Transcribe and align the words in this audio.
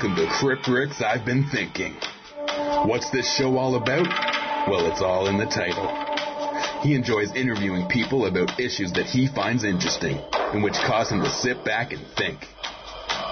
Welcome 0.00 0.16
to 0.16 0.32
Crypt 0.40 0.66
Ricks 0.66 1.02
I've 1.02 1.26
Been 1.26 1.44
Thinking. 1.52 1.92
What's 2.88 3.10
this 3.10 3.30
show 3.36 3.58
all 3.58 3.74
about? 3.74 4.08
Well, 4.66 4.90
it's 4.90 5.02
all 5.02 5.28
in 5.28 5.36
the 5.36 5.44
title. 5.44 5.92
He 6.80 6.94
enjoys 6.94 7.34
interviewing 7.34 7.86
people 7.86 8.24
about 8.24 8.58
issues 8.58 8.92
that 8.92 9.04
he 9.04 9.26
finds 9.26 9.62
interesting 9.62 10.16
and 10.32 10.64
which 10.64 10.72
cause 10.88 11.10
him 11.10 11.20
to 11.20 11.28
sit 11.28 11.66
back 11.66 11.92
and 11.92 12.00
think. 12.16 12.40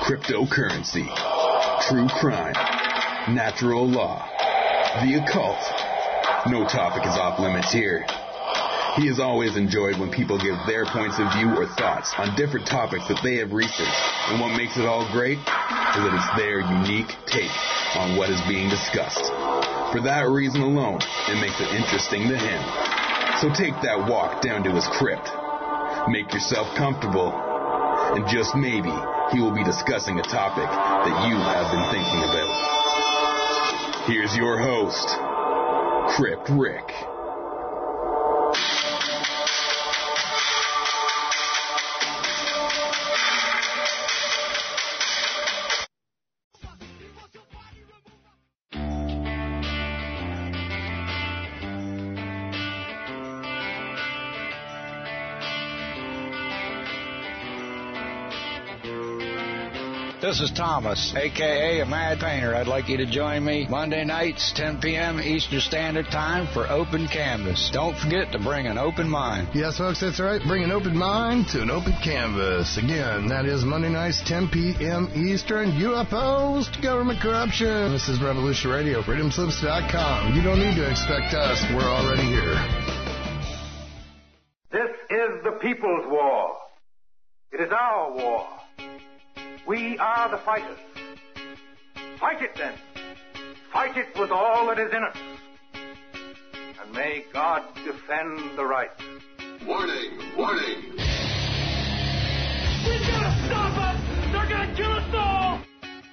Cryptocurrency, 0.04 1.08
true 1.88 2.06
crime, 2.20 2.52
natural 3.34 3.88
law, 3.88 4.28
the 5.00 5.24
occult. 5.24 5.64
No 6.52 6.68
topic 6.68 7.08
is 7.08 7.16
off 7.16 7.40
limits 7.40 7.72
here. 7.72 8.04
He 8.96 9.06
has 9.08 9.18
always 9.18 9.56
enjoyed 9.56 9.98
when 9.98 10.10
people 10.10 10.36
give 10.36 10.58
their 10.66 10.84
points 10.84 11.18
of 11.18 11.32
view 11.32 11.48
or 11.48 11.64
thoughts 11.64 12.12
on 12.18 12.36
different 12.36 12.66
topics 12.66 13.08
that 13.08 13.20
they 13.24 13.36
have 13.36 13.52
researched. 13.52 14.17
And 14.28 14.40
what 14.40 14.56
makes 14.56 14.76
it 14.76 14.84
all 14.84 15.08
great 15.10 15.38
is 15.38 16.00
that 16.04 16.12
it's 16.12 16.32
their 16.36 16.60
unique 16.60 17.16
take 17.24 17.50
on 17.96 18.16
what 18.16 18.28
is 18.28 18.40
being 18.44 18.68
discussed. 18.68 19.24
For 19.92 20.04
that 20.04 20.28
reason 20.28 20.60
alone, 20.60 21.00
it 21.32 21.40
makes 21.40 21.56
it 21.64 21.72
interesting 21.72 22.28
to 22.28 22.36
him. 22.36 22.60
So 23.40 23.48
take 23.48 23.72
that 23.80 24.04
walk 24.04 24.42
down 24.42 24.64
to 24.64 24.70
his 24.70 24.84
crypt. 25.00 25.32
Make 26.12 26.28
yourself 26.36 26.68
comfortable. 26.76 27.32
And 27.32 28.28
just 28.28 28.54
maybe 28.54 28.92
he 29.32 29.40
will 29.40 29.54
be 29.54 29.64
discussing 29.64 30.20
a 30.20 30.26
topic 30.28 30.68
that 30.68 31.16
you 31.24 31.36
have 31.40 31.72
been 31.72 31.88
thinking 31.88 32.20
about. 32.28 32.52
Here's 34.12 34.36
your 34.36 34.60
host, 34.60 35.08
Crypt 36.16 36.48
Rick. 36.52 37.17
This 60.28 60.40
is 60.40 60.50
Thomas, 60.50 61.14
aka 61.16 61.80
a 61.80 61.86
Mad 61.86 62.20
Painter. 62.20 62.54
I'd 62.54 62.66
like 62.66 62.90
you 62.90 62.98
to 62.98 63.06
join 63.06 63.42
me 63.42 63.66
Monday 63.66 64.04
nights, 64.04 64.52
10 64.54 64.78
p.m. 64.78 65.18
Eastern 65.20 65.60
Standard 65.60 66.04
Time 66.10 66.46
for 66.52 66.68
Open 66.68 67.08
Canvas. 67.08 67.70
Don't 67.72 67.96
forget 67.96 68.30
to 68.32 68.38
bring 68.38 68.66
an 68.66 68.76
open 68.76 69.08
mind. 69.08 69.48
Yes, 69.54 69.78
folks, 69.78 70.02
that's 70.02 70.20
right. 70.20 70.38
Bring 70.46 70.64
an 70.64 70.70
open 70.70 70.94
mind 70.94 71.48
to 71.52 71.62
an 71.62 71.70
open 71.70 71.94
canvas. 72.04 72.76
Again, 72.76 73.28
that 73.28 73.46
is 73.46 73.64
Monday 73.64 73.88
nights, 73.88 74.20
10 74.26 74.48
p.m. 74.48 75.08
Eastern. 75.16 75.72
UFOs 75.80 76.70
to 76.74 76.82
government 76.82 77.22
corruption. 77.22 77.90
This 77.90 78.10
is 78.10 78.20
Revolution 78.20 78.70
Radio, 78.70 79.00
freedomslips.com. 79.00 80.34
You 80.34 80.42
don't 80.42 80.58
need 80.58 80.76
to 80.76 80.90
expect 80.90 81.32
us. 81.32 81.64
We're 81.72 81.88
already 81.88 82.28
here. 82.28 82.52
This 84.72 84.92
is 85.08 85.42
the 85.42 85.56
people's 85.62 86.04
war. 86.06 86.58
It 87.50 87.62
is 87.62 87.72
our 87.72 88.12
war. 88.12 88.57
We 89.68 89.98
are 89.98 90.30
the 90.30 90.38
fighters. 90.38 90.78
Fight 92.18 92.40
it 92.40 92.56
then. 92.56 92.72
Fight 93.70 93.98
it 93.98 94.18
with 94.18 94.30
all 94.30 94.66
that 94.68 94.78
is 94.78 94.90
in 94.90 95.04
us. 95.04 95.16
And 96.80 96.90
may 96.94 97.26
God 97.34 97.64
defend 97.84 98.56
the 98.56 98.64
right. 98.64 98.88
Warning! 99.66 100.16
Warning! 100.38 100.96
We've 102.88 103.04
got 103.12 103.20
to 103.20 103.32
stop 103.44 103.76
them! 103.76 104.32
They're 104.32 104.48
going 104.48 104.70
to 104.70 104.74
kill 104.74 104.88
us 104.88 105.12
all! 105.12 105.60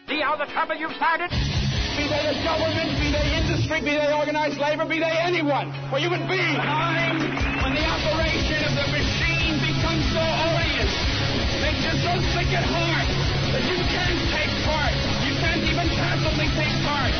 See 0.10 0.20
how 0.20 0.36
the 0.36 0.52
trouble 0.52 0.76
you've 0.76 0.92
started? 1.00 1.32
Be 1.32 2.12
they 2.12 2.28
the 2.28 2.36
government, 2.44 2.92
be 3.00 3.08
they 3.08 3.40
industry, 3.40 3.80
be 3.80 3.96
they 3.96 4.12
organized 4.12 4.60
labor, 4.60 4.84
be 4.84 5.00
they 5.00 5.16
anyone, 5.24 5.72
or 5.96 6.00
human 6.04 6.28
beings. 6.28 6.60
Time 6.60 7.24
when 7.64 7.72
the 7.72 7.88
operation 7.88 8.68
of 8.68 8.76
the 8.84 8.88
machine 8.92 9.64
becomes 9.64 10.04
so 10.12 10.20
odious, 10.20 10.92
makes 11.64 11.88
you 11.88 11.96
so 12.04 12.20
sick 12.36 12.52
at 12.52 12.68
heart 12.68 13.25
you 13.64 13.80
can't 13.88 14.20
take 14.36 14.54
part. 14.68 14.94
You 15.24 15.34
can't 15.40 15.64
even 15.64 15.88
passively 15.96 16.50
take 16.60 16.76
part. 16.84 17.14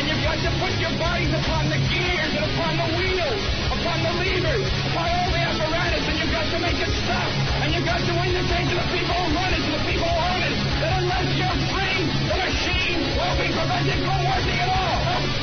And 0.00 0.08
you've 0.08 0.24
got 0.24 0.38
to 0.40 0.50
put 0.56 0.72
your 0.80 0.94
bodies 0.96 1.32
upon 1.36 1.68
the 1.68 1.80
gears 1.92 2.32
and 2.32 2.44
upon 2.48 2.72
the 2.80 2.88
wheels, 2.96 3.42
upon 3.68 3.98
the 4.00 4.12
levers, 4.16 4.66
upon 4.88 5.06
all 5.12 5.28
the 5.28 5.42
apparatus, 5.42 6.04
and 6.08 6.16
you've 6.16 6.32
got 6.32 6.48
to 6.48 6.58
make 6.64 6.78
it 6.80 6.92
stop. 7.04 7.30
And 7.60 7.68
you've 7.76 7.84
got 7.84 8.00
to 8.00 8.12
indicate 8.24 8.66
to 8.72 8.76
the 8.80 8.88
people 8.88 9.16
who 9.20 9.28
run 9.36 9.52
it, 9.52 9.60
to 9.60 9.70
the 9.76 9.84
people 9.84 10.08
who 10.08 10.20
own 10.32 10.42
it, 10.48 10.56
that 10.80 10.92
unless 11.02 11.28
you're 11.36 11.58
free, 11.68 11.98
the 12.24 12.36
machine 12.40 13.00
will 13.12 13.36
be 13.36 13.48
prevented 13.52 14.00
from 14.08 14.20
working 14.24 14.58
at 14.64 14.70
all. 14.72 14.91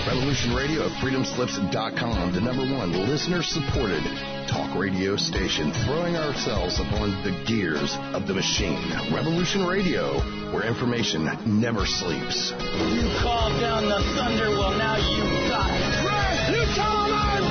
Revolution 0.09 0.55
Radio 0.55 0.87
at 0.87 0.91
freedomslips.com, 1.03 2.33
the 2.33 2.41
number 2.41 2.65
one 2.65 2.91
listener 3.07 3.43
supported 3.43 4.01
talk 4.47 4.75
radio 4.75 5.15
station, 5.15 5.71
throwing 5.85 6.15
ourselves 6.15 6.79
upon 6.79 7.11
the 7.21 7.29
gears 7.45 7.95
of 8.17 8.25
the 8.25 8.33
machine. 8.33 8.89
Revolution 9.13 9.67
Radio, 9.67 10.17
where 10.49 10.65
information 10.65 11.29
never 11.45 11.85
sleeps. 11.85 12.49
You 12.57 13.05
called 13.21 13.61
down 13.61 13.85
the 13.85 14.01
thunder, 14.17 14.49
well, 14.57 14.75
now 14.75 14.97
you 14.97 15.47
got 15.47 15.69
it. 15.69 16.01
Right, 16.01 16.57
you 16.57 16.65
tell 16.73 17.05
them 17.05 17.48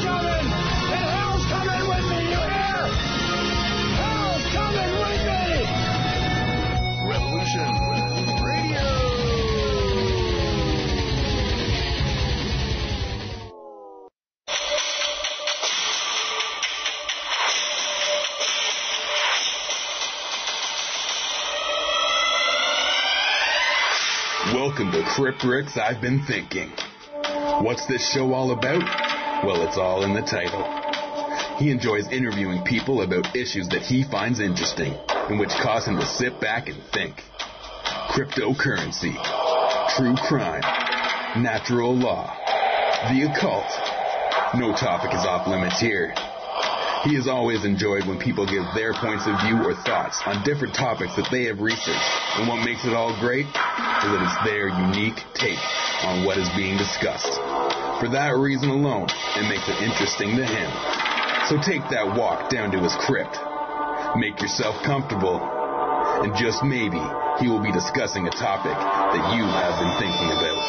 Welcome 24.79 25.03
to 25.03 25.09
Crypt 25.11 25.43
Ricks 25.43 25.77
I've 25.77 26.01
Been 26.01 26.23
Thinking. 26.25 26.71
What's 27.65 27.87
this 27.87 28.13
show 28.13 28.33
all 28.33 28.53
about? 28.53 28.85
Well, 29.45 29.67
it's 29.67 29.77
all 29.77 30.05
in 30.05 30.15
the 30.15 30.23
title. 30.23 30.63
He 31.59 31.73
enjoys 31.73 32.07
interviewing 32.13 32.63
people 32.63 33.03
about 33.03 33.35
issues 33.35 33.67
that 33.71 33.83
he 33.83 34.05
finds 34.05 34.39
interesting 34.39 34.95
and 35.11 35.41
which 35.41 35.51
cause 35.61 35.85
him 35.85 35.97
to 35.97 36.07
sit 36.07 36.41
back 36.41 36.69
and 36.69 36.81
think. 36.93 37.17
Cryptocurrency, 38.15 39.19
true 39.97 40.15
crime, 40.15 40.63
natural 41.43 41.97
law, 41.97 42.33
the 43.11 43.27
occult. 43.27 43.67
No 44.55 44.71
topic 44.77 45.11
is 45.13 45.27
off 45.27 45.49
limits 45.49 45.81
here. 45.81 46.15
He 47.09 47.17
has 47.17 47.25
always 47.25 47.65
enjoyed 47.65 48.05
when 48.05 48.21
people 48.21 48.45
give 48.45 48.69
their 48.77 48.93
points 48.93 49.25
of 49.25 49.41
view 49.41 49.65
or 49.65 49.73
thoughts 49.73 50.21
on 50.29 50.45
different 50.45 50.77
topics 50.77 51.17
that 51.17 51.33
they 51.33 51.49
have 51.49 51.57
researched. 51.57 52.13
And 52.37 52.45
what 52.45 52.61
makes 52.61 52.85
it 52.85 52.93
all 52.93 53.17
great 53.17 53.49
is 53.49 54.09
that 54.13 54.21
it's 54.21 54.37
their 54.45 54.69
unique 54.69 55.17
take 55.33 55.57
on 56.05 56.29
what 56.29 56.37
is 56.37 56.45
being 56.53 56.77
discussed. 56.77 57.33
For 57.97 58.13
that 58.13 58.37
reason 58.37 58.69
alone, 58.69 59.09
it 59.41 59.49
makes 59.49 59.65
it 59.73 59.81
interesting 59.81 60.37
to 60.37 60.45
him. 60.45 60.69
So 61.49 61.57
take 61.57 61.81
that 61.89 62.13
walk 62.13 62.53
down 62.53 62.77
to 62.77 62.79
his 62.85 62.93
crypt. 63.01 63.41
Make 64.21 64.45
yourself 64.45 64.77
comfortable. 64.85 65.41
And 66.21 66.37
just 66.37 66.61
maybe 66.61 67.01
he 67.41 67.49
will 67.49 67.65
be 67.65 67.73
discussing 67.73 68.29
a 68.29 68.35
topic 68.37 68.77
that 68.77 69.25
you 69.33 69.49
have 69.49 69.81
been 69.81 69.97
thinking 69.97 70.29
about. 70.37 70.61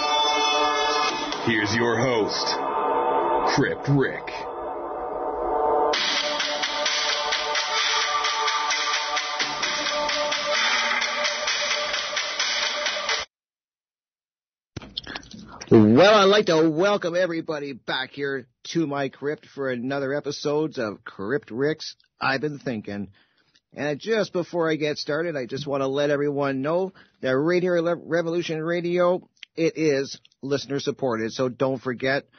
Here's 1.51 1.75
your 1.75 1.99
host, 1.99 2.47
Crypt 3.59 3.91
Rick. 3.91 4.48
Well, 15.99 16.15
I'd 16.15 16.31
like 16.31 16.45
to 16.45 16.69
welcome 16.69 17.13
everybody 17.13 17.73
back 17.73 18.11
here 18.11 18.47
to 18.69 18.87
my 18.87 19.09
crypt 19.09 19.45
for 19.47 19.69
another 19.69 20.13
episode 20.13 20.77
of 20.77 21.03
Crypt 21.03 21.51
Ricks 21.51 21.97
I've 22.21 22.39
Been 22.39 22.57
Thinking. 22.57 23.09
And 23.73 23.99
just 23.99 24.31
before 24.31 24.71
I 24.71 24.77
get 24.77 24.97
started, 24.97 25.35
I 25.35 25.45
just 25.45 25.67
want 25.67 25.81
to 25.81 25.87
let 25.87 26.09
everyone 26.09 26.61
know 26.61 26.93
that 27.19 27.37
Radio 27.37 27.95
Revolution 27.95 28.63
Radio, 28.63 29.27
it 29.57 29.73
is 29.75 30.21
listener 30.41 30.79
supported. 30.79 31.33
So 31.33 31.49
don't 31.49 31.81
forget, 31.81 32.29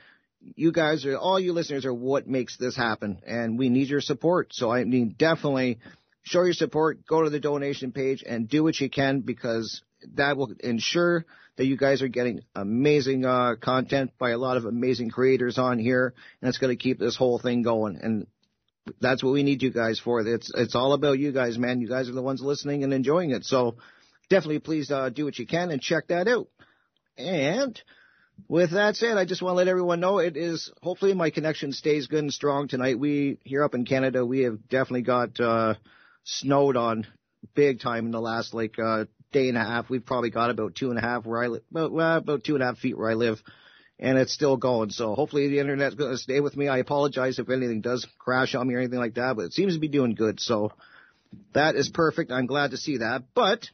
you 0.40 0.72
guys 0.72 1.04
are, 1.04 1.18
all 1.18 1.38
you 1.38 1.52
listeners 1.52 1.84
are 1.84 1.92
what 1.92 2.26
makes 2.26 2.56
this 2.56 2.74
happen. 2.74 3.20
And 3.26 3.58
we 3.58 3.68
need 3.68 3.88
your 3.88 4.00
support. 4.00 4.54
So 4.54 4.72
I 4.72 4.84
mean, 4.84 5.16
definitely 5.18 5.80
show 6.22 6.44
your 6.44 6.54
support, 6.54 7.06
go 7.06 7.24
to 7.24 7.28
the 7.28 7.40
donation 7.40 7.92
page 7.92 8.24
and 8.26 8.48
do 8.48 8.62
what 8.62 8.80
you 8.80 8.88
can 8.88 9.20
because 9.20 9.82
that 10.14 10.38
will 10.38 10.54
ensure 10.60 11.26
that 11.60 11.66
you 11.66 11.76
guys 11.76 12.00
are 12.00 12.08
getting 12.08 12.40
amazing 12.54 13.26
uh, 13.26 13.54
content 13.60 14.12
by 14.18 14.30
a 14.30 14.38
lot 14.38 14.56
of 14.56 14.64
amazing 14.64 15.10
creators 15.10 15.58
on 15.58 15.78
here, 15.78 16.14
and 16.40 16.48
it's 16.48 16.56
going 16.56 16.74
to 16.74 16.82
keep 16.82 16.98
this 16.98 17.16
whole 17.16 17.38
thing 17.38 17.60
going. 17.60 17.98
And 18.00 18.26
that's 18.98 19.22
what 19.22 19.34
we 19.34 19.42
need 19.42 19.60
you 19.60 19.70
guys 19.70 19.98
for. 19.98 20.26
It's 20.26 20.50
it's 20.54 20.74
all 20.74 20.94
about 20.94 21.18
you 21.18 21.32
guys, 21.32 21.58
man. 21.58 21.82
You 21.82 21.88
guys 21.88 22.08
are 22.08 22.14
the 22.14 22.22
ones 22.22 22.40
listening 22.40 22.82
and 22.82 22.94
enjoying 22.94 23.32
it. 23.32 23.44
So 23.44 23.76
definitely, 24.30 24.60
please 24.60 24.90
uh, 24.90 25.10
do 25.10 25.26
what 25.26 25.38
you 25.38 25.46
can 25.46 25.70
and 25.70 25.82
check 25.82 26.06
that 26.06 26.28
out. 26.28 26.48
And 27.18 27.78
with 28.48 28.70
that 28.70 28.96
said, 28.96 29.18
I 29.18 29.26
just 29.26 29.42
want 29.42 29.52
to 29.52 29.58
let 29.58 29.68
everyone 29.68 30.00
know 30.00 30.18
it 30.18 30.38
is 30.38 30.72
hopefully 30.82 31.12
my 31.12 31.28
connection 31.28 31.72
stays 31.72 32.06
good 32.06 32.20
and 32.20 32.32
strong 32.32 32.68
tonight. 32.68 32.98
We 32.98 33.36
here 33.44 33.64
up 33.64 33.74
in 33.74 33.84
Canada, 33.84 34.24
we 34.24 34.44
have 34.44 34.66
definitely 34.70 35.02
got 35.02 35.38
uh, 35.38 35.74
snowed 36.24 36.78
on 36.78 37.06
big 37.54 37.80
time 37.80 38.06
in 38.06 38.12
the 38.12 38.20
last 38.20 38.54
like 38.54 38.78
uh, 38.78 39.04
day 39.32 39.48
and 39.48 39.58
a 39.58 39.64
half. 39.64 39.88
We've 39.88 40.04
probably 40.04 40.30
got 40.30 40.50
about 40.50 40.74
two 40.74 40.90
and 40.90 40.98
a 40.98 41.02
half 41.02 41.26
where 41.26 41.42
I 41.42 41.48
live, 41.48 41.62
about, 41.70 41.92
well, 41.92 42.16
about 42.16 42.44
two 42.44 42.54
and 42.54 42.62
a 42.62 42.66
half 42.66 42.78
feet 42.78 42.96
where 42.96 43.10
I 43.10 43.14
live, 43.14 43.42
and 43.98 44.18
it's 44.18 44.32
still 44.32 44.56
going. 44.56 44.90
So 44.90 45.14
hopefully 45.14 45.48
the 45.48 45.58
internet's 45.60 45.94
going 45.94 46.12
to 46.12 46.18
stay 46.18 46.40
with 46.40 46.56
me. 46.56 46.68
I 46.68 46.78
apologize 46.78 47.38
if 47.38 47.50
anything 47.50 47.80
does 47.80 48.06
crash 48.18 48.54
on 48.54 48.66
me 48.66 48.74
or 48.74 48.78
anything 48.78 48.98
like 48.98 49.14
that, 49.14 49.36
but 49.36 49.46
it 49.46 49.52
seems 49.52 49.74
to 49.74 49.80
be 49.80 49.88
doing 49.88 50.14
good. 50.14 50.40
So 50.40 50.72
that 51.54 51.74
is 51.76 51.88
perfect. 51.88 52.32
I'm 52.32 52.46
glad 52.46 52.72
to 52.72 52.76
see 52.76 52.98
that. 52.98 53.24
But 53.34 53.68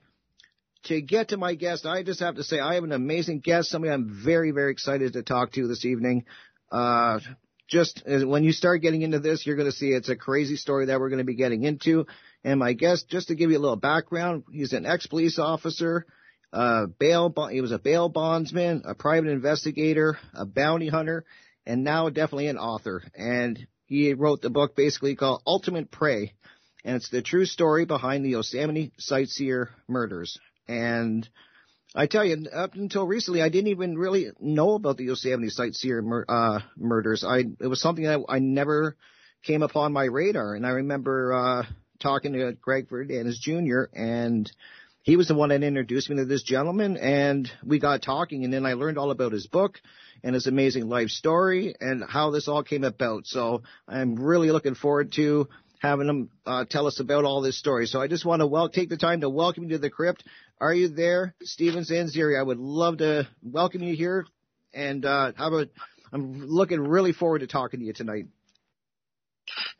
to 0.84 1.00
get 1.00 1.28
to 1.28 1.36
my 1.36 1.54
guest, 1.54 1.86
I 1.86 2.02
just 2.02 2.20
have 2.20 2.36
to 2.36 2.44
say 2.44 2.60
I 2.60 2.74
have 2.74 2.84
an 2.84 2.92
amazing 2.92 3.40
guest, 3.40 3.70
somebody 3.70 3.92
I'm 3.92 4.20
very, 4.24 4.50
very 4.50 4.72
excited 4.72 5.14
to 5.14 5.22
talk 5.22 5.52
to 5.52 5.66
this 5.66 5.84
evening. 5.84 6.24
Uh, 6.70 7.20
just 7.68 8.02
when 8.06 8.44
you 8.44 8.52
start 8.52 8.82
getting 8.82 9.02
into 9.02 9.18
this, 9.18 9.44
you're 9.44 9.56
going 9.56 9.70
to 9.70 9.76
see 9.76 9.88
it's 9.88 10.08
a 10.08 10.16
crazy 10.16 10.56
story 10.56 10.86
that 10.86 11.00
we're 11.00 11.08
going 11.08 11.18
to 11.18 11.24
be 11.24 11.34
getting 11.34 11.64
into. 11.64 12.06
And 12.46 12.60
my 12.60 12.74
guest, 12.74 13.08
just 13.08 13.26
to 13.26 13.34
give 13.34 13.50
you 13.50 13.58
a 13.58 13.58
little 13.58 13.74
background, 13.74 14.44
he's 14.52 14.72
an 14.72 14.86
ex-police 14.86 15.36
officer, 15.36 16.06
uh, 16.52 16.86
bail, 16.86 17.34
he 17.50 17.60
was 17.60 17.72
a 17.72 17.78
bail 17.80 18.08
bondsman, 18.08 18.82
a 18.84 18.94
private 18.94 19.30
investigator, 19.30 20.16
a 20.32 20.46
bounty 20.46 20.86
hunter, 20.86 21.24
and 21.66 21.82
now 21.82 22.08
definitely 22.08 22.46
an 22.46 22.56
author. 22.56 23.02
And 23.16 23.66
he 23.86 24.14
wrote 24.14 24.42
the 24.42 24.50
book 24.50 24.76
basically 24.76 25.16
called 25.16 25.42
Ultimate 25.44 25.90
Prey, 25.90 26.34
and 26.84 26.94
it's 26.94 27.10
the 27.10 27.20
true 27.20 27.46
story 27.46 27.84
behind 27.84 28.24
the 28.24 28.30
Yosemite 28.30 28.92
Sightseer 28.96 29.70
murders. 29.88 30.38
And 30.68 31.28
I 31.96 32.06
tell 32.06 32.24
you, 32.24 32.46
up 32.54 32.74
until 32.74 33.08
recently, 33.08 33.42
I 33.42 33.48
didn't 33.48 33.72
even 33.72 33.98
really 33.98 34.28
know 34.38 34.74
about 34.74 34.98
the 34.98 35.04
Yosemite 35.06 35.50
Sightseer 35.50 36.00
mur- 36.00 36.26
uh, 36.28 36.60
murders. 36.76 37.24
I 37.24 37.38
it 37.60 37.66
was 37.66 37.80
something 37.80 38.04
that 38.04 38.20
I 38.28 38.38
never 38.38 38.96
came 39.42 39.62
upon 39.62 39.92
my 39.92 40.04
radar, 40.04 40.54
and 40.54 40.64
I 40.64 40.70
remember 40.70 41.32
uh, 41.32 41.62
talking 42.06 42.34
to 42.34 42.52
Greg 42.52 42.88
Fernandez 42.88 43.36
Jr. 43.40 43.84
and 43.92 44.50
he 45.02 45.16
was 45.16 45.26
the 45.26 45.34
one 45.34 45.48
that 45.48 45.64
introduced 45.64 46.08
me 46.08 46.16
to 46.16 46.24
this 46.24 46.44
gentleman, 46.44 46.96
and 46.96 47.50
we 47.64 47.80
got 47.80 48.02
talking, 48.02 48.44
and 48.44 48.52
then 48.52 48.64
I 48.64 48.74
learned 48.74 48.96
all 48.96 49.10
about 49.10 49.32
his 49.32 49.48
book 49.48 49.80
and 50.22 50.32
his 50.32 50.46
amazing 50.46 50.88
life 50.88 51.08
story 51.08 51.74
and 51.80 52.04
how 52.08 52.30
this 52.30 52.46
all 52.46 52.62
came 52.62 52.84
about. 52.84 53.26
So 53.26 53.62
I'm 53.88 54.14
really 54.14 54.52
looking 54.52 54.76
forward 54.76 55.12
to 55.14 55.48
having 55.80 56.08
him 56.08 56.30
uh, 56.44 56.64
tell 56.68 56.86
us 56.86 57.00
about 57.00 57.24
all 57.24 57.40
this 57.40 57.58
story. 57.58 57.86
So 57.86 58.00
I 58.00 58.06
just 58.06 58.24
want 58.24 58.38
to 58.40 58.46
well 58.46 58.68
take 58.68 58.88
the 58.88 58.96
time 58.96 59.22
to 59.22 59.28
welcome 59.28 59.64
you 59.64 59.70
to 59.70 59.78
the 59.78 59.90
crypt. 59.90 60.22
Are 60.60 60.74
you 60.74 60.88
there, 60.88 61.34
Steven 61.42 61.82
Zanziri? 61.82 62.38
I 62.38 62.42
would 62.42 62.58
love 62.58 62.98
to 62.98 63.28
welcome 63.42 63.82
you 63.82 63.96
here, 63.96 64.26
and 64.72 65.04
uh, 65.04 65.32
how 65.36 65.48
about 65.48 65.68
I'm 66.12 66.46
looking 66.46 66.80
really 66.80 67.12
forward 67.12 67.40
to 67.40 67.48
talking 67.48 67.80
to 67.80 67.86
you 67.86 67.92
tonight. 67.92 68.26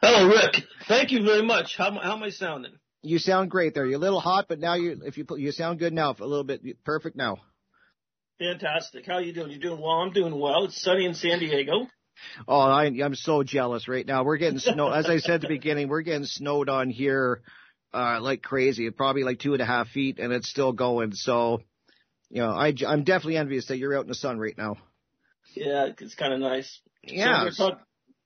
Hello, 0.09 0.29
Rick. 0.29 0.63
Thank 0.87 1.11
you 1.11 1.25
very 1.25 1.43
much. 1.43 1.75
How, 1.77 1.91
how 1.91 2.15
am 2.15 2.23
I 2.23 2.31
sounding? 2.31 2.71
You 3.03 3.19
sound 3.19 3.51
great 3.51 3.75
there. 3.75 3.85
You're 3.85 3.97
a 3.97 3.99
little 3.99 4.21
hot, 4.21 4.47
but 4.49 4.61
now 4.61 4.75
you 4.75 5.01
if 5.05 5.19
you 5.19 5.25
put 5.25 5.41
you 5.41 5.51
sound 5.51 5.81
good 5.81 5.93
now. 5.93 6.15
A 6.21 6.25
little 6.25 6.45
bit 6.45 6.63
perfect 6.85 7.17
now. 7.17 7.39
Fantastic. 8.39 9.05
How 9.05 9.15
are 9.15 9.21
you 9.21 9.33
doing? 9.33 9.51
You 9.51 9.59
doing 9.59 9.81
well? 9.81 9.95
I'm 9.95 10.13
doing 10.13 10.39
well. 10.39 10.67
It's 10.67 10.81
sunny 10.81 11.07
in 11.07 11.15
San 11.15 11.41
Diego. 11.41 11.89
Oh, 12.47 12.61
I, 12.61 12.85
I'm 12.85 13.17
so 13.17 13.43
jealous 13.43 13.89
right 13.89 14.07
now. 14.07 14.23
We're 14.23 14.37
getting 14.37 14.61
snow. 14.61 14.93
as 14.93 15.07
I 15.07 15.19
said 15.19 15.35
at 15.37 15.41
the 15.41 15.49
beginning, 15.49 15.89
we're 15.89 16.03
getting 16.03 16.25
snowed 16.25 16.69
on 16.69 16.89
here 16.89 17.43
uh, 17.93 18.21
like 18.21 18.43
crazy. 18.43 18.89
Probably 18.91 19.25
like 19.25 19.41
two 19.41 19.55
and 19.55 19.61
a 19.61 19.67
half 19.67 19.89
feet, 19.89 20.21
and 20.21 20.33
it's 20.33 20.49
still 20.49 20.73
going. 20.73 21.15
So, 21.15 21.63
you 22.31 22.43
know, 22.43 22.51
I, 22.51 22.73
I'm 22.87 23.03
definitely 23.03 23.39
envious 23.39 23.67
that 23.67 23.79
you're 23.79 23.97
out 23.97 24.05
in 24.05 24.09
the 24.09 24.15
sun 24.15 24.39
right 24.39 24.57
now. 24.57 24.77
Yeah, 25.57 25.89
it's 25.99 26.15
kind 26.15 26.33
of 26.33 26.39
nice. 26.39 26.81
Yeah. 27.03 27.51
So 27.51 27.65
we're 27.65 27.77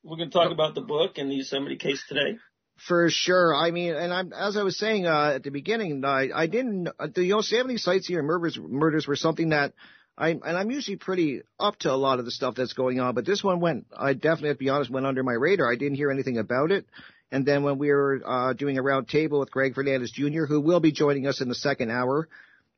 going 0.04 0.30
to 0.30 0.30
talk 0.30 0.52
about 0.52 0.74
the 0.74 0.80
book 0.80 1.18
and 1.18 1.30
the 1.30 1.36
Yosemite 1.36 1.76
case 1.76 2.02
today. 2.08 2.38
For 2.86 3.10
sure. 3.10 3.54
I 3.54 3.70
mean, 3.70 3.94
and 3.94 4.12
I'm 4.12 4.32
as 4.32 4.56
I 4.56 4.62
was 4.62 4.78
saying 4.78 5.06
uh, 5.06 5.32
at 5.34 5.42
the 5.42 5.50
beginning, 5.50 6.02
I, 6.04 6.30
I 6.34 6.46
didn't 6.46 6.88
the 7.14 7.24
Yosemite 7.24 7.76
sightseer 7.76 8.22
murders 8.22 8.58
murders 8.58 9.06
were 9.06 9.16
something 9.16 9.50
that 9.50 9.74
I 10.16 10.30
and 10.30 10.42
I'm 10.44 10.70
usually 10.70 10.96
pretty 10.96 11.42
up 11.58 11.76
to 11.80 11.92
a 11.92 11.96
lot 11.96 12.18
of 12.18 12.24
the 12.24 12.30
stuff 12.30 12.54
that's 12.54 12.72
going 12.72 12.98
on, 12.98 13.14
but 13.14 13.26
this 13.26 13.44
one 13.44 13.60
went. 13.60 13.86
I 13.94 14.14
definitely, 14.14 14.50
to 14.50 14.58
be 14.58 14.68
honest, 14.70 14.90
went 14.90 15.06
under 15.06 15.22
my 15.22 15.34
radar. 15.34 15.70
I 15.70 15.76
didn't 15.76 15.96
hear 15.96 16.10
anything 16.10 16.38
about 16.38 16.72
it. 16.72 16.86
And 17.30 17.46
then 17.46 17.62
when 17.62 17.78
we 17.78 17.90
were 17.90 18.20
uh, 18.24 18.52
doing 18.54 18.78
a 18.78 18.82
round 18.82 19.08
table 19.08 19.40
with 19.40 19.50
Greg 19.50 19.74
Fernandez 19.74 20.10
Jr., 20.10 20.46
who 20.46 20.60
will 20.60 20.80
be 20.80 20.90
joining 20.90 21.26
us 21.26 21.40
in 21.40 21.48
the 21.48 21.54
second 21.54 21.90
hour 21.90 22.28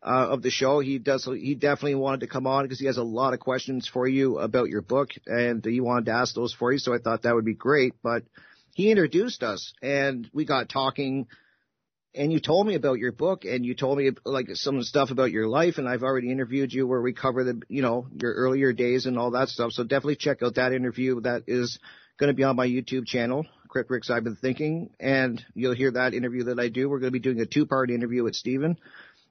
uh, 0.04 0.28
of 0.30 0.42
the 0.42 0.50
show, 0.50 0.80
he 0.80 0.98
does. 0.98 1.24
He 1.24 1.54
definitely 1.54 1.94
wanted 1.94 2.20
to 2.20 2.26
come 2.26 2.46
on 2.46 2.64
because 2.64 2.80
he 2.80 2.86
has 2.86 2.96
a 2.96 3.02
lot 3.02 3.34
of 3.34 3.40
questions 3.40 3.88
for 3.88 4.06
you 4.06 4.38
about 4.38 4.68
your 4.68 4.82
book, 4.82 5.10
and 5.26 5.64
he 5.64 5.80
wanted 5.80 6.06
to 6.06 6.12
ask 6.12 6.34
those 6.34 6.52
for 6.52 6.72
you. 6.72 6.78
So 6.78 6.94
I 6.94 6.98
thought 6.98 7.22
that 7.22 7.34
would 7.34 7.44
be 7.44 7.54
great. 7.54 7.94
But 8.02 8.24
he 8.74 8.90
introduced 8.90 9.42
us 9.42 9.72
and 9.82 10.28
we 10.32 10.44
got 10.44 10.68
talking 10.68 11.26
and 12.14 12.30
you 12.30 12.40
told 12.40 12.66
me 12.66 12.74
about 12.74 12.98
your 12.98 13.12
book 13.12 13.44
and 13.44 13.64
you 13.64 13.74
told 13.74 13.96
me 13.96 14.10
like 14.24 14.46
some 14.54 14.82
stuff 14.82 15.10
about 15.10 15.30
your 15.30 15.48
life 15.48 15.78
and 15.78 15.88
I've 15.88 16.02
already 16.02 16.30
interviewed 16.30 16.72
you 16.72 16.86
where 16.86 17.00
we 17.00 17.14
cover 17.14 17.42
the, 17.42 17.62
you 17.68 17.80
know, 17.80 18.06
your 18.20 18.34
earlier 18.34 18.72
days 18.72 19.06
and 19.06 19.18
all 19.18 19.30
that 19.30 19.48
stuff. 19.48 19.72
So 19.72 19.82
definitely 19.82 20.16
check 20.16 20.42
out 20.42 20.56
that 20.56 20.72
interview 20.72 21.20
that 21.22 21.44
is 21.46 21.78
going 22.18 22.28
to 22.28 22.34
be 22.34 22.44
on 22.44 22.56
my 22.56 22.66
YouTube 22.66 23.06
channel, 23.06 23.46
Crypt 23.68 23.90
Ricks 23.90 24.10
I've 24.10 24.24
been 24.24 24.36
thinking, 24.36 24.90
and 25.00 25.42
you'll 25.54 25.74
hear 25.74 25.90
that 25.92 26.12
interview 26.12 26.44
that 26.44 26.60
I 26.60 26.68
do. 26.68 26.88
We're 26.88 26.98
going 26.98 27.12
to 27.12 27.18
be 27.18 27.20
doing 27.20 27.40
a 27.40 27.46
two 27.46 27.64
part 27.64 27.90
interview 27.90 28.22
with 28.22 28.34
Stephen. 28.34 28.76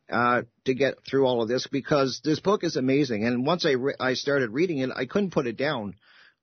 Uh, 0.10 0.42
to 0.66 0.74
get 0.74 0.96
through 1.10 1.26
all 1.26 1.42
of 1.42 1.48
this 1.48 1.68
because 1.68 2.20
this 2.24 2.42
book 2.42 2.66
is 2.66 2.76
amazing. 2.76 3.24
And 3.24 3.46
once 3.46 3.66
I 3.66 3.72
re- 3.72 3.96
I 3.98 4.14
started 4.16 4.50
reading 4.50 4.80
it, 4.80 4.90
I 4.94 5.06
couldn't 5.06 5.32
put 5.32 5.48
it 5.48 5.56
down. 5.56 5.96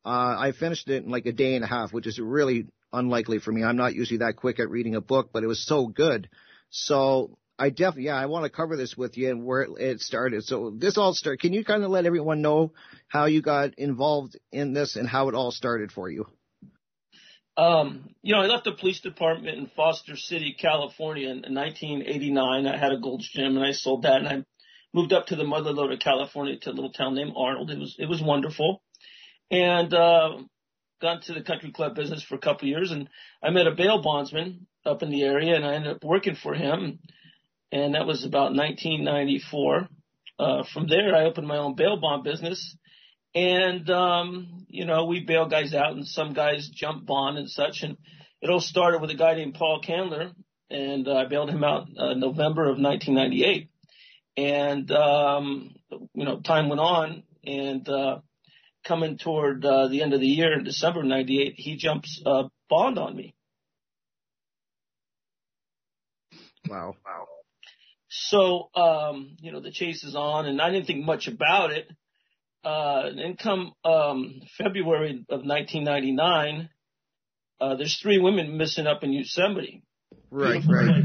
Uh, 0.06 0.36
I 0.38 0.52
finished 0.58 0.88
it 0.88 1.04
in 1.04 1.10
like 1.10 1.26
a 1.26 1.32
day 1.32 1.54
and 1.54 1.62
a 1.62 1.66
half, 1.66 1.92
which 1.92 2.06
is 2.06 2.18
really 2.18 2.68
unlikely 2.94 3.40
for 3.40 3.52
me. 3.52 3.62
I'm 3.62 3.76
not 3.76 3.94
usually 3.94 4.18
that 4.18 4.36
quick 4.36 4.58
at 4.58 4.70
reading 4.70 4.94
a 4.94 5.02
book, 5.02 5.30
but 5.34 5.44
it 5.44 5.48
was 5.48 5.66
so 5.66 5.86
good. 5.86 6.30
So 6.70 7.36
I 7.58 7.70
definitely, 7.70 8.04
yeah, 8.04 8.16
I 8.16 8.26
want 8.26 8.44
to 8.44 8.50
cover 8.50 8.76
this 8.76 8.96
with 8.96 9.18
you 9.18 9.30
and 9.30 9.44
where 9.44 9.66
it 9.78 10.00
started. 10.00 10.44
So 10.44 10.72
this 10.74 10.96
all 10.96 11.12
started. 11.12 11.40
Can 11.40 11.52
you 11.52 11.64
kind 11.64 11.82
of 11.82 11.90
let 11.90 12.06
everyone 12.06 12.40
know 12.40 12.72
how 13.08 13.26
you 13.26 13.42
got 13.42 13.78
involved 13.78 14.38
in 14.52 14.72
this 14.72 14.96
and 14.96 15.08
how 15.08 15.28
it 15.28 15.34
all 15.34 15.50
started 15.50 15.90
for 15.90 16.08
you? 16.08 16.26
Um, 17.58 18.10
you 18.22 18.34
know, 18.34 18.40
I 18.40 18.46
left 18.46 18.64
the 18.64 18.72
police 18.72 19.00
department 19.00 19.58
in 19.58 19.70
Foster 19.74 20.16
City, 20.16 20.54
California 20.56 21.28
in 21.28 21.38
1989. 21.52 22.66
I 22.68 22.76
had 22.78 22.92
a 22.92 23.00
Gold's 23.00 23.28
Gym 23.28 23.56
and 23.56 23.66
I 23.66 23.72
sold 23.72 24.02
that 24.02 24.18
and 24.18 24.28
I 24.28 24.44
moved 24.94 25.12
up 25.12 25.26
to 25.26 25.36
the 25.36 25.42
mother 25.42 25.72
lode 25.72 25.92
of 25.92 25.98
California 25.98 26.56
to 26.56 26.70
a 26.70 26.72
little 26.72 26.92
town 26.92 27.16
named 27.16 27.32
Arnold. 27.36 27.72
It 27.72 27.78
was, 27.80 27.96
it 27.98 28.08
was 28.08 28.22
wonderful. 28.22 28.80
And, 29.50 29.92
uh, 29.92 30.38
got 31.02 31.16
into 31.16 31.34
the 31.34 31.44
country 31.44 31.72
club 31.72 31.96
business 31.96 32.22
for 32.22 32.36
a 32.36 32.40
couple 32.40 32.66
of 32.66 32.70
years 32.70 32.92
and 32.92 33.08
I 33.42 33.50
met 33.50 33.66
a 33.66 33.74
bail 33.74 34.02
bondsman 34.02 34.68
up 34.86 35.02
in 35.02 35.10
the 35.10 35.24
area 35.24 35.56
and 35.56 35.66
I 35.66 35.74
ended 35.74 35.96
up 35.96 36.04
working 36.04 36.36
for 36.36 36.54
him. 36.54 37.00
And 37.72 37.96
that 37.96 38.06
was 38.06 38.24
about 38.24 38.54
1994. 38.54 39.88
Uh, 40.38 40.62
from 40.72 40.86
there, 40.86 41.14
I 41.16 41.24
opened 41.24 41.48
my 41.48 41.58
own 41.58 41.74
bail 41.74 41.96
bond 42.00 42.22
business 42.22 42.76
and, 43.34 43.88
um, 43.90 44.66
you 44.68 44.84
know, 44.84 45.06
we 45.06 45.24
bail 45.24 45.48
guys 45.48 45.74
out 45.74 45.92
and 45.92 46.06
some 46.06 46.32
guys 46.32 46.68
jump 46.68 47.06
bond 47.06 47.38
and 47.38 47.48
such. 47.48 47.82
And 47.82 47.96
it 48.40 48.50
all 48.50 48.60
started 48.60 49.00
with 49.00 49.10
a 49.10 49.14
guy 49.14 49.34
named 49.34 49.54
Paul 49.54 49.80
Candler 49.82 50.32
and 50.70 51.08
uh, 51.08 51.14
I 51.14 51.24
bailed 51.26 51.50
him 51.50 51.64
out 51.64 51.88
uh, 51.96 52.14
November 52.14 52.64
of 52.64 52.78
1998. 52.78 53.70
And, 54.36 54.90
um, 54.92 55.74
you 56.14 56.24
know, 56.24 56.40
time 56.40 56.68
went 56.68 56.80
on 56.80 57.22
and, 57.44 57.88
uh, 57.88 58.18
coming 58.84 59.18
toward 59.18 59.64
uh, 59.64 59.88
the 59.88 60.02
end 60.02 60.14
of 60.14 60.20
the 60.20 60.26
year 60.26 60.52
in 60.52 60.64
December 60.64 61.00
of 61.00 61.06
'98, 61.06 61.54
he 61.56 61.76
jumps 61.76 62.22
uh, 62.24 62.44
bond 62.70 62.98
on 62.98 63.14
me. 63.14 63.34
Wow. 66.68 66.94
Wow. 67.04 67.26
So, 68.08 68.70
um, 68.74 69.36
you 69.40 69.52
know, 69.52 69.60
the 69.60 69.70
chase 69.70 70.02
is 70.04 70.14
on 70.16 70.46
and 70.46 70.60
I 70.60 70.70
didn't 70.70 70.86
think 70.86 71.04
much 71.04 71.28
about 71.28 71.70
it. 71.72 71.88
Uh, 72.68 73.14
then 73.16 73.34
come, 73.34 73.72
um, 73.82 74.42
February 74.58 75.24
of 75.30 75.40
1999, 75.40 76.68
uh, 77.62 77.76
there's 77.76 77.96
three 77.96 78.18
women 78.18 78.58
missing 78.58 78.86
up 78.86 79.02
in 79.02 79.10
Yosemite. 79.10 79.82
Right, 80.30 80.62
right. 80.68 81.04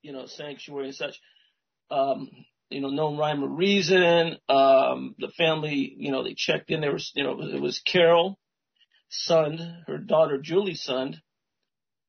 You 0.00 0.12
know, 0.12 0.24
sanctuary 0.24 0.86
and 0.86 0.94
such. 0.94 1.20
Um, 1.90 2.30
you 2.70 2.80
know, 2.80 2.88
no 2.88 3.14
rhyme 3.14 3.44
or 3.44 3.48
reason. 3.48 4.38
Um, 4.48 5.14
the 5.18 5.28
family, 5.36 5.94
you 5.98 6.12
know, 6.12 6.24
they 6.24 6.32
checked 6.34 6.70
in. 6.70 6.80
There 6.80 6.92
was, 6.92 7.12
you 7.14 7.24
know, 7.24 7.42
it 7.42 7.60
was 7.60 7.80
Carol, 7.80 8.38
Sund, 9.28 9.60
her 9.86 9.98
daughter 9.98 10.38
Juli 10.38 10.72
Sund, 10.72 11.16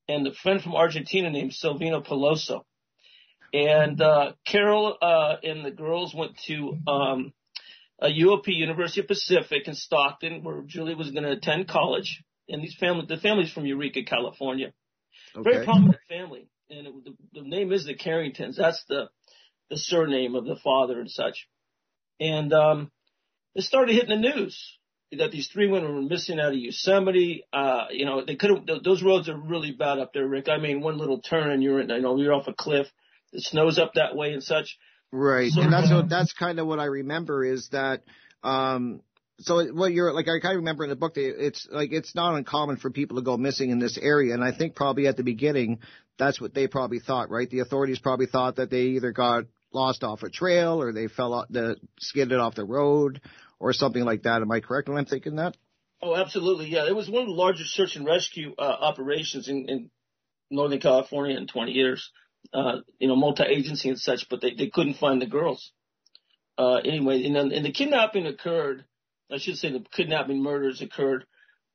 and 0.07 0.25
a 0.25 0.33
friend 0.33 0.61
from 0.61 0.75
Argentina 0.75 1.29
named 1.29 1.51
Silvina 1.51 2.07
Pelosso. 2.07 2.61
And, 3.53 4.01
uh, 4.01 4.31
Carol, 4.47 4.97
uh, 5.01 5.35
and 5.43 5.65
the 5.65 5.71
girls 5.71 6.15
went 6.15 6.37
to, 6.47 6.77
um, 6.87 7.33
a 8.01 8.07
UOP, 8.07 8.47
University 8.47 9.01
of 9.01 9.07
Pacific 9.07 9.67
in 9.67 9.75
Stockton, 9.75 10.43
where 10.43 10.61
Julie 10.61 10.95
was 10.95 11.11
going 11.11 11.23
to 11.23 11.31
attend 11.31 11.67
college. 11.67 12.23
And 12.49 12.61
these 12.61 12.75
family, 12.75 13.05
the 13.07 13.17
family's 13.17 13.51
from 13.51 13.65
Eureka, 13.65 14.03
California. 14.03 14.73
Okay. 15.35 15.51
Very 15.51 15.65
prominent 15.65 15.99
family. 16.09 16.47
And 16.69 16.87
it, 16.87 16.93
the, 17.05 17.41
the 17.41 17.47
name 17.47 17.71
is 17.71 17.85
the 17.85 17.95
Carringtons. 17.95 18.57
That's 18.57 18.83
the, 18.89 19.09
the 19.69 19.77
surname 19.77 20.35
of 20.35 20.45
the 20.45 20.57
father 20.63 20.99
and 20.99 21.09
such. 21.09 21.47
And, 22.19 22.51
um, 22.53 22.91
it 23.55 23.63
started 23.63 23.93
hitting 23.93 24.09
the 24.09 24.29
news 24.29 24.77
that 25.17 25.31
these 25.31 25.47
three 25.47 25.67
women 25.67 25.93
were 25.93 26.01
missing 26.01 26.39
out 26.39 26.53
of 26.53 26.57
Yosemite. 26.57 27.45
Uh, 27.53 27.85
you 27.91 28.05
know, 28.05 28.25
they 28.25 28.35
could 28.35 28.49
have, 28.49 28.83
those 28.83 29.03
roads 29.03 29.29
are 29.29 29.37
really 29.37 29.71
bad 29.71 29.99
up 29.99 30.11
there, 30.13 30.27
Rick. 30.27 30.49
I 30.49 30.57
mean, 30.57 30.81
one 30.81 30.97
little 30.97 31.21
turn 31.21 31.51
and 31.51 31.61
you're 31.61 31.79
in, 31.79 31.89
you 31.89 32.01
know, 32.01 32.17
you're 32.17 32.33
off 32.33 32.47
a 32.47 32.53
cliff. 32.53 32.87
It 33.31 33.43
snows 33.43 33.77
up 33.79 33.93
that 33.95 34.15
way 34.15 34.33
and 34.33 34.43
such. 34.43 34.77
Right. 35.15 35.51
And 35.55 35.71
that's 35.71 35.91
what, 35.91 36.09
that's 36.09 36.33
kind 36.33 36.57
of 36.57 36.65
what 36.65 36.79
I 36.79 36.85
remember 36.85 37.45
is 37.45 37.69
that, 37.69 38.01
um, 38.43 39.01
so 39.37 39.63
what 39.71 39.93
you're 39.93 40.11
like, 40.11 40.25
I 40.27 40.39
kind 40.39 40.55
of 40.55 40.61
remember 40.61 40.85
in 40.85 40.89
the 40.89 40.95
book, 40.95 41.13
that 41.13 41.45
it's 41.45 41.67
like, 41.71 41.91
it's 41.91 42.15
not 42.15 42.33
uncommon 42.33 42.77
for 42.77 42.89
people 42.89 43.17
to 43.17 43.21
go 43.21 43.37
missing 43.37 43.69
in 43.69 43.77
this 43.77 43.99
area. 44.01 44.33
And 44.33 44.43
I 44.43 44.51
think 44.51 44.73
probably 44.73 45.05
at 45.05 45.15
the 45.15 45.23
beginning, 45.23 45.81
that's 46.17 46.41
what 46.41 46.55
they 46.55 46.67
probably 46.67 46.99
thought, 46.99 47.29
right? 47.29 47.47
The 47.47 47.59
authorities 47.59 47.99
probably 47.99 48.25
thought 48.25 48.55
that 48.55 48.71
they 48.71 48.81
either 48.81 49.11
got 49.11 49.43
lost 49.71 50.03
off 50.03 50.23
a 50.23 50.31
trail 50.31 50.81
or 50.81 50.91
they 50.91 51.07
fell 51.07 51.35
off 51.35 51.45
the, 51.51 51.77
skidded 51.99 52.39
off 52.39 52.55
the 52.55 52.65
road 52.65 53.21
or 53.59 53.71
something 53.71 54.03
like 54.03 54.23
that. 54.23 54.41
Am 54.41 54.51
I 54.51 54.61
correct 54.61 54.89
when 54.89 54.97
I'm 54.97 55.05
thinking 55.05 55.35
that? 55.35 55.55
Oh, 56.01 56.15
absolutely. 56.15 56.69
Yeah. 56.69 56.87
It 56.87 56.95
was 56.95 57.07
one 57.07 57.21
of 57.21 57.27
the 57.27 57.35
largest 57.35 57.75
search 57.75 57.95
and 57.97 58.05
rescue, 58.07 58.55
uh, 58.57 58.63
operations 58.63 59.47
in, 59.47 59.69
in 59.69 59.91
Northern 60.49 60.79
California 60.79 61.37
in 61.37 61.45
20 61.45 61.71
years. 61.71 62.11
Uh, 62.53 62.81
you 62.99 63.07
know, 63.07 63.15
multi-agency 63.15 63.89
and 63.89 63.99
such, 63.99 64.27
but 64.29 64.41
they, 64.41 64.53
they 64.53 64.69
couldn't 64.69 64.97
find 64.97 65.21
the 65.21 65.25
girls. 65.25 65.71
Uh, 66.57 66.75
anyway, 66.75 67.23
and 67.23 67.35
then, 67.35 67.51
and 67.51 67.65
the 67.65 67.71
kidnapping 67.71 68.27
occurred, 68.27 68.85
I 69.31 69.37
should 69.37 69.57
say 69.57 69.71
the 69.71 69.83
kidnapping 69.91 70.41
murders 70.41 70.81
occurred, 70.81 71.25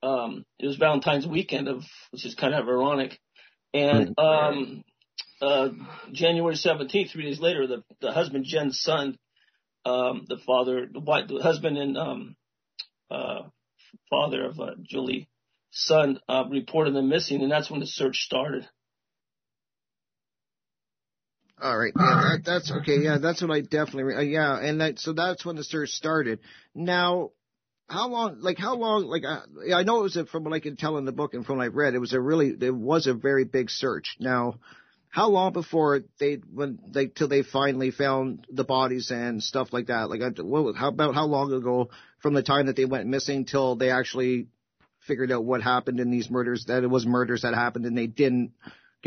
um, 0.02 0.44
it 0.58 0.66
was 0.66 0.76
Valentine's 0.76 1.26
weekend 1.26 1.68
of, 1.68 1.82
which 2.10 2.24
is 2.24 2.34
kind 2.34 2.54
of 2.54 2.68
ironic. 2.68 3.18
And, 3.74 4.14
um, 4.18 4.84
uh, 5.42 5.68
January 6.12 6.54
17th, 6.54 7.10
three 7.10 7.24
days 7.24 7.40
later, 7.40 7.66
the, 7.66 7.82
the 8.00 8.12
husband, 8.12 8.44
Jens 8.46 8.84
Sund, 8.86 9.16
um, 9.84 10.26
the 10.28 10.38
father, 10.46 10.86
the, 10.92 11.00
wife, 11.00 11.28
the 11.28 11.42
husband 11.42 11.76
and, 11.76 11.96
um, 11.96 12.36
uh, 13.10 13.42
father 14.10 14.44
of, 14.46 14.60
uh, 14.60 14.74
Julie's 14.82 15.26
son, 15.70 16.20
uh, 16.28 16.44
reported 16.48 16.94
them 16.94 17.08
missing, 17.08 17.42
and 17.42 17.50
that's 17.50 17.70
when 17.70 17.80
the 17.80 17.86
search 17.86 18.18
started. 18.18 18.68
All 21.60 21.76
right. 21.76 21.92
Yeah, 21.96 22.04
that, 22.04 22.42
that's 22.44 22.70
okay. 22.70 22.98
Yeah, 22.98 23.18
that's 23.18 23.42
what 23.42 23.50
I 23.50 23.60
definitely. 23.60 24.14
Uh, 24.14 24.20
yeah, 24.20 24.58
and 24.58 24.80
that 24.80 24.98
so 24.98 25.12
that's 25.12 25.44
when 25.44 25.56
the 25.56 25.64
search 25.64 25.90
started. 25.90 26.38
Now, 26.74 27.30
how 27.88 28.08
long? 28.08 28.40
Like 28.40 28.58
how 28.58 28.76
long? 28.76 29.06
Like 29.06 29.24
uh, 29.24 29.40
I 29.74 29.82
know 29.82 30.00
it 30.00 30.02
was 30.02 30.16
a, 30.16 30.26
from 30.26 30.44
what 30.44 30.52
I 30.52 30.60
can 30.60 30.76
tell 30.76 30.98
in 30.98 31.04
the 31.04 31.12
book 31.12 31.34
and 31.34 31.44
from 31.44 31.58
what 31.58 31.64
I've 31.64 31.74
read, 31.74 31.94
it 31.94 31.98
was 31.98 32.12
a 32.12 32.20
really 32.20 32.54
it 32.60 32.74
was 32.74 33.06
a 33.06 33.14
very 33.14 33.44
big 33.44 33.70
search. 33.70 34.16
Now, 34.20 34.60
how 35.08 35.30
long 35.30 35.52
before 35.52 36.02
they 36.20 36.34
when 36.52 36.78
they 36.86 37.06
till 37.06 37.28
they 37.28 37.42
finally 37.42 37.90
found 37.90 38.46
the 38.50 38.64
bodies 38.64 39.10
and 39.10 39.42
stuff 39.42 39.72
like 39.72 39.86
that? 39.86 40.10
Like 40.10 40.20
what? 40.38 40.76
How 40.76 40.88
about 40.88 41.14
how 41.14 41.26
long 41.26 41.52
ago 41.52 41.90
from 42.20 42.34
the 42.34 42.42
time 42.42 42.66
that 42.66 42.76
they 42.76 42.84
went 42.84 43.08
missing 43.08 43.46
till 43.46 43.74
they 43.74 43.90
actually 43.90 44.46
figured 45.06 45.32
out 45.32 45.44
what 45.44 45.62
happened 45.62 45.98
in 45.98 46.10
these 46.10 46.30
murders? 46.30 46.66
That 46.68 46.84
it 46.84 46.90
was 46.90 47.06
murders 47.06 47.42
that 47.42 47.54
happened 47.54 47.86
and 47.86 47.96
they 47.96 48.06
didn't 48.06 48.52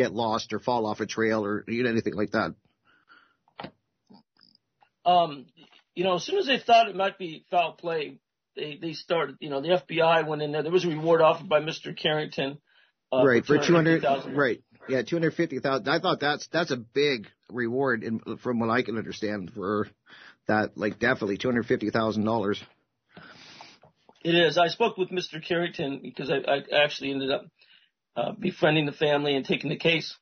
get 0.02 0.14
lost 0.14 0.54
or 0.54 0.60
fall 0.60 0.86
off 0.86 1.00
a 1.00 1.06
trail 1.06 1.46
or 1.46 1.64
eat 1.68 1.86
anything 1.86 2.16
like 2.16 2.32
that? 2.32 2.54
Um, 5.06 5.46
you 5.96 6.04
know, 6.04 6.16
as 6.16 6.24
soon 6.24 6.38
as 6.38 6.46
they 6.46 6.60
thought 6.60 6.90
it 6.90 6.96
might 6.96 7.18
be 7.18 7.46
foul 7.50 7.74
play, 7.74 8.20
they 8.56 8.78
they 8.82 8.94
started. 8.94 9.38
You 9.40 9.50
know, 9.50 9.62
the 9.62 9.82
FBI 9.90 10.28
went 10.28 10.42
in 10.42 10.52
there. 10.52 10.64
There 10.64 10.72
was 10.72 10.86
a 10.86 10.90
reward 10.90 11.22
offered 11.22 11.50
by 11.50 11.60
Mr. 11.60 11.96
Carrington. 11.96 12.60
Uh, 13.12 13.26
right 13.26 13.46
for 13.46 13.58
two 13.58 13.74
hundred. 13.74 14.06
Right. 14.34 14.64
Yeah, 14.88 15.02
two 15.02 15.16
hundred 15.16 15.34
fifty 15.34 15.60
thousand. 15.60 15.90
I 15.90 16.00
thought 16.00 16.20
that's 16.20 16.48
that's 16.48 16.72
a 16.72 16.78
big 16.78 17.28
reward, 17.50 18.04
in, 18.04 18.20
from 18.38 18.60
what 18.60 18.70
I 18.70 18.84
can 18.84 18.98
understand, 18.98 19.52
for 19.54 19.88
that. 20.48 20.78
Like 20.78 21.00
definitely 21.00 21.38
two 21.38 21.48
hundred 21.48 21.66
fifty 21.66 21.90
thousand 21.90 22.26
dollars. 22.26 22.62
It 24.24 24.36
is. 24.36 24.58
I 24.58 24.68
spoke 24.68 24.98
with 24.98 25.10
Mr. 25.10 25.44
Carrington 25.44 26.00
because 26.04 26.30
I, 26.30 26.38
I 26.38 26.84
actually 26.84 27.12
ended 27.12 27.32
up 27.32 27.46
uh, 28.16 28.32
befriending 28.38 28.86
the 28.86 28.92
family 28.92 29.36
and 29.36 29.46
taking 29.46 29.70
the 29.70 29.78
case. 29.78 30.18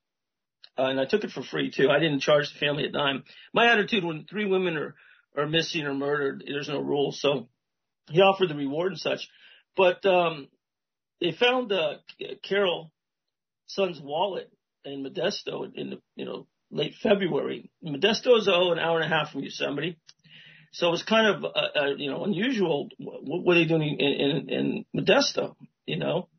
Uh, 0.77 0.86
and 0.86 1.00
I 1.00 1.05
took 1.05 1.24
it 1.24 1.31
for 1.31 1.43
free 1.43 1.72
too. 1.72 1.89
I 1.89 2.00
didn't 2.00 2.22
charge 2.22 2.53
the 2.53 2.60
family 2.60 2.86
a 2.86 2.91
dime. 2.91 3.24
My 3.53 3.72
attitude 3.72 4.05
when 4.05 4.25
three 4.25 4.46
women 4.46 4.77
are, 4.77 4.96
are 5.38 5.48
missing 5.48 5.86
or 5.86 5.93
murdered, 5.93 6.43
there's 6.48 6.69
no 6.69 6.79
rules. 6.79 7.19
So 7.19 7.50
he 8.10 8.22
offered 8.22 8.50
the 8.50 8.55
reward 8.55 8.93
and 8.93 9.00
such. 9.00 9.27
But, 9.75 10.05
um, 10.05 10.48
they 11.22 11.31
found, 11.31 11.72
uh, 11.72 11.96
Carole 12.43 12.91
Sund's 13.67 14.00
wallet 14.01 14.50
in 14.86 15.03
Modesto 15.03 15.69
in 15.75 15.89
the, 15.91 16.01
you 16.15 16.25
know, 16.25 16.48
late 16.72 16.96
February. 17.01 17.69
Modesto 17.84 18.38
is 18.38 18.48
oh, 18.48 18.72
an 18.72 18.79
hour 18.79 19.00
and 19.00 19.12
a 19.12 19.15
half 19.15 19.31
from 19.31 19.41
Yosemite. 19.41 19.98
So 20.72 20.88
it 20.88 20.91
was 20.91 21.03
kind 21.03 21.27
of, 21.27 21.43
uh, 21.43 21.79
uh, 21.79 21.96
you 21.98 22.10
know, 22.10 22.24
unusual. 22.24 22.89
What 22.98 23.43
were 23.46 23.55
they 23.55 23.65
doing 23.65 23.98
in, 24.00 24.08
in, 24.08 24.50
in 24.50 24.86
Modesto, 24.96 25.55
you 25.86 25.98
know? 25.98 26.29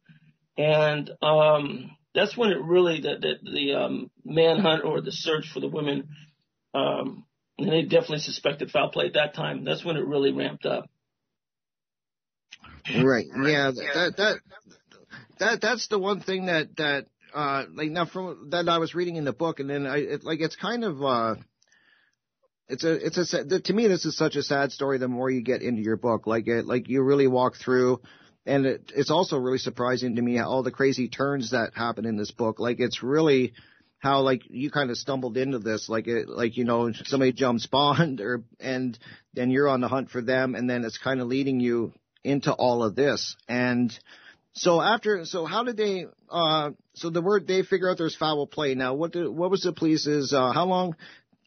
And 0.61 1.11
um, 1.23 1.97
that's 2.15 2.37
when 2.37 2.51
it 2.51 2.61
really 2.63 3.01
the 3.01 3.17
the, 3.21 3.51
the 3.51 3.75
um, 3.75 4.11
manhunt 4.25 4.85
or 4.85 5.01
the 5.01 5.13
search 5.13 5.49
for 5.53 5.61
the 5.61 5.69
women. 5.69 6.09
Um, 6.75 7.25
and 7.59 7.73
they 7.73 7.83
definitely 7.83 8.19
suspected 8.19 8.71
foul 8.71 8.91
play 8.91 9.07
at 9.07 9.15
that 9.15 9.35
time. 9.35 9.65
That's 9.65 9.85
when 9.85 9.97
it 9.97 10.07
really 10.07 10.33
ramped 10.33 10.67
up. 10.67 10.91
Right. 12.95 13.27
Yeah. 13.27 13.71
That 13.71 14.15
that 14.17 14.37
that 15.39 15.61
that's 15.61 15.89
the 15.89 15.99
one 15.99 16.21
thing 16.21 16.47
that 16.47 16.77
that 16.77 17.07
uh 17.35 17.65
like 17.73 17.91
now 17.91 18.05
from 18.05 18.51
that 18.51 18.69
I 18.69 18.79
was 18.79 18.95
reading 18.95 19.17
in 19.17 19.25
the 19.25 19.33
book, 19.33 19.61
and 19.61 19.71
then 19.71 19.87
I 19.87 19.99
it, 19.99 20.25
like 20.25 20.41
it's 20.41 20.57
kind 20.57 20.85
of 20.85 21.03
uh 21.03 21.35
it's 22.69 22.85
a 22.85 23.07
it's 23.07 23.35
a 23.35 23.61
to 23.61 23.73
me 23.73 23.89
this 23.89 24.05
is 24.05 24.17
such 24.17 24.37
a 24.37 24.43
sad 24.43 24.73
story. 24.73 24.99
The 24.99 25.09
more 25.09 25.31
you 25.31 25.43
get 25.43 25.63
into 25.63 25.83
your 25.83 25.97
book, 25.97 26.27
like 26.27 26.49
it 26.49 26.67
like 26.67 26.89
you 26.89 27.03
really 27.03 27.29
walk 27.29 27.57
through 27.57 28.01
and 28.47 28.67
it, 28.67 28.93
it's 28.95 29.11
also 29.11 29.37
really 29.39 29.59
surprising 29.59 30.17
to 30.17 30.23
me 30.23 30.37
how 30.37 30.49
all 30.49 30.63
the 30.63 30.71
crazy 30.71 31.09
turns 31.09 31.51
that 31.51 31.75
happen 31.75 32.07
in 32.07 32.17
this 32.17 32.31
book. 32.31 32.59
Like 32.59 32.81
it's 32.81 33.03
really 33.03 33.53
how 33.99 34.21
like 34.23 34.43
you 34.49 34.71
kind 34.71 34.91
of 34.91 34.97
stumbled 34.97 35.37
into 35.37 35.59
this, 35.59 35.89
like 35.89 36.07
it, 36.07 36.29
like 36.29 36.57
you 36.57 36.65
know 36.65 36.91
somebody 37.05 37.33
jumps 37.33 37.67
Bond, 37.67 38.21
or 38.21 38.43
and 38.59 38.99
then 39.35 39.51
you're 39.51 39.69
on 39.69 39.81
the 39.81 39.89
hunt 39.89 40.11
for 40.11 40.23
them, 40.23 40.55
and 40.55 40.69
then 40.69 40.85
it's 40.85 40.99
kind 40.99 41.21
of 41.21 41.29
leading 41.29 41.61
you 41.61 41.93
into 42.25 42.53
all 42.53 42.83
of 42.83 42.97
this. 42.97 43.37
And 43.49 43.97
so 44.53 44.81
after, 44.81 45.25
so 45.25 45.45
how 45.45 45.65
did 45.65 45.77
they? 45.77 46.07
uh 46.31 46.71
So 46.95 47.11
the 47.11 47.23
word 47.23 47.47
they 47.47 47.63
figure 47.63 47.91
out 47.91 47.99
there's 47.99 48.17
foul 48.17 48.47
play. 48.47 48.75
Now, 48.75 48.95
what 48.95 49.13
did, 49.13 49.29
what 49.29 49.51
was 49.51 49.63
the 49.63 49.73
police's? 49.73 50.33
Uh, 50.33 50.53
how 50.53 50.65
long 50.65 50.97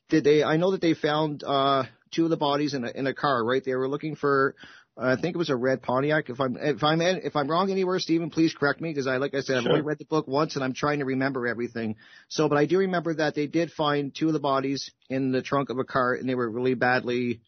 did 0.09 0.23
they? 0.23 0.43
I 0.43 0.57
know 0.57 0.71
that 0.71 0.81
they 0.81 0.93
found 0.93 1.43
uh 1.43 1.83
two 2.11 2.25
of 2.25 2.29
the 2.29 2.37
bodies 2.37 2.75
in 2.75 2.85
a 2.85 2.91
in 2.91 3.07
a 3.07 3.13
car, 3.13 3.43
right? 3.43 3.63
They 3.63 3.75
were 3.75 3.89
looking 3.89 4.15
for 4.15 4.55
I 4.95 5.15
think 5.15 5.35
it 5.35 5.39
was 5.39 5.49
a 5.49 5.55
red 5.55 5.81
Pontiac. 5.81 6.29
If 6.29 6.39
I'm 6.39 6.55
if 6.55 6.83
I'm 6.83 7.01
if 7.01 7.35
I'm 7.35 7.49
wrong 7.49 7.71
anywhere, 7.71 7.97
Stephen, 7.97 8.29
please 8.29 8.53
correct 8.53 8.79
me 8.79 8.89
because 8.89 9.07
I 9.07 9.17
like 9.17 9.33
I 9.33 9.39
said 9.39 9.57
I've 9.57 9.65
only 9.65 9.81
read 9.81 9.97
the 9.97 10.05
book 10.05 10.27
once 10.27 10.55
and 10.55 10.63
I'm 10.63 10.73
trying 10.73 10.99
to 10.99 11.05
remember 11.05 11.47
everything. 11.47 11.95
So, 12.27 12.47
but 12.47 12.59
I 12.59 12.67
do 12.67 12.77
remember 12.77 13.15
that 13.15 13.33
they 13.33 13.47
did 13.47 13.71
find 13.71 14.13
two 14.13 14.27
of 14.27 14.33
the 14.33 14.39
bodies 14.39 14.91
in 15.09 15.31
the 15.31 15.41
trunk 15.41 15.71
of 15.71 15.79
a 15.79 15.83
car 15.83 16.13
and 16.13 16.29
they 16.29 16.35
were 16.35 16.49
really 16.49 16.75
badly 16.75 17.41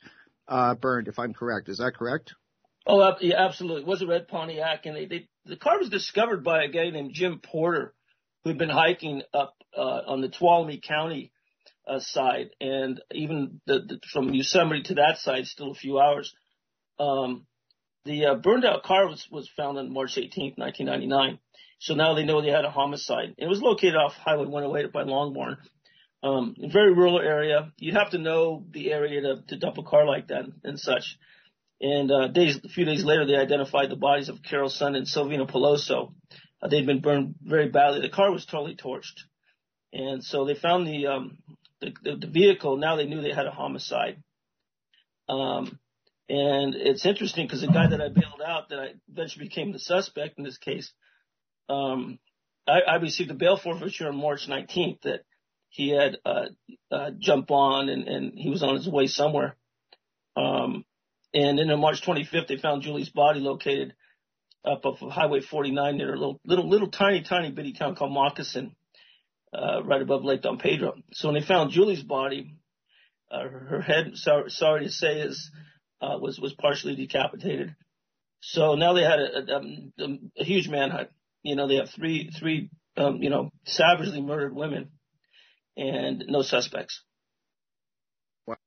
uh, 0.48 0.74
burned. 0.74 1.08
If 1.08 1.20
I'm 1.20 1.34
correct, 1.34 1.70
is 1.70 1.78
that 1.78 1.94
correct? 1.96 2.34
Oh, 2.88 3.16
yeah, 3.22 3.36
absolutely. 3.38 3.82
It 3.82 3.88
was 3.88 4.02
a 4.02 4.08
red 4.08 4.28
Pontiac, 4.28 4.86
and 4.86 4.96
they, 4.96 5.06
they 5.06 5.28
the 5.46 5.56
car 5.56 5.80
was 5.80 5.90
discovered 5.90 6.44
by 6.44 6.64
a 6.64 6.68
guy 6.68 6.90
named 6.92 7.14
Jim 7.14 7.40
Porter, 7.40 7.94
who'd 8.44 8.60
been 8.60 8.70
hiking 8.70 9.24
up 9.34 9.56
uh, 9.75 10.02
on 10.08 10.22
the 10.22 10.30
Tuolumne 10.30 10.82
County 10.84 11.32
uh, 11.88 12.00
side, 12.00 12.52
and 12.62 13.02
even 13.12 13.60
the, 13.66 13.80
the, 13.80 14.00
from 14.14 14.34
Yosemite 14.34 14.84
to 14.84 14.96
that 14.96 15.18
side, 15.18 15.48
still 15.48 15.72
a 15.72 15.75
few 15.75 16.00
hours 16.00 16.32
um, 17.00 17.46
the 18.06 18.25
uh, 18.28 18.36
burned 18.36 18.66
out 18.66 18.84
car 18.84 19.08
was, 19.08 19.28
was 19.32 19.50
found 19.50 19.78
on 19.78 19.92
March 19.92 20.16
18th, 20.16 20.58
1999. 20.58 21.40
So 21.80 21.96
now 21.96 22.14
they 22.14 22.24
know 22.24 22.42
they 22.42 22.50
had 22.50 22.66
a 22.66 22.72
homicide. 22.72 23.36
It 23.38 23.48
was 23.48 23.62
located 23.62 23.96
off 23.96 24.14
Highway 24.14 24.46
108 24.46 24.94
by 24.94 25.04
Long 25.04 25.34
Barn. 25.34 25.58
Um, 26.24 26.56
a 26.64 26.70
very 26.70 26.94
rural 26.94 27.20
area. 27.20 27.72
You'd 27.78 27.96
have 27.96 28.12
to 28.12 28.18
know 28.18 28.66
the 28.72 28.92
area 28.92 29.22
to, 29.22 29.44
to 29.50 29.58
dump 29.58 29.78
a 29.78 29.84
car 29.84 30.06
like 30.06 30.30
that 30.30 30.46
and 30.64 30.80
such. 30.80 31.18
And 31.82 32.12
uh, 32.12 32.28
days, 32.30 32.60
a 32.64 32.70
few 32.70 32.86
days 32.86 33.04
later, 33.04 33.25
they 33.25 33.36
identified 33.36 33.90
the 33.90 33.96
bodies 33.96 34.30
of 34.30 34.42
Carole 34.42 34.70
Sund 34.70 34.96
and 34.96 35.06
Silvina 35.06 35.50
Pelosso. 35.50 36.14
Uh, 36.62 36.68
they'd 36.68 36.86
been 36.86 37.02
burned 37.02 37.36
very 37.42 37.70
badly. 37.70 38.02
The 38.02 38.10
car 38.10 38.32
was 38.32 38.46
totally 38.46 38.75
torched. 38.75 39.20
And 39.92 40.24
so 40.24 40.46
they 40.46 40.56
found 40.56 40.88
the, 40.88 41.08
um, 41.08 41.38
the, 41.82 41.94
the, 42.02 42.16
the 42.16 42.28
vehicle. 42.28 42.78
Now 42.78 42.96
they 42.96 43.06
knew 43.06 43.22
they 43.22 43.34
had 43.34 43.46
a 43.46 43.52
homicide. 43.52 44.24
Um, 45.28 45.80
and 46.27 46.74
it's 46.75 47.05
interesting 47.05 47.46
because 47.46 47.62
the 47.62 47.67
guy 47.67 47.88
that 47.88 48.01
I 48.01 48.10
bailed 48.10 48.41
out, 48.46 48.70
that 48.70 48.79
I 48.79 48.88
eventually 49.12 49.46
became 49.46 49.72
the 49.72 49.79
suspect 49.79 50.38
in 50.38 50.44
this 50.44 50.58
case, 50.58 50.91
um, 51.70 52.20
I, 52.67 52.79
I 52.82 52.96
received 52.96 53.32
a 53.32 53.36
bail 53.36 53.58
forfeiture 53.58 54.08
on 54.08 54.15
March 54.15 54.48
19th 54.48 55.01
that 55.03 55.22
he 55.70 55.89
had 55.89 56.17
uh, 56.25 56.46
uh, 56.91 57.12
jumped 57.20 57.51
on 57.51 57.89
and, 57.89 58.08
and 58.08 58.34
he 58.36 58.50
was 58.50 58.63
on 58.63 58.75
his 58.75 58.89
way 58.89 59.08
somewhere. 59.08 59.55
Um, 60.36 60.86
and 61.34 61.60
then 61.60 61.70
on 61.70 61.79
March 61.79 62.01
25th, 62.01 62.48
they 62.48 62.58
found 62.58 62.82
Julie's 62.82 63.10
body 63.10 63.39
located 63.39 63.94
up 64.65 64.86
off 64.86 65.01
of 65.01 65.12
Highway 65.12 65.41
49 65.41 65.98
near 65.98 66.13
a 66.13 66.17
little, 66.17 66.39
little, 66.46 66.67
little 66.67 66.89
tiny, 66.89 67.22
tiny 67.22 67.51
bitty 67.51 67.74
town 67.74 67.96
called 67.96 68.12
Moccasin, 68.12 68.75
uh, 69.53 69.84
right 69.84 70.01
above 70.01 70.24
Lake 70.24 70.41
Don 70.41 70.58
Pedro. 70.58 70.96
So 71.13 71.27
when 71.27 71.39
they 71.39 71.46
found 71.46 71.72
Julie's 71.72 72.01
body, 72.01 72.55
uh, 73.29 73.48
her 73.48 73.82
head, 73.82 74.12
sorry, 74.15 74.50
sorry 74.50 74.86
to 74.86 74.91
say, 74.91 75.20
is 75.20 75.51
uh, 76.02 76.18
was 76.20 76.40
was 76.40 76.54
partially 76.54 76.96
decapitated. 76.96 77.75
So 78.42 78.75
now 78.75 78.94
they 78.94 79.04
had 79.04 79.20
a, 79.20 79.56
a, 79.56 80.18
a 80.38 80.44
huge 80.44 80.68
manhunt. 80.68 81.10
You 81.44 81.56
know, 81.56 81.68
they 81.68 81.75
have 81.75 81.90
three 81.90 82.32
three 82.38 82.70
um, 82.98 83.22
you 83.22 83.30
know 83.30 83.52
savagely 83.66 84.22
murdered 84.22 84.56
women, 84.56 84.92
and 85.78 86.25
no 86.28 86.42
suspects. 86.42 87.02
Wow. 88.46 88.58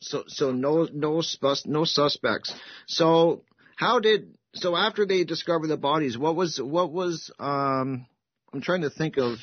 So 0.00 0.24
so 0.26 0.52
no 0.52 0.88
no 0.92 1.20
sus 1.20 1.66
no 1.66 1.84
suspects. 1.84 2.54
So 2.86 3.42
how 3.76 4.00
did 4.00 4.34
so 4.54 4.74
after 4.74 5.06
they 5.06 5.24
discovered 5.24 5.68
the 5.68 5.76
bodies? 5.76 6.18
What 6.18 6.36
was 6.36 6.60
what 6.60 6.92
was 6.92 7.30
um? 7.38 8.06
I'm 8.52 8.62
trying 8.62 8.82
to 8.82 8.90
think 8.90 9.18
of 9.18 9.36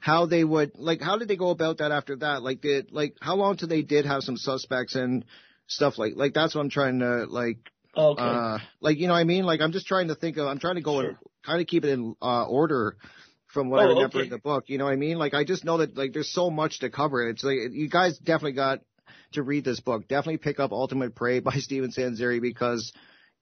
how 0.00 0.26
they 0.26 0.44
would 0.44 0.72
like 0.76 1.00
how 1.00 1.18
did 1.18 1.28
they 1.28 1.36
go 1.36 1.50
about 1.50 1.78
that 1.78 1.92
after 1.92 2.16
that? 2.16 2.42
Like 2.42 2.60
did 2.60 2.90
like 2.92 3.16
how 3.20 3.36
long 3.36 3.56
till 3.56 3.68
they 3.68 3.82
did 3.82 4.06
have 4.06 4.22
some 4.22 4.36
suspects 4.36 4.94
and 4.94 5.24
stuff 5.70 5.98
like 5.98 6.12
like 6.16 6.34
that's 6.34 6.54
what 6.54 6.60
I'm 6.60 6.70
trying 6.70 6.98
to 7.00 7.24
like 7.26 7.58
okay. 7.96 8.22
uh 8.22 8.58
like 8.80 8.98
you 8.98 9.06
know 9.06 9.14
what 9.14 9.20
I 9.20 9.24
mean? 9.24 9.44
Like 9.44 9.60
I'm 9.60 9.72
just 9.72 9.86
trying 9.86 10.08
to 10.08 10.14
think 10.14 10.36
of 10.36 10.46
I'm 10.46 10.58
trying 10.58 10.74
to 10.76 10.82
go 10.82 11.00
Sure. 11.00 11.08
and 11.10 11.18
kind 11.44 11.60
of 11.60 11.66
keep 11.66 11.84
it 11.84 11.90
in 11.90 12.14
uh 12.20 12.44
order 12.44 12.96
from 13.46 13.70
what 13.70 13.80
I 13.80 13.84
Oh, 13.84 13.88
remember 13.90 14.18
okay. 14.18 14.24
in 14.26 14.30
the 14.30 14.38
book. 14.38 14.64
You 14.66 14.78
know 14.78 14.84
what 14.84 14.92
I 14.92 14.96
mean? 14.96 15.16
Like 15.18 15.34
I 15.34 15.44
just 15.44 15.64
know 15.64 15.78
that 15.78 15.96
like 15.96 16.12
there's 16.12 16.32
so 16.32 16.50
much 16.50 16.80
to 16.80 16.90
cover. 16.90 17.28
It's 17.28 17.42
like 17.44 17.58
you 17.72 17.88
guys 17.88 18.18
definitely 18.18 18.52
got 18.52 18.80
to 19.32 19.42
read 19.42 19.64
this 19.64 19.80
book. 19.80 20.08
Definitely 20.08 20.38
pick 20.38 20.58
up 20.60 20.72
Ultimate 20.72 21.14
Prey 21.14 21.40
by 21.40 21.52
Steven 21.56 21.90
Sanzeri 21.90 22.40
because 22.40 22.92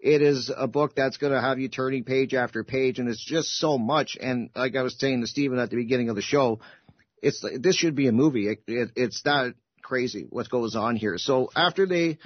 it 0.00 0.23
is 0.23 0.50
a 0.56 0.68
book 0.68 0.94
that's 0.94 1.16
going 1.16 1.32
to 1.32 1.40
have 1.40 1.58
you 1.58 1.68
turning 1.68 2.04
page 2.04 2.32
after 2.32 2.62
page, 2.62 2.99
and 3.00 3.08
it's 3.08 3.25
just 3.25 3.49
so 3.58 3.78
much. 3.78 4.16
And 4.20 4.50
like 4.54 4.76
I 4.76 4.82
was 4.82 4.97
saying 4.99 5.20
to 5.23 5.26
Steven 5.26 5.58
at 5.58 5.70
the 5.70 5.76
beginning 5.76 6.08
of 6.08 6.14
the 6.16 6.23
show, 6.23 6.61
it's 7.20 7.44
this 7.61 7.75
should 7.76 7.97
be 7.97 8.06
a 8.06 8.12
movie. 8.12 8.49
It, 8.49 8.62
it, 8.68 8.90
it's 8.94 9.23
that 9.23 9.54
crazy 9.88 10.26
what 10.28 10.50
goes 10.50 10.76
on 10.76 10.97
here. 10.97 11.16
So 11.18 11.50
after 11.57 11.87
they, 11.87 12.18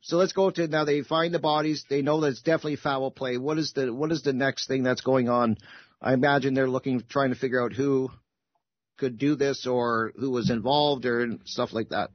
so 0.00 0.16
let's 0.16 0.32
go 0.32 0.50
to 0.50 0.66
now. 0.66 0.84
They 0.84 1.02
find 1.02 1.32
the 1.32 1.38
bodies. 1.38 1.84
They 1.88 2.02
know 2.02 2.20
that 2.22 2.28
it's 2.28 2.42
definitely 2.42 2.76
foul 2.76 3.10
play. 3.10 3.36
What 3.36 3.58
is 3.58 3.72
the 3.74 3.92
what 3.92 4.10
is 4.10 4.22
the 4.22 4.32
next 4.32 4.66
thing 4.66 4.82
that's 4.82 5.02
going 5.02 5.28
on? 5.28 5.58
I 6.00 6.14
imagine 6.14 6.54
they're 6.54 6.68
looking, 6.68 7.04
trying 7.08 7.30
to 7.30 7.38
figure 7.38 7.62
out 7.62 7.72
who 7.72 8.10
could 8.98 9.18
do 9.18 9.36
this 9.36 9.66
or 9.66 10.12
who 10.18 10.30
was 10.30 10.50
involved 10.50 11.04
or 11.06 11.38
stuff 11.44 11.72
like 11.72 11.90
that. 11.90 12.10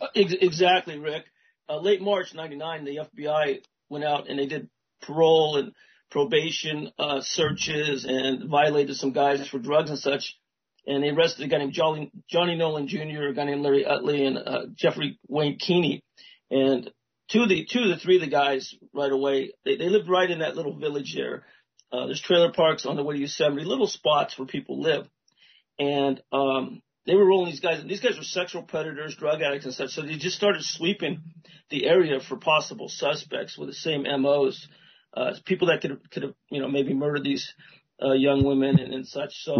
Uh, 0.00 0.06
exactly, 0.14 0.98
Rick. 0.98 1.24
Uh, 1.68 1.80
late 1.80 2.00
March 2.00 2.34
'99, 2.34 2.84
the 2.84 3.00
FBI 3.16 3.62
went 3.88 4.04
out 4.04 4.28
and 4.28 4.38
they 4.38 4.46
did 4.46 4.68
parole 5.02 5.56
and 5.56 5.72
probation 6.10 6.92
uh, 6.98 7.20
searches 7.22 8.04
and 8.04 8.48
violated 8.50 8.96
some 8.96 9.12
guys 9.12 9.48
for 9.48 9.58
drugs 9.58 9.90
and 9.90 9.98
such. 9.98 10.36
And 10.86 11.02
they 11.02 11.10
arrested 11.10 11.44
a 11.44 11.48
guy 11.48 11.58
named 11.58 11.72
Johnny, 11.72 12.10
Johnny 12.28 12.56
Nolan 12.56 12.88
Jr., 12.88 13.28
a 13.28 13.34
guy 13.34 13.44
named 13.44 13.62
Larry 13.62 13.84
Utley, 13.84 14.24
and 14.24 14.38
uh, 14.38 14.66
Jeffrey 14.74 15.18
Wayne 15.28 15.58
Keeney. 15.58 16.02
And 16.50 16.90
two 17.30 17.42
of 17.42 17.48
the 17.48 17.66
two 17.66 17.80
of 17.80 17.88
the 17.88 17.96
three 17.96 18.16
of 18.16 18.22
the 18.22 18.30
guys 18.30 18.74
right 18.92 19.12
away, 19.12 19.52
they, 19.64 19.76
they 19.76 19.88
lived 19.88 20.08
right 20.08 20.30
in 20.30 20.40
that 20.40 20.56
little 20.56 20.76
village 20.76 21.14
there. 21.14 21.44
Uh, 21.92 22.06
there's 22.06 22.20
trailer 22.20 22.52
parks 22.52 22.86
on 22.86 22.96
the 22.96 23.02
way 23.02 23.16
to 23.16 23.20
Yosemite, 23.20 23.64
little 23.64 23.86
spots 23.86 24.38
where 24.38 24.46
people 24.46 24.80
live. 24.80 25.08
And 25.78 26.20
um, 26.32 26.82
they 27.06 27.14
were 27.14 27.26
rolling 27.26 27.50
these 27.50 27.60
guys. 27.60 27.82
These 27.84 28.00
guys 28.00 28.16
were 28.16 28.22
sexual 28.22 28.62
predators, 28.62 29.16
drug 29.16 29.42
addicts, 29.42 29.64
and 29.64 29.74
such. 29.74 29.90
So 29.90 30.02
they 30.02 30.16
just 30.16 30.36
started 30.36 30.62
sweeping 30.62 31.22
the 31.70 31.86
area 31.86 32.20
for 32.20 32.36
possible 32.36 32.88
suspects 32.88 33.56
with 33.56 33.68
the 33.68 33.74
same 33.74 34.04
MOs, 34.20 34.68
uh, 35.16 35.32
people 35.44 35.68
that 35.68 35.80
could 35.80 35.98
could 36.10 36.22
have 36.22 36.34
you 36.50 36.60
know 36.60 36.68
maybe 36.68 36.94
murdered 36.94 37.24
these 37.24 37.52
uh, 38.02 38.12
young 38.12 38.44
women 38.44 38.78
and, 38.78 38.92
and 38.92 39.06
such. 39.06 39.34
So 39.42 39.54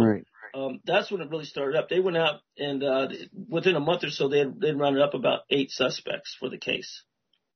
um, 0.53 0.79
that's 0.85 1.11
when 1.11 1.21
it 1.21 1.29
really 1.29 1.45
started 1.45 1.77
up. 1.77 1.89
They 1.89 1.99
went 1.99 2.17
out 2.17 2.41
and 2.57 2.83
uh, 2.83 3.07
within 3.49 3.75
a 3.75 3.79
month 3.79 4.03
or 4.03 4.09
so 4.09 4.27
they 4.27 4.39
had, 4.39 4.59
they'd 4.59 4.73
rounded 4.73 5.01
up 5.01 5.13
about 5.13 5.41
eight 5.49 5.71
suspects 5.71 6.35
for 6.39 6.49
the 6.49 6.57
case. 6.57 7.03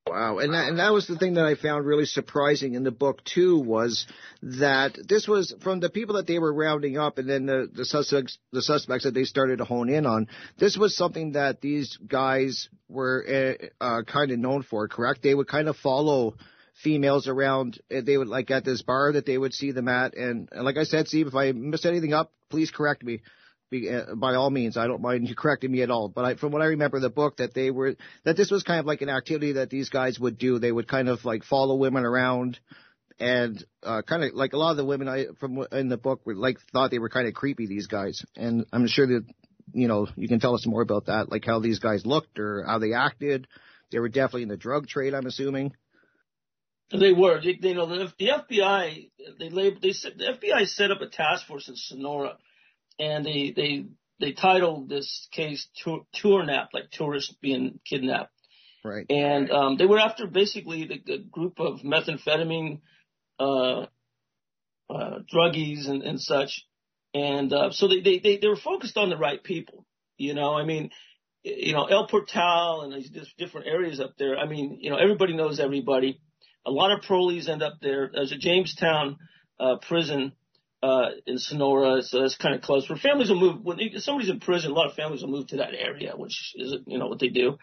Wow, 0.08 0.38
and 0.38 0.54
that, 0.54 0.67
and 0.67 0.78
that 0.78 0.93
was 0.93 1.08
the 1.08 1.17
thing 1.17 1.34
that 1.34 1.46
I 1.46 1.56
found 1.56 1.84
really 1.84 2.06
surprising 2.06 2.76
in 2.76 2.84
the 2.84 2.91
book 2.91 3.24
too 3.24 3.58
was 3.58 4.06
that 4.43 4.96
this 5.10 5.28
was 5.28 5.56
from 5.63 5.80
the 5.80 5.89
people 5.89 6.17
that 6.17 6.28
they 6.28 6.38
were 6.38 6.54
rounding 6.54 6.96
up, 6.96 7.17
and 7.17 7.28
then 7.28 7.48
the 7.48 7.67
the 7.74 7.86
suspects 7.86 8.38
the 8.52 8.62
suspects 8.62 9.06
that 9.06 9.15
they 9.15 9.24
started 9.24 9.58
to 9.58 9.65
hone 9.65 9.89
in 9.89 10.06
on. 10.06 10.28
This 10.60 10.78
was 10.78 10.96
something 10.96 11.32
that 11.32 11.60
these 11.60 11.98
guys 11.98 12.69
were 12.88 13.58
uh, 13.82 13.84
uh, 13.84 14.04
kind 14.04 14.30
of 14.30 14.38
known 14.38 14.62
for. 14.62 14.88
Correct? 14.88 15.24
They 15.24 15.34
would 15.34 15.48
kind 15.48 15.67
of 15.67 15.76
follow 15.78 16.36
females 16.84 17.28
around. 17.28 17.80
uh, 17.94 18.02
They 18.06 18.18
would 18.18 18.28
like 18.28 18.52
at 18.52 18.66
this 18.66 18.82
bar 18.82 19.14
that 19.14 19.26
they 19.26 19.38
would 19.38 19.54
see 19.54 19.72
them 19.72 19.88
at, 19.88 20.16
and, 20.16 20.50
and 20.52 20.64
like 20.66 20.78
I 20.78 20.84
said, 20.84 21.08
Steve, 21.08 21.28
if 21.28 21.36
I 21.36 21.52
missed 21.52 21.86
anything 21.86 22.14
up, 22.14 22.32
please 22.50 22.72
correct 22.72 23.04
me 23.04 23.22
be, 23.70 23.90
uh, 23.90 24.16
by 24.16 24.36
all 24.36 24.50
means, 24.50 24.78
I 24.78 24.88
don't 24.88 25.02
mind 25.02 25.28
you 25.28 25.36
correcting 25.36 25.72
me 25.72 25.82
at 25.82 25.92
all. 25.92 26.10
But 26.10 26.26
I, 26.26 26.36
from 26.36 26.52
what 26.52 26.62
I 26.62 26.66
remember 26.66 27.00
the 27.00 27.10
book, 27.10 27.38
that 27.38 27.54
they 27.54 27.72
were 27.72 27.96
that 28.24 28.38
this 28.38 28.52
was 28.52 28.64
kind 28.64 28.80
of 28.80 28.86
like 28.86 29.02
an 29.02 29.10
activity 29.10 29.54
that 29.54 29.70
these 29.70 29.90
guys 29.90 30.20
would 30.20 30.38
do. 30.38 30.60
They 30.60 30.72
would 30.72 30.88
kind 30.88 31.10
of 31.10 31.26
like 31.26 31.44
follow 31.44 31.76
women 31.76 32.06
around, 32.06 32.60
and 33.20 33.64
uh, 33.84 34.02
kind 34.04 34.24
of 34.24 34.34
like 34.34 34.54
a 34.54 34.58
lot 34.58 34.72
of 34.72 34.78
the 34.78 34.86
women 34.86 35.08
I 35.08 35.26
from 35.40 35.66
in 35.72 35.90
the 35.90 35.98
book 35.98 36.22
were 36.26 36.36
like 36.36 36.58
thought 36.72 36.92
they 36.92 37.00
were 37.00 37.10
kind 37.10 37.28
of 37.28 37.34
creepy. 37.34 37.68
These 37.68 37.88
guys, 37.88 38.24
and 38.36 38.66
I'm 38.72 38.88
sure 38.88 39.08
that 39.08 39.26
you 39.74 39.88
know 39.88 40.08
you 40.16 40.28
can 40.28 40.40
tell 40.40 40.56
us 40.56 40.66
more 40.68 40.82
about 40.82 41.08
that, 41.08 41.32
like 41.32 41.46
how 41.46 41.60
these 41.60 41.80
guys 41.80 42.06
looked 42.06 42.40
or 42.40 42.64
how 42.66 42.80
they 42.80 42.94
acted. 42.94 43.48
They 43.92 44.00
were 44.00 44.10
definitely 44.10 44.44
in 44.44 44.50
the 44.50 44.58
drug 44.58 44.88
trade, 44.88 45.14
I'm 45.14 45.28
assuming. 45.28 45.74
They 46.91 47.13
were. 47.13 47.41
They, 47.41 47.58
they 47.60 47.74
know 47.74 47.88
the, 47.88 48.13
the 48.19 48.28
FBI. 48.28 49.10
They 49.39 49.50
labeled. 49.50 49.82
They 49.82 49.93
said 49.93 50.13
the 50.17 50.38
FBI 50.38 50.67
set 50.67 50.91
up 50.91 51.02
a 51.02 51.08
task 51.08 51.48
force 51.48 51.67
in 51.67 51.76
Sonora, 51.76 52.38
and 53.00 53.26
they 53.26 53.54
they 53.56 53.86
they 54.19 54.34
titled 54.34 54.89
this 54.89 55.28
case 55.32 55.67
tour, 55.84 56.06
Tournap, 56.15 56.67
like 56.74 56.91
tourists 56.91 57.34
being 57.41 57.80
kidnapped. 57.86 58.32
Right. 58.84 59.06
And 59.10 59.50
um, 59.50 59.78
they 59.78 59.86
were 59.86 60.00
after 60.00 60.28
basically 60.28 60.86
the, 60.86 61.02
the 61.04 61.17
group 61.17 61.60
of 61.60 61.80
methamphetamine 61.80 62.82
uh, 63.39 63.88
uh, 64.89 65.19
druggies 65.34 65.89
and, 65.89 66.04
and 66.04 66.21
such. 66.21 66.65
And 67.13 67.52
uh, 67.52 67.71
so 67.71 67.88
they, 67.88 68.02
they, 68.02 68.19
they, 68.19 68.38
they 68.38 68.48
were 68.48 68.56
focused 68.56 68.98
on 68.98 69.10
the 69.10 69.17
right 69.17 69.43
people. 69.43 69.86
You 70.17 70.36
know, 70.36 70.54
I 70.54 70.65
mean, 70.65 70.91
you 71.43 71.74
know, 71.74 71.86
El 71.86 72.08
Portal 72.08 72.82
and 72.82 72.93
these 72.93 73.10
different 73.38 73.67
areas 73.67 74.00
up 74.00 74.13
there. 74.17 74.38
I 74.38 74.48
mean, 74.48 74.78
you 74.80 74.91
know, 74.91 74.98
everybody 74.98 75.36
knows 75.36 75.60
everybody. 75.60 76.19
A 76.65 76.71
lot 76.71 76.91
of 76.91 77.01
parolees 77.01 77.47
end 77.47 77.62
up 77.63 77.75
there. 77.82 78.10
There's 78.13 78.32
a 78.32 78.38
Jamestown 78.38 79.17
uh, 79.60 79.78
prison 79.88 80.34
uh, 80.82 81.10
in 81.25 81.38
Sonora, 81.39 82.01
so 82.01 82.21
that's 82.21 82.36
kind 82.38 82.56
of 82.56 82.62
close. 82.62 82.88
Where 82.89 82.97
families 82.97 83.30
will 83.30 83.39
move 83.39 83.63
when 83.63 83.78
they, 83.78 83.91
somebody's 83.97 84.30
in 84.30 84.39
prison, 84.39 84.71
a 84.71 84.73
lot 84.73 84.89
of 84.89 84.95
families 84.95 85.21
will 85.21 85.30
move 85.30 85.47
to 85.47 85.58
that 85.58 85.73
area, 85.73 86.13
which 86.15 86.54
is 86.56 86.75
you 86.86 86.97
know 86.97 87.08
what 87.08 87.19
they 87.19 87.30
do. 87.30 87.58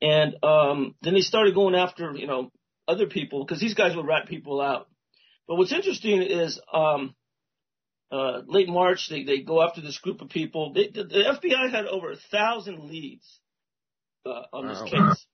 And 0.00 0.36
um, 0.42 0.94
then 1.02 1.14
they 1.14 1.20
started 1.20 1.54
going 1.54 1.74
after 1.74 2.12
you 2.12 2.26
know 2.26 2.50
other 2.86 3.06
people 3.06 3.44
because 3.44 3.60
these 3.60 3.74
guys 3.74 3.96
would 3.96 4.06
rat 4.06 4.28
people 4.28 4.60
out. 4.60 4.88
But 5.46 5.56
what's 5.56 5.72
interesting 5.72 6.22
is 6.22 6.60
um, 6.72 7.14
uh, 8.10 8.40
late 8.46 8.68
March 8.68 9.08
they 9.10 9.24
they 9.24 9.40
go 9.40 9.62
after 9.62 9.80
this 9.80 9.98
group 9.98 10.20
of 10.20 10.28
people. 10.28 10.72
They, 10.72 10.88
the, 10.88 11.04
the 11.04 11.38
FBI 11.42 11.70
had 11.70 11.86
over 11.86 12.12
a 12.12 12.16
thousand 12.30 12.84
leads 12.88 13.40
uh, 14.26 14.42
on 14.52 14.68
this 14.68 14.80
Wow. 14.80 14.86
case, 14.86 15.26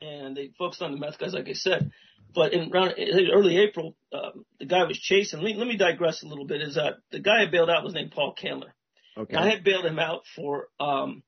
and 0.00 0.36
they 0.36 0.50
focused 0.58 0.82
on 0.82 0.92
the 0.92 0.98
meth 0.98 1.18
guys, 1.18 1.34
like 1.34 1.48
I 1.48 1.54
said. 1.54 1.90
But 2.34 2.52
in 2.52 2.72
around 2.72 2.94
early 3.32 3.58
April, 3.58 3.96
um, 4.12 4.44
the 4.58 4.66
guy 4.66 4.84
was 4.84 4.98
chasing. 4.98 5.40
Let 5.40 5.46
me, 5.46 5.54
let 5.54 5.68
me 5.68 5.76
digress 5.76 6.22
a 6.22 6.26
little 6.26 6.46
bit. 6.46 6.62
Is 6.62 6.74
that 6.74 6.94
the 7.12 7.20
guy 7.20 7.42
I 7.42 7.50
bailed 7.50 7.70
out 7.70 7.84
was 7.84 7.94
named 7.94 8.10
Paul 8.10 8.34
Candler. 8.34 8.74
Okay. 9.16 9.36
I 9.36 9.48
had 9.48 9.62
bailed 9.62 9.86
him 9.86 9.98
out 10.00 10.22
for 10.34 10.66
um, 10.80 11.22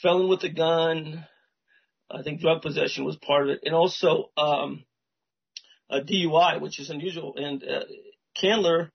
felon 0.00 0.28
with 0.28 0.44
a 0.44 0.48
gun. 0.48 1.26
I 2.10 2.22
think 2.22 2.40
drug 2.40 2.62
possession 2.62 3.04
was 3.04 3.16
part 3.16 3.44
of 3.44 3.48
it, 3.48 3.60
and 3.64 3.74
also 3.74 4.30
um, 4.36 4.84
a 5.90 6.00
DUI, 6.00 6.60
which 6.60 6.78
is 6.78 6.90
unusual. 6.90 7.34
And 7.36 7.64
uh, 7.64 7.84
Candler, 8.40 8.90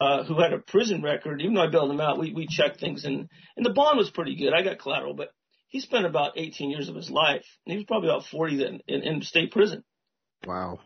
uh, 0.00 0.24
who 0.24 0.38
had 0.40 0.52
a 0.52 0.58
prison 0.58 1.00
record, 1.02 1.40
even 1.40 1.54
though 1.54 1.62
I 1.62 1.70
bailed 1.70 1.90
him 1.90 2.00
out, 2.00 2.18
we 2.18 2.34
we 2.34 2.46
checked 2.46 2.80
things, 2.80 3.04
and 3.04 3.28
and 3.56 3.64
the 3.64 3.72
bond 3.72 3.96
was 3.96 4.10
pretty 4.10 4.36
good. 4.36 4.52
I 4.52 4.62
got 4.62 4.78
collateral, 4.78 5.14
but 5.14 5.30
he 5.68 5.80
spent 5.80 6.04
about 6.04 6.32
18 6.36 6.70
years 6.70 6.88
of 6.88 6.96
his 6.96 7.10
life, 7.10 7.46
and 7.64 7.72
he 7.72 7.76
was 7.76 7.86
probably 7.86 8.08
about 8.10 8.26
40 8.26 8.56
then 8.56 8.80
in, 8.88 9.02
in 9.02 9.22
state 9.22 9.52
prison. 9.52 9.84
Wow. 10.46 10.80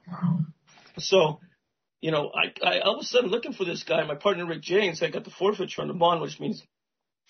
So, 0.99 1.41
you 2.01 2.11
know, 2.11 2.31
I, 2.35 2.53
I 2.67 2.81
all 2.81 2.97
of 2.97 3.03
a 3.03 3.05
sudden 3.05 3.31
looking 3.31 3.53
for 3.53 3.65
this 3.65 3.83
guy, 3.83 4.05
my 4.05 4.15
partner 4.15 4.47
Rick 4.47 4.63
James, 4.63 5.03
I 5.03 5.11
got 5.11 5.25
the 5.25 5.31
forfeiture 5.31 5.83
on 5.83 5.89
the 5.89 5.95
bond, 5.95 6.21
which 6.21 6.39
means 6.41 6.63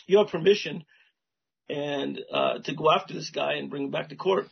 you 0.06 0.18
have 0.18 0.28
permission 0.28 0.84
and 1.68 2.20
uh, 2.32 2.58
to 2.58 2.74
go 2.74 2.90
after 2.90 3.14
this 3.14 3.30
guy 3.30 3.54
and 3.54 3.70
bring 3.70 3.84
him 3.84 3.90
back 3.90 4.08
to 4.08 4.16
court. 4.16 4.46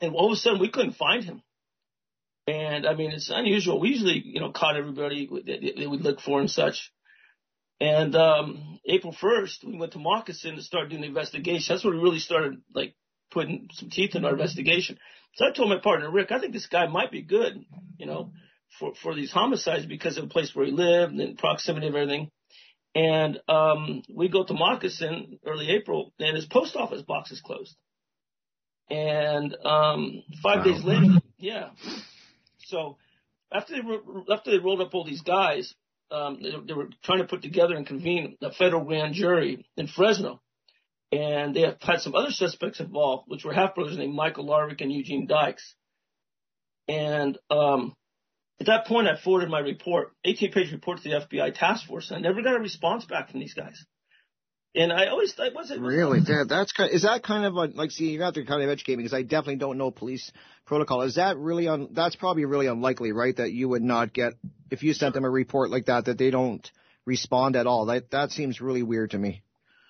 And 0.00 0.14
all 0.14 0.26
of 0.26 0.32
a 0.32 0.36
sudden, 0.36 0.60
we 0.60 0.70
couldn't 0.70 0.92
find 0.92 1.22
him. 1.24 1.42
And 2.46 2.86
I 2.86 2.94
mean, 2.94 3.10
it's 3.10 3.30
unusual. 3.30 3.80
We 3.80 3.90
usually, 3.90 4.22
you 4.24 4.40
know, 4.40 4.50
caught 4.50 4.76
everybody 4.76 5.26
that 5.26 5.60
that 5.78 5.90
we 5.90 5.98
look 5.98 6.20
for 6.20 6.40
and 6.40 6.50
such. 6.50 6.90
And 7.80 8.14
um, 8.14 8.78
April 8.84 9.14
1st, 9.14 9.64
we 9.64 9.78
went 9.78 9.92
to 9.92 9.98
Moccasin 9.98 10.56
to 10.56 10.62
start 10.62 10.90
doing 10.90 11.00
the 11.00 11.08
investigation. 11.08 11.74
That's 11.74 11.84
where 11.84 11.94
we 11.94 12.00
really 12.00 12.18
started 12.18 12.60
like 12.74 12.94
putting 13.30 13.68
some 13.72 13.88
teeth 13.88 14.14
in 14.14 14.24
our 14.24 14.32
investigation. 14.32 14.98
So 15.34 15.46
I 15.46 15.52
told 15.52 15.70
my 15.70 15.78
partner 15.78 16.10
Rick, 16.10 16.32
I 16.32 16.40
think 16.40 16.52
this 16.52 16.66
guy 16.66 16.86
might 16.86 17.10
be 17.10 17.22
good, 17.22 17.64
you 17.98 18.06
know, 18.06 18.32
for 18.78 18.94
for 19.02 19.14
these 19.14 19.32
homicides 19.32 19.86
because 19.86 20.16
of 20.16 20.24
the 20.24 20.32
place 20.32 20.54
where 20.54 20.66
he 20.66 20.72
lived 20.72 21.14
and 21.14 21.38
proximity 21.38 21.88
of 21.88 21.94
everything. 21.94 22.30
And 22.94 23.40
um, 23.48 24.02
we 24.12 24.28
go 24.28 24.44
to 24.44 24.52
Moccasin 24.52 25.38
early 25.46 25.70
April, 25.70 26.12
and 26.18 26.34
his 26.34 26.46
post 26.46 26.74
office 26.74 27.02
box 27.02 27.30
is 27.30 27.40
closed. 27.40 27.76
And 28.90 29.54
um, 29.64 30.24
five 30.42 30.58
wow. 30.58 30.64
days 30.64 30.84
later, 30.84 31.20
yeah. 31.38 31.70
So 32.66 32.96
after 33.52 33.74
they 33.74 34.32
after 34.34 34.50
they 34.50 34.58
rolled 34.58 34.80
up 34.80 34.94
all 34.94 35.04
these 35.04 35.22
guys, 35.22 35.72
um, 36.10 36.40
they, 36.42 36.50
they 36.66 36.72
were 36.72 36.88
trying 37.04 37.18
to 37.18 37.26
put 37.26 37.42
together 37.42 37.74
and 37.76 37.86
convene 37.86 38.36
a 38.42 38.52
federal 38.52 38.84
grand 38.84 39.14
jury 39.14 39.64
in 39.76 39.86
Fresno, 39.86 40.40
and 41.12 41.54
they 41.54 41.62
had 41.62 42.00
some 42.00 42.14
other 42.14 42.30
suspects 42.30 42.80
involved, 42.80 43.24
which 43.26 43.44
were 43.44 43.52
half 43.52 43.74
brothers 43.74 43.98
named 43.98 44.14
Michael 44.14 44.46
Larwick 44.46 44.80
and 44.80 44.92
Eugene 44.92 45.26
Dykes. 45.26 45.74
And 46.86 47.38
um, 47.50 47.94
at 48.60 48.66
that 48.66 48.86
point, 48.86 49.08
I 49.08 49.16
forwarded 49.16 49.50
my 49.50 49.60
report, 49.60 50.12
18 50.24 50.52
page 50.52 50.72
report 50.72 51.02
to 51.02 51.08
the 51.08 51.26
FBI 51.26 51.54
task 51.54 51.86
force, 51.86 52.10
and 52.10 52.18
I 52.18 52.28
never 52.28 52.42
got 52.42 52.56
a 52.56 52.60
response 52.60 53.04
back 53.04 53.30
from 53.30 53.40
these 53.40 53.54
guys. 53.54 53.84
And 54.72 54.92
I 54.92 55.06
always 55.06 55.32
thought, 55.32 55.52
was 55.52 55.72
it 55.72 55.80
really 55.80 56.20
that? 56.20 56.46
That's 56.48 56.70
kind. 56.70 56.90
Of, 56.90 56.94
is 56.94 57.02
that 57.02 57.24
kind 57.24 57.44
of 57.44 57.54
a, 57.54 57.76
like? 57.76 57.90
See, 57.90 58.10
you 58.10 58.22
have 58.22 58.34
to 58.34 58.44
kind 58.44 58.62
of 58.62 58.68
educate 58.68 58.96
me 58.96 59.02
because 59.02 59.14
I 59.14 59.22
definitely 59.22 59.56
don't 59.56 59.78
know 59.78 59.90
police 59.90 60.30
protocol. 60.64 61.02
Is 61.02 61.16
that 61.16 61.36
really 61.38 61.66
on? 61.66 61.88
That's 61.90 62.14
probably 62.14 62.44
really 62.44 62.68
unlikely, 62.68 63.10
right? 63.10 63.36
That 63.36 63.50
you 63.50 63.68
would 63.68 63.82
not 63.82 64.12
get 64.12 64.34
if 64.70 64.84
you 64.84 64.92
sent 64.92 65.14
them 65.14 65.24
a 65.24 65.30
report 65.30 65.70
like 65.70 65.86
that 65.86 66.04
that 66.04 66.18
they 66.18 66.30
don't 66.30 66.70
respond 67.04 67.56
at 67.56 67.66
all. 67.66 67.86
That 67.86 68.12
that 68.12 68.30
seems 68.30 68.60
really 68.60 68.84
weird 68.84 69.10
to 69.10 69.18
me. 69.18 69.42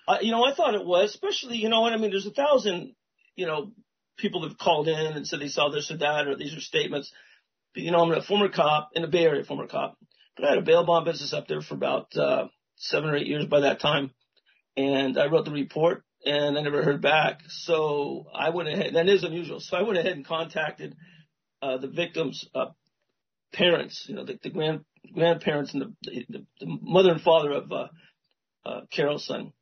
Uh, 0.07 0.17
you 0.21 0.31
know, 0.31 0.43
I 0.43 0.53
thought 0.53 0.75
it 0.75 0.85
was, 0.85 1.11
especially 1.11 1.57
you 1.57 1.69
know 1.69 1.81
what 1.81 1.93
I 1.93 1.97
mean. 1.97 2.11
There's 2.11 2.25
a 2.25 2.31
thousand, 2.31 2.95
you 3.35 3.45
know, 3.45 3.71
people 4.17 4.41
that 4.41 4.49
have 4.49 4.57
called 4.57 4.87
in 4.87 4.95
and 4.95 5.27
said 5.27 5.39
they 5.39 5.47
saw 5.47 5.69
this 5.69 5.91
or 5.91 5.97
that 5.97 6.27
or 6.27 6.35
these 6.35 6.55
are 6.55 6.61
statements. 6.61 7.11
But, 7.73 7.83
you 7.83 7.91
know, 7.91 7.99
I'm 7.99 8.11
a 8.11 8.21
former 8.21 8.49
cop 8.49 8.89
in 8.93 9.01
the 9.01 9.07
Bay 9.07 9.23
Area, 9.23 9.43
former 9.43 9.67
cop, 9.67 9.97
but 10.35 10.45
I 10.45 10.49
had 10.49 10.57
a 10.57 10.63
bail 10.63 10.85
bond 10.85 11.05
business 11.05 11.33
up 11.33 11.47
there 11.47 11.61
for 11.61 11.75
about 11.75 12.15
uh, 12.17 12.47
seven 12.75 13.09
or 13.09 13.15
eight 13.15 13.27
years 13.27 13.45
by 13.45 13.61
that 13.61 13.79
time 13.79 14.11
and 14.77 15.17
I 15.17 15.27
wrote 15.27 15.45
the 15.45 15.51
report 15.51 16.03
and 16.25 16.57
I 16.57 16.61
never 16.61 16.83
heard 16.83 17.01
back. 17.01 17.41
So 17.49 18.25
I 18.33 18.49
went 18.49 18.69
ahead, 18.69 18.95
that 18.95 19.09
is 19.09 19.23
unusual. 19.23 19.59
So 19.59 19.77
I 19.77 19.81
went 19.81 19.97
ahead 19.97 20.13
and 20.13 20.25
contacted, 20.25 20.95
uh, 21.61 21.77
the 21.77 21.87
victim's, 21.87 22.47
uh, 22.55 22.67
parents, 23.53 24.05
you 24.07 24.15
know, 24.15 24.25
the, 24.25 24.39
the 24.41 24.49
grand, 24.49 24.85
grandparents 25.13 25.73
and 25.73 25.81
the, 25.81 26.23
the, 26.29 26.45
the 26.59 26.77
mother 26.81 27.11
and 27.11 27.21
father 27.21 27.51
of, 27.51 27.71
uh, 27.71 27.87
uh, 28.65 28.81
Carol's 28.91 29.25
son. 29.25 29.53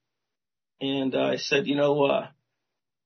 And 0.81 1.15
uh, 1.15 1.23
I 1.23 1.35
said, 1.37 1.67
you 1.67 1.75
know, 1.75 2.03
uh, 2.05 2.27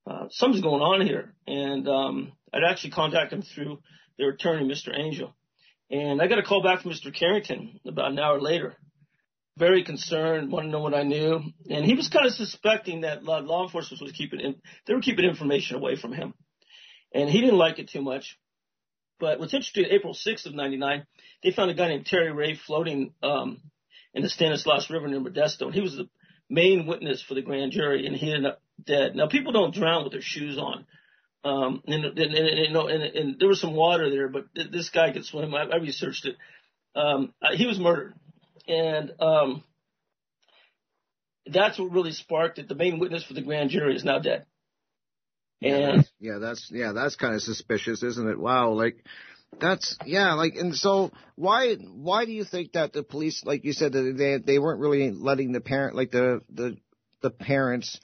uh, 0.06 0.26
something's 0.30 0.62
going 0.62 0.82
on 0.82 1.06
here. 1.06 1.34
And, 1.46 1.88
um, 1.88 2.32
I'd 2.52 2.62
actually 2.68 2.90
contacted 2.90 3.38
him 3.38 3.42
through 3.42 3.80
their 4.16 4.30
attorney, 4.30 4.68
Mr. 4.68 4.96
Angel. 4.96 5.34
And 5.90 6.22
I 6.22 6.28
got 6.28 6.38
a 6.38 6.42
call 6.42 6.62
back 6.62 6.82
from 6.82 6.92
Mr. 6.92 7.12
Carrington 7.12 7.80
about 7.84 8.12
an 8.12 8.18
hour 8.18 8.40
later 8.40 8.76
very 9.56 9.84
concerned, 9.84 10.50
wanted 10.50 10.66
to 10.66 10.72
know 10.72 10.80
what 10.80 10.94
I 10.94 11.02
knew, 11.02 11.40
and 11.70 11.84
he 11.84 11.94
was 11.94 12.08
kind 12.08 12.26
of 12.26 12.32
suspecting 12.32 13.02
that 13.02 13.22
law 13.22 13.62
enforcement 13.62 14.02
was 14.02 14.12
keeping 14.12 14.40
in, 14.40 14.56
they 14.86 14.94
were 14.94 15.00
keeping 15.00 15.24
information 15.24 15.76
away 15.76 15.96
from 15.96 16.12
him, 16.12 16.34
and 17.12 17.30
he 17.30 17.40
didn't 17.40 17.58
like 17.58 17.78
it 17.78 17.88
too 17.88 18.02
much. 18.02 18.36
But 19.20 19.38
what's 19.38 19.54
interesting, 19.54 19.86
April 19.90 20.14
6th 20.14 20.46
of 20.46 20.54
'99, 20.54 21.06
they 21.42 21.52
found 21.52 21.70
a 21.70 21.74
guy 21.74 21.88
named 21.88 22.06
Terry 22.06 22.32
Ray 22.32 22.56
floating 22.56 23.14
um, 23.22 23.60
in 24.12 24.22
the 24.22 24.28
Stanislaus 24.28 24.90
River 24.90 25.06
near 25.06 25.20
Modesto, 25.20 25.66
and 25.66 25.74
he 25.74 25.80
was 25.80 25.96
the 25.96 26.08
main 26.48 26.86
witness 26.86 27.22
for 27.22 27.34
the 27.34 27.42
grand 27.42 27.72
jury, 27.72 28.06
and 28.06 28.16
he 28.16 28.30
ended 28.32 28.52
up 28.52 28.62
dead. 28.84 29.14
Now, 29.14 29.28
people 29.28 29.52
don't 29.52 29.74
drown 29.74 30.04
with 30.04 30.12
their 30.12 30.22
shoes 30.22 30.58
on. 30.58 30.86
Um, 31.44 31.82
and, 31.86 32.04
and, 32.04 32.18
and, 32.18 32.34
and, 32.34 32.76
and, 32.76 33.02
and 33.02 33.36
there 33.38 33.48
was 33.48 33.60
some 33.60 33.74
water 33.74 34.08
there, 34.08 34.28
but 34.28 34.46
this 34.54 34.88
guy 34.88 35.12
could 35.12 35.26
swim. 35.26 35.54
I, 35.54 35.64
I 35.64 35.76
researched 35.76 36.24
it. 36.24 36.36
Um, 36.96 37.34
he 37.54 37.66
was 37.66 37.78
murdered 37.78 38.14
and 38.66 39.12
um, 39.20 39.62
that's 41.46 41.78
what 41.78 41.92
really 41.92 42.12
sparked 42.12 42.58
it. 42.58 42.68
The 42.68 42.74
main 42.74 42.98
witness 42.98 43.24
for 43.24 43.34
the 43.34 43.42
grand 43.42 43.70
jury 43.70 43.94
is 43.94 44.04
now 44.04 44.18
dead. 44.18 44.46
And 45.62 46.08
yeah, 46.20 46.38
that's 46.38 46.70
yeah, 46.70 46.92
that's 46.92 47.16
kind 47.16 47.34
of 47.34 47.40
suspicious, 47.40 48.02
isn't 48.02 48.28
it? 48.28 48.38
Wow, 48.38 48.72
like 48.72 49.04
that's 49.60 49.96
yeah, 50.04 50.34
like 50.34 50.54
and 50.54 50.74
so 50.74 51.10
why 51.36 51.74
why 51.74 52.24
do 52.24 52.32
you 52.32 52.44
think 52.44 52.72
that 52.72 52.92
the 52.92 53.02
police, 53.02 53.42
like 53.44 53.64
you 53.64 53.72
said, 53.72 53.92
that 53.92 54.14
they 54.16 54.38
they 54.38 54.58
weren't 54.58 54.80
really 54.80 55.10
letting 55.10 55.52
the 55.52 55.60
parent, 55.60 55.96
like 55.96 56.10
the 56.10 56.42
the 56.52 56.76
the 57.22 57.30
parents 57.30 57.98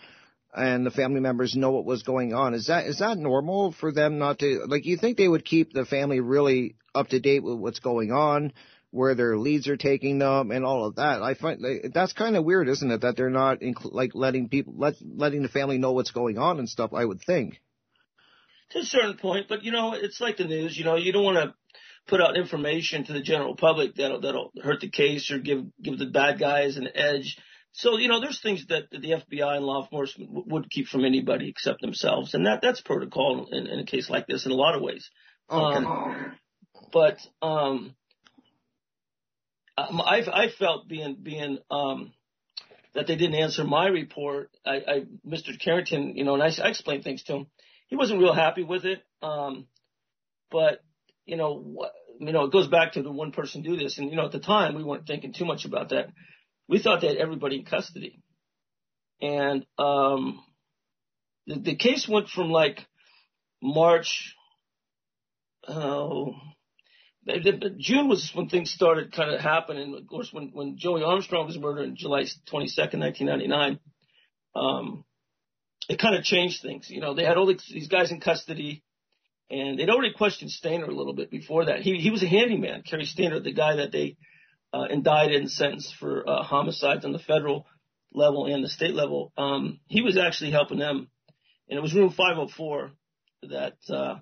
and 0.54 0.84
the 0.84 0.90
family 0.90 1.20
members 1.20 1.54
know 1.54 1.70
what 1.70 1.84
was 1.84 2.02
going 2.02 2.34
on? 2.34 2.54
Is 2.54 2.66
that 2.66 2.86
is 2.86 2.98
that 2.98 3.18
normal 3.18 3.72
for 3.72 3.92
them 3.92 4.18
not 4.18 4.38
to 4.40 4.64
like? 4.66 4.86
You 4.86 4.96
think 4.96 5.16
they 5.16 5.28
would 5.28 5.44
keep 5.44 5.72
the 5.72 5.84
family 5.84 6.20
really 6.20 6.76
up 6.94 7.08
to 7.08 7.20
date 7.20 7.42
with 7.42 7.58
what's 7.58 7.80
going 7.80 8.12
on? 8.12 8.52
where 8.92 9.14
their 9.14 9.38
leads 9.38 9.68
are 9.68 9.76
taking 9.76 10.18
them 10.18 10.50
and 10.50 10.64
all 10.64 10.84
of 10.84 10.96
that. 10.96 11.22
I 11.22 11.34
find 11.34 11.64
that's 11.94 12.12
kind 12.12 12.36
of 12.36 12.44
weird, 12.44 12.68
isn't 12.68 12.90
it? 12.90 13.02
That 13.02 13.16
they're 13.16 13.30
not 13.30 13.60
inc- 13.60 13.92
like 13.92 14.14
letting 14.14 14.48
people 14.48 14.74
let 14.76 14.94
letting 15.00 15.42
the 15.42 15.48
family 15.48 15.78
know 15.78 15.92
what's 15.92 16.10
going 16.10 16.38
on 16.38 16.58
and 16.58 16.68
stuff. 16.68 16.92
I 16.92 17.04
would 17.04 17.20
think 17.20 17.60
to 18.70 18.78
a 18.80 18.84
certain 18.84 19.16
point, 19.16 19.46
but 19.48 19.64
you 19.64 19.72
know, 19.72 19.94
it's 19.94 20.20
like 20.20 20.36
the 20.36 20.44
news. 20.44 20.76
You 20.76 20.84
know, 20.84 20.96
you 20.96 21.12
don't 21.12 21.24
want 21.24 21.38
to 21.38 21.54
put 22.06 22.20
out 22.20 22.36
information 22.36 23.04
to 23.04 23.12
the 23.12 23.20
general 23.20 23.56
public 23.56 23.94
that'll 23.96 24.20
that'll 24.20 24.52
hurt 24.62 24.80
the 24.80 24.90
case 24.90 25.30
or 25.30 25.38
give 25.38 25.64
give 25.82 25.98
the 25.98 26.06
bad 26.06 26.38
guys 26.38 26.76
an 26.76 26.88
edge. 26.94 27.36
So 27.72 27.98
you 27.98 28.08
know, 28.08 28.20
there's 28.20 28.40
things 28.40 28.66
that 28.68 28.90
the 28.90 28.98
FBI 28.98 29.56
and 29.56 29.64
law 29.64 29.82
enforcement 29.82 30.30
would 30.48 30.70
keep 30.70 30.88
from 30.88 31.04
anybody 31.04 31.48
except 31.48 31.80
themselves, 31.80 32.34
and 32.34 32.46
that 32.46 32.60
that's 32.62 32.80
protocol 32.80 33.48
in, 33.50 33.66
in 33.66 33.78
a 33.78 33.84
case 33.84 34.10
like 34.10 34.26
this 34.26 34.46
in 34.46 34.52
a 34.52 34.56
lot 34.56 34.74
of 34.74 34.82
ways. 34.82 35.08
Okay. 35.50 35.84
Um, 35.84 36.32
but 36.92 37.18
um, 37.42 37.94
um, 39.76 40.00
I, 40.00 40.22
I 40.32 40.48
felt 40.58 40.88
being 40.88 41.16
being 41.22 41.58
um, 41.70 42.12
that 42.94 43.06
they 43.06 43.16
didn't 43.16 43.36
answer 43.36 43.64
my 43.64 43.86
report. 43.86 44.50
I, 44.66 44.74
I 44.76 45.04
Mr. 45.26 45.58
Carrington, 45.58 46.16
you 46.16 46.24
know, 46.24 46.34
and 46.34 46.42
I, 46.42 46.50
I 46.62 46.68
explained 46.68 47.04
things 47.04 47.22
to 47.24 47.34
him. 47.34 47.46
He 47.90 47.96
wasn't 47.96 48.20
real 48.20 48.32
happy 48.32 48.62
with 48.62 48.84
it. 48.84 49.02
Um, 49.20 49.66
but 50.50 50.80
you 51.26 51.36
know, 51.36 51.86
you 52.18 52.32
know, 52.32 52.44
it 52.44 52.52
goes 52.52 52.68
back 52.68 52.92
to 52.92 53.02
the 53.02 53.10
one 53.10 53.32
person 53.32 53.62
do 53.62 53.76
this, 53.76 53.98
and 53.98 54.10
you 54.10 54.16
know, 54.16 54.26
at 54.26 54.32
the 54.32 54.40
time 54.40 54.74
we 54.74 54.84
weren't 54.84 55.06
thinking 55.06 55.32
too 55.32 55.44
much 55.44 55.64
about 55.64 55.90
that. 55.90 56.06
We 56.68 56.78
thought 56.78 57.00
they 57.00 57.08
had 57.08 57.16
everybody 57.16 57.56
in 57.56 57.64
custody, 57.64 58.22
and 59.20 59.66
um, 59.78 60.42
the, 61.46 61.58
the 61.58 61.76
case 61.76 62.08
went 62.08 62.28
from 62.28 62.50
like 62.50 62.86
March. 63.62 64.34
Oh, 65.68 66.34
June 67.78 68.08
was 68.08 68.30
when 68.34 68.48
things 68.48 68.70
started 68.70 69.12
kind 69.12 69.30
of 69.34 69.40
happening. 69.40 69.94
Of 69.94 70.06
course, 70.06 70.30
when, 70.32 70.50
when 70.52 70.76
Joie 70.78 71.04
Armstrong 71.04 71.46
was 71.46 71.58
murdered 71.58 71.88
on 71.88 71.96
July 71.96 72.22
22nd, 72.22 72.98
1999, 72.98 73.78
um, 74.54 75.04
it 75.90 75.98
kind 75.98 76.14
of 76.14 76.22
changed 76.22 76.62
things. 76.62 76.88
You 76.88 77.00
know, 77.00 77.14
they 77.14 77.24
had 77.24 77.36
all 77.36 77.46
these 77.46 77.88
guys 77.88 78.12
in 78.12 78.20
custody 78.20 78.84
and 79.50 79.76
they'd 79.76 79.90
already 79.90 80.12
questioned 80.12 80.52
Stayner 80.52 80.86
a 80.86 80.92
little 80.92 81.14
bit 81.14 81.32
before 81.32 81.64
that. 81.64 81.80
He, 81.80 81.96
he 81.96 82.12
was 82.12 82.22
a 82.22 82.28
handyman, 82.28 82.84
Cary 82.88 83.06
Stayner, 83.06 83.42
the 83.42 83.52
guy 83.52 83.76
that 83.76 83.90
they, 83.90 84.16
uh, 84.72 84.84
indicted 84.88 85.40
and 85.40 85.50
sentenced 85.50 85.96
for, 85.96 86.22
uh, 86.28 86.44
homicides 86.44 87.04
on 87.04 87.10
the 87.10 87.18
federal 87.18 87.66
level 88.14 88.46
and 88.46 88.62
the 88.62 88.68
state 88.68 88.94
level. 88.94 89.32
Um, 89.36 89.80
he 89.88 90.00
was 90.00 90.16
actually 90.16 90.52
helping 90.52 90.78
them 90.78 91.08
and 91.68 91.76
it 91.76 91.82
was 91.82 91.92
room 91.92 92.10
504 92.10 92.92
that, 93.50 93.76
uh, 93.92 94.18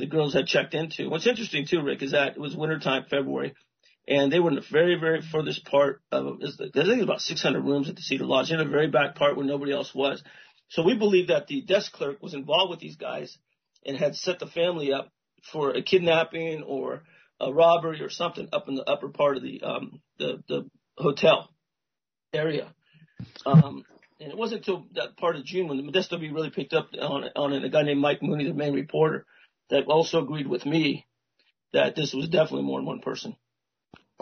the 0.00 0.06
girls 0.06 0.34
had 0.34 0.46
checked 0.46 0.74
into. 0.74 1.08
What's 1.08 1.28
interesting 1.28 1.66
too, 1.68 1.82
Rick, 1.82 2.02
is 2.02 2.10
that 2.10 2.32
it 2.32 2.40
was 2.40 2.56
wintertime, 2.56 3.04
February, 3.08 3.54
and 4.08 4.32
they 4.32 4.40
were 4.40 4.48
in 4.48 4.56
the 4.56 4.64
very, 4.72 4.98
very 4.98 5.22
furthest 5.22 5.64
part 5.66 6.02
of, 6.10 6.38
I 6.42 6.46
think 6.48 6.74
it 6.74 6.96
was 6.96 7.02
about 7.02 7.20
600 7.20 7.60
rooms 7.60 7.88
at 7.88 7.94
the 7.94 8.02
Cedar 8.02 8.24
Lodge, 8.24 8.50
in 8.50 8.58
the 8.58 8.64
very 8.64 8.88
back 8.88 9.14
part 9.14 9.36
where 9.36 9.46
nobody 9.46 9.72
else 9.72 9.94
was. 9.94 10.22
So 10.70 10.82
we 10.82 10.94
believe 10.96 11.28
that 11.28 11.48
the 11.48 11.62
desk 11.62 11.92
clerk 11.92 12.22
was 12.22 12.34
involved 12.34 12.70
with 12.70 12.80
these 12.80 12.96
guys 12.96 13.36
and 13.84 13.96
had 13.96 14.14
set 14.14 14.38
the 14.38 14.46
family 14.46 14.92
up 14.92 15.10
for 15.52 15.70
a 15.70 15.82
kidnapping 15.82 16.62
or 16.62 17.02
a 17.40 17.52
robbery 17.52 18.00
or 18.02 18.08
something 18.08 18.48
up 18.52 18.68
in 18.68 18.76
the 18.76 18.88
upper 18.88 19.08
part 19.08 19.36
of 19.36 19.42
the, 19.42 19.62
um, 19.62 20.00
the, 20.18 20.42
the 20.48 20.70
hotel 20.96 21.50
area. 22.32 22.72
Um, 23.44 23.84
and 24.20 24.30
it 24.30 24.36
wasn't 24.36 24.60
until 24.60 24.86
that 24.94 25.16
part 25.16 25.36
of 25.36 25.44
June 25.44 25.66
when 25.66 25.78
the 25.78 25.82
Modesto 25.82 26.20
really 26.20 26.50
picked 26.50 26.74
up 26.74 26.90
on, 27.00 27.24
on 27.34 27.52
it, 27.52 27.64
a 27.64 27.68
guy 27.68 27.82
named 27.82 28.00
Mike 28.00 28.22
Mooney, 28.22 28.46
the 28.46 28.54
main 28.54 28.74
reporter, 28.74 29.26
that 29.70 29.86
also 29.86 30.22
agreed 30.22 30.46
with 30.46 30.66
me 30.66 31.06
that 31.72 31.96
this 31.96 32.12
was 32.12 32.28
definitely 32.28 32.62
more 32.62 32.78
than 32.78 32.86
one 32.86 33.00
person. 33.00 33.34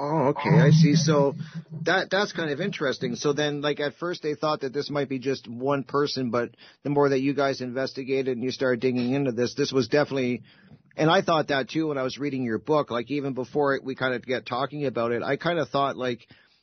Oh, 0.01 0.29
okay, 0.29 0.61
I 0.61 0.71
see. 0.71 0.95
So 0.95 1.35
that 1.83 2.09
that's 2.09 2.33
kind 2.33 2.53
of 2.53 2.61
interesting. 2.61 3.17
So 3.17 3.33
then, 3.33 3.63
like 3.63 3.81
at 3.81 3.95
first, 3.95 4.23
they 4.23 4.37
thought 4.37 4.61
that 4.61 4.73
this 4.73 4.91
might 4.91 5.09
be 5.09 5.19
just 5.19 5.49
one 5.49 5.83
person, 5.83 6.31
but 6.31 6.51
the 6.85 6.91
more 6.91 7.09
that 7.09 7.19
you 7.19 7.35
guys 7.35 7.61
investigated 7.61 8.29
and 8.37 8.45
you 8.45 8.53
started 8.53 8.81
digging 8.81 9.13
into 9.13 9.33
this, 9.33 9.55
this 9.55 9.73
was 9.73 9.89
definitely. 9.89 10.43
And 10.97 11.11
I 11.11 11.23
thought 11.23 11.49
that 11.49 11.69
too 11.69 11.89
when 11.89 11.99
I 11.99 12.05
was 12.05 12.17
reading 12.17 12.45
your 12.45 12.59
book. 12.59 12.93
Like 12.93 13.11
even 13.11 13.35
before 13.35 13.81
we 13.83 13.97
kind 13.97 14.15
of 14.15 14.25
get 14.25 14.47
talking 14.47 14.87
about 14.87 15.11
it, 15.11 15.25
I 15.25 15.37
kind 15.37 15.59
of 15.59 15.69
thought 15.69 15.97
like, 15.97 16.21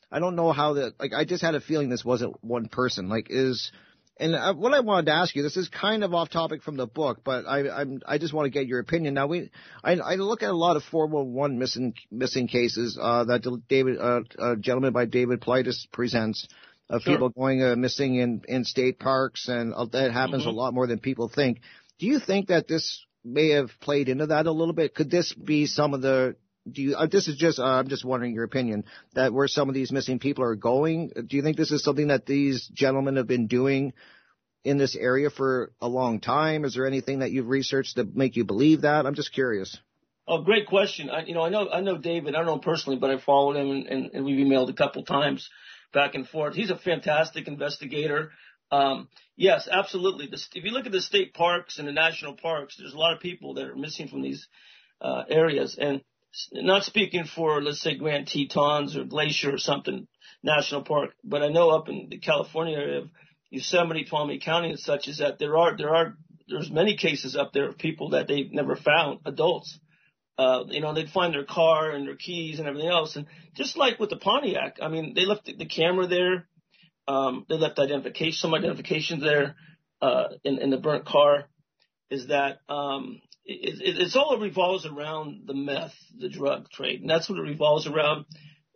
I 0.09 0.19
don't 0.19 0.37
know 0.37 0.53
how 0.53 0.75
that. 0.75 0.93
Like 0.97 1.11
I 1.13 1.25
just 1.25 1.43
had 1.43 1.55
a 1.55 1.61
feeling 1.61 1.89
this 1.89 2.05
wasn't 2.05 2.41
one 2.41 2.69
person. 2.69 3.09
Like 3.09 3.27
is 3.29 3.69
and 4.17 4.33
uh, 4.33 4.53
what 4.53 4.73
I 4.73 4.79
wanted 4.79 5.07
to 5.07 5.13
ask 5.13 5.35
you, 5.35 5.43
this 5.43 5.57
is 5.57 5.67
kind 5.67 6.03
of 6.03 6.13
off 6.13 6.29
topic 6.29 6.63
from 6.63 6.77
the 6.77 6.87
book, 6.87 7.19
but 7.23 7.45
I 7.45 7.69
I'm, 7.69 8.01
i 8.07 8.17
just 8.17 8.33
want 8.33 8.45
to 8.45 8.49
get 8.49 8.67
your 8.67 8.79
opinion. 8.79 9.13
Now 9.13 9.27
we 9.27 9.51
I, 9.83 9.93
I 9.93 10.15
look 10.15 10.41
at 10.41 10.49
a 10.49 10.55
lot 10.55 10.77
of 10.77 10.83
411 10.83 11.59
missing 11.59 11.93
missing 12.09 12.47
cases 12.47 12.97
uh, 13.01 13.25
that 13.25 13.61
David 13.67 13.97
uh, 13.99 14.21
a 14.39 14.55
gentleman 14.55 14.93
by 14.93 15.05
David 15.05 15.41
Paulides 15.41 15.87
presents 15.91 16.47
of 16.89 17.01
sure. 17.01 17.13
people 17.13 17.29
going 17.29 17.61
uh, 17.61 17.75
missing 17.75 18.15
in 18.15 18.41
in 18.47 18.63
state 18.63 18.99
parks, 18.99 19.49
and 19.49 19.73
uh, 19.73 19.85
that 19.91 20.11
happens 20.11 20.43
mm-hmm. 20.43 20.51
a 20.51 20.53
lot 20.53 20.73
more 20.73 20.87
than 20.87 20.99
people 20.99 21.27
think. 21.27 21.59
Do 21.99 22.05
you 22.05 22.19
think 22.19 22.47
that 22.47 22.67
this 22.67 23.05
may 23.25 23.49
have 23.49 23.69
played 23.81 24.07
into 24.07 24.27
that 24.27 24.45
a 24.45 24.51
little 24.51 24.73
bit? 24.73 24.95
Could 24.95 25.11
this 25.11 25.33
be 25.33 25.65
some 25.65 25.93
of 25.93 26.01
the 26.01 26.35
do 26.69 26.81
you, 26.81 26.95
uh, 26.95 27.07
this 27.07 27.27
is 27.27 27.35
just, 27.35 27.59
uh, 27.59 27.63
I'm 27.63 27.89
just 27.89 28.03
wondering 28.03 28.33
your 28.33 28.43
opinion, 28.43 28.85
that 29.13 29.33
where 29.33 29.47
some 29.47 29.69
of 29.69 29.75
these 29.75 29.91
missing 29.91 30.19
people 30.19 30.43
are 30.43 30.55
going, 30.55 31.11
do 31.27 31.37
you 31.37 31.43
think 31.43 31.57
this 31.57 31.71
is 31.71 31.83
something 31.83 32.07
that 32.07 32.25
these 32.25 32.67
gentlemen 32.67 33.17
have 33.17 33.27
been 33.27 33.47
doing 33.47 33.93
in 34.63 34.77
this 34.77 34.95
area 34.95 35.29
for 35.29 35.71
a 35.79 35.87
long 35.87 36.19
time? 36.19 36.65
Is 36.65 36.73
there 36.73 36.87
anything 36.87 37.19
that 37.19 37.31
you've 37.31 37.47
researched 37.47 37.97
that 37.97 38.15
make 38.15 38.35
you 38.35 38.45
believe 38.45 38.81
that? 38.81 39.05
I'm 39.05 39.15
just 39.15 39.33
curious. 39.33 39.77
Oh, 40.27 40.41
great 40.41 40.65
question. 40.65 41.11
I, 41.11 41.23
you 41.25 41.35
know, 41.35 41.43
I 41.43 41.49
know, 41.49 41.69
I 41.69 41.81
know 41.81 41.99
David. 41.99 42.33
I 42.33 42.39
don't 42.39 42.47
know 42.47 42.55
him 42.55 42.61
personally, 42.61 42.97
but 42.97 43.11
I 43.11 43.19
followed 43.19 43.57
him 43.57 43.69
and, 43.87 44.09
and, 44.11 44.25
we've 44.25 44.43
emailed 44.43 44.69
a 44.69 44.73
couple 44.73 45.03
times 45.05 45.47
back 45.93 46.15
and 46.15 46.27
forth. 46.27 46.55
He's 46.55 46.71
a 46.71 46.77
fantastic 46.77 47.47
investigator. 47.47 48.31
Um, 48.71 49.07
yes, 49.35 49.69
absolutely. 49.71 50.27
If 50.31 50.63
you 50.63 50.71
look 50.71 50.87
at 50.87 50.91
the 50.91 51.01
state 51.01 51.35
parks 51.35 51.77
and 51.77 51.87
the 51.87 51.91
national 51.91 52.33
parks, 52.33 52.75
there's 52.77 52.95
a 52.95 52.97
lot 52.97 53.13
of 53.13 53.19
people 53.19 53.53
that 53.53 53.65
are 53.65 53.75
missing 53.75 54.07
from 54.07 54.23
these 54.23 54.47
uh, 54.99 55.23
areas. 55.29 55.77
And 55.79 56.01
not 56.51 56.83
speaking 56.83 57.25
for, 57.25 57.61
let's 57.61 57.81
say, 57.81 57.95
Grand 57.95 58.27
Tetons 58.27 58.97
or 58.97 59.03
Glacier 59.05 59.53
or 59.53 59.57
something, 59.57 60.07
national 60.43 60.83
park, 60.83 61.11
but 61.23 61.41
I 61.41 61.49
know 61.49 61.69
up 61.69 61.89
in 61.89 62.07
the 62.09 62.19
California 62.19 62.77
area 62.77 62.99
of 62.99 63.09
Yosemite, 63.49 64.05
Tuolumne 64.05 64.41
County 64.41 64.69
and 64.71 64.79
such 64.79 65.07
is 65.07 65.19
that 65.19 65.39
there 65.39 65.57
are, 65.57 65.77
there 65.77 65.95
are, 65.95 66.17
there's 66.47 66.69
many 66.69 66.97
cases 66.97 67.35
up 67.35 67.51
there 67.53 67.69
of 67.69 67.77
people 67.77 68.11
that 68.11 68.27
they've 68.27 68.51
never 68.51 68.75
found, 68.75 69.19
adults. 69.25 69.79
Uh, 70.37 70.65
you 70.67 70.81
know, 70.81 70.93
they'd 70.93 71.09
find 71.09 71.33
their 71.33 71.45
car 71.45 71.91
and 71.91 72.05
their 72.05 72.17
keys 72.17 72.59
and 72.59 72.67
everything 72.67 72.89
else. 72.89 73.15
And 73.15 73.27
just 73.55 73.77
like 73.77 73.99
with 73.99 74.09
the 74.09 74.17
Pontiac, 74.17 74.77
I 74.81 74.89
mean, 74.89 75.13
they 75.15 75.25
left 75.25 75.45
the, 75.45 75.55
the 75.55 75.65
camera 75.65 76.07
there. 76.07 76.47
Um, 77.07 77.45
they 77.47 77.55
left 77.55 77.79
identification, 77.79 78.33
some 78.33 78.53
identifications 78.53 79.23
there, 79.23 79.55
uh, 80.01 80.27
in, 80.43 80.59
in 80.59 80.71
the 80.71 80.77
burnt 80.77 81.05
car 81.05 81.45
is 82.09 82.27
that, 82.27 82.59
um, 82.69 83.21
it, 83.45 83.81
it, 83.81 84.01
it's 84.01 84.15
all 84.15 84.35
it 84.35 84.43
revolves 84.43 84.85
around 84.85 85.43
the 85.45 85.53
meth, 85.53 85.95
the 86.17 86.29
drug 86.29 86.69
trade, 86.69 87.01
and 87.01 87.09
that's 87.09 87.29
what 87.29 87.39
it 87.39 87.43
revolves 87.43 87.87
around. 87.87 88.25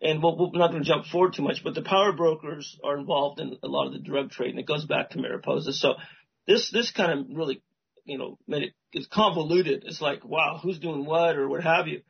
And 0.01 0.23
we'll, 0.23 0.37
we're 0.37 0.59
not 0.59 0.71
going 0.71 0.83
to 0.83 0.87
jump 0.87 1.05
forward 1.05 1.33
too 1.33 1.41
much, 1.41 1.61
but 1.63 1.75
the 1.75 1.81
power 1.81 2.13
brokers 2.13 2.79
are 2.83 2.97
involved 2.97 3.41
in 3.41 3.57
a 3.61 3.67
lot 3.67 3.87
of 3.87 3.93
the 3.93 3.99
drug 3.99 4.31
trade, 4.31 4.51
and 4.51 4.59
it 4.59 4.65
goes 4.65 4.85
back 4.85 5.09
to 5.09 5.19
Mariposa. 5.19 5.73
So 5.73 5.95
this 6.47 6.71
this 6.71 6.91
kind 6.91 7.11
of 7.11 7.25
really, 7.35 7.61
you 8.05 8.17
know, 8.17 8.37
made 8.47 8.63
it 8.63 8.73
it's 8.93 9.07
convoluted. 9.07 9.83
It's 9.85 10.01
like, 10.01 10.23
wow, 10.23 10.59
who's 10.61 10.79
doing 10.79 11.05
what 11.05 11.35
or 11.35 11.49
what 11.49 11.63
have 11.63 11.87
you. 11.87 12.01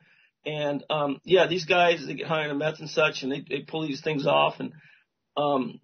And 0.46 0.84
um, 0.88 1.18
yeah, 1.24 1.46
these 1.48 1.66
guys 1.66 2.06
they 2.06 2.14
get 2.14 2.26
high 2.26 2.48
on 2.48 2.58
meth 2.58 2.80
and 2.80 2.88
such, 2.88 3.22
and 3.22 3.32
they 3.32 3.44
they 3.48 3.60
pull 3.66 3.86
these 3.86 4.02
things 4.02 4.26
off, 4.26 4.60
and 4.60 4.72
um, 5.36 5.80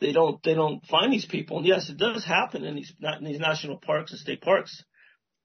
they 0.00 0.12
don't 0.12 0.42
they 0.42 0.54
don't 0.54 0.84
find 0.86 1.12
these 1.12 1.26
people. 1.26 1.58
And 1.58 1.66
yes, 1.66 1.88
it 1.88 1.96
does 1.96 2.24
happen 2.24 2.64
in 2.64 2.76
these 2.76 2.92
not 3.00 3.18
in 3.18 3.24
these 3.24 3.40
national 3.40 3.78
parks 3.78 4.12
and 4.12 4.20
state 4.20 4.40
parks 4.40 4.84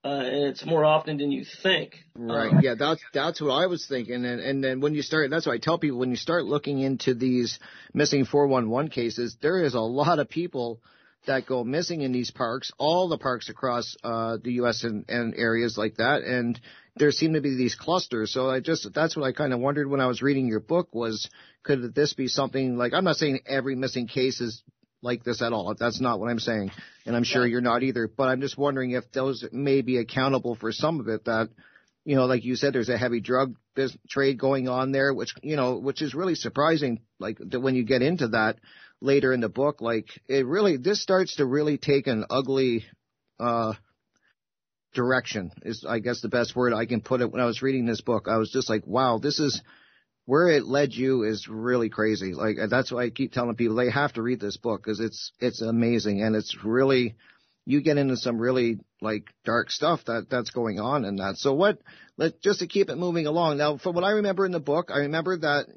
uh, 0.05 0.09
and 0.09 0.43
it's 0.45 0.65
more 0.65 0.83
often 0.83 1.17
than 1.17 1.31
you 1.31 1.45
think. 1.63 1.95
Right. 2.15 2.51
Um, 2.51 2.59
yeah, 2.61 2.75
that's 2.77 3.01
that's 3.13 3.39
what 3.39 3.51
I 3.51 3.67
was 3.67 3.85
thinking. 3.87 4.25
And 4.25 4.41
and 4.41 4.63
then 4.63 4.81
when 4.81 4.93
you 4.93 5.01
start, 5.01 5.29
that's 5.29 5.45
what 5.45 5.53
I 5.53 5.59
tell 5.59 5.79
people 5.79 5.97
when 5.97 6.09
you 6.09 6.17
start 6.17 6.43
looking 6.43 6.79
into 6.79 7.13
these 7.13 7.57
missing 7.93 8.25
411 8.25 8.91
cases, 8.91 9.37
there 9.41 9.63
is 9.63 9.75
a 9.75 9.79
lot 9.79 10.19
of 10.19 10.29
people 10.29 10.81
that 11.25 11.45
go 11.45 11.63
missing 11.63 12.01
in 12.01 12.11
these 12.11 12.31
parks, 12.31 12.71
all 12.77 13.07
the 13.07 13.17
parks 13.17 13.47
across 13.47 13.95
uh, 14.03 14.37
the 14.43 14.53
U.S. 14.53 14.83
And, 14.83 15.05
and 15.07 15.33
areas 15.35 15.77
like 15.77 15.95
that, 15.95 16.23
and 16.23 16.59
there 16.95 17.11
seem 17.11 17.33
to 17.33 17.41
be 17.41 17.55
these 17.55 17.75
clusters. 17.75 18.31
So 18.31 18.49
I 18.49 18.59
just 18.59 18.87
that's 18.93 19.15
what 19.15 19.25
I 19.25 19.31
kind 19.31 19.53
of 19.53 19.59
wondered 19.59 19.89
when 19.89 19.99
I 19.99 20.07
was 20.07 20.21
reading 20.21 20.47
your 20.47 20.59
book 20.59 20.93
was 20.93 21.29
could 21.63 21.95
this 21.95 22.13
be 22.13 22.27
something 22.27 22.77
like 22.77 22.93
I'm 22.93 23.03
not 23.03 23.15
saying 23.17 23.39
every 23.45 23.75
missing 23.75 24.07
case 24.07 24.41
is 24.41 24.61
like 25.01 25.23
this 25.23 25.41
at 25.41 25.53
all. 25.53 25.75
That's 25.77 25.99
not 25.99 26.19
what 26.19 26.29
I'm 26.29 26.39
saying, 26.39 26.71
and 27.05 27.15
I'm 27.15 27.23
sure 27.23 27.45
yeah. 27.45 27.51
you're 27.51 27.61
not 27.61 27.83
either. 27.83 28.07
But 28.07 28.29
I'm 28.29 28.41
just 28.41 28.57
wondering 28.57 28.91
if 28.91 29.11
those 29.11 29.43
may 29.51 29.81
be 29.81 29.97
accountable 29.97 30.55
for 30.55 30.71
some 30.71 30.99
of 30.99 31.07
it. 31.07 31.25
That 31.25 31.49
you 32.05 32.15
know, 32.15 32.25
like 32.25 32.43
you 32.43 32.55
said, 32.55 32.73
there's 32.73 32.89
a 32.89 32.97
heavy 32.97 33.21
drug 33.21 33.55
trade 34.09 34.39
going 34.39 34.67
on 34.67 34.91
there, 34.91 35.13
which 35.13 35.33
you 35.41 35.55
know, 35.55 35.77
which 35.77 36.01
is 36.01 36.13
really 36.13 36.35
surprising. 36.35 37.01
Like 37.19 37.37
that 37.39 37.59
when 37.59 37.75
you 37.75 37.83
get 37.83 38.01
into 38.01 38.29
that 38.29 38.57
later 39.01 39.33
in 39.33 39.41
the 39.41 39.49
book, 39.49 39.81
like 39.81 40.07
it 40.27 40.45
really 40.45 40.77
this 40.77 41.01
starts 41.01 41.37
to 41.37 41.45
really 41.45 41.77
take 41.77 42.07
an 42.07 42.25
ugly. 42.29 42.85
uh 43.39 43.73
direction 44.93 45.51
is 45.63 45.85
I 45.87 45.99
guess 45.99 46.21
the 46.21 46.29
best 46.29 46.55
word 46.55 46.73
I 46.73 46.85
can 46.85 47.01
put 47.01 47.21
it 47.21 47.31
when 47.31 47.41
I 47.41 47.45
was 47.45 47.61
reading 47.61 47.85
this 47.85 48.01
book. 48.01 48.27
I 48.27 48.37
was 48.37 48.51
just 48.51 48.69
like, 48.69 48.85
wow, 48.85 49.19
this 49.19 49.39
is 49.39 49.61
where 50.25 50.47
it 50.47 50.65
led 50.65 50.93
you 50.93 51.23
is 51.23 51.47
really 51.47 51.89
crazy. 51.89 52.33
Like 52.33 52.57
that's 52.69 52.91
why 52.91 53.03
I 53.03 53.09
keep 53.09 53.33
telling 53.33 53.55
people 53.55 53.75
they 53.75 53.89
have 53.89 54.13
to 54.13 54.21
read 54.21 54.39
this 54.39 54.57
book 54.57 54.83
because 54.83 54.99
it's 54.99 55.31
it's 55.39 55.61
amazing 55.61 56.21
and 56.21 56.35
it's 56.35 56.57
really 56.63 57.15
you 57.65 57.81
get 57.81 57.97
into 57.97 58.17
some 58.17 58.37
really 58.37 58.79
like 59.01 59.25
dark 59.45 59.71
stuff 59.71 60.01
that 60.05 60.27
that's 60.29 60.51
going 60.51 60.79
on 60.79 61.05
in 61.05 61.17
that. 61.17 61.37
So 61.37 61.53
what? 61.53 61.79
Let 62.17 62.41
just 62.41 62.59
to 62.59 62.67
keep 62.67 62.89
it 62.89 62.97
moving 62.97 63.25
along. 63.25 63.57
Now, 63.57 63.77
from 63.77 63.95
what 63.95 64.03
I 64.03 64.11
remember 64.11 64.45
in 64.45 64.51
the 64.51 64.59
book, 64.59 64.89
I 64.93 64.99
remember 64.99 65.37
that 65.39 65.67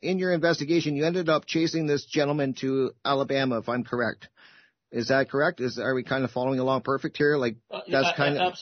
in 0.00 0.18
your 0.18 0.32
investigation 0.32 0.96
you 0.96 1.04
ended 1.04 1.28
up 1.28 1.46
chasing 1.46 1.86
this 1.86 2.04
gentleman 2.04 2.54
to 2.60 2.92
Alabama, 3.04 3.58
if 3.58 3.68
I'm 3.68 3.84
correct. 3.84 4.28
Is 4.92 5.08
that 5.08 5.30
correct? 5.30 5.60
Is 5.60 5.78
are 5.78 5.94
we 5.94 6.04
kind 6.04 6.22
of 6.22 6.30
following 6.30 6.58
along 6.58 6.82
perfect 6.82 7.16
here? 7.16 7.36
Like 7.36 7.56
uh, 7.70 7.80
that's 7.90 8.16
kind 8.16 8.38
of. 8.38 8.54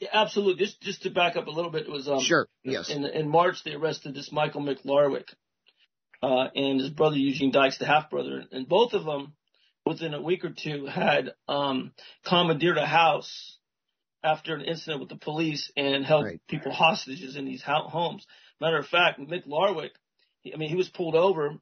Yeah, 0.00 0.08
absolutely. 0.12 0.64
Just 0.64 0.80
just 0.80 1.02
to 1.02 1.10
back 1.10 1.36
up 1.36 1.46
a 1.46 1.50
little 1.50 1.70
bit, 1.70 1.82
it 1.82 1.90
was 1.90 2.08
um, 2.08 2.20
sure. 2.20 2.48
Yes. 2.64 2.90
In 2.90 3.04
in 3.04 3.28
March, 3.28 3.62
they 3.64 3.72
arrested 3.72 4.14
this 4.14 4.32
Michael 4.32 4.62
McLarwick 4.62 5.28
uh, 6.22 6.48
and 6.54 6.80
his 6.80 6.90
brother 6.90 7.16
Eugene 7.16 7.52
Dykes, 7.52 7.78
the 7.78 7.86
half 7.86 8.10
brother, 8.10 8.44
and 8.50 8.68
both 8.68 8.94
of 8.94 9.04
them, 9.04 9.34
within 9.86 10.12
a 10.12 10.20
week 10.20 10.44
or 10.44 10.50
two, 10.50 10.86
had 10.86 11.32
um, 11.48 11.92
commandeered 12.24 12.78
a 12.78 12.86
house 12.86 13.58
after 14.22 14.54
an 14.54 14.62
incident 14.62 15.00
with 15.00 15.08
the 15.08 15.16
police 15.16 15.70
and 15.76 16.04
held 16.04 16.24
right. 16.24 16.40
people 16.48 16.72
hostages 16.72 17.36
in 17.36 17.44
these 17.44 17.62
homes. 17.64 18.26
Matter 18.60 18.78
of 18.78 18.86
fact, 18.86 19.18
McLarwick, 19.18 19.90
I 20.52 20.56
mean, 20.56 20.68
he 20.68 20.76
was 20.76 20.88
pulled 20.88 21.14
over, 21.14 21.54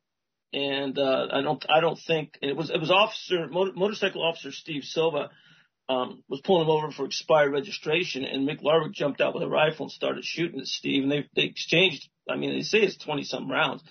and 0.53 0.99
uh, 0.99 1.27
I 1.33 1.43
don't 1.43 1.65
I 1.69 1.81
don't 1.81 1.99
think 1.99 2.39
it 2.41 2.57
was 2.57 2.71
it 2.71 2.81
was 2.81 2.91
officer 2.91 3.49
motor, 3.49 3.73
motorcycle 3.75 4.23
officer 4.23 4.53
Steve 4.53 4.85
Silva 4.85 5.31
um, 5.89 6.23
was 6.29 6.41
pulling 6.43 6.65
him 6.65 6.71
over 6.71 6.91
for 6.91 7.07
expired 7.07 7.53
registration, 7.53 8.25
and 8.25 8.47
Mick 8.47 8.63
Larwick 8.63 8.93
jumped 8.93 9.21
out 9.21 9.35
with 9.35 9.43
a 9.43 9.49
rifle 9.49 9.87
and 9.87 9.93
started 9.93 10.25
shooting 10.25 10.61
at 10.61 10.67
Steve, 10.67 11.03
and 11.03 11.13
they 11.13 11.29
they 11.35 11.43
exchanged. 11.43 12.09
I 12.29 12.37
mean, 12.37 12.51
they 12.51 12.63
say 12.63 12.79
it's 12.79 12.97
twenty 12.97 13.25
some 13.25 13.51
rounds, 13.51 13.83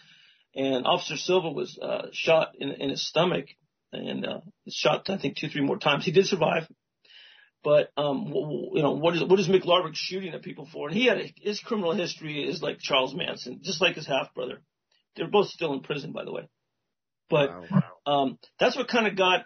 and 0.55 0.85
Officer 0.85 1.17
Silva 1.17 1.49
was 1.49 1.77
uh, 1.81 2.07
shot 2.11 2.53
in 2.59 2.71
in 2.71 2.89
his 2.89 3.07
stomach, 3.07 3.45
and 3.91 4.25
uh, 4.25 4.41
shot 4.69 5.09
I 5.09 5.17
think 5.17 5.37
two 5.37 5.49
three 5.49 5.61
more 5.61 5.77
times. 5.77 6.05
He 6.05 6.11
did 6.11 6.27
survive, 6.27 6.67
but 7.63 7.91
um, 7.97 8.31
you 8.73 8.81
know 8.81 8.93
what 8.93 9.15
is 9.15 9.23
what 9.23 9.39
is 9.39 9.47
Mick 9.47 9.65
Larwick 9.65 9.95
shooting 9.95 10.33
at 10.33 10.43
people 10.43 10.67
for? 10.71 10.89
And 10.89 10.97
he 10.97 11.05
had 11.05 11.17
a, 11.17 11.33
his 11.37 11.59
criminal 11.59 11.93
history 11.93 12.47
is 12.47 12.61
like 12.61 12.79
Charles 12.79 13.15
Manson, 13.15 13.59
just 13.63 13.81
like 13.81 13.95
his 13.95 14.07
half 14.07 14.33
brother. 14.33 14.61
They're 15.17 15.27
both 15.27 15.49
still 15.49 15.73
in 15.73 15.81
prison, 15.81 16.13
by 16.13 16.23
the 16.23 16.31
way. 16.31 16.47
But 17.29 17.49
wow. 17.69 17.83
um, 18.05 18.39
that's 18.59 18.77
what 18.77 18.87
kind 18.87 19.07
of 19.07 19.17
got 19.17 19.45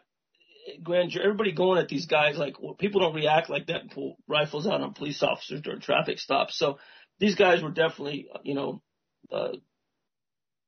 grand 0.84 1.12
jury, 1.12 1.26
everybody 1.26 1.52
going 1.52 1.80
at 1.80 1.88
these 1.88 2.06
guys 2.06 2.38
like 2.38 2.62
well, 2.62 2.76
people 2.76 3.02
don't 3.02 3.16
react 3.16 3.50
like 3.50 3.68
that 3.68 3.82
and 3.82 3.92
pull 3.92 4.18
rifles 4.28 4.68
out 4.68 4.82
on 4.82 4.94
police 4.94 5.24
officers 5.24 5.62
during 5.62 5.82
traffic 5.82 6.20
stops. 6.20 6.58
So 6.58 6.78
these 7.20 7.36
guys 7.36 7.62
were 7.62 7.72
definitely, 7.72 8.28
you 8.44 8.54
know, 8.54 8.82
uh, 9.32 9.54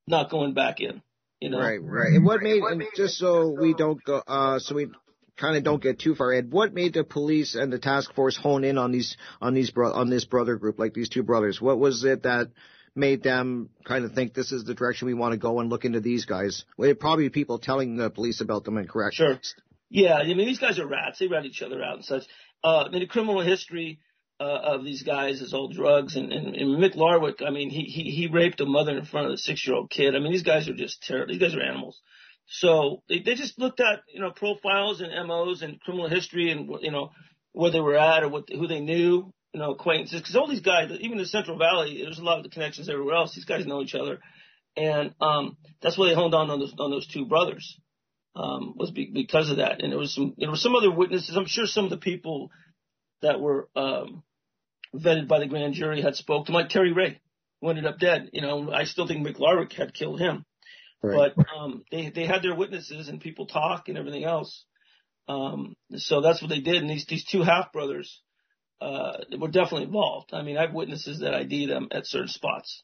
not 0.06 0.30
going 0.30 0.54
back 0.54 0.80
in. 0.80 1.02
You 1.40 1.50
know, 1.50 1.58
right, 1.58 1.82
right. 1.82 2.12
And 2.14 2.24
what 2.24 2.42
made, 2.42 2.62
and 2.62 2.82
just 2.96 3.18
so 3.18 3.54
we 3.60 3.74
don't 3.74 4.02
go, 4.02 4.22
uh, 4.26 4.58
so 4.60 4.74
we 4.74 4.88
kind 5.36 5.56
of 5.56 5.64
don't 5.64 5.82
get 5.82 5.98
too 5.98 6.14
far 6.14 6.32
ahead. 6.32 6.50
What 6.50 6.72
made 6.72 6.94
the 6.94 7.04
police 7.04 7.54
and 7.54 7.72
the 7.72 7.78
task 7.78 8.14
force 8.14 8.36
hone 8.36 8.64
in 8.64 8.78
on 8.78 8.92
these, 8.92 9.16
on 9.42 9.52
these, 9.52 9.70
bro- 9.70 9.92
on 9.92 10.08
this 10.08 10.24
brother 10.24 10.56
group, 10.56 10.78
like 10.78 10.94
these 10.94 11.08
two 11.08 11.22
brothers? 11.22 11.60
What 11.60 11.78
was 11.78 12.04
it 12.04 12.22
that 12.22 12.48
made 12.94 13.22
them 13.22 13.70
kind 13.84 14.04
of 14.04 14.12
think 14.12 14.34
this 14.34 14.52
is 14.52 14.64
the 14.64 14.74
direction 14.74 15.06
we 15.06 15.14
want 15.14 15.32
to 15.32 15.38
go 15.38 15.60
and 15.60 15.68
look 15.68 15.84
into 15.84 16.00
these 16.00 16.24
guys? 16.24 16.64
Well, 16.76 16.94
probably 16.94 17.28
people 17.28 17.58
telling 17.58 17.96
the 17.96 18.10
police 18.10 18.40
about 18.40 18.64
them 18.64 18.78
incorrect. 18.78 19.16
Sure. 19.16 19.38
Yeah, 19.90 20.14
I 20.14 20.24
mean 20.24 20.38
these 20.46 20.58
guys 20.58 20.78
are 20.78 20.86
rats. 20.86 21.18
They 21.18 21.28
rat 21.28 21.44
each 21.44 21.62
other 21.62 21.82
out 21.82 21.96
and 21.96 22.04
such. 22.04 22.24
Uh, 22.62 22.84
I 22.86 22.88
mean 22.90 23.00
the 23.00 23.06
criminal 23.06 23.40
history 23.40 24.00
uh, 24.40 24.44
of 24.44 24.84
these 24.84 25.02
guys 25.02 25.40
is 25.40 25.54
all 25.54 25.68
drugs 25.68 26.16
and, 26.16 26.32
and, 26.32 26.56
and 26.56 26.78
Mick 26.78 26.96
Larwick. 26.96 27.46
I 27.46 27.50
mean 27.50 27.70
he 27.70 27.82
he 27.82 28.10
he 28.10 28.26
raped 28.26 28.60
a 28.60 28.66
mother 28.66 28.96
in 28.96 29.04
front 29.04 29.28
of 29.28 29.32
a 29.34 29.38
six 29.38 29.66
year 29.66 29.76
old 29.76 29.90
kid. 29.90 30.16
I 30.16 30.18
mean 30.18 30.32
these 30.32 30.42
guys 30.42 30.68
are 30.68 30.74
just 30.74 31.02
terrible. 31.02 31.32
These 31.32 31.42
guys 31.42 31.54
are 31.54 31.62
animals. 31.62 32.00
So 32.46 33.02
they 33.08 33.20
they 33.20 33.34
just 33.34 33.58
looked 33.58 33.80
at 33.80 34.00
you 34.12 34.20
know 34.20 34.30
profiles 34.30 35.00
and 35.00 35.28
MOs 35.28 35.62
and 35.62 35.80
criminal 35.80 36.08
history 36.08 36.50
and 36.50 36.68
you 36.80 36.90
know 36.90 37.10
where 37.52 37.70
they 37.70 37.80
were 37.80 37.96
at 37.96 38.22
or 38.22 38.28
what 38.28 38.48
who 38.48 38.66
they 38.66 38.80
knew 38.80 39.32
you 39.54 39.60
know 39.60 39.72
acquaintances 39.72 40.20
because 40.20 40.36
all 40.36 40.48
these 40.48 40.60
guys 40.60 40.90
even 40.90 41.12
in 41.12 41.18
the 41.18 41.26
Central 41.26 41.56
Valley 41.56 42.02
there's 42.02 42.18
a 42.18 42.24
lot 42.24 42.36
of 42.36 42.44
the 42.44 42.50
connections 42.50 42.90
everywhere 42.90 43.14
else. 43.14 43.34
These 43.34 43.46
guys 43.46 43.66
know 43.66 43.80
each 43.80 43.94
other. 43.94 44.18
And 44.76 45.14
um, 45.20 45.56
that's 45.80 45.96
why 45.96 46.08
they 46.08 46.14
honed 46.14 46.34
on 46.34 46.50
on 46.50 46.58
those 46.58 46.74
on 46.78 46.90
those 46.90 47.06
two 47.06 47.26
brothers 47.26 47.78
um, 48.36 48.74
was 48.76 48.90
be, 48.90 49.10
because 49.12 49.50
of 49.50 49.58
that. 49.58 49.82
And 49.82 49.92
there 49.92 49.98
was 49.98 50.14
some, 50.14 50.34
there 50.36 50.50
were 50.50 50.56
some 50.56 50.74
other 50.74 50.90
witnesses. 50.90 51.36
I'm 51.36 51.46
sure 51.46 51.66
some 51.66 51.84
of 51.84 51.90
the 51.90 51.96
people 51.96 52.50
that 53.22 53.40
were 53.40 53.68
um, 53.76 54.22
vetted 54.94 55.28
by 55.28 55.38
the 55.38 55.46
grand 55.46 55.74
jury 55.74 56.02
had 56.02 56.16
spoke 56.16 56.46
to 56.46 56.52
Mike 56.52 56.68
Terry 56.68 56.92
Ray, 56.92 57.20
who 57.60 57.68
ended 57.68 57.86
up 57.86 57.98
dead. 57.98 58.30
You 58.32 58.42
know, 58.42 58.70
I 58.72 58.84
still 58.84 59.06
think 59.06 59.26
McLarwick 59.26 59.72
had 59.72 59.94
killed 59.94 60.20
him, 60.20 60.44
right. 61.02 61.32
but 61.36 61.46
um, 61.56 61.84
they 61.90 62.10
they 62.10 62.26
had 62.26 62.42
their 62.42 62.54
witnesses 62.54 63.08
and 63.08 63.20
people 63.20 63.46
talk 63.46 63.88
and 63.88 63.96
everything 63.96 64.24
else. 64.24 64.64
Um, 65.26 65.74
so 65.96 66.20
that's 66.20 66.42
what 66.42 66.50
they 66.50 66.60
did. 66.60 66.76
And 66.76 66.90
these, 66.90 67.06
these 67.06 67.24
two 67.24 67.42
half 67.42 67.72
brothers, 67.72 68.20
uh, 68.80 69.18
were 69.38 69.48
definitely 69.48 69.84
involved. 69.84 70.30
I 70.32 70.42
mean, 70.42 70.56
I 70.56 70.62
have 70.62 70.74
witnesses 70.74 71.20
that 71.20 71.34
ID 71.34 71.66
them 71.66 71.88
at 71.90 72.06
certain 72.06 72.28
spots. 72.28 72.82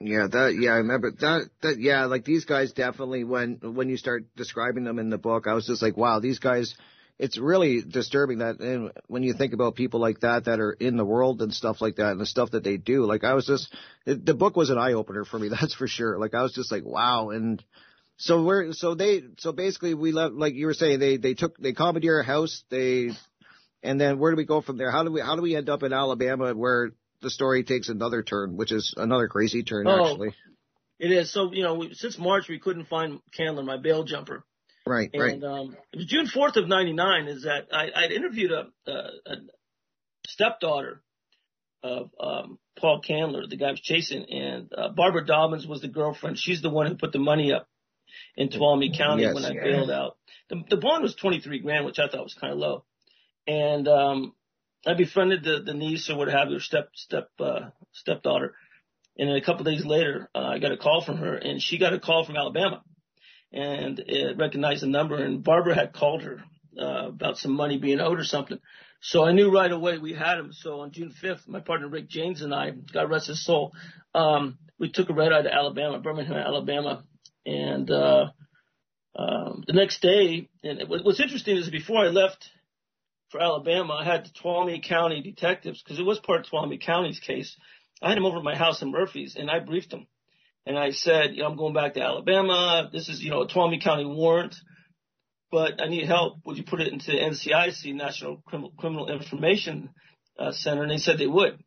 Yeah, 0.00 0.28
that 0.30 0.56
yeah, 0.58 0.70
I 0.70 0.76
remember 0.76 1.10
that 1.10 1.50
that 1.62 1.80
yeah, 1.80 2.04
like 2.04 2.24
these 2.24 2.44
guys 2.44 2.72
definitely 2.72 3.24
when 3.24 3.58
when 3.62 3.88
you 3.88 3.96
start 3.96 4.24
describing 4.36 4.84
them 4.84 4.98
in 4.98 5.10
the 5.10 5.18
book, 5.18 5.46
I 5.48 5.54
was 5.54 5.66
just 5.66 5.82
like, 5.82 5.96
wow, 5.96 6.20
these 6.20 6.38
guys 6.38 6.74
it's 7.18 7.36
really 7.36 7.82
disturbing 7.82 8.38
that 8.38 8.60
and 8.60 8.92
when 9.08 9.22
you 9.22 9.34
think 9.34 9.52
about 9.52 9.74
people 9.74 10.00
like 10.00 10.20
that 10.20 10.44
that 10.44 10.60
are 10.60 10.72
in 10.72 10.96
the 10.96 11.04
world 11.04 11.42
and 11.42 11.52
stuff 11.52 11.80
like 11.80 11.96
that 11.96 12.12
and 12.12 12.20
the 12.20 12.26
stuff 12.26 12.52
that 12.52 12.62
they 12.62 12.76
do 12.76 13.04
like 13.04 13.24
i 13.24 13.34
was 13.34 13.46
just 13.46 13.74
it, 14.06 14.24
the 14.24 14.34
book 14.34 14.56
was 14.56 14.70
an 14.70 14.78
eye 14.78 14.92
opener 14.92 15.24
for 15.24 15.38
me 15.38 15.48
that's 15.60 15.74
for 15.74 15.88
sure 15.88 16.18
like 16.18 16.34
i 16.34 16.42
was 16.42 16.52
just 16.52 16.70
like 16.70 16.84
wow 16.84 17.30
and 17.30 17.62
so 18.16 18.42
we're 18.42 18.72
so 18.72 18.94
they 18.94 19.22
so 19.38 19.52
basically 19.52 19.94
we 19.94 20.12
left 20.12 20.34
like 20.34 20.54
you 20.54 20.66
were 20.66 20.74
saying 20.74 20.98
they 20.98 21.16
they 21.16 21.34
took 21.34 21.56
they 21.58 21.72
commandeer 21.72 22.20
a 22.20 22.24
house 22.24 22.62
they 22.70 23.10
and 23.82 24.00
then 24.00 24.18
where 24.18 24.32
do 24.32 24.36
we 24.36 24.44
go 24.44 24.60
from 24.60 24.76
there 24.76 24.90
how 24.90 25.04
do 25.04 25.12
we 25.12 25.20
how 25.20 25.36
do 25.36 25.42
we 25.42 25.56
end 25.56 25.68
up 25.68 25.82
in 25.82 25.92
alabama 25.92 26.54
where 26.54 26.90
the 27.22 27.30
story 27.30 27.64
takes 27.64 27.88
another 27.88 28.22
turn 28.22 28.56
which 28.56 28.72
is 28.72 28.94
another 28.96 29.28
crazy 29.28 29.62
turn 29.62 29.86
oh, 29.86 30.10
actually 30.10 30.34
it 30.98 31.10
is 31.10 31.32
so 31.32 31.52
you 31.52 31.62
know 31.62 31.74
we, 31.74 31.94
since 31.94 32.18
march 32.18 32.48
we 32.48 32.58
couldn't 32.58 32.86
find 32.86 33.20
candler 33.32 33.62
my 33.62 33.76
bail 33.76 34.04
jumper 34.04 34.44
Right, 34.88 35.10
and, 35.12 35.22
right. 35.22 35.44
Um, 35.44 35.76
it 35.92 35.96
was 35.98 36.06
June 36.06 36.26
4th 36.26 36.56
of 36.56 36.66
99 36.66 37.28
is 37.28 37.42
that 37.42 37.68
I, 37.70 37.88
I'd 37.94 38.10
interviewed 38.10 38.52
a, 38.52 38.68
a, 38.86 38.92
a 39.26 39.36
stepdaughter 40.26 41.02
of 41.82 42.10
um, 42.18 42.58
Paul 42.78 43.02
Candler, 43.06 43.46
the 43.46 43.56
guy 43.56 43.68
I 43.68 43.70
was 43.72 43.80
chasing, 43.80 44.24
and 44.30 44.72
uh, 44.76 44.88
Barbara 44.88 45.26
Dobbins 45.26 45.66
was 45.66 45.82
the 45.82 45.88
girlfriend. 45.88 46.38
She's 46.38 46.62
the 46.62 46.70
one 46.70 46.86
who 46.86 46.96
put 46.96 47.12
the 47.12 47.18
money 47.18 47.52
up 47.52 47.68
in 48.36 48.48
Tuolumne 48.48 48.96
County 48.96 49.22
Yes, 49.22 49.34
when 49.34 49.44
I 49.44 49.50
yeah. 49.50 49.62
bailed 49.62 49.90
out. 49.90 50.16
The, 50.48 50.62
the 50.70 50.76
bond 50.78 51.02
was 51.02 51.14
23 51.14 51.60
grand, 51.60 51.84
which 51.84 51.98
I 51.98 52.08
thought 52.08 52.24
was 52.24 52.36
kind 52.40 52.52
of 52.52 52.58
low. 52.58 52.84
And 53.48 53.88
um, 53.88 54.34
I 54.86 54.94
befriended 54.94 55.42
the, 55.42 55.62
the 55.64 55.74
niece 55.74 56.08
or 56.08 56.16
what 56.16 56.28
have 56.28 56.50
you, 56.50 56.60
step 56.60 56.90
step 56.94 57.30
uh, 57.40 57.70
stepdaughter. 57.92 58.54
And 59.18 59.28
then 59.28 59.36
a 59.36 59.44
couple 59.44 59.66
of 59.66 59.74
days 59.74 59.84
later, 59.84 60.30
uh, 60.32 60.38
I 60.38 60.58
got 60.60 60.70
a 60.70 60.76
call 60.76 61.00
from 61.00 61.16
her, 61.16 61.34
and 61.34 61.60
she 61.60 61.78
got 61.78 61.92
a 61.92 61.98
call 61.98 62.24
from 62.24 62.36
Alabama 62.36 62.84
and 63.52 63.98
it 64.00 64.36
recognized 64.36 64.82
the 64.82 64.86
number 64.86 65.16
and 65.16 65.42
Barbara 65.42 65.74
had 65.74 65.92
called 65.92 66.22
her 66.22 66.42
uh, 66.78 67.08
about 67.08 67.38
some 67.38 67.52
money 67.52 67.78
being 67.78 68.00
owed 68.00 68.18
or 68.18 68.24
something. 68.24 68.58
So 69.00 69.24
I 69.24 69.32
knew 69.32 69.52
right 69.52 69.70
away 69.70 69.98
we 69.98 70.12
had 70.12 70.38
him. 70.38 70.52
So 70.52 70.80
on 70.80 70.90
June 70.90 71.14
5th, 71.22 71.46
my 71.46 71.60
partner 71.60 71.88
Rick 71.88 72.08
James 72.08 72.42
and 72.42 72.54
I, 72.54 72.70
God 72.70 73.10
rest 73.10 73.28
his 73.28 73.44
soul, 73.44 73.72
um, 74.14 74.58
we 74.78 74.90
took 74.90 75.08
a 75.08 75.14
red 75.14 75.32
eye 75.32 75.42
to 75.42 75.54
Alabama, 75.54 76.00
Birmingham, 76.00 76.36
Alabama. 76.36 77.04
And, 77.46 77.90
uh, 77.90 78.30
um, 79.16 79.64
the 79.66 79.72
next 79.72 80.00
day, 80.00 80.48
and 80.62 80.84
what's 80.86 81.18
interesting 81.18 81.56
is 81.56 81.70
before 81.70 82.04
I 82.04 82.08
left 82.08 82.50
for 83.30 83.40
Alabama, 83.40 83.94
I 83.94 84.04
had 84.04 84.24
the 84.24 84.30
Tuolumne 84.30 84.82
County 84.82 85.22
detectives, 85.22 85.82
because 85.82 85.98
it 85.98 86.04
was 86.04 86.18
part 86.18 86.40
of 86.40 86.46
Tuolumne 86.46 86.80
County's 86.80 87.20
case. 87.20 87.56
I 88.00 88.08
had 88.08 88.16
them 88.16 88.24
over 88.24 88.38
at 88.38 88.44
my 88.44 88.56
house 88.56 88.80
in 88.82 88.90
Murphy's 88.90 89.36
and 89.36 89.50
I 89.50 89.58
briefed 89.58 89.90
them. 89.90 90.06
And 90.64 90.78
I 90.78 90.90
said, 90.90 91.34
you 91.34 91.42
know, 91.42 91.48
I'm 91.48 91.56
going 91.56 91.74
back 91.74 91.94
to 91.94 92.02
Alabama. 92.02 92.88
This 92.92 93.08
is, 93.08 93.22
you 93.22 93.30
know, 93.30 93.42
a 93.42 93.48
Tuolumne 93.48 93.82
County 93.82 94.04
warrant, 94.04 94.54
but 95.50 95.80
I 95.80 95.88
need 95.88 96.06
help. 96.06 96.38
Would 96.44 96.58
you 96.58 96.64
put 96.64 96.80
it 96.80 96.92
into 96.92 97.10
NCIC, 97.10 97.94
National 97.94 98.42
Criminal, 98.46 98.72
Criminal 98.76 99.10
Information 99.10 99.90
uh, 100.38 100.52
Center? 100.52 100.82
And 100.82 100.90
they 100.90 100.98
said 100.98 101.18
they 101.18 101.26
would. 101.26 101.58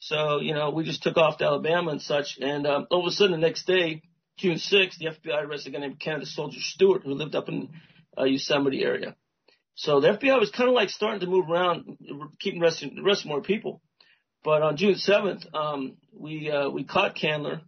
So, 0.00 0.40
you 0.40 0.54
know, 0.54 0.70
we 0.70 0.84
just 0.84 1.02
took 1.02 1.16
off 1.16 1.38
to 1.38 1.44
Alabama 1.44 1.92
and 1.92 2.02
such. 2.02 2.38
And 2.40 2.66
um, 2.66 2.86
all 2.90 3.06
of 3.06 3.10
a 3.10 3.14
sudden, 3.14 3.32
the 3.32 3.46
next 3.46 3.66
day, 3.66 4.02
June 4.36 4.56
6th, 4.56 4.98
the 4.98 5.06
FBI 5.06 5.44
arrested 5.44 5.74
a 5.74 5.78
guy 5.78 5.86
named 5.86 6.00
Canada 6.00 6.26
Soldier 6.26 6.60
Stewart, 6.60 7.02
who 7.04 7.14
lived 7.14 7.34
up 7.34 7.48
in 7.48 7.70
uh, 8.18 8.24
Yosemite 8.24 8.82
area. 8.82 9.16
So 9.74 10.00
the 10.00 10.08
FBI 10.08 10.38
was 10.38 10.50
kind 10.50 10.68
of 10.68 10.74
like 10.74 10.90
starting 10.90 11.20
to 11.20 11.26
move 11.26 11.48
around, 11.48 11.98
keeping 12.40 12.62
arresting, 12.62 12.98
arresting 13.02 13.30
more 13.30 13.42
people. 13.42 13.80
But 14.44 14.62
on 14.62 14.76
June 14.76 14.94
7th, 14.94 15.54
um, 15.54 15.96
we 16.12 16.50
uh, 16.50 16.68
we 16.68 16.84
caught 16.84 17.14
Candler 17.14 17.62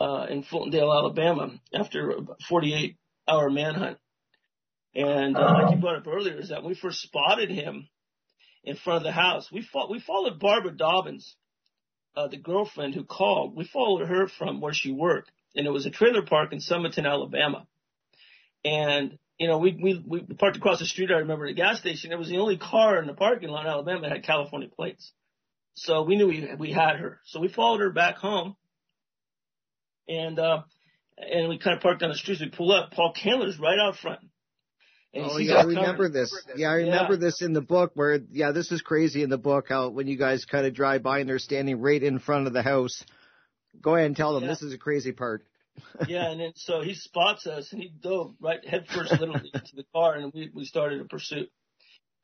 uh, 0.00 0.26
in 0.28 0.42
Fultondale, 0.42 0.96
Alabama, 0.96 1.60
after 1.72 2.10
a 2.10 2.16
48 2.48 2.96
hour 3.28 3.50
manhunt. 3.50 3.98
And 4.94 5.36
uh, 5.36 5.54
like 5.54 5.74
you 5.74 5.80
brought 5.80 5.96
up 5.96 6.06
earlier, 6.06 6.38
is 6.38 6.50
that 6.50 6.62
when 6.62 6.70
we 6.70 6.78
first 6.78 7.00
spotted 7.00 7.50
him 7.50 7.88
in 8.62 8.76
front 8.76 8.98
of 8.98 9.02
the 9.02 9.12
house, 9.12 9.50
we 9.52 9.62
fought, 9.62 9.90
we 9.90 10.00
followed 10.00 10.38
Barbara 10.38 10.70
Dobbins, 10.76 11.36
uh, 12.16 12.28
the 12.28 12.36
girlfriend 12.36 12.94
who 12.94 13.04
called. 13.04 13.56
We 13.56 13.64
followed 13.64 14.06
her 14.06 14.28
from 14.28 14.60
where 14.60 14.72
she 14.72 14.92
worked, 14.92 15.30
and 15.54 15.66
it 15.66 15.70
was 15.70 15.86
a 15.86 15.90
trailer 15.90 16.22
park 16.22 16.52
in 16.52 16.60
Summerton, 16.60 17.06
Alabama. 17.06 17.66
And 18.64 19.18
you 19.38 19.48
know, 19.48 19.58
we 19.58 19.76
we 19.80 20.04
we 20.06 20.20
parked 20.20 20.56
across 20.56 20.78
the 20.78 20.86
street. 20.86 21.10
I 21.10 21.18
remember 21.18 21.46
at 21.46 21.52
a 21.52 21.54
gas 21.54 21.80
station. 21.80 22.12
It 22.12 22.18
was 22.18 22.28
the 22.28 22.38
only 22.38 22.56
car 22.56 22.98
in 23.00 23.06
the 23.06 23.14
parking 23.14 23.48
lot 23.48 23.66
in 23.66 23.70
Alabama 23.70 24.02
that 24.02 24.12
had 24.12 24.24
California 24.24 24.68
plates. 24.68 25.12
So 25.74 26.02
we 26.02 26.16
knew 26.16 26.28
we 26.28 26.48
we 26.58 26.72
had 26.72 26.96
her. 26.96 27.20
So 27.26 27.40
we 27.40 27.48
followed 27.48 27.80
her 27.80 27.90
back 27.90 28.16
home 28.16 28.56
and 30.08 30.38
uh, 30.38 30.62
and 31.18 31.48
we 31.48 31.58
kind 31.58 31.76
of 31.76 31.82
parked 31.82 32.02
on 32.02 32.10
the 32.10 32.16
streets. 32.16 32.40
We 32.40 32.48
pull 32.48 32.72
up. 32.72 32.92
Paul 32.92 33.12
Candler's 33.14 33.58
right 33.58 33.78
out 33.78 33.96
front. 33.96 34.20
And 35.12 35.26
Oh 35.30 35.38
yeah, 35.38 35.56
I 35.56 35.64
remember 35.64 36.08
this. 36.08 36.36
Yeah, 36.56 36.70
I 36.70 36.74
remember 36.74 37.16
this 37.16 37.40
in 37.40 37.52
the 37.52 37.60
book 37.60 37.92
where 37.94 38.20
yeah, 38.30 38.52
this 38.52 38.72
is 38.72 38.82
crazy 38.82 39.22
in 39.22 39.30
the 39.30 39.38
book 39.38 39.66
how 39.68 39.88
when 39.90 40.06
you 40.06 40.16
guys 40.16 40.44
kind 40.44 40.66
of 40.66 40.74
drive 40.74 41.02
by 41.02 41.20
and 41.20 41.28
they're 41.28 41.38
standing 41.38 41.80
right 41.80 42.02
in 42.02 42.18
front 42.18 42.46
of 42.46 42.52
the 42.52 42.62
house. 42.62 43.04
Go 43.80 43.94
ahead 43.96 44.06
and 44.06 44.16
tell 44.16 44.34
them 44.34 44.44
Yeah. 44.44 44.50
this 44.50 44.62
is 44.62 44.72
a 44.72 44.78
crazy 44.78 45.12
part. 45.12 45.44
Yeah, 46.08 46.30
and 46.30 46.40
then 46.40 46.52
so 46.56 46.80
he 46.82 46.94
spots 46.94 47.46
us 47.46 47.72
and 47.72 47.82
he 47.82 47.88
dove 47.88 48.34
right 48.40 48.66
headfirst 48.66 49.12
literally 49.12 49.50
into 49.52 49.76
the 49.76 49.84
car 49.94 50.14
and 50.14 50.32
we 50.32 50.50
we 50.54 50.64
started 50.64 51.00
a 51.00 51.04
pursuit. 51.04 51.50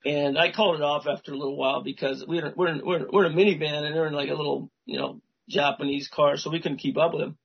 And 0.04 0.38
I 0.38 0.50
called 0.50 0.76
it 0.76 0.82
off 0.82 1.06
after 1.06 1.32
a 1.32 1.36
little 1.36 1.58
while 1.58 1.82
because 1.82 2.24
we're 2.26 2.46
in, 2.46 2.52
we're 2.56 2.68
in, 2.68 2.82
we're 2.84 3.06
we're 3.12 3.26
in 3.26 3.32
a 3.32 3.36
minivan 3.36 3.84
and 3.84 3.94
they're 3.94 4.06
in 4.06 4.14
like 4.14 4.30
a 4.30 4.34
little 4.34 4.70
you 4.86 4.98
know 4.98 5.20
Japanese 5.48 6.08
car, 6.08 6.36
so 6.36 6.50
we 6.50 6.60
couldn't 6.60 6.78
keep 6.78 6.96
up 6.96 7.12
with 7.12 7.22
him. 7.22 7.38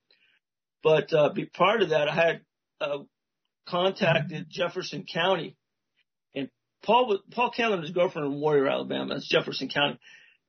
But 0.83 1.11
uh, 1.13 1.29
be, 1.33 1.45
prior 1.45 1.79
to 1.79 1.87
that, 1.87 2.07
I 2.07 2.13
had 2.13 2.41
uh, 2.79 2.99
contacted 3.67 4.47
Jefferson 4.49 5.05
County, 5.11 5.57
and 6.33 6.49
Paul 6.83 7.19
Paul 7.31 7.51
Candler 7.51 7.77
and 7.77 7.83
his 7.83 7.93
girlfriend 7.93 8.31
in 8.31 8.39
Warrior, 8.39 8.67
Alabama. 8.67 9.15
That's 9.15 9.27
Jefferson 9.27 9.67
County, 9.67 9.99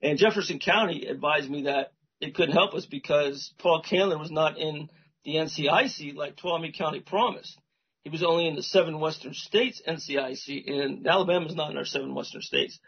and 0.03 0.19
Jefferson 0.19 0.59
County 0.59 1.07
advised 1.07 1.51
me 1.51 1.63
that 1.63 1.93
it 2.21 2.35
couldn't 2.35 2.55
help 2.55 2.75
us 2.75 2.87
because 2.87 3.53
Paul 3.59 3.83
Candler 3.83 4.19
was 4.19 4.31
not 4.31 4.59
in 4.59 4.89
the 5.27 5.35
NCIC 5.35 6.15
like 6.15 6.37
Tuolumne 6.37 6.73
County 6.73 7.01
promised. 7.01 7.59
He 8.05 8.11
was 8.11 8.23
only 8.23 8.47
in 8.47 8.55
the 8.55 8.63
seven 8.63 9.01
western 9.01 9.35
states 9.35 9.83
NCIC, 9.87 10.71
and 10.71 11.07
Alabama's 11.07 11.57
not 11.57 11.73
in 11.73 11.77
our 11.77 11.85
seven 11.85 12.15
western 12.15 12.41
states. 12.41 12.79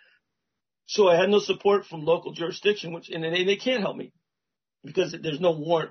So 0.87 1.09
I 1.09 1.17
had 1.17 1.29
no 1.29 1.41
support 1.41 1.85
from 1.85 2.05
local 2.05 2.33
jurisdiction, 2.33 2.93
which 2.93 3.11
and 3.11 3.25
they, 3.25 3.45
they 3.45 3.57
can't 3.57 3.83
help 3.83 3.97
me 3.97 4.13
because 4.85 5.15
there's 5.21 5.41
no 5.41 5.51
warrant 5.51 5.91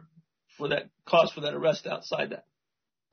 for 0.57 0.69
that 0.69 0.89
cause 1.05 1.31
for 1.31 1.41
that 1.41 1.53
arrest 1.53 1.86
outside 1.86 2.29
that. 2.29 2.45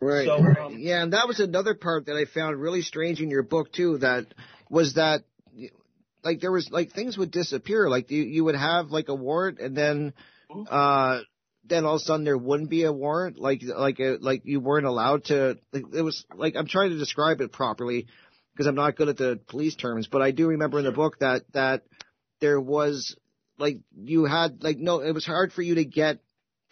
Right. 0.01 0.27
So, 0.27 0.37
um, 0.37 0.77
yeah, 0.79 1.03
and 1.03 1.13
that 1.13 1.27
was 1.27 1.41
another 1.41 1.75
part 1.75 2.07
that 2.07 2.15
I 2.15 2.27
found 2.27 2.61
really 2.61 2.83
strange 2.83 3.21
in 3.21 3.31
your 3.31 3.43
book 3.43 3.73
too. 3.73 3.99
That 3.99 4.27
was 4.71 4.95
that 4.95 5.25
like 6.23 6.41
there 6.41 6.53
was 6.53 6.71
like 6.71 6.93
things 6.93 7.19
would 7.19 7.33
disappear. 7.33 7.91
Like 7.91 8.13
you 8.13 8.23
you 8.23 8.45
would 8.45 8.55
have 8.55 8.93
like 8.93 9.09
a 9.09 9.15
warrant 9.15 9.59
and 9.59 9.77
then 9.77 10.15
uh 10.71 11.21
then 11.67 11.85
all 11.85 11.97
of 11.97 12.03
a 12.03 12.05
sudden 12.05 12.25
there 12.25 12.39
wouldn't 12.39 12.71
be 12.71 12.85
a 12.85 12.93
warrant. 12.93 13.39
Like 13.39 13.63
like 13.63 13.99
a, 14.01 14.19
like 14.21 14.43
you 14.45 14.61
weren't 14.61 14.87
allowed 14.87 15.25
to. 15.25 15.59
Like, 15.73 15.85
it 15.93 16.03
was 16.03 16.25
like 16.35 16.57
I'm 16.57 16.67
trying 16.67 16.91
to 16.91 16.99
describe 16.99 17.41
it 17.41 17.53
properly 17.53 18.07
because 18.53 18.67
I'm 18.67 18.75
not 18.75 18.97
good 18.97 19.09
at 19.09 19.17
the 19.17 19.41
police 19.49 19.75
terms, 19.75 20.07
but 20.07 20.23
I 20.23 20.31
do 20.31 20.49
remember 20.49 20.79
in 20.79 20.85
the 20.85 20.93
book 20.93 21.19
that 21.21 21.43
that 21.53 21.83
there 22.41 22.61
was 22.61 23.17
like 23.59 23.79
you 23.97 24.25
had 24.25 24.63
like 24.63 24.79
no 24.79 25.01
it 25.01 25.13
was 25.13 25.27
hard 25.27 25.53
for 25.53 25.63
you 25.63 25.77
to 25.77 25.85
get 25.85 26.19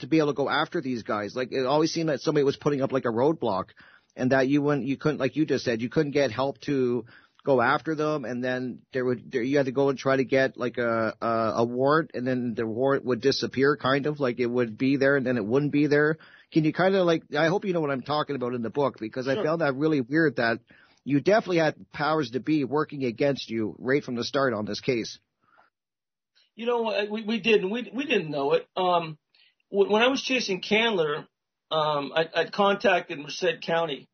to 0.01 0.07
be 0.07 0.19
able 0.19 0.29
to 0.29 0.35
go 0.35 0.49
after 0.49 0.81
these 0.81 1.03
guys. 1.03 1.35
Like 1.35 1.53
it 1.53 1.67
always 1.67 1.93
seemed 1.93 2.09
that 2.09 2.21
somebody 2.21 2.45
was 2.45 2.57
putting 2.57 2.83
up 2.83 2.93
like 2.93 3.05
a 3.05 3.09
roadblock, 3.09 3.67
and 4.17 4.33
that 4.33 4.49
you 4.49 4.63
wouldn't, 4.63 4.87
you 4.87 4.97
couldn't, 4.97 5.19
like 5.19 5.37
you 5.37 5.47
just 5.47 5.65
said, 5.65 5.81
you 5.81 5.89
couldn't 5.89 6.13
get 6.13 6.31
help 6.31 6.61
to 6.63 7.05
go 7.45 7.61
after 7.61 7.95
them, 7.95 8.25
and 8.25 8.43
then 8.43 8.81
there 8.93 9.05
would 9.05 9.31
there, 9.31 9.43
you 9.43 9.57
had 9.57 9.67
to 9.67 9.73
go 9.73 9.89
and 9.89 9.99
try 9.99 10.17
to 10.17 10.25
get 10.25 10.57
like 10.57 10.79
a, 10.79 11.15
a 11.21 11.27
a 11.57 11.65
warrant, 11.65 12.13
and 12.15 12.27
then 12.27 12.55
the 12.55 12.67
warrant 12.67 13.05
would 13.05 13.21
disappear, 13.21 13.77
kind 13.77 14.07
of 14.07 14.21
like 14.21 14.41
it 14.41 14.47
would 14.47 14.79
be 14.79 14.97
there, 14.97 15.17
and 15.17 15.27
then 15.27 15.37
it 15.37 15.45
wouldn't 15.45 15.73
be 15.73 15.87
there. 15.87 16.19
Can 16.53 16.65
you 16.65 16.73
kind 16.73 16.95
of 16.95 17.07
like? 17.07 17.25
I 17.37 17.47
hope 17.47 17.65
you 17.65 17.73
know 17.73 17.81
what 17.81 17.91
I'm 17.91 18.03
talking 18.03 18.37
about 18.37 18.55
in 18.55 18.63
the 18.63 18.71
book 18.71 18.99
because 19.01 19.29
I 19.29 19.43
found 19.43 19.61
that 19.61 19.75
really 19.75 20.01
weird 20.01 20.37
that 20.37 20.61
you 21.05 21.21
definitely 21.21 21.59
had 21.59 21.75
powers 21.93 22.31
to 22.33 22.41
be 22.41 22.65
working 22.65 23.05
against 23.05 23.51
you 23.51 23.75
right 23.79 24.05
from 24.05 24.15
the 24.15 24.25
start 24.25 24.55
on 24.55 24.65
this 24.65 24.81
case. 24.81 25.19
You 26.55 26.67
know, 26.67 26.89
uh, 26.89 27.07
we 27.11 27.23
we 27.23 27.41
didn't 27.41 27.71
we 27.71 27.91
we 27.93 28.05
didn't 28.05 28.31
know 28.31 28.53
it. 28.53 28.69
Um, 28.77 29.19
when 29.71 30.03
I 30.03 30.09
was 30.09 30.23
chasing 30.23 30.61
Candler, 30.61 31.27
um, 31.71 32.13
I, 32.15 32.45
contacted 32.53 33.19
Merced 33.19 33.63
County 33.63 34.07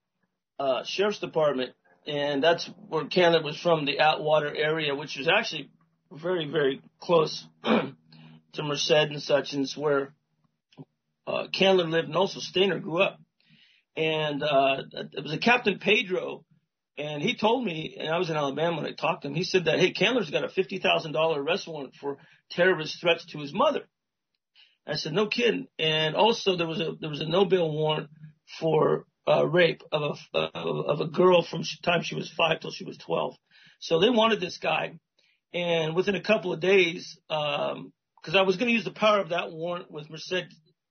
uh, 0.59 0.85
Sheriff's 0.85 1.18
Department, 1.18 1.72
and 2.09 2.42
that's 2.42 2.70
where 2.88 3.06
Candler 3.06 3.42
was 3.42 3.59
from, 3.59 3.86
the 3.86 4.00
Atwater 4.00 4.54
area, 4.56 4.94
which 4.96 5.16
was 5.18 5.28
actually 5.28 5.70
very 6.12 6.50
very 6.50 6.82
close 7.00 7.46
to 7.64 8.62
Merced 8.62 8.90
and 8.90 9.22
such, 9.22 9.52
and 9.54 9.64
it's 9.64 9.76
where 9.76 10.14
uh, 11.26 11.48
Candler 11.52 11.86
lived, 11.86 12.09
and 12.09 12.16
also 12.16 12.40
Stayner 12.40 12.82
grew 12.82 13.02
up. 13.02 13.20
And 13.96 14.42
uh, 14.42 14.82
it 15.12 15.22
was 15.22 15.32
a 15.34 15.38
Captain 15.38 15.78
Pedro 15.78 16.44
And 16.98 17.22
he 17.22 17.36
told 17.36 17.64
me, 17.64 17.96
and 17.98 18.09
I 18.09 18.18
was 18.18 18.30
in 18.30 18.36
Alabama 18.36 18.78
when 18.78 18.86
I 18.86 18.92
talked 18.92 19.22
to 19.22 19.28
him, 19.28 19.34
he 19.34 19.44
said 19.44 19.66
that, 19.66 19.80
hey, 19.80 19.92
Candler's 19.92 20.30
got 20.30 20.44
a 20.44 20.48
$50,000 20.48 21.36
arrest 21.36 21.68
warrant 21.68 21.94
for 22.00 22.18
terrorist 22.50 23.00
threats 23.00 23.26
to 23.26 23.38
his 23.38 23.54
mother. 23.54 23.82
I 24.86 24.96
said, 24.96 25.12
no 25.12 25.26
kidding. 25.28 25.68
And 25.78 26.16
also 26.16 26.56
there 26.56 26.66
was 26.66 26.80
a, 26.80 26.92
there 27.00 27.11
was 27.11 27.20
a 27.20 27.28
no 27.28 27.44
bail 27.44 27.70
warrant 27.70 28.11
for 28.61 29.06
uh, 29.29 29.45
rape 29.47 29.83
of 29.93 30.18
a, 30.35 30.39
of, 30.39 31.01
a 31.01 31.07
girl 31.07 31.43
from 31.43 31.62
time 31.83 32.03
she 32.03 32.14
was 32.14 32.33
five 32.37 32.61
till 32.61 32.70
she 32.70 32.85
was 32.85 32.97
12. 32.99 33.35
So 33.81 34.01
they 34.01 34.11
wanted 34.11 34.41
this 34.41 34.59
guy. 34.59 34.99
And 35.53 35.95
within 35.95 36.14
a 36.14 36.22
couple 36.22 36.53
of 36.53 36.61
days, 36.61 37.18
um, 37.31 37.93
cause 38.24 38.35
I 38.35 38.43
was 38.43 38.57
going 38.57 38.68
to 38.68 38.74
use 38.74 38.85
the 38.85 38.91
power 38.91 39.20
of 39.20 39.31
that 39.31 39.53
warrant 39.53 39.91
with 39.91 40.11
Merced 40.11 40.45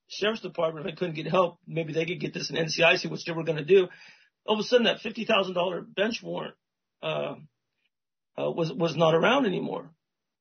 Sheriff's 0.08 0.42
Department 0.42 0.86
if 0.86 0.94
I 0.94 0.96
couldn't 0.96 1.16
get 1.16 1.28
help, 1.28 1.60
maybe 1.68 1.94
they 1.94 2.06
could 2.06 2.20
get 2.20 2.34
this 2.34 2.50
in 2.50 2.56
NCIC, 2.56 3.10
which 3.12 3.26
they 3.26 3.34
were 3.34 3.44
going 3.44 3.58
to 3.58 3.66
do 3.66 3.88
all 4.48 4.56
of 4.56 4.60
a 4.60 4.64
sudden 4.64 4.86
that 4.86 5.02
fifty 5.02 5.26
thousand 5.26 5.54
dollar 5.54 5.82
bench 5.82 6.24
warrant 6.24 6.56
uh, 7.04 7.36
uh, 8.38 8.50
was 8.52 8.72
was 8.74 8.96
not 8.96 9.14
around 9.14 9.46
anymore. 9.46 9.92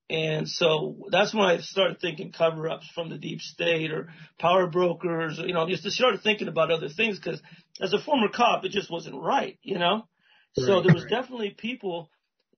And 0.09 0.49
so 0.49 0.97
that's 1.11 1.35
when 1.35 1.45
I 1.45 1.59
started 1.59 2.01
thinking 2.01 2.31
cover 2.33 2.69
ups 2.69 2.89
from 2.95 3.11
the 3.11 3.19
deep 3.19 3.41
state 3.41 3.91
or 3.91 4.09
power 4.39 4.69
brokers, 4.69 5.39
you 5.39 5.53
know, 5.53 5.69
just 5.69 5.83
to 5.83 5.91
started 5.91 6.23
thinking 6.23 6.49
about 6.49 6.71
other 6.71 6.89
things 6.89 7.19
because 7.19 7.43
as 7.81 7.93
a 7.93 7.99
former 7.99 8.29
cop, 8.29 8.65
it 8.65 8.71
just 8.71 8.91
wasn't 8.91 9.21
right, 9.21 9.59
you 9.63 9.79
know? 9.79 10.07
Right, 10.57 10.67
so 10.67 10.81
there 10.83 10.95
was 10.95 11.05
right. 11.05 11.11
definitely 11.11 11.51
people 11.59 12.11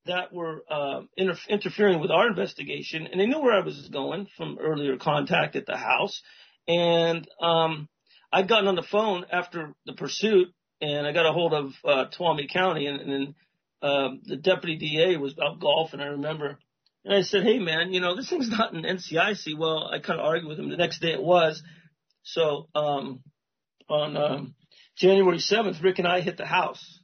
that 0.05 0.33
were, 0.33 0.63
uh, 0.71 1.03
inter- 1.17 1.39
interfering 1.49 2.01
with 2.01 2.11
our 2.11 2.29
investigation 2.29 3.07
and 3.07 3.19
they 3.19 3.27
knew 3.27 3.41
where 3.41 3.57
I 3.57 3.65
was 3.65 3.89
going 3.91 4.29
from 4.37 4.59
earlier 4.61 4.99
contact 4.99 5.57
at 5.57 5.65
the 5.65 5.77
house. 5.77 6.23
And, 6.67 7.27
um, 7.41 7.89
I'd 8.31 8.49
gotten 8.49 8.69
on 8.69 8.75
the 8.75 8.83
phone 8.83 9.25
after 9.33 9.73
the 9.87 9.95
pursuit 9.95 10.49
and 10.81 11.07
I 11.07 11.13
got 11.13 11.27
a 11.27 11.33
hold 11.33 11.55
of 11.55 11.73
uh, 11.85 12.05
Tuolumne 12.17 12.49
County, 12.49 12.87
and, 12.87 13.01
and 13.01 13.13
then 13.13 13.35
uh, 13.83 14.09
the 14.25 14.37
deputy 14.37 14.77
DA 14.77 15.17
was 15.17 15.35
out 15.43 15.61
golfing. 15.61 16.01
I 16.01 16.07
remember, 16.07 16.59
and 17.05 17.15
I 17.15 17.23
said, 17.23 17.45
"Hey, 17.45 17.59
man, 17.59 17.93
you 17.93 18.01
know 18.01 18.17
this 18.17 18.29
thing's 18.29 18.51
not 18.51 18.75
an 18.75 18.83
NCIC." 18.83 19.57
Well, 19.57 19.89
I 19.93 19.99
kind 19.99 20.21
of 20.21 20.27
argued 20.27 20.49
with 20.49 20.59
him. 20.59 20.71
The 20.71 20.77
next 20.77 21.01
day 21.01 21.13
it 21.13 21.23
was. 21.23 21.63
So 22.23 22.69
um, 22.75 23.21
on 23.89 24.17
um, 24.17 24.55
January 24.97 25.39
seventh, 25.39 25.83
Rick 25.83 25.99
and 25.99 26.09
I 26.09 26.21
hit 26.21 26.37
the 26.37 26.47
house 26.47 27.01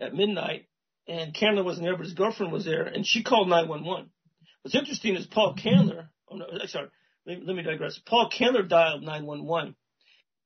at 0.00 0.14
midnight, 0.14 0.66
and 1.08 1.34
Candler 1.34 1.64
wasn't 1.64 1.86
there, 1.86 1.96
but 1.96 2.04
his 2.04 2.14
girlfriend 2.14 2.52
was 2.52 2.64
there, 2.64 2.84
and 2.84 3.06
she 3.06 3.22
called 3.22 3.48
nine 3.48 3.68
one 3.68 3.84
one. 3.84 4.10
What's 4.62 4.74
interesting 4.74 5.16
is 5.16 5.26
Paul 5.26 5.54
Candler. 5.54 6.08
Oh 6.30 6.36
no, 6.36 6.46
sorry. 6.66 6.88
Let, 7.26 7.44
let 7.44 7.56
me 7.56 7.62
digress. 7.62 7.98
Paul 8.04 8.30
Candler 8.30 8.62
dialed 8.62 9.02
911 9.02 9.74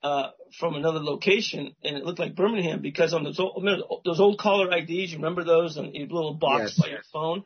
uh, 0.02 0.30
from 0.58 0.74
another 0.74 1.00
location, 1.00 1.74
and 1.82 1.96
it 1.96 2.04
looked 2.04 2.18
like 2.18 2.36
Birmingham 2.36 2.80
because 2.82 3.14
on 3.14 3.24
those 3.24 3.40
old, 3.40 3.66
those 4.04 4.20
old 4.20 4.38
caller 4.38 4.70
IDs, 4.70 5.12
you 5.12 5.16
remember 5.16 5.44
those 5.44 5.78
on 5.78 5.86
a 5.86 5.98
little 6.00 6.34
box 6.34 6.74
yes. 6.76 6.80
by 6.80 6.90
your 6.90 7.02
phone, 7.12 7.44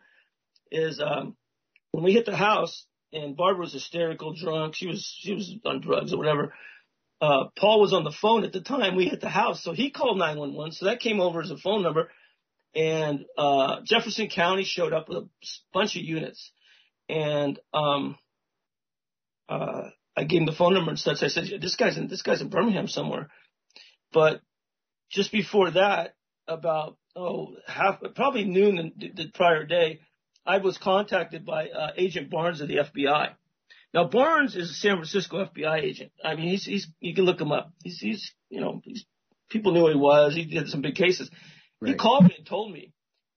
is 0.71 1.01
um, 1.01 1.37
when 1.93 2.05
we 2.05 2.13
hit 2.13 2.27
the 2.27 2.37
house 2.37 2.87
and 3.13 3.37
Barbara 3.37 3.61
was 3.63 3.73
hysterical, 3.73 4.35
drunk, 4.35 4.75
she 4.75 4.87
was 4.87 5.15
she 5.21 5.35
was 5.35 5.55
on 5.65 5.81
drugs 5.81 6.13
or 6.13 6.19
whatever. 6.19 6.53
Uh, 7.21 7.47
Paul 7.57 7.81
was 7.81 7.93
on 7.93 8.05
the 8.05 8.13
phone 8.13 8.45
at 8.45 8.53
the 8.53 8.61
time 8.61 8.95
we 8.95 9.09
hit 9.09 9.21
the 9.21 9.29
house, 9.29 9.63
so 9.63 9.73
he 9.73 9.91
called 9.91 10.19
911. 10.19 10.73
So 10.73 10.85
that 10.87 11.01
came 11.01 11.21
over 11.21 11.41
as 11.41 11.51
a 11.51 11.57
phone 11.57 11.83
number, 11.83 12.11
and 12.75 13.25
uh, 13.37 13.81
Jefferson 13.85 14.29
County 14.29 14.63
showed 14.65 14.93
up 14.93 15.09
with 15.09 15.19
a 15.19 15.29
bunch 15.73 15.97
of 15.97 16.03
units, 16.03 16.53
and 17.09 17.59
um, 17.75 18.17
uh, 19.49 19.89
I 20.17 20.25
gave 20.25 20.41
him 20.41 20.47
the 20.47 20.53
phone 20.53 20.75
number 20.75 20.91
and 20.91 20.99
such. 20.99 21.23
I 21.23 21.29
said, 21.29 21.45
this 21.61 21.77
guy's 21.77 21.97
in, 21.97 22.09
this 22.09 22.23
guy's 22.23 22.41
in 22.41 22.51
Birmingham 22.51 22.89
somewhere. 22.89 23.29
But 24.13 24.41
just 25.11 25.33
before 25.33 25.71
that, 25.73 26.15
about, 26.47 26.97
oh, 27.15 27.55
half, 27.67 28.01
probably 28.15 28.45
noon 28.45 28.93
the, 28.97 29.11
the 29.15 29.31
prior 29.33 29.65
day, 29.65 30.01
I 30.49 30.59
was 30.59 30.79
contacted 30.79 31.45
by 31.45 31.69
uh, 31.69 31.91
Agent 31.97 32.31
Barnes 32.31 32.63
of 32.63 32.69
the 32.69 32.77
FBI. 32.77 33.33
Now 33.93 34.05
Barnes 34.05 34.57
is 34.57 34.71
a 34.71 34.75
San 34.75 34.97
Francisco 34.97 35.45
FBI 35.45 35.83
agent. 35.83 36.11
I 36.25 36.35
mean, 36.37 36.49
he's, 36.49 36.65
he's, 36.65 36.89
you 37.01 37.15
can 37.15 37.25
look 37.25 37.41
him 37.41 37.53
up. 37.53 37.71
He's, 37.85 37.99
he's, 37.99 38.33
you 38.49 38.61
know, 38.61 38.81
he's, 38.83 39.05
people 39.51 39.73
knew 39.73 39.81
who 39.81 39.89
he 39.89 39.95
was. 39.95 40.35
He 40.35 40.47
did 40.47 40.69
some 40.69 40.81
big 40.81 40.95
cases. 40.95 41.31
Right. 41.81 41.91
He 41.91 41.95
called 41.97 42.25
me 42.25 42.35
and 42.37 42.47
told 42.47 42.73
me 42.73 42.93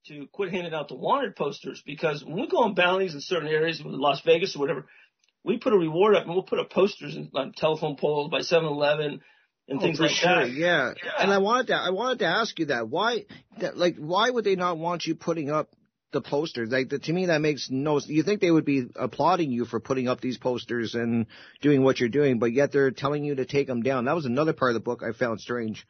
to 0.07 0.27
quit 0.31 0.51
handing 0.51 0.73
out 0.73 0.87
the 0.87 0.95
wanted 0.95 1.35
posters 1.35 1.83
because 1.85 2.23
when 2.23 2.35
we 2.35 2.47
go 2.47 2.59
on 2.59 2.75
bounties 2.75 3.13
in 3.13 3.19
certain 3.19 3.49
areas, 3.49 3.81
Las 3.83 4.21
Vegas 4.25 4.55
or 4.55 4.59
whatever, 4.59 4.87
we 5.43 5.57
put 5.57 5.73
a 5.73 5.77
reward 5.77 6.15
up 6.15 6.23
and 6.23 6.33
we'll 6.33 6.43
put 6.43 6.59
up 6.59 6.69
posters 6.69 7.15
in, 7.15 7.29
on 7.35 7.51
telephone 7.51 7.97
poles 7.97 8.31
by 8.31 8.39
7-Eleven 8.39 9.19
and 9.67 9.79
oh, 9.79 9.81
things 9.81 9.99
like 9.99 10.11
sure. 10.11 10.45
that. 10.45 10.53
Yeah. 10.53 10.93
yeah. 11.03 11.11
And 11.19 11.31
I 11.31 11.39
wanted 11.39 11.67
to, 11.67 11.75
I 11.75 11.89
wanted 11.89 12.19
to 12.19 12.25
ask 12.25 12.57
you 12.57 12.67
that. 12.67 12.87
Why, 12.87 13.25
that, 13.59 13.77
like, 13.77 13.97
why 13.97 14.29
would 14.29 14.45
they 14.45 14.55
not 14.55 14.77
want 14.77 15.05
you 15.05 15.15
putting 15.15 15.51
up 15.51 15.75
the 16.11 16.21
posters? 16.21 16.69
Like, 16.69 16.89
the, 16.89 16.99
to 16.99 17.13
me, 17.13 17.27
that 17.27 17.41
makes 17.41 17.69
no, 17.69 17.99
you 17.99 18.23
think 18.23 18.41
they 18.41 18.51
would 18.51 18.65
be 18.65 18.87
applauding 18.95 19.51
you 19.51 19.65
for 19.65 19.79
putting 19.79 20.07
up 20.07 20.21
these 20.21 20.37
posters 20.37 20.95
and 20.95 21.27
doing 21.61 21.83
what 21.83 21.99
you're 21.99 22.09
doing, 22.09 22.39
but 22.39 22.51
yet 22.51 22.71
they're 22.71 22.91
telling 22.91 23.23
you 23.23 23.35
to 23.35 23.45
take 23.45 23.67
them 23.67 23.81
down. 23.81 24.05
That 24.05 24.15
was 24.15 24.25
another 24.25 24.53
part 24.53 24.71
of 24.71 24.75
the 24.75 24.81
book 24.81 25.01
I 25.03 25.11
found 25.11 25.41
strange. 25.41 25.85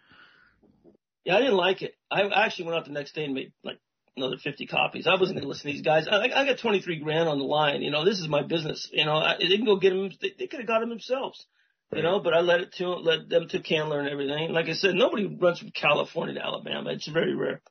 Yeah, 1.23 1.35
I 1.35 1.39
didn't 1.39 1.57
like 1.57 1.81
it. 1.81 1.95
I 2.09 2.23
actually 2.23 2.65
went 2.65 2.77
out 2.77 2.85
the 2.85 2.91
next 2.91 3.13
day 3.13 3.25
and 3.25 3.33
made 3.33 3.53
like 3.63 3.79
another 4.17 4.37
50 4.37 4.65
copies. 4.67 5.07
I 5.07 5.15
wasn't 5.15 5.37
going 5.37 5.43
to 5.43 5.47
listen 5.47 5.67
to 5.67 5.73
these 5.73 5.83
guys. 5.83 6.07
I, 6.07 6.23
I 6.23 6.45
got 6.45 6.59
23 6.59 6.99
grand 6.99 7.29
on 7.29 7.37
the 7.37 7.45
line. 7.45 7.81
You 7.81 7.91
know, 7.91 8.05
this 8.05 8.19
is 8.19 8.27
my 8.27 8.43
business. 8.43 8.89
You 8.91 9.05
know, 9.05 9.15
I, 9.15 9.35
they 9.39 9.55
can 9.55 9.65
go 9.65 9.77
get 9.77 9.91
them. 9.91 10.09
They, 10.21 10.31
they 10.37 10.47
could 10.47 10.59
have 10.59 10.67
got 10.67 10.79
them 10.79 10.89
themselves. 10.89 11.45
You 11.93 12.03
know, 12.03 12.21
but 12.21 12.33
I 12.33 12.39
let 12.39 12.61
it 12.61 12.73
to 12.75 12.87
let 12.87 13.27
them 13.27 13.49
to 13.49 13.59
Candler 13.59 13.99
and 13.99 14.07
everything. 14.07 14.53
Like 14.53 14.67
I 14.67 14.73
said, 14.73 14.95
nobody 14.95 15.25
runs 15.25 15.59
from 15.59 15.71
California 15.71 16.35
to 16.35 16.45
Alabama. 16.45 16.91
It's 16.91 17.07
very 17.07 17.35
rare. 17.35 17.61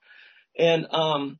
And 0.59 0.87
um, 0.91 1.39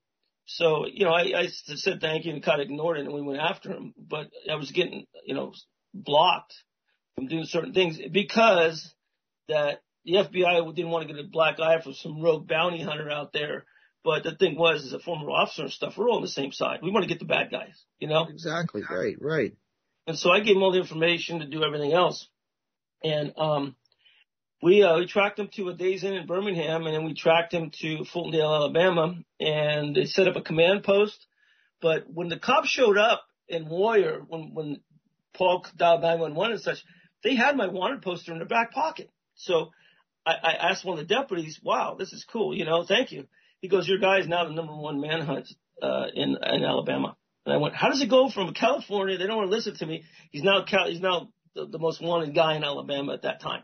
so 0.57 0.87
you 0.87 1.05
know, 1.05 1.13
I, 1.13 1.41
I 1.41 1.47
said 1.49 2.01
thank 2.01 2.25
you 2.25 2.33
and 2.33 2.43
kind 2.43 2.61
of 2.61 2.65
ignored 2.65 2.99
it, 2.99 3.07
and 3.07 3.15
we 3.15 3.23
went 3.23 3.41
after 3.41 3.73
him. 3.73 3.95
But 3.97 4.29
I 4.51 4.57
was 4.57 4.71
getting 4.71 5.07
you 5.25 5.35
know 5.35 5.53
blocked 5.95 6.55
from 7.17 7.27
doing 7.27 7.45
certain 7.45 7.73
things 7.73 7.99
because 8.11 8.95
that 9.49 9.83
the 10.05 10.15
FBI 10.15 10.75
didn't 10.75 10.91
want 10.91 11.07
to 11.07 11.13
get 11.13 11.25
a 11.25 11.29
black 11.29 11.61
eye 11.61 11.81
from 11.81 11.95
some 11.95 12.21
rogue 12.23 12.49
bounty 12.49 12.83
hunter 12.83 13.11
out 13.11 13.33
there 13.33 13.65
but 14.03 14.23
the 14.23 14.35
thing 14.35 14.57
was, 14.57 14.87
as 14.87 14.93
a 14.93 14.99
former 14.99 15.31
officer 15.31 15.63
and 15.63 15.73
stuff, 15.73 15.95
we're 15.97 16.09
all 16.09 16.17
on 16.17 16.23
the 16.23 16.29
same 16.29 16.53
side. 16.53 16.81
We 16.83 16.91
want 16.91 17.05
to 17.05 17.09
get 17.09 17.19
the 17.19 17.27
bad 17.27 17.51
guys, 17.51 17.85
you 17.99 18.09
know? 18.09 18.27
Exactly. 18.29 18.83
Right. 18.89 19.17
Right. 19.21 19.53
And 20.07 20.19
so 20.19 20.31
I 20.31 20.41
gave 20.41 20.57
him 20.57 20.63
all 20.63 20.73
the 20.73 20.81
information 20.81 21.41
to 21.41 21.47
do 21.47 21.63
everything 21.63 21.93
else. 21.93 22.27
And, 23.05 23.33
um, 23.37 23.77
we, 24.63 24.83
uh, 24.83 24.99
we 24.99 25.07
tracked 25.07 25.39
him 25.39 25.49
to 25.55 25.69
a 25.69 25.75
Days 25.75 26.05
Inn 26.05 26.15
in 26.15 26.27
Birmingham 26.27 26.87
and 26.87 26.95
then 26.95 27.05
we 27.05 27.15
tracked 27.15 27.53
him 27.53 27.71
to 27.81 28.05
Fultondale, 28.13 28.55
Alabama 28.55 29.15
and 29.39 29.95
they 29.95 30.05
set 30.05 30.29
up 30.29 30.37
a 30.37 30.43
command 30.43 30.85
post. 30.85 31.27
But 31.81 32.05
when 32.13 32.29
the 32.29 32.39
cops 32.39 32.69
showed 32.69 32.99
up 32.99 33.23
in 33.49 33.69
Warrior, 33.69 34.21
when, 34.29 34.53
when 34.53 34.81
Paul 35.35 35.65
dialed 35.77 36.03
911 36.03 36.53
and 36.53 36.61
such, 36.61 36.85
they 37.25 37.35
had 37.35 37.57
my 37.57 37.69
wanted 37.69 38.03
poster 38.03 38.33
in 38.33 38.39
their 38.39 38.47
back 38.47 38.73
pocket. 38.73 39.11
So 39.35 39.71
I, 40.27 40.33
I 40.33 40.53
asked 40.71 40.85
one 40.85 40.99
of 40.99 41.09
the 41.09 41.15
deputies, 41.15 41.59
wow, 41.63 41.97
this 41.99 42.13
is 42.13 42.27
cool, 42.31 42.55
you 42.55 42.67
know, 42.67 42.85
thank 42.85 43.13
you. 43.13 43.27
He 43.61 43.69
goes, 43.69 43.89
your 43.89 43.99
guy 43.99 44.19
is 44.19 44.29
now 44.29 44.45
the 44.45 44.53
number 44.53 44.75
one 44.75 45.01
manhunt 45.01 45.49
uh, 45.83 46.07
in 46.15 46.37
in 46.43 46.65
Alabama. 46.65 47.17
And 47.45 47.55
I 47.55 47.59
went, 47.59 47.75
how 47.75 47.89
does 47.89 48.01
it 48.03 48.11
go 48.11 48.31
from 48.31 48.53
California? 48.55 49.19
They 49.19 49.27
don't 49.27 49.37
want 49.37 49.51
to 49.51 49.57
listen 49.57 49.75
to 49.77 49.87
me. 49.87 50.05
He's 50.31 50.43
now 50.43 50.65
Cal- 50.65 50.89
he's 50.89 51.01
now 51.01 51.29
the, 51.55 51.67
the 51.67 51.79
most 51.79 52.03
wanted 52.03 52.35
guy 52.35 52.57
in 52.57 52.65
Alabama 52.65 53.15
at 53.15 53.23
that 53.23 53.41
time. 53.41 53.63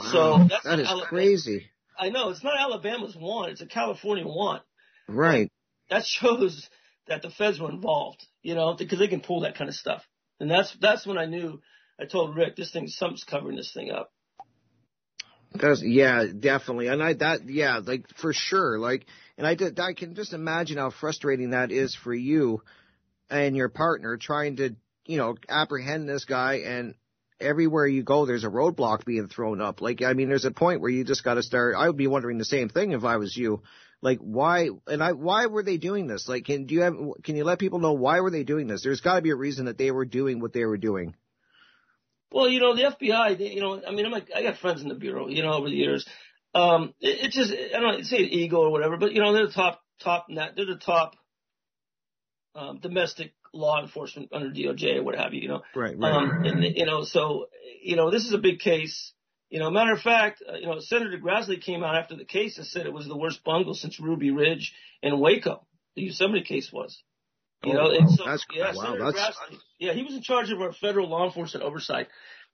Wow, 0.00 0.10
so 0.12 0.46
that's 0.48 0.64
that 0.64 0.80
is 0.80 0.88
Alabama. 0.88 1.08
crazy. 1.08 1.70
I 1.98 2.08
know 2.08 2.30
it's 2.30 2.44
not 2.44 2.58
Alabama's 2.58 3.16
want; 3.16 3.52
it's 3.52 3.60
a 3.60 3.66
California 3.66 4.26
want. 4.26 4.62
Right. 5.08 5.50
That 5.90 6.04
shows 6.04 6.68
that 7.08 7.22
the 7.22 7.30
feds 7.30 7.60
were 7.60 7.70
involved, 7.70 8.24
you 8.42 8.54
know, 8.54 8.74
because 8.74 8.98
they 8.98 9.08
can 9.08 9.20
pull 9.20 9.40
that 9.40 9.56
kind 9.56 9.68
of 9.68 9.74
stuff. 9.74 10.02
And 10.38 10.50
that's 10.50 10.74
that's 10.80 11.06
when 11.06 11.18
I 11.18 11.26
knew. 11.26 11.60
I 12.00 12.06
told 12.06 12.34
Rick, 12.34 12.56
this 12.56 12.70
thing, 12.70 12.88
something's 12.88 13.24
covering 13.24 13.56
this 13.56 13.72
thing 13.74 13.90
up. 13.90 14.10
Cause, 15.58 15.82
yeah, 15.84 16.24
definitely. 16.38 16.86
And 16.86 17.02
I, 17.02 17.12
that, 17.14 17.40
yeah, 17.46 17.80
like 17.84 18.06
for 18.16 18.32
sure. 18.32 18.78
Like, 18.78 19.04
and 19.36 19.46
I 19.46 19.54
did, 19.54 19.78
I 19.78 19.92
can 19.92 20.14
just 20.14 20.32
imagine 20.32 20.78
how 20.78 20.90
frustrating 20.90 21.50
that 21.50 21.70
is 21.72 21.94
for 21.94 22.14
you 22.14 22.62
and 23.28 23.56
your 23.56 23.68
partner 23.68 24.16
trying 24.16 24.56
to, 24.56 24.76
you 25.04 25.18
know, 25.18 25.36
apprehend 25.48 26.08
this 26.08 26.24
guy 26.24 26.60
and 26.64 26.94
everywhere 27.40 27.86
you 27.86 28.02
go, 28.02 28.26
there's 28.26 28.44
a 28.44 28.48
roadblock 28.48 29.04
being 29.04 29.28
thrown 29.28 29.60
up. 29.60 29.80
Like, 29.80 30.02
I 30.02 30.12
mean, 30.12 30.28
there's 30.28 30.44
a 30.44 30.50
point 30.50 30.80
where 30.80 30.90
you 30.90 31.04
just 31.04 31.24
got 31.24 31.34
to 31.34 31.42
start. 31.42 31.74
I 31.76 31.86
would 31.86 31.96
be 31.96 32.06
wondering 32.06 32.38
the 32.38 32.44
same 32.44 32.68
thing 32.68 32.92
if 32.92 33.04
I 33.04 33.16
was 33.16 33.36
you. 33.36 33.62
Like, 34.02 34.18
why? 34.18 34.70
And 34.86 35.02
I, 35.02 35.12
why 35.12 35.46
were 35.46 35.62
they 35.62 35.76
doing 35.76 36.06
this? 36.06 36.28
Like, 36.28 36.46
can 36.46 36.66
do 36.66 36.74
you 36.74 36.82
have? 36.82 36.94
Can 37.22 37.36
you 37.36 37.44
let 37.44 37.58
people 37.58 37.80
know 37.80 37.92
why 37.92 38.20
were 38.20 38.30
they 38.30 38.44
doing 38.44 38.66
this? 38.66 38.82
There's 38.82 39.00
got 39.00 39.16
to 39.16 39.22
be 39.22 39.30
a 39.30 39.36
reason 39.36 39.66
that 39.66 39.78
they 39.78 39.90
were 39.90 40.06
doing 40.06 40.40
what 40.40 40.52
they 40.52 40.64
were 40.64 40.78
doing. 40.78 41.14
Well, 42.32 42.48
you 42.48 42.60
know, 42.60 42.76
the 42.76 42.82
FBI, 42.82 43.38
they, 43.38 43.48
you 43.48 43.60
know, 43.60 43.82
I 43.86 43.90
mean, 43.90 44.06
I'm 44.06 44.12
like, 44.12 44.28
I 44.34 44.42
got 44.42 44.58
friends 44.58 44.82
in 44.82 44.88
the 44.88 44.94
bureau, 44.94 45.28
you 45.28 45.42
know, 45.42 45.52
over 45.52 45.68
the 45.68 45.74
years. 45.74 46.06
Um, 46.54 46.94
it, 47.00 47.26
it 47.26 47.32
just, 47.32 47.52
I 47.52 47.80
don't 47.80 47.98
know, 47.98 48.02
say 48.02 48.18
ego 48.18 48.58
or 48.58 48.70
whatever, 48.70 48.96
but 48.96 49.12
you 49.12 49.20
know, 49.20 49.32
they're 49.32 49.48
the 49.48 49.52
top, 49.52 49.80
top, 50.02 50.26
net, 50.28 50.52
they're 50.56 50.66
the 50.66 50.76
top, 50.76 51.16
um, 52.54 52.78
domestic 52.78 53.32
law 53.52 53.82
enforcement 53.82 54.28
under 54.32 54.50
DOJ 54.50 54.98
or 54.98 55.02
what 55.02 55.16
have 55.16 55.34
you, 55.34 55.42
you 55.42 55.48
know. 55.48 55.62
Right, 55.74 55.98
right. 55.98 56.12
Um, 56.12 56.44
and, 56.44 56.64
you 56.76 56.86
know, 56.86 57.04
so, 57.04 57.46
you 57.82 57.96
know, 57.96 58.10
this 58.10 58.24
is 58.24 58.32
a 58.32 58.38
big 58.38 58.60
case 58.60 59.12
You 59.50 59.58
know, 59.58 59.70
matter 59.70 59.92
of 59.92 60.00
fact, 60.00 60.42
uh, 60.48 60.54
you 60.54 60.66
know, 60.66 60.78
Senator 60.78 61.18
Grassley 61.18 61.60
came 61.60 61.82
out 61.82 61.96
after 61.96 62.14
the 62.14 62.24
case 62.24 62.56
and 62.56 62.66
said 62.66 62.86
it 62.86 62.92
was 62.92 63.08
the 63.08 63.16
worst 63.16 63.42
bungle 63.42 63.74
since 63.74 63.98
Ruby 63.98 64.30
Ridge 64.30 64.72
and 65.02 65.20
Waco. 65.20 65.66
The 65.96 66.02
Yosemite 66.02 66.42
case 66.42 66.72
was. 66.72 67.02
You 67.64 67.74
know, 67.74 67.90
and 67.90 68.08
so 68.08 68.24
that's, 68.24 68.46
yeah, 68.54 68.72
wow, 68.74 68.82
Senator 68.82 69.04
that's, 69.12 69.18
Grassley, 69.18 69.58
yeah, 69.78 69.92
he 69.92 70.02
was 70.02 70.14
in 70.14 70.22
charge 70.22 70.50
of 70.50 70.62
our 70.62 70.72
federal 70.72 71.10
law 71.10 71.26
enforcement 71.26 71.62
oversight, 71.62 72.06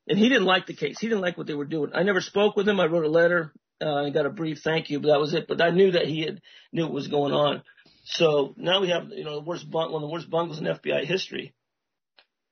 and 0.09 0.19
he 0.19 0.29
didn't 0.29 0.47
like 0.47 0.67
the 0.67 0.75
case. 0.75 0.99
He 0.99 1.07
didn't 1.07 1.21
like 1.21 1.39
what 1.39 1.47
they 1.47 1.55
were 1.55 1.67
doing. 1.67 1.91
I 1.95 2.03
never 2.03 2.21
spoke 2.21 2.57
with 2.57 2.69
him. 2.69 2.81
I 2.81 2.87
wrote 2.87 3.05
a 3.05 3.09
letter. 3.09 3.53
Uh, 3.81 4.07
I 4.07 4.11
got 4.11 4.27
a 4.27 4.31
brief 4.31 4.63
thank 4.65 4.91
you, 4.91 4.99
but 4.99 5.09
that 5.09 5.21
was 5.21 5.33
it. 5.33 5.47
But 5.47 5.61
I 5.61 5.71
knew 5.71 5.93
that 5.93 6.07
he 6.07 6.23
had 6.23 6.41
knew 6.73 6.85
what 6.85 6.93
was 6.93 7.07
going 7.07 7.33
on. 7.35 7.63
So 8.09 8.55
now 8.57 8.81
we 8.81 8.91
have, 8.91 9.09
you 9.11 9.25
know, 9.25 9.35
the 9.35 9.45
worst 9.45 9.67
one 9.69 9.93
of 9.93 10.01
the 10.01 10.07
worst 10.07 10.31
bungles 10.31 10.61
in 10.61 10.65
FBI 10.65 11.05
history. 11.05 11.55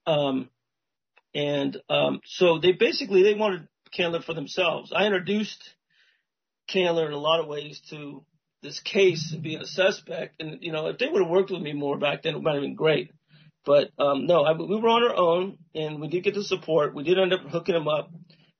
Um, 0.04 0.50
and 1.32 1.76
um, 1.88 2.20
so 2.24 2.58
they 2.58 2.72
basically 2.72 3.22
they 3.22 3.34
wanted 3.34 3.68
Candler 3.96 4.20
for 4.20 4.34
themselves. 4.34 4.92
I 4.94 5.06
introduced 5.06 5.62
Candler 6.68 7.06
in 7.06 7.12
a 7.12 7.18
lot 7.18 7.40
of 7.40 7.46
ways 7.46 7.80
to 7.90 8.24
this 8.62 8.80
case 8.80 9.30
and 9.32 9.44
being 9.44 9.60
a 9.60 9.66
suspect. 9.66 10.40
And 10.40 10.58
you 10.60 10.72
know, 10.72 10.88
if 10.88 10.98
they 10.98 11.08
would 11.08 11.22
have 11.22 11.30
worked 11.30 11.52
with 11.52 11.62
me 11.62 11.72
more 11.72 11.98
back 11.98 12.22
then, 12.22 12.34
it 12.34 12.42
might 12.42 12.54
have 12.54 12.62
been 12.62 12.74
great. 12.74 13.12
But 13.64 13.90
um, 13.96 14.26
no, 14.26 14.42
I, 14.42 14.52
we 14.52 14.76
were 14.76 14.88
on 14.88 15.04
our 15.04 15.16
own, 15.16 15.58
and 15.72 16.00
we 16.00 16.08
did 16.08 16.24
get 16.24 16.34
the 16.34 16.42
support. 16.42 16.94
We 16.96 17.04
did 17.04 17.18
end 17.18 17.32
up 17.32 17.42
hooking 17.42 17.76
him 17.76 17.86
up. 17.86 18.10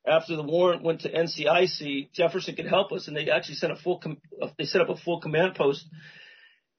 After 0.07 0.37
the 0.37 0.43
warrant 0.43 0.85
went 0.85 1.01
to 1.01 1.13
NCIC, 1.13 2.13
Jefferson 2.13 2.55
could 2.55 2.69
help 2.69 2.93
us, 2.93 3.09
and 3.09 3.17
they 3.17 3.31
actually 3.31 3.57
sent 3.57 3.73
a 3.73 3.77
full 3.77 3.99
com- 3.99 4.21
they 4.59 4.65
set 4.65 4.81
up 4.81 4.91
a 4.91 4.97
full 4.97 5.21
command 5.21 5.57
post. 5.57 5.87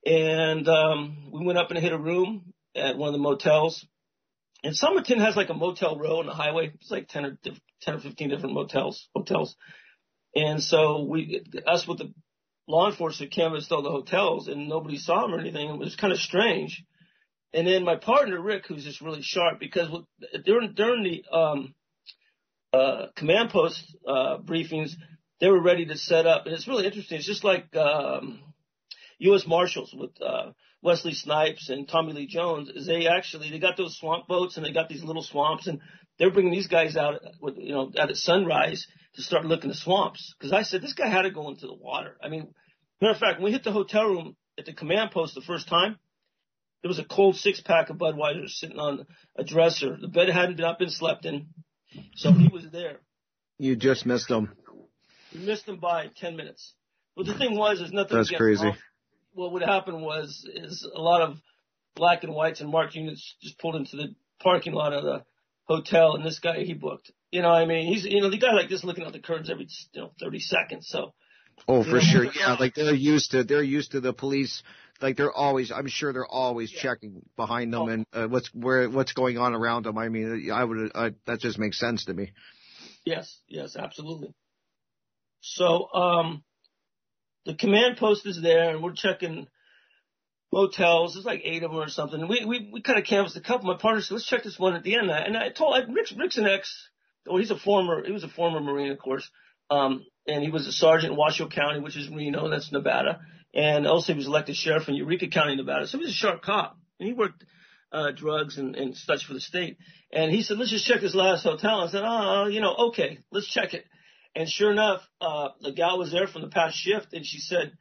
And 0.06 0.68
um, 0.68 1.32
we 1.32 1.44
went 1.46 1.58
up 1.58 1.72
and 1.72 1.80
hit 1.80 1.92
a 1.92 1.98
room 1.98 2.54
at 2.76 2.98
one 2.98 3.08
of 3.08 3.14
the 3.14 3.20
motels. 3.20 3.86
And 4.64 4.76
Somerton 4.76 5.20
has 5.20 5.36
like 5.36 5.50
a 5.50 5.54
motel 5.54 5.98
row 5.98 6.20
on 6.20 6.28
the 6.28 6.34
highway. 6.34 6.72
It's 6.76 6.92
like 6.92 7.08
10 7.08 7.26
or 7.26 7.38
10 7.82 7.96
or 7.96 8.00
15 8.00 8.30
different 8.30 8.56
motels, 8.56 9.08
hotels. 9.16 9.56
And 10.36 10.62
so 10.62 11.04
we, 11.04 11.44
us 11.66 11.88
with 11.88 12.00
the 12.00 12.14
law 12.68 12.90
enforcement 12.90 13.32
canvassed 13.32 13.72
all 13.72 13.82
the 13.82 13.90
hotels 13.90 14.48
and 14.48 14.68
nobody 14.68 14.98
saw 14.98 15.22
them 15.22 15.34
or 15.34 15.40
anything. 15.40 15.70
It 15.70 15.80
was 15.80 15.96
kind 15.96 16.14
of 16.14 16.20
strange. 16.20 16.84
And 17.54 17.66
then 17.66 17.84
my 17.84 17.96
partner, 17.96 18.40
Rick, 18.40 18.66
who's 18.68 18.84
just 18.84 19.02
really 19.02 19.22
sharp 19.22 19.60
because 19.60 19.88
during, 20.44 20.74
during 20.74 21.04
the, 21.04 21.36
um, 21.36 21.74
uh, 22.74 23.08
command 23.16 23.52
post, 23.52 23.82
uh, 24.06 24.38
briefings, 24.40 24.92
they 25.40 25.48
were 25.48 25.62
ready 25.62 25.86
to 25.86 25.98
set 25.98 26.28
up. 26.28 26.46
And 26.46 26.54
it's 26.54 26.68
really 26.68 26.86
interesting. 26.86 27.18
It's 27.18 27.28
just 27.28 27.44
like, 27.44 27.74
um, 27.76 28.42
U.S. 29.20 29.46
Marshals 29.48 29.94
with, 29.98 30.12
uh, 30.22 30.52
Wesley 30.86 31.14
Snipes 31.16 31.70
and 31.70 31.88
Tommy 31.88 32.14
Lee 32.14 32.28
Jones 32.28 32.70
is 32.70 32.86
they 32.86 33.08
actually, 33.08 33.50
they 33.50 33.58
got 33.58 33.76
those 33.76 33.98
swamp 33.98 34.28
boats 34.28 34.56
and 34.56 34.66
they 34.66 34.72
got 34.72 34.88
these 34.88 35.04
little 35.04 35.24
swamps 35.24 35.66
and 35.66 35.80
they're 36.20 36.32
bringing 36.32 36.52
these 36.54 36.68
guys 36.68 36.96
out 36.96 37.20
with, 37.42 37.58
you 37.58 37.74
know, 37.74 37.92
at 37.98 38.16
sunrise 38.16 38.86
to 39.16 39.24
start 39.24 39.46
looking 39.46 39.72
at 39.72 39.78
swamps. 39.78 40.36
Cause 40.40 40.54
I 40.54 40.62
said, 40.62 40.84
this 40.84 40.94
guy 40.94 41.08
had 41.08 41.24
to 41.24 41.32
go 41.32 41.50
into 41.50 41.66
the 41.66 41.74
water. 41.74 42.18
I 42.24 42.30
mean, 42.30 42.54
matter 43.02 43.14
of 43.14 43.20
fact, 43.20 43.40
when 43.40 43.46
we 43.46 43.52
hit 43.52 43.64
the 43.64 43.72
hotel 43.72 44.06
room 44.06 44.36
at 44.60 44.66
the 44.66 44.74
command 44.74 45.10
post 45.10 45.34
the 45.34 45.42
first 45.42 45.68
time, 45.68 45.98
there 46.84 46.90
was 46.90 47.00
a 47.00 47.04
cold 47.04 47.36
six 47.36 47.62
pack 47.62 47.90
of 47.90 47.98
Budweiser 47.98 48.48
sitting 48.48 48.78
on 48.78 49.08
a 49.36 49.44
dresser. 49.44 49.98
The 50.00 50.08
bed 50.08 50.30
hadn't 50.30 50.60
not 50.60 50.78
been 50.78 50.92
slept 50.92 51.26
in. 51.26 51.48
So 52.16 52.32
he 52.32 52.48
was 52.48 52.70
there. 52.72 53.00
You 53.58 53.76
just 53.76 54.06
missed 54.06 54.30
him. 54.30 54.52
We 55.34 55.40
missed 55.40 55.68
him 55.68 55.80
by 55.80 56.12
10 56.16 56.36
minutes. 56.36 56.76
But 57.16 57.26
the 57.26 57.38
thing 57.38 57.58
was, 57.58 57.80
there's 57.80 57.92
nothing 57.92 58.18
That's 58.18 58.30
crazy. 58.30 58.68
Off. 58.68 58.78
What 59.36 59.52
would 59.52 59.64
happen 59.64 60.02
was, 60.02 60.48
is 60.52 60.88
a 60.96 61.02
lot 61.02 61.22
of 61.22 61.38
black 61.96 62.24
and 62.24 62.34
whites 62.34 62.62
and 62.62 62.70
marked 62.70 62.96
units 62.96 63.36
just 63.42 63.60
pulled 63.60 63.76
into 63.76 63.98
the 63.98 64.16
parking 64.42 64.74
lot 64.74 64.94
of 64.94 65.04
the 65.04 65.24
hotel 65.66 66.16
and 66.16 66.26
this 66.26 66.40
guy 66.40 66.64
he 66.64 66.74
booked. 66.74 67.12
You 67.32 67.42
know, 67.42 67.50
I 67.50 67.66
mean, 67.66 67.92
he's, 67.92 68.06
you 68.06 68.22
know, 68.22 68.30
the 68.30 68.38
guy 68.38 68.54
like 68.54 68.70
this 68.70 68.84
looking 68.84 69.04
out 69.04 69.12
the 69.12 69.20
curtains 69.20 69.50
every, 69.50 69.68
you 69.94 70.02
know, 70.02 70.12
30 70.20 70.40
seconds. 70.40 70.88
So. 70.90 71.14
Oh, 71.68 71.84
for 71.84 72.00
sure. 72.00 72.26
Yeah. 72.26 72.56
Like 72.60 72.76
they're 72.76 72.94
used 72.94 73.32
to, 73.32 73.44
they're 73.44 73.64
used 73.64 73.92
to 73.92 74.00
the 74.00 74.14
police. 74.14 74.64
Like 75.02 75.18
they're 75.18 75.34
always, 75.34 75.72
I'm 75.72 75.88
sure 75.88 76.14
they're 76.14 76.26
always 76.26 76.72
yeah. 76.72 76.82
checking 76.82 77.22
behind 77.36 77.74
them 77.74 77.82
oh. 77.82 77.88
and 77.88 78.06
uh, 78.14 78.28
what's, 78.28 78.50
where, 78.54 78.90
what's 78.90 79.12
going 79.12 79.38
on 79.38 79.54
around 79.54 79.84
them. 79.84 79.98
I 79.98 80.08
mean, 80.08 80.50
I 80.54 80.64
would, 80.64 80.92
uh, 80.96 81.10
that 81.26 81.42
just 81.42 81.60
makes 81.60 81.78
sense 81.78 82.06
to 82.06 82.14
me. 82.14 82.32
Yes. 83.06 83.40
Yes, 83.50 83.76
absolutely. 83.76 84.34
So, 85.42 85.92
um, 85.94 86.44
the 87.46 87.54
command 87.54 87.98
post 87.98 88.26
is 88.26 88.42
there 88.42 88.72
and 88.72 88.84
we're 88.84 88.94
checking 88.94 89.48
motels. 90.52 91.14
There's 91.14 91.26
like 91.26 91.42
eight 91.44 91.64
of 91.64 91.72
them 91.72 91.80
or 91.80 91.90
something. 91.90 92.20
And 92.20 92.30
we, 92.30 92.46
we, 92.46 92.70
we 92.72 92.82
kind 92.82 93.00
of 93.00 93.06
canvassed 93.06 93.38
a 93.38 93.42
couple. 93.42 93.68
My 93.68 93.78
partner 93.78 94.02
said, 94.02 94.16
let's 94.16 94.28
check 94.28 94.44
this 94.44 94.60
one 94.60 94.76
at 94.76 94.84
the 94.84 94.96
end. 94.96 95.10
And 95.10 95.38
I 95.38 95.50
told, 95.50 95.76
I, 95.76 95.92
Rick's, 95.92 96.14
Rick's 96.18 96.38
an 96.38 96.48
ex, 96.48 96.90
well, 97.26 97.38
he's 97.38 97.52
a 97.52 97.58
former, 97.58 98.04
he 98.06 98.12
was 98.12 98.24
a 98.24 98.30
former 98.30 98.60
Marine, 98.60 98.92
of 98.92 99.00
course. 99.00 99.30
Um, 99.70 100.06
and 100.28 100.44
he 100.44 100.50
was 100.50 100.68
a 100.68 100.72
sergeant 100.72 101.14
in 101.14 101.18
Washoe 101.18 101.50
County, 101.50 101.80
which 101.80 101.98
is 101.98 102.10
Reno, 102.10 102.50
that's 102.50 102.72
Nevada. 102.72 103.20
And 103.54 103.88
also 103.88 104.14
he 104.14 104.18
was 104.18 104.28
elected 104.28 104.56
sheriff 104.56 104.88
in 104.88 104.96
Eureka 104.96 105.28
County, 105.28 105.56
Nevada. 105.56 105.88
So 105.88 105.98
he 105.98 106.04
was 106.04 106.14
a 106.14 106.18
sharp 106.18 106.42
cop. 106.42 106.78
And 107.00 107.08
he 107.08 107.14
worked, 107.14 107.44
uh, 107.92 108.12
drugs 108.12 108.58
and, 108.58 108.76
and 108.76 108.96
such 108.96 109.26
for 109.26 109.34
the 109.34 109.40
state. 109.40 109.78
And 110.12 110.32
he 110.32 110.44
said, 110.44 110.58
let's 110.58 110.72
just 110.72 110.86
check 110.86 111.02
this 111.02 111.16
last 111.16 111.44
hotel. 111.44 111.82
I 111.82 111.88
said, 111.88 112.04
oh, 112.06 112.48
you 112.48 112.62
know, 112.62 112.76
okay, 112.90 113.20
let's 113.32 113.48
check 113.48 113.74
it. 113.74 113.86
And 114.36 114.50
sure 114.50 114.72
enough, 114.72 115.02
uh, 115.22 115.50
the 115.62 115.72
gal 115.72 115.98
was 115.98 116.12
there 116.12 116.28
from 116.28 116.42
the 116.42 116.50
past 116.50 116.78
shift 116.78 117.14
and 117.14 117.26
she 117.26 117.40
said, 117.40 117.72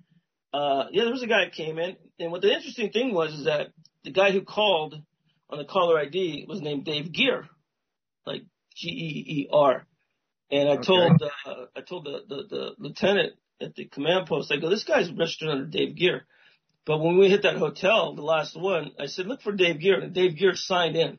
uh, 0.52 0.84
yeah, 0.92 1.02
there 1.02 1.12
was 1.12 1.22
a 1.22 1.26
guy 1.26 1.44
that 1.44 1.52
came 1.52 1.78
in. 1.78 1.96
And 2.20 2.30
what 2.30 2.42
the 2.42 2.52
interesting 2.52 2.90
thing 2.90 3.12
was 3.12 3.34
is 3.34 3.44
that 3.46 3.68
the 4.04 4.12
guy 4.12 4.30
who 4.30 4.42
called 4.42 4.94
on 5.50 5.58
the 5.58 5.64
caller 5.64 5.98
ID 5.98 6.46
was 6.48 6.60
named 6.60 6.84
Dave 6.84 7.12
Gear, 7.12 7.48
like 8.24 8.42
G-E-E-R. 8.76 9.84
And 10.50 10.68
I 10.68 10.72
okay. 10.74 10.86
told, 10.86 11.22
uh, 11.22 11.64
I 11.74 11.80
told 11.80 12.04
the, 12.04 12.20
the, 12.28 12.42
the 12.48 12.70
lieutenant 12.78 13.32
at 13.60 13.74
the 13.74 13.86
command 13.86 14.26
post, 14.26 14.52
I 14.52 14.58
go, 14.58 14.70
this 14.70 14.84
guy's 14.84 15.10
registered 15.10 15.48
under 15.48 15.66
Dave 15.66 15.96
Gear. 15.96 16.24
But 16.86 16.98
when 16.98 17.18
we 17.18 17.30
hit 17.30 17.42
that 17.42 17.56
hotel, 17.56 18.14
the 18.14 18.22
last 18.22 18.56
one, 18.56 18.92
I 19.00 19.06
said, 19.06 19.26
look 19.26 19.40
for 19.42 19.52
Dave 19.52 19.80
Gear. 19.80 20.00
And 20.00 20.14
Dave 20.14 20.36
Gear 20.36 20.54
signed 20.54 20.96
in. 20.96 21.18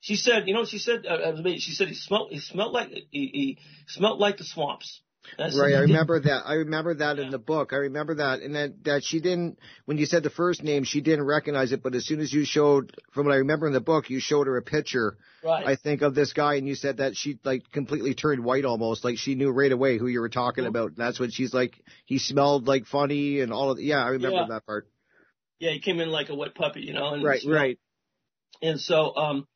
She 0.00 0.16
said, 0.16 0.48
you 0.48 0.54
know, 0.54 0.60
what 0.60 0.68
she 0.68 0.78
said, 0.78 1.06
uh, 1.06 1.34
she 1.58 1.72
said 1.72 1.88
he 1.88 1.94
smelled, 1.94 2.30
he 2.30 2.38
smelled 2.38 2.72
like, 2.72 2.88
he, 2.88 3.06
he 3.10 3.58
smelled 3.86 4.18
like 4.18 4.38
the 4.38 4.44
swamps. 4.44 5.00
That's 5.36 5.58
right, 5.58 5.74
I 5.74 5.80
remember 5.80 6.20
that. 6.20 6.42
I 6.46 6.54
remember 6.54 6.94
that 6.94 7.18
yeah. 7.18 7.24
in 7.24 7.30
the 7.30 7.38
book. 7.38 7.72
I 7.72 7.76
remember 7.76 8.16
that, 8.16 8.40
and 8.40 8.54
that 8.54 8.84
that 8.84 9.04
she 9.04 9.20
didn't. 9.20 9.58
When 9.84 9.98
you 9.98 10.06
said 10.06 10.22
the 10.22 10.30
first 10.30 10.62
name, 10.62 10.84
she 10.84 11.00
didn't 11.00 11.26
recognize 11.26 11.72
it. 11.72 11.82
But 11.82 11.94
as 11.94 12.06
soon 12.06 12.20
as 12.20 12.32
you 12.32 12.44
showed, 12.44 12.96
from 13.12 13.26
what 13.26 13.32
I 13.32 13.38
remember 13.38 13.66
in 13.66 13.72
the 13.72 13.80
book, 13.80 14.10
you 14.10 14.20
showed 14.20 14.46
her 14.46 14.56
a 14.56 14.62
picture. 14.62 15.18
Right. 15.44 15.66
I 15.66 15.76
think 15.76 16.02
of 16.02 16.14
this 16.14 16.32
guy, 16.32 16.54
and 16.54 16.66
you 16.66 16.74
said 16.74 16.98
that 16.98 17.16
she 17.16 17.38
like 17.44 17.70
completely 17.70 18.14
turned 18.14 18.44
white 18.44 18.64
almost, 18.64 19.04
like 19.04 19.18
she 19.18 19.34
knew 19.34 19.50
right 19.50 19.70
away 19.72 19.98
who 19.98 20.06
you 20.06 20.20
were 20.20 20.28
talking 20.28 20.64
mm-hmm. 20.64 20.70
about. 20.70 20.88
And 20.88 20.96
that's 20.96 21.20
when 21.20 21.30
she's 21.30 21.54
like, 21.54 21.74
he 22.06 22.18
smelled 22.18 22.66
like 22.66 22.86
funny 22.86 23.40
and 23.40 23.52
all 23.52 23.70
of. 23.70 23.80
Yeah, 23.80 24.02
I 24.02 24.08
remember 24.10 24.38
yeah. 24.38 24.46
that 24.48 24.66
part. 24.66 24.88
Yeah, 25.58 25.72
he 25.72 25.80
came 25.80 26.00
in 26.00 26.08
like 26.08 26.30
a 26.30 26.34
wet 26.34 26.54
puppy, 26.54 26.80
you 26.80 26.94
know. 26.94 27.12
And 27.12 27.22
right, 27.22 27.42
right. 27.46 27.78
And 28.62 28.80
so, 28.80 29.14
um, 29.16 29.46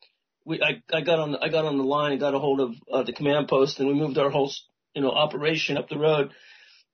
we 0.45 0.61
I, 0.63 0.83
I 0.95 1.01
got 1.01 1.19
on 1.19 1.33
the, 1.33 1.39
I 1.41 1.49
got 1.49 1.65
on 1.65 1.79
the 1.79 1.85
line 1.85 2.13
and 2.13 2.21
got 2.21 2.35
a 2.35 2.39
hold 2.39 2.61
of 2.61 2.75
uh, 2.93 3.03
the 3.03 3.13
command 3.13 3.49
post 3.49 3.79
and 3.81 3.89
we 3.89 3.95
moved 3.95 4.19
our 4.19 4.31
whole 4.31 4.53
you 4.95 5.03
know 5.03 5.11
operation 5.11 5.77
up 5.77 5.89
the 5.89 5.99
road. 5.99 6.33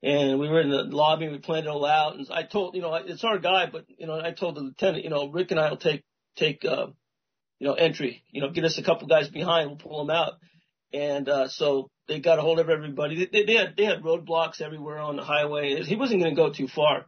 And 0.02 0.40
we 0.40 0.48
were 0.48 0.62
in 0.62 0.70
the 0.70 0.84
lobby 0.84 1.26
and 1.26 1.34
we 1.34 1.40
planned 1.40 1.66
it 1.66 1.70
all 1.70 1.84
out 1.84 2.16
and 2.16 2.26
I 2.30 2.44
told 2.44 2.74
you 2.74 2.82
know 2.82 2.94
it's 2.94 3.24
our 3.24 3.38
guy 3.38 3.66
but 3.70 3.84
you 3.98 4.06
know 4.06 4.20
I 4.20 4.32
told 4.32 4.56
the 4.56 4.60
lieutenant 4.60 5.04
you 5.04 5.10
know 5.10 5.28
Rick 5.28 5.50
and 5.50 5.60
I 5.60 5.70
will 5.70 5.76
take 5.76 6.04
take 6.36 6.64
uh, 6.64 6.86
you 7.58 7.66
know 7.66 7.74
entry 7.74 8.22
you 8.30 8.40
know 8.40 8.50
get 8.50 8.64
us 8.64 8.78
a 8.78 8.82
couple 8.82 9.08
guys 9.08 9.28
behind 9.28 9.68
we'll 9.68 9.76
pull 9.76 10.04
them 10.04 10.14
out. 10.14 10.34
And 10.92 11.28
uh, 11.28 11.48
so 11.48 11.88
they 12.08 12.18
got 12.18 12.40
a 12.40 12.42
hold 12.42 12.58
of 12.58 12.68
everybody. 12.68 13.28
They, 13.30 13.44
they 13.44 13.54
had 13.54 13.76
they 13.76 13.84
had 13.84 14.02
roadblocks 14.02 14.60
everywhere 14.60 14.98
on 14.98 15.16
the 15.16 15.22
highway. 15.22 15.82
He 15.82 15.96
wasn't 15.96 16.20
going 16.20 16.34
to 16.34 16.40
go 16.40 16.52
too 16.52 16.68
far. 16.68 17.06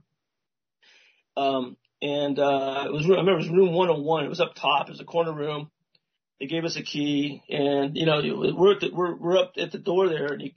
Um 1.37 1.77
and 2.03 2.39
uh 2.39 2.85
it 2.87 2.93
was 2.93 3.07
I 3.07 3.11
remember 3.11 3.33
it 3.33 3.37
was 3.37 3.49
room 3.49 3.73
101 3.73 4.25
it 4.25 4.29
was 4.29 4.41
up 4.41 4.55
top. 4.55 4.89
It 4.89 4.93
was 4.93 5.01
a 5.01 5.05
corner 5.05 5.33
room 5.33 5.71
they 6.43 6.49
gave 6.49 6.65
us 6.65 6.77
a 6.77 6.83
key, 6.83 7.41
and 7.49 7.97
you 7.97 8.05
know 8.05 8.21
we're 8.57 8.77
the, 8.81 8.91
we're 8.93 9.15
we're 9.15 9.39
up 9.39 9.53
at 9.57 9.71
the 9.71 9.79
door 9.79 10.09
there, 10.09 10.33
and 10.33 10.43
you 10.43 10.51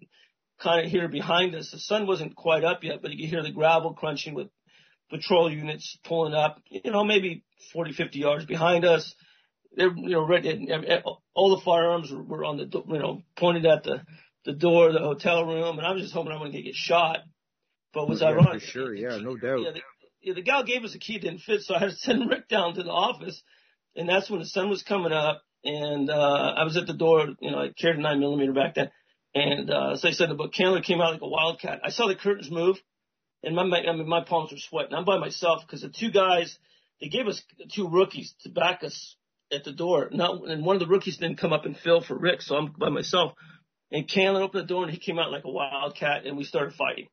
kind 0.60 0.84
of 0.84 0.92
hear 0.92 1.08
behind 1.08 1.54
us. 1.54 1.70
The 1.70 1.78
sun 1.78 2.08
wasn't 2.08 2.36
quite 2.36 2.64
up 2.64 2.84
yet, 2.84 3.04
but 3.04 3.12
you 3.12 3.20
could 3.20 3.30
hear 3.30 3.44
the 3.44 3.52
gravel 3.52 3.94
crunching 3.94 4.34
with 4.34 4.48
patrol 5.12 5.52
units 5.52 5.96
pulling 6.04 6.34
up. 6.34 6.60
You 6.72 6.90
know, 6.90 7.04
maybe 7.04 7.44
40, 7.72 7.94
50 7.94 8.18
yards 8.18 8.46
behind 8.46 8.84
us. 8.84 9.14
They're 9.78 9.96
you 9.96 10.10
know 10.10 10.26
ready. 10.26 10.68
All 11.36 11.56
the 11.56 11.62
firearms 11.64 12.12
were 12.12 12.44
on 12.46 12.58
the 12.58 12.84
you 12.88 13.00
know 13.00 13.22
pointed 13.38 13.68
at 13.68 13.84
the 13.84 14.02
the 14.44 14.54
door 14.54 14.88
of 14.88 14.94
the 14.94 15.02
hotel 15.02 15.46
room, 15.46 15.78
and 15.78 15.86
I 15.86 15.92
was 15.92 16.02
just 16.02 16.16
hoping 16.16 16.32
I'm 16.32 16.40
going 16.40 16.52
to 16.52 16.64
get 16.64 16.74
shot. 16.74 17.20
But 17.94 18.10
was 18.10 18.22
yeah, 18.22 18.30
ironic. 18.30 18.64
For 18.64 18.68
sure, 18.68 18.96
yeah, 18.96 19.18
no 19.18 19.38
doubt. 19.38 19.60
Yeah, 19.60 19.72
the, 19.72 19.82
yeah, 20.24 20.34
the 20.34 20.42
gal 20.42 20.64
gave 20.64 20.84
us 20.84 20.96
a 20.96 21.00
key, 21.00 21.20
didn't 21.20 21.42
fit, 21.42 21.62
so 21.62 21.76
I 21.76 21.80
had 21.80 21.90
to 21.92 21.96
send 21.98 22.28
Rick 22.28 22.48
down 22.48 22.74
to 22.74 22.82
the 22.82 22.90
office, 22.90 23.40
and 23.96 24.10
that's 24.10 24.32
when 24.32 24.40
the 24.40 24.48
sun 24.48 24.68
was 24.68 24.82
coming 24.82 25.12
up 25.12 25.44
and 25.66 26.10
uh, 26.10 26.54
I 26.58 26.64
was 26.64 26.78
at 26.78 26.88
the 26.88 26.94
door. 26.94 27.28
You 27.40 27.52
know, 27.52 27.60
I 27.60 27.70
carried 27.70 27.98
a 27.98 28.02
nine 28.02 28.20
millimeter 28.20 28.54
back 28.54 28.76
then, 28.76 28.92
and 29.34 29.70
uh, 29.70 29.92
as 29.94 30.06
I 30.06 30.12
said, 30.12 30.30
the 30.30 30.36
book 30.36 30.54
Candler 30.54 30.82
came 30.82 31.02
out 31.02 31.14
like 31.14 31.22
a 31.22 31.28
wildcat. 31.28 31.82
I 31.84 31.90
saw 31.90 32.08
the 32.08 32.16
curtains 32.16 32.52
move, 32.52 32.78
and 33.44 33.56
my 33.56 33.64
I 33.64 33.94
mean, 33.94 34.08
my 34.08 34.24
palms 34.24 34.52
were 34.52 34.58
sweating. 34.58 34.94
I'm 34.94 35.06
by 35.06 35.18
myself 35.18 35.64
because 35.66 35.82
the 35.82 35.90
two 35.90 36.12
guys 36.12 36.58
they 37.02 37.08
gave 37.08 37.28
us 37.28 37.42
two 37.74 37.90
rookies 37.90 38.34
to 38.44 38.50
back 38.50 38.84
us 38.84 39.16
at 39.52 39.64
the 39.64 39.74
door. 39.74 40.10
Not 40.12 40.48
and 40.48 40.66
one 40.66 40.76
of 40.76 40.80
the 40.80 40.88
rookies 40.88 41.18
didn't 41.18 41.40
come 41.40 41.54
up 41.54 41.66
and 41.66 41.78
fill 41.78 42.02
for 42.02 42.18
Rick, 42.18 42.42
so 42.42 42.56
I'm 42.56 42.74
by 42.78 42.90
myself. 42.90 43.34
And 43.92 44.08
Candler 44.08 44.42
opened 44.42 44.64
the 44.64 44.68
door 44.68 44.84
and 44.84 44.92
he 44.92 45.00
came 45.00 45.20
out 45.20 45.32
like 45.32 45.46
a 45.46 45.52
wildcat 45.52 46.26
and 46.26 46.38
we 46.38 46.44
started 46.44 46.74
fighting. 46.74 47.08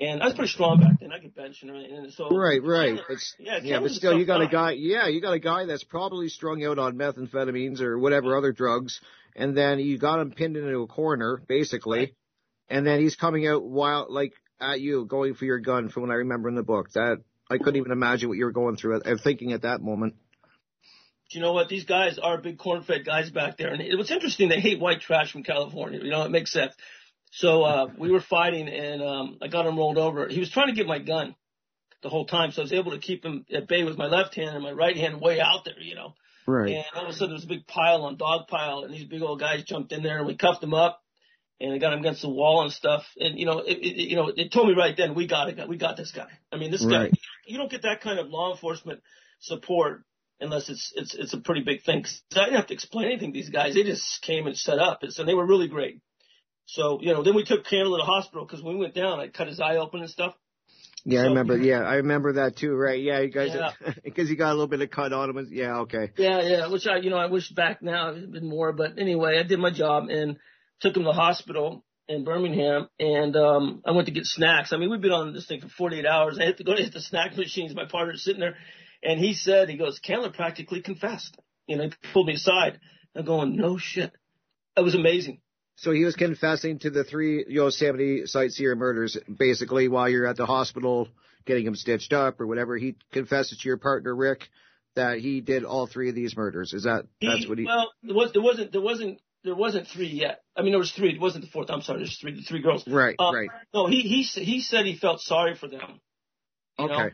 And 0.00 0.22
I 0.22 0.26
was 0.26 0.34
pretty 0.34 0.50
strong 0.50 0.80
back 0.80 0.98
then. 0.98 1.12
I 1.12 1.18
could 1.18 1.34
bench 1.34 1.60
and 1.60 1.70
everything. 1.70 1.94
And 1.94 2.12
so 2.12 2.30
right, 2.30 2.62
right. 2.62 2.98
It's, 3.10 3.34
yeah, 3.38 3.58
yeah, 3.62 3.80
but 3.80 3.90
still, 3.90 4.18
you 4.18 4.24
got 4.24 4.40
a 4.40 4.48
guy. 4.48 4.72
Yeah, 4.72 5.08
you 5.08 5.20
got 5.20 5.34
a 5.34 5.38
guy 5.38 5.66
that's 5.66 5.84
probably 5.84 6.30
strung 6.30 6.64
out 6.64 6.78
on 6.78 6.96
methamphetamines 6.96 7.82
or 7.82 7.98
whatever 7.98 8.34
other 8.34 8.52
drugs, 8.52 9.00
and 9.36 9.54
then 9.54 9.78
you 9.78 9.98
got 9.98 10.18
him 10.18 10.30
pinned 10.30 10.56
into 10.56 10.80
a 10.80 10.86
corner, 10.86 11.42
basically, 11.46 11.98
right. 11.98 12.14
and 12.70 12.86
then 12.86 13.00
he's 13.00 13.14
coming 13.14 13.46
out 13.46 13.62
wild, 13.62 14.10
like 14.10 14.32
at 14.58 14.80
you, 14.80 15.04
going 15.04 15.34
for 15.34 15.44
your 15.44 15.58
gun. 15.58 15.90
From 15.90 16.04
what 16.04 16.12
I 16.12 16.16
remember 16.16 16.48
in 16.48 16.54
the 16.54 16.62
book, 16.62 16.90
that 16.92 17.18
I 17.50 17.58
couldn't 17.58 17.76
even 17.76 17.92
imagine 17.92 18.30
what 18.30 18.38
you 18.38 18.46
were 18.46 18.52
going 18.52 18.76
through. 18.76 19.02
I'm 19.04 19.18
thinking 19.18 19.52
at 19.52 19.62
that 19.62 19.82
moment. 19.82 20.14
Do 21.30 21.38
you 21.38 21.44
know 21.44 21.52
what? 21.52 21.68
These 21.68 21.84
guys 21.84 22.18
are 22.18 22.38
big 22.38 22.58
corn-fed 22.58 23.04
guys 23.04 23.30
back 23.30 23.58
there, 23.58 23.68
and 23.68 23.82
it, 23.82 23.98
what's 23.98 24.10
interesting, 24.10 24.48
they 24.48 24.60
hate 24.60 24.80
white 24.80 25.00
trash 25.00 25.30
from 25.30 25.42
California. 25.42 26.00
You 26.02 26.10
know, 26.10 26.22
it 26.22 26.30
makes 26.30 26.52
sense. 26.52 26.72
So 27.30 27.62
uh, 27.62 27.86
we 27.96 28.10
were 28.10 28.20
fighting, 28.20 28.68
and 28.68 29.02
um, 29.02 29.38
I 29.40 29.48
got 29.48 29.66
him 29.66 29.78
rolled 29.78 29.98
over. 29.98 30.28
He 30.28 30.40
was 30.40 30.50
trying 30.50 30.66
to 30.66 30.72
get 30.72 30.86
my 30.86 30.98
gun 30.98 31.36
the 32.02 32.08
whole 32.08 32.26
time, 32.26 32.50
so 32.50 32.62
I 32.62 32.64
was 32.64 32.72
able 32.72 32.92
to 32.92 32.98
keep 32.98 33.24
him 33.24 33.44
at 33.52 33.68
bay 33.68 33.84
with 33.84 33.96
my 33.96 34.06
left 34.06 34.34
hand 34.34 34.54
and 34.54 34.62
my 34.62 34.72
right 34.72 34.96
hand 34.96 35.20
way 35.20 35.40
out 35.40 35.64
there, 35.64 35.80
you 35.80 35.94
know. 35.94 36.14
Right. 36.46 36.72
And 36.72 36.84
all 36.96 37.04
of 37.04 37.10
a 37.10 37.12
sudden, 37.12 37.28
there 37.28 37.36
was 37.36 37.44
a 37.44 37.48
big 37.48 37.66
pile 37.66 38.02
on 38.02 38.16
dog 38.16 38.48
pile, 38.48 38.80
and 38.80 38.92
these 38.92 39.04
big 39.04 39.22
old 39.22 39.38
guys 39.38 39.62
jumped 39.62 39.92
in 39.92 40.02
there, 40.02 40.18
and 40.18 40.26
we 40.26 40.36
cuffed 40.36 40.62
him 40.62 40.74
up, 40.74 41.00
and 41.60 41.72
I 41.72 41.78
got 41.78 41.92
him 41.92 42.00
against 42.00 42.22
the 42.22 42.30
wall 42.30 42.62
and 42.62 42.72
stuff. 42.72 43.04
And 43.18 43.38
you 43.38 43.46
know, 43.46 43.60
it, 43.60 43.78
it 43.78 44.08
you 44.08 44.16
know, 44.16 44.32
it 44.34 44.50
told 44.52 44.68
me 44.68 44.74
right 44.74 44.96
then 44.96 45.14
we 45.14 45.28
got 45.28 45.48
it, 45.48 45.68
we 45.68 45.76
got 45.76 45.96
this 45.96 46.10
guy. 46.10 46.28
I 46.50 46.56
mean, 46.56 46.72
this 46.72 46.84
right. 46.84 47.12
guy, 47.12 47.18
you 47.46 47.58
don't 47.58 47.70
get 47.70 47.82
that 47.82 48.00
kind 48.00 48.18
of 48.18 48.28
law 48.28 48.52
enforcement 48.52 49.02
support 49.38 50.02
unless 50.40 50.68
it's 50.68 50.92
it's 50.96 51.14
it's 51.14 51.34
a 51.34 51.38
pretty 51.38 51.62
big 51.62 51.82
thing. 51.82 52.02
Cause 52.02 52.22
I 52.34 52.46
didn't 52.46 52.56
have 52.56 52.66
to 52.68 52.74
explain 52.74 53.06
anything 53.06 53.32
to 53.32 53.38
these 53.38 53.50
guys; 53.50 53.74
they 53.74 53.84
just 53.84 54.22
came 54.22 54.46
and 54.46 54.56
set 54.56 54.78
up, 54.78 55.02
and 55.02 55.12
so 55.12 55.24
they 55.24 55.34
were 55.34 55.46
really 55.46 55.68
great. 55.68 56.00
So, 56.72 57.00
you 57.00 57.12
know, 57.12 57.24
then 57.24 57.34
we 57.34 57.44
took 57.44 57.66
Candle 57.66 57.96
to 57.96 58.02
the 58.02 58.06
hospital 58.06 58.46
because 58.46 58.62
when 58.62 58.74
we 58.74 58.80
went 58.80 58.94
down, 58.94 59.18
I 59.18 59.26
cut 59.28 59.48
his 59.48 59.58
eye 59.58 59.76
open 59.76 60.00
and 60.00 60.10
stuff. 60.10 60.34
Yeah, 61.04 61.20
so, 61.20 61.24
I 61.24 61.28
remember. 61.28 61.56
Yeah, 61.56 61.80
I 61.80 61.94
remember 61.96 62.34
that 62.34 62.56
too. 62.56 62.74
Right? 62.74 63.00
Yeah, 63.00 63.20
you 63.20 63.30
guys, 63.30 63.50
because 64.04 64.28
yeah. 64.28 64.30
you 64.30 64.36
got 64.36 64.50
a 64.50 64.54
little 64.54 64.68
bit 64.68 64.80
of 64.80 64.90
cut 64.90 65.12
on 65.12 65.30
him. 65.30 65.48
Yeah, 65.50 65.78
okay. 65.80 66.12
Yeah, 66.16 66.42
yeah. 66.42 66.66
Which 66.68 66.86
I, 66.86 66.98
you 66.98 67.10
know, 67.10 67.16
I 67.16 67.26
wish 67.26 67.50
back 67.50 67.82
now 67.82 68.10
it'd 68.10 68.30
been 68.30 68.48
more. 68.48 68.72
But 68.72 68.98
anyway, 68.98 69.38
I 69.38 69.42
did 69.42 69.58
my 69.58 69.70
job 69.70 70.08
and 70.10 70.36
took 70.80 70.96
him 70.96 71.02
to 71.02 71.08
the 71.08 71.12
hospital 71.12 71.84
in 72.06 72.24
Birmingham, 72.24 72.88
and 72.98 73.34
um 73.36 73.82
I 73.84 73.92
went 73.92 74.06
to 74.06 74.12
get 74.12 74.26
snacks. 74.26 74.72
I 74.72 74.76
mean, 74.76 74.90
we've 74.90 75.00
been 75.00 75.10
on 75.10 75.32
this 75.32 75.46
thing 75.46 75.60
for 75.60 75.68
48 75.68 76.06
hours. 76.06 76.38
I 76.38 76.44
had 76.44 76.58
to 76.58 76.64
go 76.64 76.76
to 76.76 76.82
hit 76.82 76.92
the 76.92 77.00
snack 77.00 77.36
machines. 77.36 77.74
My 77.74 77.86
partner's 77.86 78.22
sitting 78.22 78.40
there, 78.40 78.56
and 79.02 79.18
he 79.18 79.34
said, 79.34 79.68
he 79.68 79.76
goes, 79.76 79.98
Candler 79.98 80.30
practically 80.30 80.82
confessed. 80.82 81.36
You 81.66 81.78
know, 81.78 81.84
he 81.84 81.92
pulled 82.12 82.26
me 82.26 82.34
aside. 82.34 82.78
I'm 83.16 83.24
going, 83.24 83.56
no 83.56 83.78
shit. 83.78 84.12
That 84.76 84.82
was 84.82 84.94
amazing. 84.94 85.40
So 85.80 85.92
he 85.92 86.04
was 86.04 86.14
confessing 86.14 86.78
to 86.80 86.90
the 86.90 87.04
three 87.04 87.46
Yosemite 87.48 88.26
sightseer 88.26 88.76
murders, 88.76 89.16
basically, 89.34 89.88
while 89.88 90.10
you're 90.10 90.26
at 90.26 90.36
the 90.36 90.44
hospital 90.44 91.08
getting 91.46 91.66
him 91.66 91.74
stitched 91.74 92.12
up 92.12 92.38
or 92.38 92.46
whatever. 92.46 92.76
He 92.76 92.96
confesses 93.12 93.56
to 93.58 93.66
your 93.66 93.78
partner 93.78 94.14
Rick 94.14 94.50
that 94.94 95.20
he 95.20 95.40
did 95.40 95.64
all 95.64 95.86
three 95.86 96.10
of 96.10 96.14
these 96.14 96.36
murders. 96.36 96.74
Is 96.74 96.82
that 96.82 97.06
he, 97.18 97.28
that's 97.28 97.48
what 97.48 97.56
he? 97.56 97.64
Well, 97.64 97.90
there 98.02 98.14
was 98.14 98.30
there 98.32 98.42
wasn't 98.42 98.72
there 98.72 98.82
wasn't 98.82 99.22
there 99.42 99.54
wasn't 99.54 99.88
three 99.88 100.08
yet. 100.08 100.42
I 100.54 100.60
mean, 100.60 100.72
there 100.72 100.78
was 100.78 100.92
three. 100.92 101.14
It 101.14 101.20
wasn't 101.20 101.46
the 101.46 101.50
fourth. 101.50 101.70
I'm 101.70 101.80
sorry. 101.80 102.00
There's 102.00 102.18
three. 102.18 102.34
The 102.34 102.42
three 102.42 102.60
girls. 102.60 102.86
Right. 102.86 103.16
Uh, 103.18 103.32
right. 103.32 103.48
No, 103.72 103.86
he 103.86 104.02
he 104.02 104.22
he 104.22 104.60
said 104.60 104.84
he 104.84 104.96
felt 104.96 105.22
sorry 105.22 105.54
for 105.54 105.66
them. 105.66 105.98
okay. 106.78 106.92
Know? 106.92 107.10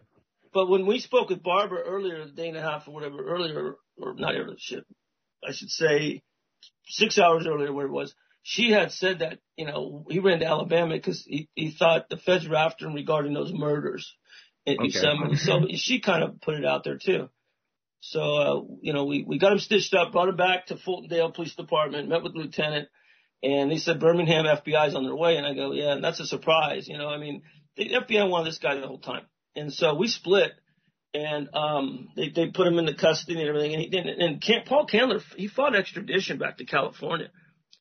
But 0.53 0.69
when 0.69 0.87
we 0.87 0.99
spoke 0.99 1.29
with 1.29 1.41
Barbara 1.41 1.85
earlier, 1.87 2.23
a 2.23 2.27
day 2.27 2.49
and 2.49 2.57
a 2.57 2.63
half 2.63 2.89
or 2.89 2.95
whatever 2.95 3.25
earlier, 3.25 3.77
or 3.97 4.15
not 4.15 4.35
earlier, 4.35 4.57
shit, 4.59 4.85
I 5.47 5.53
should 5.53 5.71
say 5.71 6.23
six 6.89 7.17
hours 7.17 7.47
earlier, 7.47 7.73
where 7.73 7.87
it 7.87 7.93
was 7.93 8.13
she 8.49 8.71
had 8.71 8.93
said 8.93 9.19
that, 9.19 9.41
you 9.57 9.67
know, 9.67 10.07
he 10.09 10.21
ran 10.21 10.39
to 10.39 10.47
Alabama 10.47 10.95
because 10.95 11.25
he, 11.27 11.49
he 11.57 11.73
thought 11.73 12.09
the 12.09 12.17
feds 12.17 12.47
were 12.47 12.55
after 12.55 12.87
him 12.87 12.95
regarding 12.95 13.35
those 13.35 13.53
murders 13.53 14.15
in 14.65 14.75
okay. 14.75 14.85
Yosemite. 14.85 15.35
So 15.35 15.67
she 15.75 16.01
kind 16.01 16.23
of 16.23 16.41
put 16.41 16.55
it 16.55 16.65
out 16.65 16.85
there 16.85 16.97
too. 16.97 17.29
So, 17.99 18.21
uh, 18.21 18.63
you 18.83 18.93
know, 18.93 19.05
we, 19.07 19.25
we 19.27 19.41
got 19.41 19.51
him 19.51 19.59
stitched 19.59 19.95
up, 19.95 20.13
brought 20.13 20.29
him 20.29 20.37
back 20.37 20.67
to 20.67 20.77
Fultondale 20.77 21.35
Police 21.35 21.57
Department, 21.57 22.09
met 22.09 22.23
with 22.23 22.35
the 22.35 22.39
lieutenant, 22.39 22.89
and 23.43 23.69
they 23.69 23.79
said 23.79 23.99
Birmingham 23.99 24.45
FBI's 24.45 24.95
on 24.95 25.03
their 25.03 25.17
way. 25.17 25.39
And 25.39 25.45
I 25.45 25.53
go, 25.53 25.73
yeah, 25.73 25.95
and 25.95 26.05
that's 26.05 26.21
a 26.21 26.27
surprise. 26.27 26.87
You 26.87 26.99
know, 26.99 27.09
I 27.09 27.19
mean, 27.19 27.43
the 27.77 27.95
FBI 27.95 28.31
wanted 28.31 28.47
this 28.47 28.59
guy 28.59 28.77
the 28.77 28.87
whole 28.87 29.01
time. 29.01 29.25
And 29.57 29.73
so 29.73 29.97
we 29.97 30.07
split 30.07 30.53
and, 31.13 31.49
um, 31.53 32.11
they, 32.15 32.29
they 32.29 32.47
put 32.47 32.69
him 32.69 32.79
into 32.79 32.95
custody 32.95 33.41
and 33.41 33.49
everything. 33.49 33.73
And 33.73 33.83
he 33.83 33.89
didn't, 33.89 34.21
and 34.21 34.67
Paul 34.67 34.87
Candler, 34.87 35.21
he 35.37 35.49
fought 35.49 35.75
extradition 35.75 36.39
back 36.39 36.59
to 36.59 36.65
California. 36.65 37.31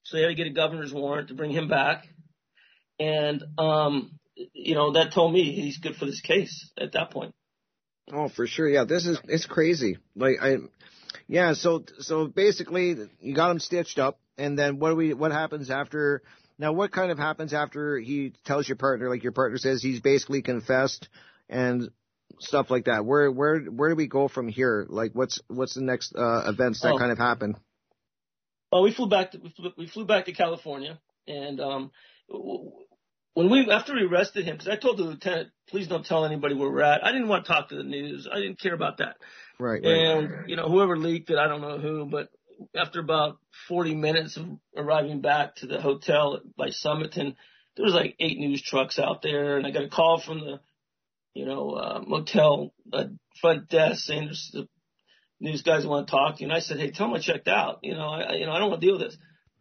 So 0.05 0.17
they 0.17 0.23
had 0.23 0.29
to 0.29 0.35
get 0.35 0.47
a 0.47 0.51
governor's 0.51 0.93
warrant 0.93 1.29
to 1.29 1.33
bring 1.33 1.51
him 1.51 1.67
back. 1.67 2.07
And, 2.99 3.43
um, 3.57 4.19
you 4.53 4.75
know, 4.75 4.93
that 4.93 5.13
told 5.13 5.33
me 5.33 5.51
he's 5.51 5.79
good 5.79 5.95
for 5.95 6.05
this 6.05 6.21
case 6.21 6.71
at 6.79 6.93
that 6.93 7.09
point. 7.11 7.33
Oh, 8.13 8.29
for 8.29 8.45
sure. 8.45 8.69
Yeah, 8.69 8.83
this 8.83 9.07
is, 9.07 9.19
it's 9.27 9.47
crazy. 9.47 9.97
Like, 10.15 10.35
I, 10.39 10.57
yeah, 11.27 11.53
so, 11.53 11.85
so 11.99 12.27
basically 12.27 12.95
you 13.19 13.33
got 13.33 13.49
him 13.49 13.59
stitched 13.59 13.97
up 13.97 14.19
and 14.37 14.57
then 14.57 14.77
what 14.77 14.91
do 14.91 14.95
we, 14.95 15.13
what 15.15 15.31
happens 15.31 15.71
after, 15.71 16.21
now 16.59 16.71
what 16.71 16.91
kind 16.91 17.11
of 17.11 17.17
happens 17.17 17.51
after 17.51 17.97
he 17.97 18.33
tells 18.45 18.69
your 18.69 18.77
partner, 18.77 19.09
like 19.09 19.23
your 19.23 19.31
partner 19.31 19.57
says 19.57 19.81
he's 19.81 20.01
basically 20.01 20.43
confessed 20.43 21.09
and 21.49 21.89
stuff 22.39 22.69
like 22.69 22.85
that? 22.85 23.05
Where, 23.05 23.31
where, 23.31 23.59
where 23.61 23.89
do 23.89 23.95
we 23.95 24.07
go 24.07 24.27
from 24.27 24.49
here? 24.49 24.85
Like 24.87 25.13
what's, 25.13 25.41
what's 25.47 25.73
the 25.73 25.81
next, 25.81 26.13
uh, 26.15 26.43
events 26.45 26.81
that 26.81 26.93
oh. 26.93 26.99
kind 26.99 27.11
of 27.11 27.17
happen? 27.17 27.55
Well, 28.75 28.83
we 28.83 28.91
flew 28.91 29.07
back 29.07 29.31
to 29.31 29.39
we 29.77 29.87
flew, 29.87 30.03
back 30.03 30.25
to 30.25 30.33
California, 30.33 30.99
and 31.29 31.61
um, 31.61 31.91
when 32.27 33.49
we 33.49 33.71
after 33.71 33.93
we 33.93 34.03
arrested 34.03 34.43
him, 34.43 34.57
because 34.57 34.67
I 34.67 34.75
told 34.75 34.97
the 34.97 35.03
lieutenant, 35.03 35.51
please 35.69 35.87
don't 35.87 36.05
tell 36.05 36.25
anybody 36.25 36.55
where 36.55 36.69
we're 36.69 36.81
at. 36.81 37.01
I 37.01 37.13
didn't 37.13 37.29
want 37.29 37.45
to 37.45 37.53
talk 37.53 37.69
to 37.69 37.77
the 37.77 37.85
news. 37.85 38.27
I 38.29 38.35
didn't 38.41 38.59
care 38.59 38.73
about 38.73 38.97
that. 38.97 39.15
Right. 39.61 39.81
And 39.81 40.29
right. 40.29 40.49
you 40.49 40.57
know, 40.57 40.67
whoever 40.67 40.97
leaked 40.97 41.29
it, 41.29 41.37
I 41.37 41.47
don't 41.47 41.61
know 41.61 41.77
who, 41.77 42.05
but 42.05 42.27
after 42.75 42.99
about 42.99 43.37
40 43.69 43.95
minutes 43.95 44.35
of 44.35 44.45
arriving 44.75 45.21
back 45.21 45.55
to 45.57 45.67
the 45.67 45.79
hotel 45.79 46.41
by 46.57 46.67
Summerton, 46.67 47.37
there 47.77 47.85
was 47.85 47.93
like 47.93 48.17
eight 48.19 48.39
news 48.39 48.61
trucks 48.61 48.99
out 48.99 49.21
there, 49.21 49.55
and 49.55 49.65
I 49.65 49.71
got 49.71 49.85
a 49.85 49.89
call 49.89 50.19
from 50.19 50.41
the, 50.41 50.59
you 51.33 51.45
know, 51.45 51.69
uh, 51.69 52.01
motel 52.05 52.73
uh, 52.91 53.05
front 53.39 53.69
desk 53.69 54.03
saying 54.03 54.25
there's 54.25 54.53
news 55.39 55.61
guys 55.61 55.85
want 55.85 56.07
to 56.07 56.11
talk 56.11 56.35
to 56.35 56.41
you. 56.41 56.47
And 56.47 56.55
I 56.55 56.59
said, 56.59 56.77
hey, 56.77 56.91
tell 56.91 57.07
them 57.07 57.15
I 57.15 57.19
checked 57.19 57.47
out. 57.47 57.79
You 57.83 57.93
know, 57.93 58.07
I, 58.07 58.33
you 58.33 58.45
know, 58.45 58.51
I 58.51 58.59
don't 58.59 58.69
want 58.69 58.81
to 58.81 58.87
deal 58.87 58.97
with 58.97 59.07
this. 59.07 59.17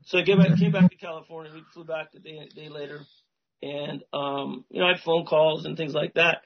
So 0.06 0.18
I 0.18 0.24
came 0.24 0.38
back, 0.38 0.58
came 0.58 0.72
back 0.72 0.90
to 0.90 0.96
California. 0.96 1.52
We 1.54 1.62
flew 1.72 1.84
back 1.84 2.08
a 2.14 2.18
day, 2.18 2.48
day 2.54 2.68
later. 2.68 3.00
And, 3.62 4.02
um, 4.12 4.64
you 4.70 4.80
know, 4.80 4.86
I 4.86 4.92
had 4.92 5.02
phone 5.02 5.24
calls 5.24 5.64
and 5.64 5.76
things 5.76 5.94
like 5.94 6.14
that. 6.14 6.42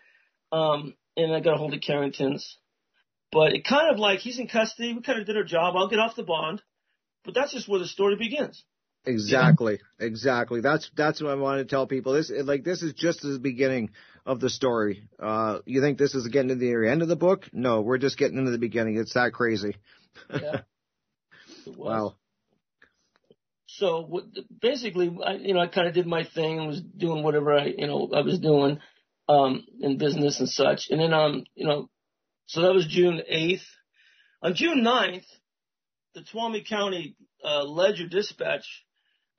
Um, 0.52 0.94
and 1.16 1.34
I 1.34 1.40
got 1.40 1.54
a 1.54 1.58
hold 1.58 1.74
of 1.74 1.80
Carrington's. 1.80 2.58
But 3.32 3.52
it 3.52 3.64
kind 3.64 3.92
of 3.92 3.98
like 3.98 4.20
he's 4.20 4.38
in 4.38 4.48
custody. 4.48 4.94
We 4.94 5.02
kind 5.02 5.20
of 5.20 5.26
did 5.26 5.36
our 5.36 5.44
job. 5.44 5.74
I'll 5.76 5.88
get 5.88 5.98
off 5.98 6.16
the 6.16 6.22
bond. 6.22 6.62
But 7.24 7.34
that's 7.34 7.52
just 7.52 7.68
where 7.68 7.80
the 7.80 7.86
story 7.86 8.16
begins. 8.16 8.64
Exactly, 9.04 9.80
exactly. 9.98 10.60
That's 10.60 10.90
that's 10.96 11.22
what 11.22 11.30
I 11.30 11.34
want 11.34 11.60
to 11.60 11.64
tell 11.64 11.86
people. 11.86 12.12
This 12.12 12.30
like 12.30 12.64
this 12.64 12.82
is 12.82 12.92
just 12.94 13.22
the 13.22 13.38
beginning 13.38 13.90
of 14.28 14.40
the 14.40 14.50
story. 14.50 15.08
Uh, 15.18 15.60
you 15.64 15.80
think 15.80 15.96
this 15.96 16.14
is 16.14 16.28
getting 16.28 16.50
to 16.50 16.54
the 16.54 16.86
end 16.86 17.00
of 17.00 17.08
the 17.08 17.16
book? 17.16 17.48
No, 17.52 17.80
we're 17.80 17.96
just 17.96 18.18
getting 18.18 18.36
into 18.36 18.50
the 18.50 18.58
beginning. 18.58 18.98
It's 18.98 19.14
that 19.14 19.32
crazy. 19.32 19.76
Yeah. 20.30 20.60
wow. 21.66 22.14
So 23.66 24.22
basically, 24.60 25.16
I, 25.24 25.32
you 25.34 25.54
know, 25.54 25.60
I 25.60 25.66
kind 25.66 25.88
of 25.88 25.94
did 25.94 26.06
my 26.06 26.24
thing 26.24 26.58
and 26.58 26.68
was 26.68 26.82
doing 26.82 27.22
whatever 27.22 27.58
I, 27.58 27.66
you 27.66 27.86
know, 27.86 28.10
I 28.14 28.20
was 28.20 28.38
doing 28.38 28.80
um, 29.30 29.64
in 29.80 29.96
business 29.96 30.40
and 30.40 30.48
such. 30.48 30.88
And 30.90 31.00
then, 31.00 31.14
um, 31.14 31.44
you 31.54 31.66
know, 31.66 31.88
so 32.46 32.62
that 32.62 32.74
was 32.74 32.86
June 32.86 33.22
8th. 33.32 33.64
On 34.42 34.54
June 34.54 34.84
9th, 34.84 35.24
the 36.14 36.20
Tuolumne 36.20 36.68
County 36.68 37.16
uh, 37.42 37.64
Ledger 37.64 38.08
Dispatch 38.08 38.84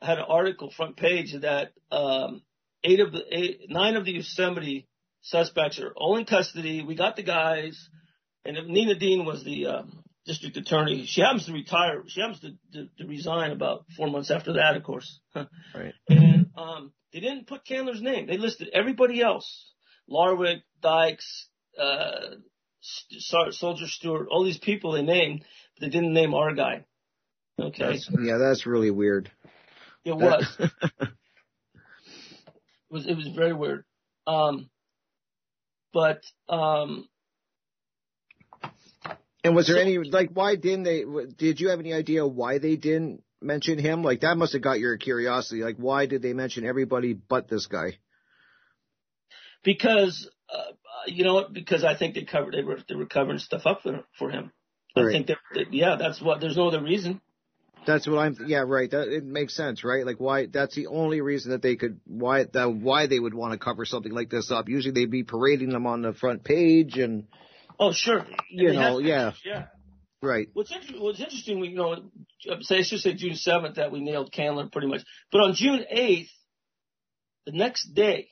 had 0.02 0.18
an 0.18 0.26
article 0.28 0.72
front 0.72 0.98
page 0.98 1.36
that 1.42 1.74
um, 1.92 2.42
eight 2.84 2.99
of 2.99 3.11
the 3.11 3.23
eight, 3.32 3.61
nine 3.69 3.95
of 3.95 4.05
the 4.05 4.13
Yosemite 4.13 4.88
suspects 5.21 5.80
are 5.80 5.93
all 5.95 6.17
in 6.17 6.25
custody. 6.25 6.84
We 6.84 6.95
got 6.95 7.15
the 7.15 7.23
guys, 7.23 7.89
and 8.45 8.57
Nina 8.67 8.95
Dean 8.95 9.25
was 9.25 9.43
the 9.43 9.67
um, 9.67 10.03
district 10.25 10.57
attorney. 10.57 11.05
She 11.05 11.21
happens 11.21 11.45
to 11.45 11.53
retire. 11.53 12.03
She 12.07 12.21
happens 12.21 12.39
to, 12.41 12.51
to, 12.73 12.89
to 12.97 13.07
resign 13.07 13.51
about 13.51 13.86
four 13.97 14.07
months 14.07 14.32
after 14.32 14.53
that, 14.53 14.75
of 14.75 14.84
course. 14.84 15.19
right. 15.36 15.93
And 16.07 16.47
um, 16.55 16.93
they 17.13 17.19
didn't 17.19 17.47
put 17.47 17.65
Candler's 17.65 18.01
name. 18.01 18.27
They 18.27 18.38
listed 18.38 18.69
everybody 18.73 19.21
else: 19.21 19.73
Larwick, 20.09 20.61
Dykes, 20.82 21.47
uh, 21.80 22.36
Soldier 22.82 23.88
Stewart, 23.88 24.27
all 24.30 24.43
these 24.43 24.57
people 24.57 24.93
they 24.93 25.01
named, 25.01 25.43
but 25.75 25.86
they 25.86 25.89
didn't 25.89 26.13
name 26.13 26.34
our 26.34 26.53
guy. 26.53 26.86
Okay. 27.59 27.91
That's, 27.91 28.09
yeah, 28.23 28.38
that's 28.38 28.65
really 28.65 28.91
weird. 28.91 29.30
It 30.05 30.15
was. 30.15 30.45
it 32.90 32.94
was 32.94 33.08
it 33.08 33.16
was 33.16 33.28
very 33.28 33.54
weird. 33.54 33.84
Um, 34.28 34.70
but 35.94 36.24
um, 36.48 37.08
and 39.44 39.56
was 39.56 39.68
there 39.68 39.78
so, 39.78 39.82
any 39.82 39.98
like 39.98 40.30
why 40.32 40.56
didn't 40.56 40.84
they? 40.84 41.04
Did 41.38 41.60
you 41.60 41.70
have 41.70 41.80
any 41.80 41.94
idea 41.94 42.26
why 42.28 42.58
they 42.58 42.76
didn't 42.76 43.24
mention 43.42 43.80
him? 43.80 44.04
Like 44.04 44.22
that 44.22 44.38
must 44.38 44.54
have 44.54 44.62
got 44.62 44.80
your 44.80 44.98
curiosity. 44.98 45.62
Like 45.62 45.78
why 45.78 46.06
did 46.06 46.22
they 46.22 46.34
mention 46.34 46.66
everybody 46.66 47.14
but 47.14 47.48
this 47.48 47.68
guy? 47.68 47.98
Because 49.64 50.30
uh, 50.54 50.72
you 51.08 51.24
know 51.24 51.34
what? 51.34 51.54
Because 51.54 51.84
I 51.84 51.96
think 51.96 52.16
they 52.16 52.24
covered 52.24 52.54
they 52.54 52.64
were 52.64 52.80
they 52.88 52.96
were 52.96 53.06
covering 53.06 53.40
stuff 53.40 53.66
up 53.66 53.82
for 53.84 54.04
for 54.18 54.30
him. 54.30 54.52
I 54.96 55.04
think 55.12 55.28
that 55.28 55.38
yeah, 55.72 55.96
that's 55.98 56.22
what. 56.22 56.42
There's 56.42 56.58
no 56.58 56.68
other 56.68 56.84
reason. 56.84 57.22
That's 57.88 58.07
what 58.07 58.19
I'm. 58.19 58.36
Yeah, 58.45 58.63
right. 58.67 58.89
That 58.91 59.07
it 59.07 59.23
makes 59.23 59.55
sense, 59.55 59.84
right? 59.84 60.05
Like 60.05 60.19
why? 60.19 60.45
That's 60.45 60.75
the 60.75 60.88
only 60.88 61.21
reason 61.21 61.51
that 61.51 61.61
they 61.61 61.75
could 61.75 61.99
why 62.05 62.45
that 62.53 62.73
why 62.73 63.07
they 63.07 63.19
would 63.19 63.34
want 63.34 63.53
to 63.53 63.57
cover 63.57 63.86
something 63.86 64.11
like 64.11 64.30
this 64.30 64.51
up. 64.51 64.69
Usually 64.69 64.93
they'd 64.93 65.09
be 65.09 65.23
parading 65.23 65.69
them 65.69 65.88
on 65.88 66.01
the 66.01 66.13
front 66.13 66.43
page, 66.43 66.97
and 66.97 67.25
Oh 67.80 67.93
sure, 67.93 68.25
you 68.49 68.73
know, 68.73 68.99
yeah, 68.99 69.32
yeah. 69.45 69.67
right. 70.21 70.49
What's 70.51 70.71
interesting, 70.71 71.01
what's 71.01 71.21
interesting, 71.21 71.61
we, 71.61 71.69
you 71.69 71.77
know, 71.77 72.11
say 72.59 72.80
I 72.80 72.82
should 72.82 72.99
say 72.99 73.13
June 73.13 73.36
seventh 73.36 73.75
that 73.75 73.91
we 73.91 74.01
nailed 74.01 74.34
Candler 74.34 74.69
pretty 74.69 74.88
much, 74.88 75.01
but 75.32 75.39
on 75.39 75.53
June 75.53 75.86
eighth, 75.89 76.30
the 77.45 77.53
next 77.53 77.93
day, 77.93 78.27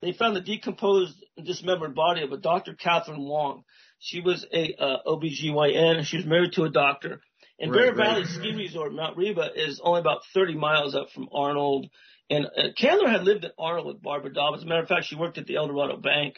they 0.00 0.12
found 0.12 0.34
the 0.34 0.40
decomposed 0.40 1.22
and 1.36 1.46
dismembered 1.46 1.94
body 1.94 2.22
of 2.22 2.32
a 2.32 2.38
Dr. 2.38 2.72
Catherine 2.74 3.22
Wong. 3.22 3.64
She 3.98 4.22
was 4.22 4.46
a 4.50 4.74
uh, 4.78 4.96
OBGYN. 5.06 6.04
She 6.04 6.16
was 6.16 6.26
married 6.26 6.52
to 6.54 6.64
a 6.64 6.70
doctor. 6.70 7.20
And 7.58 7.70
Right, 7.70 7.80
Bear 7.80 7.94
right. 7.94 7.96
Valley 7.96 8.24
Ski 8.24 8.54
Resort, 8.54 8.92
Mount 8.92 9.16
Reba, 9.16 9.50
is 9.54 9.80
only 9.82 10.00
about 10.00 10.22
30 10.34 10.56
miles 10.56 10.94
up 10.94 11.10
from 11.10 11.28
Arnold. 11.32 11.88
And 12.30 12.46
uh, 12.46 12.72
Candler 12.76 13.08
had 13.08 13.24
lived 13.24 13.44
in 13.44 13.50
Arnold 13.58 13.86
with 13.86 14.02
Barbara 14.02 14.32
Dobbs. 14.32 14.58
As 14.58 14.64
a 14.64 14.66
matter 14.66 14.82
of 14.82 14.88
fact, 14.88 15.06
she 15.06 15.16
worked 15.16 15.38
at 15.38 15.46
the 15.46 15.56
El 15.56 15.68
Dorado 15.68 15.96
Bank 15.96 16.36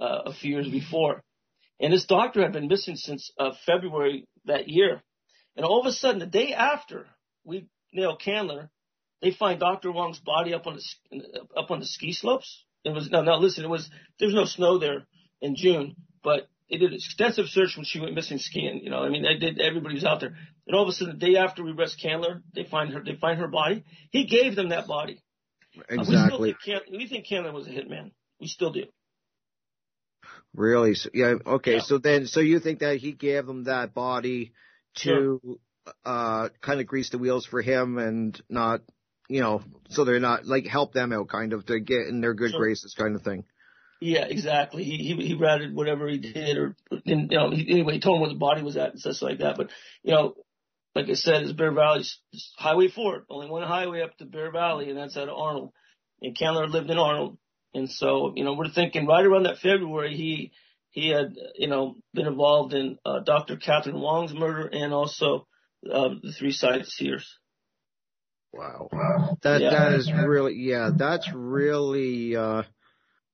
uh, 0.00 0.22
a 0.26 0.34
few 0.34 0.52
years 0.52 0.68
before. 0.68 1.22
And 1.80 1.92
this 1.92 2.04
doctor 2.04 2.42
had 2.42 2.52
been 2.52 2.68
missing 2.68 2.96
since 2.96 3.30
uh, 3.38 3.52
February 3.66 4.26
that 4.44 4.68
year. 4.68 5.02
And 5.56 5.64
all 5.64 5.80
of 5.80 5.86
a 5.86 5.92
sudden, 5.92 6.20
the 6.20 6.26
day 6.26 6.52
after 6.52 7.06
we 7.44 7.66
nail 7.92 8.16
Candler, 8.16 8.70
they 9.20 9.30
find 9.30 9.60
Dr. 9.60 9.92
Wong's 9.92 10.18
body 10.18 10.54
up 10.54 10.66
on 10.66 10.76
the 10.76 11.40
up 11.56 11.70
on 11.70 11.80
the 11.80 11.86
ski 11.86 12.12
slopes. 12.12 12.64
It 12.84 12.92
was 12.92 13.10
no, 13.10 13.22
no. 13.22 13.36
Listen, 13.36 13.64
it 13.64 13.68
was 13.68 13.88
there 14.18 14.26
was 14.26 14.34
no 14.34 14.44
snow 14.44 14.78
there 14.78 15.06
in 15.40 15.54
June, 15.54 15.94
but 16.22 16.48
they 16.72 16.78
did 16.78 16.94
extensive 16.94 17.46
search 17.48 17.76
when 17.76 17.84
she 17.84 18.00
went 18.00 18.14
missing 18.14 18.38
skiing. 18.38 18.80
You 18.82 18.90
know, 18.90 19.00
I 19.04 19.10
mean, 19.10 19.22
they 19.22 19.36
did. 19.36 19.60
Everybody 19.60 19.94
was 19.96 20.04
out 20.04 20.20
there, 20.20 20.34
and 20.66 20.74
all 20.74 20.82
of 20.82 20.88
a 20.88 20.92
sudden, 20.92 21.18
the 21.18 21.26
day 21.26 21.36
after 21.36 21.62
we 21.62 21.72
arrest 21.72 22.00
Candler, 22.02 22.42
they 22.54 22.64
find 22.64 22.92
her. 22.94 23.02
They 23.04 23.16
find 23.20 23.38
her 23.38 23.48
body. 23.48 23.84
He 24.10 24.24
gave 24.26 24.56
them 24.56 24.70
that 24.70 24.86
body. 24.86 25.22
Uh, 25.78 25.82
we 25.98 26.04
still 26.04 26.14
Exactly. 26.14 26.54
think 26.54 26.62
Can- 26.88 26.98
we 26.98 27.06
think 27.08 27.26
Candler 27.28 27.52
was 27.52 27.66
a 27.66 27.70
hitman. 27.70 28.10
We 28.40 28.46
still 28.46 28.72
do. 28.72 28.84
Really? 30.54 30.94
So, 30.94 31.10
yeah. 31.14 31.34
Okay. 31.46 31.74
Yeah. 31.74 31.80
So 31.82 31.98
then, 31.98 32.26
so 32.26 32.40
you 32.40 32.60
think 32.60 32.80
that 32.80 32.96
he 32.98 33.12
gave 33.12 33.46
them 33.46 33.64
that 33.64 33.94
body 33.94 34.52
to 34.96 35.58
uh 36.04 36.48
kind 36.60 36.80
of 36.80 36.86
grease 36.86 37.10
the 37.10 37.18
wheels 37.18 37.44
for 37.46 37.60
him 37.62 37.98
and 37.98 38.40
not, 38.48 38.82
you 39.28 39.40
know, 39.40 39.62
so 39.88 40.04
they're 40.04 40.20
not 40.20 40.46
like 40.46 40.66
help 40.66 40.92
them 40.92 41.12
out, 41.12 41.28
kind 41.28 41.52
of 41.52 41.64
to 41.66 41.80
get 41.80 42.06
in 42.06 42.20
their 42.20 42.34
good 42.34 42.50
Sure. 42.50 42.60
graces, 42.60 42.94
kind 42.96 43.16
of 43.16 43.22
thing. 43.22 43.44
Yeah, 44.02 44.24
exactly. 44.24 44.82
He 44.82 44.96
he 44.96 45.28
he 45.28 45.34
ratted 45.34 45.74
whatever 45.74 46.08
he 46.08 46.18
did, 46.18 46.58
or 46.58 46.76
and, 46.90 47.30
you 47.30 47.38
know, 47.38 47.50
he, 47.50 47.70
anyway, 47.70 47.94
he 47.94 48.00
told 48.00 48.16
him 48.16 48.22
where 48.22 48.30
the 48.30 48.36
body 48.38 48.62
was 48.62 48.76
at 48.76 48.90
and 48.90 49.00
stuff 49.00 49.22
like 49.22 49.38
that. 49.38 49.56
But 49.56 49.70
you 50.02 50.12
know, 50.12 50.34
like 50.96 51.08
I 51.08 51.14
said, 51.14 51.42
it's 51.42 51.52
Bear 51.52 51.72
Valley, 51.72 52.00
it's 52.32 52.52
Highway 52.58 52.88
Four, 52.88 53.24
only 53.30 53.48
one 53.48 53.62
highway 53.62 54.02
up 54.02 54.16
to 54.18 54.24
Bear 54.24 54.50
Valley, 54.50 54.90
and 54.90 54.98
that's 54.98 55.16
out 55.16 55.28
of 55.28 55.38
Arnold. 55.38 55.72
And 56.20 56.36
Candler 56.36 56.66
lived 56.66 56.90
in 56.90 56.98
Arnold, 56.98 57.38
and 57.74 57.88
so 57.88 58.32
you 58.34 58.42
know, 58.44 58.54
we're 58.54 58.70
thinking 58.70 59.06
right 59.06 59.24
around 59.24 59.44
that 59.44 59.58
February, 59.58 60.16
he 60.16 60.50
he 60.90 61.08
had 61.08 61.34
you 61.54 61.68
know 61.68 61.94
been 62.12 62.26
involved 62.26 62.74
in 62.74 62.98
uh, 63.06 63.20
Dr. 63.20 63.56
Catherine 63.56 64.00
Wong's 64.00 64.34
murder 64.34 64.66
and 64.66 64.92
also 64.92 65.46
um, 65.92 66.20
the 66.24 66.32
three 66.32 66.52
sightseers. 66.52 67.38
Wow. 68.52 68.90
That 69.42 69.60
Yeah. 69.60 69.70
that 69.70 69.92
is 69.94 70.12
really 70.12 70.54
yeah, 70.56 70.90
that's 70.94 71.32
really 71.32 72.36
uh 72.36 72.64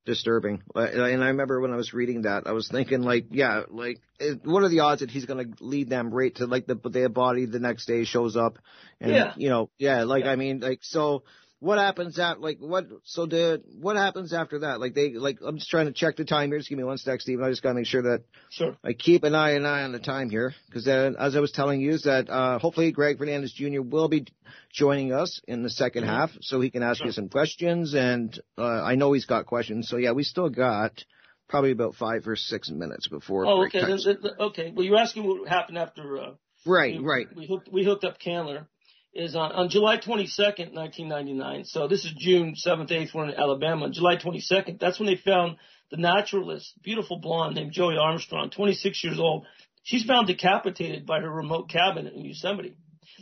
disturbing. 0.09 0.63
Uh, 0.75 0.87
And 0.91 1.23
I 1.23 1.27
remember 1.29 1.61
when 1.61 1.71
I 1.71 1.75
was 1.75 1.93
reading 1.93 2.23
that, 2.23 2.47
I 2.47 2.53
was 2.53 2.67
thinking 2.67 3.01
like, 3.03 3.25
yeah, 3.31 3.61
like 3.69 3.99
what 4.43 4.63
are 4.63 4.69
the 4.69 4.79
odds 4.81 5.01
that 5.01 5.11
he's 5.11 5.25
going 5.25 5.41
to 5.53 5.63
lead 5.63 5.87
them 5.89 6.09
right 6.11 6.33
to 6.35 6.45
like 6.47 6.65
the 6.65 6.75
their 6.89 7.09
body 7.09 7.45
the 7.45 7.59
next 7.59 7.85
day 7.85 8.03
shows 8.05 8.35
up 8.35 8.57
and 8.99 9.11
Yeah. 9.11 9.33
you 9.37 9.49
know, 9.49 9.69
yeah, 9.77 10.03
like 10.03 10.23
Yeah. 10.25 10.31
I 10.31 10.35
mean 10.35 10.59
like 10.61 10.79
so 10.81 11.23
what 11.59 11.77
happens 11.77 12.17
at 12.19 12.39
like 12.39 12.57
what 12.59 12.85
so 13.03 13.25
the 13.25 13.61
what 13.81 13.95
happens 13.97 14.33
after 14.33 14.59
that? 14.59 14.79
Like 14.79 14.93
they 14.93 15.11
like 15.13 15.39
I'm 15.45 15.57
just 15.57 15.69
trying 15.69 15.87
to 15.87 15.91
check 15.91 16.15
the 16.15 16.23
time 16.25 16.49
here. 16.49 16.57
Just 16.57 16.69
give 16.69 16.77
me 16.77 16.83
one 16.85 16.97
sec, 16.97 17.19
Steve. 17.21 17.41
I 17.41 17.49
just 17.49 17.61
got 17.61 17.69
to 17.69 17.75
make 17.75 17.85
sure 17.85 18.01
that 18.03 18.23
Sure. 18.49 18.77
I 18.83 18.93
keep 18.93 19.23
an 19.23 19.35
eye 19.35 19.51
an 19.51 19.65
eye 19.65 19.83
on 19.83 19.91
the 19.91 19.99
time 19.99 20.29
here 20.29 20.53
because 20.67 20.87
uh, 20.87 21.11
as 21.19 21.35
I 21.35 21.39
was 21.41 21.51
telling 21.51 21.81
you 21.81 21.91
is 21.91 22.03
that 22.03 22.29
uh, 22.29 22.59
hopefully 22.59 22.91
Greg 22.91 23.17
Fernandez 23.17 23.51
Jr. 23.53 23.81
will 23.81 24.07
be 24.07 24.25
joining 24.71 25.11
us 25.11 25.41
in 25.47 25.63
the 25.63 25.69
2nd 25.69 26.03
half 26.05 26.31
so 26.41 26.61
he 26.61 26.69
can 26.69 26.83
ask 26.83 27.03
you 27.03 27.11
some 27.11 27.27
questions 27.29 27.93
and 27.93 28.39
uh, 28.57 28.63
I 28.63 28.95
know 28.95 29.11
he's 29.13 29.25
got 29.25 29.45
questions 29.45 29.89
so 29.89 29.97
yeah 29.97 30.11
we 30.13 30.23
still 30.23 30.49
got 30.49 31.03
probably 31.49 31.71
about 31.71 31.95
five 31.95 32.27
or 32.27 32.35
six 32.35 32.69
minutes 32.69 33.07
before 33.07 33.45
Oh, 33.47 33.65
okay. 33.65 33.81
time. 33.81 33.89
then- 34.05 34.17
then- 34.21 34.31
okay. 34.39 34.71
Well, 34.73 34.85
you're 34.85 34.97
asking 34.97 35.27
what 35.27 35.47
happened 35.49 35.77
after. 35.79 36.17
Uh, 36.19 36.31
right 36.65 36.97
we, 36.97 37.03
right 37.03 37.27
We 37.35 37.47
hooked, 37.47 37.69
we 37.71 37.83
hooked 37.83 38.03
up 38.03 38.19
Candler 38.19 38.67
is 39.13 39.35
on, 39.35 39.51
on 39.51 39.69
July 39.69 39.97
22nd, 39.97 40.73
1999. 40.73 41.65
So 41.65 41.87
this 41.87 42.05
is 42.05 42.13
June 42.17 42.55
7th, 42.55 42.91
8th. 42.91 43.13
We're 43.13 43.29
in 43.29 43.35
Alabama. 43.35 43.85
On 43.85 43.93
July 43.93 44.17
22nd, 44.17 44.79
that's 44.79 44.99
when 44.99 45.07
they 45.07 45.15
found 45.15 45.57
the 45.91 45.97
naturalist, 45.97 46.73
beautiful 46.83 47.19
blonde 47.19 47.55
named 47.55 47.71
Joie 47.71 47.97
Armstrong, 47.97 48.51
26 48.51 49.03
years 49.03 49.19
old. 49.19 49.45
She's 49.83 50.03
found 50.03 50.27
decapitated 50.27 51.05
by 51.05 51.19
her 51.19 51.29
remote 51.29 51.69
cabin 51.69 52.05
in 52.07 52.23
Yosemite, 52.23 52.75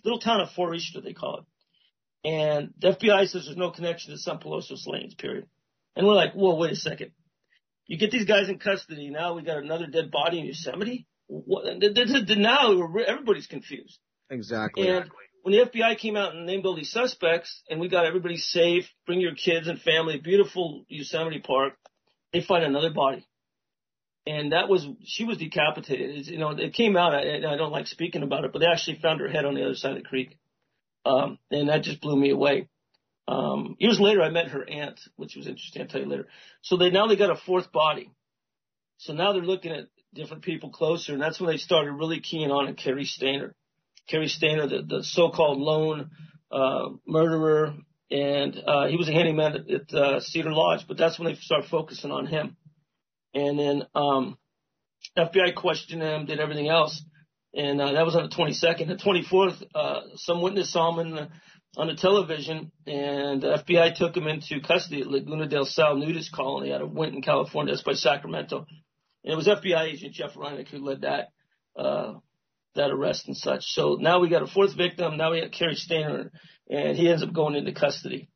little 0.03 0.19
town 0.19 0.41
of 0.41 0.49
Foresta, 0.49 1.01
they 1.01 1.13
call 1.13 1.39
it. 1.39 1.45
And 2.27 2.73
the 2.77 2.89
FBI 2.89 3.27
says 3.27 3.45
there's 3.45 3.55
no 3.55 3.71
connection 3.71 4.11
to 4.11 4.19
Sund 4.19 4.43
Pelosso 4.43 4.77
slayings, 4.77 5.15
period. 5.15 5.47
And 5.95 6.05
we're 6.05 6.13
like, 6.13 6.33
whoa, 6.33 6.55
wait 6.55 6.71
a 6.71 6.75
second. 6.75 7.11
You 7.85 7.97
get 7.97 8.11
these 8.11 8.25
guys 8.25 8.49
in 8.49 8.59
custody. 8.59 9.09
Now 9.09 9.35
we 9.35 9.43
got 9.43 9.63
another 9.63 9.87
dead 9.87 10.11
body 10.11 10.39
in 10.39 10.45
Yosemite. 10.45 11.07
What? 11.27 11.65
Now 11.65 12.91
everybody's 13.07 13.47
confused. 13.47 13.99
exactly 14.29 14.89
And 14.89 15.09
when 15.47 15.55
the 15.55 15.65
FBI 15.65 15.97
came 15.97 16.17
out 16.17 16.35
and 16.35 16.45
named 16.45 16.65
all 16.65 16.75
these 16.75 16.91
suspects, 16.91 17.63
and 17.69 17.79
we 17.79 17.87
got 17.87 18.05
everybody 18.05 18.35
safe, 18.35 18.83
bring 19.05 19.21
your 19.21 19.33
kids 19.33 19.69
and 19.69 19.79
family, 19.79 20.19
beautiful 20.19 20.83
Yosemite 20.89 21.39
Park, 21.39 21.75
they 22.33 22.41
find 22.41 22.65
another 22.65 22.89
body. 22.89 23.25
And 24.25 24.51
that 24.51 24.67
was, 24.67 24.85
she 25.05 25.23
was 25.23 25.37
decapitated. 25.37 26.17
It's, 26.17 26.27
you 26.27 26.37
know, 26.37 26.49
it 26.49 26.73
came 26.73 26.97
out, 26.97 27.15
I, 27.15 27.37
I 27.37 27.55
don't 27.55 27.71
like 27.71 27.87
speaking 27.87 28.23
about 28.23 28.43
it, 28.43 28.51
but 28.51 28.59
they 28.59 28.65
actually 28.65 28.99
found 28.99 29.21
her 29.21 29.29
head 29.29 29.45
on 29.45 29.55
the 29.55 29.63
other 29.63 29.75
side 29.75 29.91
of 29.91 29.99
the 29.99 30.03
creek. 30.03 30.37
Um, 31.05 31.39
and 31.49 31.69
that 31.69 31.83
just 31.83 32.01
blew 32.01 32.17
me 32.17 32.31
away. 32.31 32.67
Um, 33.29 33.77
years 33.79 34.01
later, 34.01 34.21
I 34.21 34.29
met 34.29 34.49
her 34.49 34.69
aunt, 34.69 34.99
which 35.15 35.37
was 35.37 35.47
interesting. 35.47 35.81
I'll 35.81 35.87
tell 35.87 36.01
you 36.01 36.09
later. 36.09 36.27
So 36.61 36.75
they, 36.75 36.89
now 36.89 37.07
they 37.07 37.15
got 37.15 37.31
a 37.31 37.37
fourth 37.37 37.71
body. 37.71 38.11
So 38.97 39.13
now 39.13 39.31
they're 39.31 39.41
looking 39.43 39.71
at 39.71 39.87
different 40.13 40.43
people 40.43 40.71
closer, 40.71 41.13
and 41.13 41.21
that's 41.21 41.39
when 41.39 41.49
they 41.49 41.57
started 41.57 41.93
really 41.93 42.19
keying 42.19 42.51
on 42.51 42.75
Cary 42.75 43.05
Stayner. 43.05 43.53
Cary 44.07 44.27
Stayner, 44.27 44.69
the, 44.69 44.97
the 44.97 45.03
so-called 45.03 45.59
lone 45.59 46.11
uh, 46.51 46.89
murderer, 47.05 47.75
and 48.09 48.55
uh, 48.65 48.87
he 48.87 48.95
was 48.95 49.09
a 49.09 49.13
handyman 49.13 49.55
at, 49.55 49.69
at 49.69 49.93
uh, 49.93 50.19
Cedar 50.21 50.51
Lodge. 50.51 50.85
But 50.87 50.97
that's 50.97 51.19
when 51.19 51.27
they 51.27 51.39
started 51.39 51.69
focusing 51.69 52.11
on 52.11 52.25
him. 52.25 52.55
And 53.33 53.59
then 53.59 53.83
um, 53.93 54.37
FBI 55.17 55.55
questioned 55.55 56.01
him, 56.01 56.25
did 56.25 56.39
everything 56.39 56.69
else, 56.69 57.03
and 57.53 57.81
uh, 57.81 57.93
that 57.93 58.05
was 58.05 58.15
on 58.15 58.29
the 58.29 58.35
22nd. 58.35 58.87
The 58.87 58.95
24th, 58.95 59.63
uh, 59.75 60.01
some 60.15 60.41
witness 60.41 60.71
saw 60.71 60.93
him 60.93 61.07
in 61.07 61.15
the, 61.15 61.29
on 61.75 61.87
the 61.87 61.95
television, 61.95 62.71
and 62.85 63.41
the 63.41 63.63
FBI 63.67 63.95
took 63.95 64.15
him 64.15 64.27
into 64.27 64.61
custody 64.61 65.01
at 65.01 65.07
Laguna 65.07 65.47
del 65.47 65.65
Sol 65.65 65.95
nudist 65.97 66.31
colony 66.31 66.71
out 66.71 66.81
of 66.81 66.91
Winton, 66.91 67.21
California. 67.21 67.73
That's 67.73 67.83
by 67.83 67.93
Sacramento. 67.93 68.65
And 69.23 69.33
it 69.33 69.35
was 69.35 69.47
FBI 69.47 69.93
agent 69.93 70.13
Jeff 70.13 70.33
Rinek 70.35 70.69
who 70.69 70.79
led 70.79 71.01
that. 71.01 71.29
Uh, 71.75 72.15
that 72.77 72.89
arrest 72.91 73.27
and 73.27 73.37
such. 73.37 73.65
So 73.65 73.97
now 73.99 74.19
we 74.19 74.29
got 74.29 74.41
a 74.43 74.47
fourth 74.47 74.75
victim. 74.75 75.17
Now 75.17 75.31
we 75.31 75.41
got 75.41 75.51
Cary 75.51 75.75
Stayner, 75.75 76.29
and 76.69 76.97
he 76.97 77.09
ends 77.09 77.21
up 77.23 77.33
going 77.33 77.55
into 77.55 77.73
custody. 77.73 78.29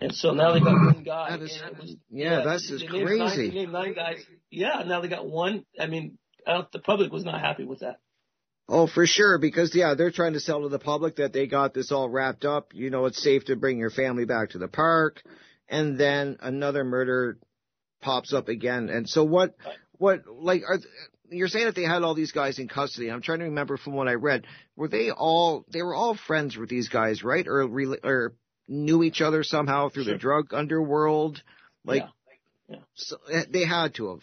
And 0.00 0.14
so 0.14 0.30
now 0.32 0.52
they 0.52 0.60
got 0.60 0.74
one 0.94 1.02
guy. 1.04 1.30
That 1.30 1.42
is- 1.42 1.60
was, 1.78 1.96
yeah, 2.10 2.42
that's 2.44 2.68
they 2.70 2.76
just 2.78 2.92
named 2.92 3.08
Nine, 3.18 3.18
crazy. 3.30 3.50
they 3.50 3.66
nine 3.66 3.94
guys. 3.94 4.18
Yeah, 4.50 4.82
now 4.86 5.00
they 5.00 5.08
got 5.08 5.26
one. 5.28 5.64
I 5.80 5.86
mean, 5.86 6.18
I 6.46 6.62
the 6.72 6.78
public 6.78 7.12
was 7.12 7.24
not 7.24 7.40
happy 7.40 7.64
with 7.64 7.80
that. 7.80 7.98
Oh, 8.70 8.86
for 8.86 9.06
sure, 9.06 9.38
because 9.38 9.74
yeah, 9.74 9.94
they're 9.94 10.10
trying 10.10 10.34
to 10.34 10.40
sell 10.40 10.62
to 10.62 10.68
the 10.68 10.78
public 10.78 11.16
that 11.16 11.32
they 11.32 11.46
got 11.46 11.72
this 11.72 11.90
all 11.90 12.08
wrapped 12.08 12.44
up. 12.44 12.72
You 12.74 12.90
know, 12.90 13.06
it's 13.06 13.22
safe 13.22 13.46
to 13.46 13.56
bring 13.56 13.78
your 13.78 13.90
family 13.90 14.26
back 14.26 14.50
to 14.50 14.58
the 14.58 14.68
park, 14.68 15.22
and 15.68 15.98
then 15.98 16.36
another 16.40 16.84
murder 16.84 17.38
pops 18.02 18.32
up 18.34 18.48
again. 18.48 18.90
And 18.90 19.08
so 19.08 19.24
what? 19.24 19.54
What 19.92 20.20
like 20.30 20.62
are 20.68 20.78
you're 21.30 21.48
saying 21.48 21.66
that 21.66 21.74
they 21.74 21.82
had 21.84 22.02
all 22.02 22.14
these 22.14 22.32
guys 22.32 22.58
in 22.58 22.68
custody? 22.68 23.10
I'm 23.10 23.22
trying 23.22 23.40
to 23.40 23.46
remember 23.46 23.76
from 23.76 23.94
what 23.94 24.08
I 24.08 24.14
read. 24.14 24.46
Were 24.76 24.88
they 24.88 25.10
all 25.10 25.64
they 25.72 25.82
were 25.82 25.94
all 25.94 26.14
friends 26.14 26.56
with 26.56 26.68
these 26.68 26.88
guys, 26.88 27.22
right? 27.22 27.46
Or 27.46 27.62
or 28.04 28.34
knew 28.66 29.02
each 29.02 29.20
other 29.20 29.42
somehow 29.42 29.88
through 29.88 30.04
Sure. 30.04 30.14
the 30.14 30.18
drug 30.18 30.54
underworld? 30.54 31.42
Like 31.84 32.02
Yeah. 32.68 32.76
Yeah. 32.76 32.82
so, 32.94 33.16
eh, 33.30 33.44
they 33.50 33.64
had 33.64 33.94
to 33.94 34.10
have. 34.10 34.22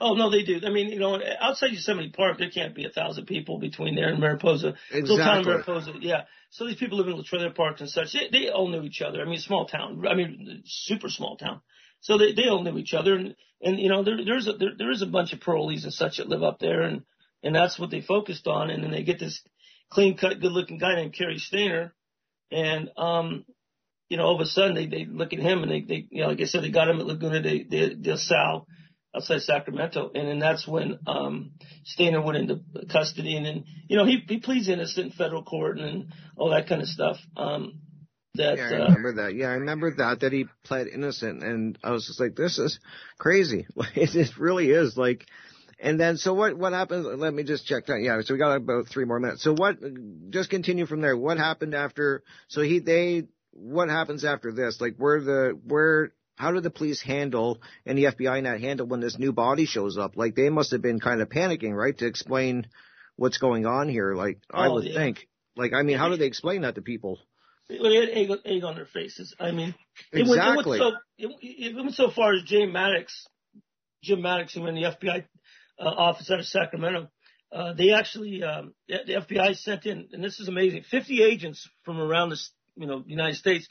Oh 0.00 0.14
no, 0.14 0.30
they 0.30 0.42
do. 0.42 0.60
I 0.66 0.70
mean, 0.70 0.88
you 0.88 0.98
know, 0.98 1.20
outside 1.40 1.70
Yosemite 1.70 2.10
Park, 2.10 2.38
there 2.38 2.50
can't 2.50 2.74
be 2.74 2.84
a 2.84 2.90
thousand 2.90 3.26
people 3.26 3.58
between 3.58 3.94
there 3.94 4.08
and 4.08 4.18
Mariposa. 4.18 4.74
Exactly. 4.90 5.00
Little 5.02 5.16
town 5.18 5.38
of 5.38 5.46
Mariposa, 5.46 5.92
yeah. 6.00 6.22
So 6.50 6.66
these 6.66 6.76
people 6.76 6.98
live 6.98 7.06
in 7.06 7.22
trailer 7.24 7.50
parks 7.50 7.80
and 7.80 7.88
such. 7.88 8.12
They, 8.12 8.28
they 8.30 8.48
all 8.50 8.68
knew 8.68 8.82
each 8.82 9.00
other. 9.00 9.22
I 9.22 9.24
mean, 9.24 9.38
small 9.38 9.66
town. 9.66 10.04
I 10.08 10.14
mean, 10.14 10.62
super 10.66 11.08
small 11.08 11.36
town. 11.36 11.60
So 12.02 12.18
they 12.18 12.32
they 12.32 12.48
all 12.48 12.62
knew 12.62 12.78
each 12.78 12.94
other, 12.94 13.14
and 13.14 13.34
and 13.62 13.78
you 13.78 13.88
know, 13.88 14.02
there 14.04 14.22
there's 14.24 14.48
a 14.48 14.52
there, 14.52 14.72
there 14.76 14.90
is 14.90 15.02
a 15.02 15.06
bunch 15.06 15.32
of 15.32 15.40
parolees 15.40 15.84
and 15.84 15.92
such 15.92 16.18
that 16.18 16.28
live 16.28 16.42
up 16.42 16.58
there, 16.58 16.82
and 16.82 17.02
and 17.42 17.54
that's 17.54 17.78
what 17.78 17.90
they 17.90 18.00
focused 18.00 18.46
on. 18.46 18.70
And 18.70 18.82
then 18.82 18.90
they 18.90 19.04
get 19.04 19.18
this 19.18 19.40
clean 19.90 20.18
cut, 20.18 20.40
good 20.40 20.52
looking 20.52 20.78
guy 20.78 20.96
named 20.96 21.14
Cary 21.14 21.38
Stayner, 21.38 21.92
and 22.50 22.90
um, 22.96 23.44
you 24.08 24.16
know, 24.16 24.24
all 24.24 24.34
of 24.34 24.40
a 24.40 24.46
sudden 24.46 24.74
they 24.74 24.86
they 24.86 25.04
look 25.04 25.32
at 25.32 25.38
him 25.38 25.62
and 25.62 25.70
they 25.70 25.80
they 25.80 26.06
you 26.10 26.22
know, 26.22 26.28
like 26.28 26.40
I 26.40 26.44
said, 26.44 26.64
they 26.64 26.70
got 26.70 26.88
him 26.88 27.00
at 27.00 27.06
Laguna 27.06 27.40
de, 27.40 27.64
de, 27.64 27.94
de 27.94 28.18
Sal 28.18 28.66
outside 29.14 29.42
Sacramento. 29.42 30.10
And 30.12 30.26
then 30.26 30.38
that's 30.40 30.66
when 30.66 30.98
um 31.06 31.52
Stayner 31.86 32.24
went 32.24 32.38
into 32.38 32.60
custody 32.90 33.36
and 33.36 33.46
then 33.46 33.64
you 33.88 33.96
know 33.96 34.04
he 34.06 34.24
he 34.26 34.38
pleads 34.38 34.68
innocent 34.68 35.06
in 35.06 35.12
federal 35.12 35.44
court 35.44 35.78
and 35.78 36.12
all 36.36 36.50
that 36.50 36.66
kind 36.68 36.82
of 36.82 36.88
stuff. 36.88 37.18
Um 37.36 37.81
that 38.34 38.56
yeah, 38.56 38.64
I 38.64 38.72
uh, 38.72 38.78
remember 38.86 39.12
that. 39.14 39.34
Yeah, 39.34 39.48
I 39.48 39.54
remember 39.54 39.94
that 39.96 40.20
that 40.20 40.32
he 40.32 40.46
pled 40.64 40.86
innocent 40.88 41.42
and 41.42 41.78
I 41.82 41.90
was 41.90 42.06
just 42.06 42.20
like 42.20 42.34
this 42.36 42.58
is 42.58 42.78
crazy. 43.18 43.66
it, 43.94 44.14
it 44.14 44.38
really 44.38 44.70
is 44.70 44.96
like 44.96 45.26
and 45.78 45.98
then 45.98 46.16
so 46.16 46.32
what 46.34 46.56
what 46.56 46.72
happens 46.72 47.06
let 47.06 47.32
me 47.34 47.42
just 47.42 47.66
check 47.66 47.86
that. 47.86 48.00
Yeah, 48.00 48.20
so 48.22 48.34
we 48.34 48.38
got 48.38 48.56
about 48.56 48.88
3 48.88 49.04
more 49.04 49.20
minutes. 49.20 49.42
So 49.42 49.54
what 49.54 49.76
just 50.30 50.50
continue 50.50 50.86
from 50.86 51.00
there. 51.00 51.16
What 51.16 51.38
happened 51.38 51.74
after 51.74 52.22
so 52.48 52.62
he 52.62 52.78
they 52.78 53.24
what 53.52 53.88
happens 53.88 54.24
after 54.24 54.52
this? 54.52 54.80
Like 54.80 54.96
where 54.96 55.20
the 55.20 55.58
where 55.66 56.12
how 56.36 56.52
did 56.52 56.62
the 56.62 56.70
police 56.70 57.02
handle 57.02 57.60
and 57.84 57.96
the 57.98 58.04
FBI 58.04 58.42
not 58.42 58.60
handle 58.60 58.86
when 58.86 59.00
this 59.00 59.18
new 59.18 59.32
body 59.32 59.66
shows 59.66 59.98
up? 59.98 60.16
Like 60.16 60.34
they 60.34 60.48
must 60.48 60.72
have 60.72 60.82
been 60.82 61.00
kind 61.00 61.20
of 61.20 61.28
panicking, 61.28 61.74
right, 61.74 61.96
to 61.98 62.06
explain 62.06 62.66
what's 63.16 63.38
going 63.38 63.66
on 63.66 63.88
here. 63.88 64.14
Like 64.14 64.38
I 64.50 64.68
Oh, 64.68 64.74
would 64.74 64.84
yeah. 64.84 64.94
think. 64.94 65.28
Like 65.54 65.72
I 65.74 65.82
mean, 65.82 65.98
how 65.98 66.08
do 66.08 66.16
they 66.16 66.26
explain 66.26 66.62
that 66.62 66.76
to 66.76 66.82
people? 66.82 67.18
They 67.82 67.94
had 67.96 68.08
egg, 68.10 68.30
egg 68.44 68.64
on 68.64 68.74
their 68.74 68.86
faces. 68.86 69.34
I 69.38 69.50
mean, 69.52 69.74
it 70.12 70.26
went, 70.28 70.40
it 70.40 70.48
Exactly. 70.48 70.80
went 70.80 70.94
so 70.94 70.98
it, 71.18 71.30
it 71.42 71.76
went 71.76 71.94
so 71.94 72.10
far 72.10 72.34
as 72.34 72.42
Jay 72.44 72.66
Maddox, 72.66 73.26
Jim 74.02 74.22
Maddox, 74.22 74.54
who 74.54 74.64
ran 74.64 74.74
the 74.74 74.82
FBI 74.84 75.24
uh, 75.80 75.84
office 75.84 76.30
out 76.30 76.40
of 76.40 76.46
Sacramento. 76.46 77.08
Uh, 77.52 77.74
they 77.74 77.92
actually, 77.92 78.42
um, 78.42 78.74
the, 78.88 78.98
the 79.06 79.12
FBI 79.14 79.56
sent 79.56 79.84
in, 79.86 80.08
and 80.12 80.24
this 80.24 80.40
is 80.40 80.48
amazing, 80.48 80.84
50 80.90 81.22
agents 81.22 81.68
from 81.84 82.00
around 82.00 82.30
the, 82.30 82.38
you 82.76 82.86
know, 82.86 83.02
United 83.06 83.36
States, 83.36 83.68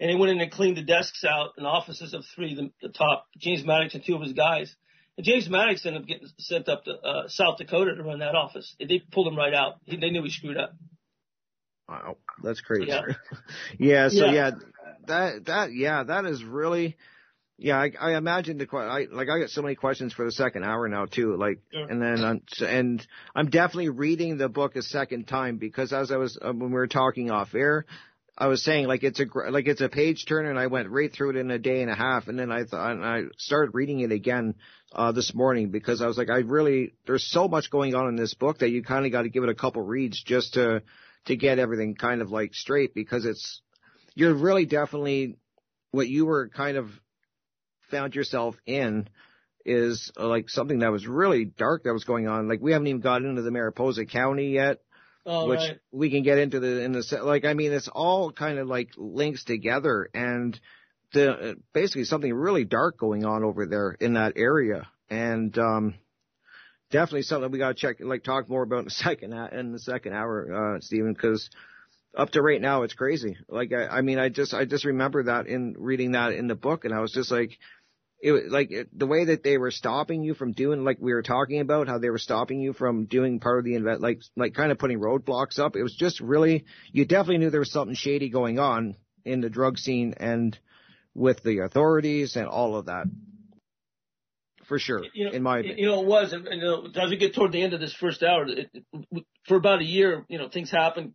and 0.00 0.08
they 0.10 0.14
went 0.14 0.32
in 0.32 0.40
and 0.40 0.50
cleaned 0.50 0.78
the 0.78 0.82
desks 0.82 1.24
out 1.24 1.50
and 1.58 1.66
offices 1.66 2.14
of 2.14 2.24
three, 2.34 2.54
the, 2.54 2.70
the 2.80 2.88
top, 2.88 3.26
James 3.36 3.64
Maddox 3.64 3.94
and 3.94 4.04
two 4.04 4.14
of 4.14 4.22
his 4.22 4.32
guys. 4.32 4.74
And 5.18 5.26
James 5.26 5.48
Maddox 5.50 5.84
ended 5.84 6.02
up 6.02 6.08
getting 6.08 6.28
sent 6.38 6.68
up 6.68 6.84
to 6.84 6.92
uh, 6.92 7.28
South 7.28 7.58
Dakota 7.58 7.94
to 7.96 8.02
run 8.02 8.20
that 8.20 8.34
office. 8.36 8.74
They 8.78 9.02
pulled 9.12 9.26
him 9.26 9.36
right 9.36 9.52
out. 9.52 9.74
He, 9.84 9.96
they 9.96 10.10
knew 10.10 10.22
he 10.22 10.30
screwed 10.30 10.56
up. 10.56 10.72
Wow, 11.88 12.16
that's 12.42 12.60
crazy. 12.60 12.86
Yeah. 12.88 13.02
Yeah. 13.78 14.08
so 14.08 14.26
Yeah. 14.26 14.32
yeah. 14.32 14.50
that 15.06 15.44
that 15.46 15.72
yeah, 15.72 16.02
that 16.04 16.26
is 16.26 16.44
really 16.44 16.96
yeah. 17.56 17.76
I, 17.78 17.90
I 17.98 18.16
imagine 18.16 18.58
the 18.58 18.66
que- 18.66 18.78
I 18.78 19.06
like 19.10 19.28
I 19.28 19.40
got 19.40 19.48
so 19.50 19.62
many 19.62 19.74
questions 19.74 20.12
for 20.12 20.24
the 20.24 20.32
second 20.32 20.64
hour 20.64 20.86
now 20.88 21.06
too. 21.06 21.36
Like, 21.36 21.60
Sure. 21.72 21.88
and 21.88 22.00
then 22.02 22.24
I'm, 22.24 22.42
and 22.66 23.06
I'm 23.34 23.48
definitely 23.50 23.88
reading 23.88 24.36
the 24.36 24.48
book 24.48 24.76
a 24.76 24.82
second 24.82 25.26
time 25.26 25.56
because 25.56 25.92
as 25.92 26.12
I 26.12 26.16
was 26.18 26.38
uh, 26.40 26.52
when 26.52 26.68
we 26.70 26.74
were 26.74 26.86
talking 26.86 27.30
off 27.30 27.54
air. 27.54 27.84
I 28.40 28.46
was 28.46 28.62
saying 28.62 28.86
like 28.86 29.02
it's 29.02 29.18
a 29.18 29.24
gr- 29.24 29.48
like 29.50 29.66
it's 29.66 29.80
a 29.80 29.88
page 29.88 30.24
turner, 30.28 30.48
and 30.48 30.60
I 30.60 30.68
went 30.68 30.88
right 30.90 31.12
through 31.12 31.30
it 31.30 31.36
in 31.36 31.50
a 31.50 31.58
day 31.58 31.82
and 31.82 31.90
a 31.90 31.96
half, 31.96 32.28
and 32.28 32.38
then 32.38 32.52
I 32.52 32.62
thought 32.62 32.92
and 32.92 33.04
I 33.04 33.22
started 33.36 33.74
reading 33.74 33.98
it 33.98 34.12
again 34.12 34.54
uh 34.92 35.10
this 35.10 35.34
morning 35.34 35.70
because 35.72 36.00
I 36.00 36.06
was 36.06 36.16
like 36.16 36.30
I 36.30 36.38
really 36.42 36.92
there's 37.04 37.26
so 37.28 37.48
much 37.48 37.68
going 37.68 37.96
on 37.96 38.06
in 38.06 38.14
this 38.14 38.34
book 38.34 38.58
that 38.58 38.70
you 38.70 38.84
kind 38.84 39.04
of 39.06 39.10
got 39.10 39.22
to 39.22 39.28
give 39.28 39.42
it 39.42 39.48
a 39.48 39.56
couple 39.56 39.82
reads 39.82 40.22
just 40.22 40.54
to 40.54 40.82
to 41.28 41.36
get 41.36 41.58
everything 41.58 41.94
kind 41.94 42.20
of 42.20 42.30
like 42.30 42.54
straight 42.54 42.94
because 42.94 43.24
it's 43.24 43.62
you're 44.14 44.34
really 44.34 44.66
definitely 44.66 45.36
what 45.92 46.08
you 46.08 46.26
were 46.26 46.48
kind 46.48 46.76
of 46.76 46.90
found 47.90 48.14
yourself 48.14 48.56
in 48.66 49.08
is 49.64 50.10
uh, 50.18 50.26
like 50.26 50.48
something 50.48 50.80
that 50.80 50.92
was 50.92 51.06
really 51.06 51.44
dark 51.44 51.84
that 51.84 51.92
was 51.92 52.04
going 52.04 52.26
on. 52.26 52.48
Like 52.48 52.60
we 52.60 52.72
haven't 52.72 52.88
even 52.88 53.00
got 53.00 53.22
into 53.22 53.42
the 53.42 53.50
Mariposa 53.50 54.04
County 54.06 54.50
yet, 54.50 54.78
Oh, 55.30 55.46
which 55.46 55.58
right. 55.60 55.78
we 55.92 56.10
can 56.10 56.22
get 56.22 56.38
into 56.38 56.58
the 56.58 56.82
in 56.82 56.92
the 56.92 57.20
like 57.22 57.44
I 57.44 57.52
mean 57.52 57.72
it's 57.72 57.88
all 57.88 58.32
kind 58.32 58.58
of 58.58 58.66
like 58.66 58.90
links 58.96 59.44
together 59.44 60.08
and 60.14 60.58
the 61.12 61.56
basically 61.74 62.04
something 62.04 62.32
really 62.32 62.64
dark 62.64 62.98
going 62.98 63.26
on 63.26 63.44
over 63.44 63.66
there 63.66 63.92
in 64.00 64.14
that 64.14 64.34
area 64.36 64.88
and 65.10 65.56
um 65.58 65.94
definitely 66.90 67.22
something 67.22 67.50
we 67.50 67.58
got 67.58 67.68
to 67.68 67.74
check 67.74 67.96
like 68.00 68.24
talk 68.24 68.48
more 68.48 68.62
about 68.62 68.80
in 68.80 68.84
the 68.86 68.90
second 68.90 69.32
in 69.32 69.72
the 69.72 69.78
second 69.78 70.12
hour 70.12 70.76
uh 70.76 70.80
Stephen 70.80 71.12
because 71.12 71.48
up 72.16 72.30
to 72.30 72.42
right 72.42 72.60
now 72.60 72.82
it's 72.82 72.94
crazy. 72.94 73.36
Like 73.48 73.72
I, 73.72 73.86
I 73.86 74.00
mean 74.02 74.18
I 74.18 74.28
just 74.28 74.54
I 74.54 74.64
just 74.64 74.84
remember 74.84 75.24
that 75.24 75.46
in 75.46 75.74
reading 75.78 76.12
that 76.12 76.32
in 76.32 76.48
the 76.48 76.54
book 76.54 76.84
and 76.84 76.94
I 76.94 77.00
was 77.00 77.12
just 77.12 77.30
like 77.30 77.58
it 78.20 78.32
was 78.32 78.42
like 78.48 78.72
the 78.92 79.06
way 79.06 79.26
that 79.26 79.44
they 79.44 79.58
were 79.58 79.70
stopping 79.70 80.24
you 80.24 80.34
from 80.34 80.52
doing 80.52 80.84
like 80.84 80.98
we 81.00 81.14
were 81.14 81.22
talking 81.22 81.60
about 81.60 81.86
how 81.86 81.98
they 81.98 82.10
were 82.10 82.18
stopping 82.18 82.60
you 82.60 82.72
from 82.72 83.04
doing 83.04 83.38
part 83.38 83.60
of 83.60 83.64
the 83.64 83.74
event 83.74 84.00
like 84.00 84.20
like 84.36 84.54
kind 84.54 84.72
of 84.72 84.78
putting 84.78 84.98
roadblocks 84.98 85.58
up 85.58 85.76
it 85.76 85.82
was 85.82 85.94
just 85.94 86.20
really 86.20 86.64
you 86.92 87.04
definitely 87.04 87.38
knew 87.38 87.50
there 87.50 87.60
was 87.60 87.72
something 87.72 87.94
shady 87.94 88.28
going 88.28 88.58
on 88.58 88.96
in 89.24 89.40
the 89.40 89.50
drug 89.50 89.78
scene 89.78 90.14
and 90.16 90.58
with 91.14 91.42
the 91.42 91.60
authorities 91.60 92.34
and 92.36 92.48
all 92.48 92.76
of 92.76 92.86
that 92.86 93.06
for 94.68 94.78
sure 94.78 95.02
you 95.14 95.24
know, 95.26 95.32
in 95.32 95.42
my 95.42 95.56
you- 95.58 95.60
opinion 95.72 95.78
you 95.78 95.86
know, 95.86 96.02
it 96.02 96.06
was, 96.06 96.32
and, 96.32 96.46
you 96.50 96.60
know, 96.60 96.86
as 96.94 97.10
we 97.10 97.16
get 97.16 97.34
toward 97.34 97.52
the 97.52 97.62
end 97.62 97.72
of 97.74 97.80
this 97.80 97.94
first 97.94 98.22
hour, 98.22 98.46
it, 98.46 98.70
it, 98.72 99.24
for 99.46 99.56
about 99.56 99.80
a 99.80 99.84
year, 99.84 100.24
you 100.28 100.38
know, 100.38 100.48
things 100.48 100.70
happen. 100.70 101.14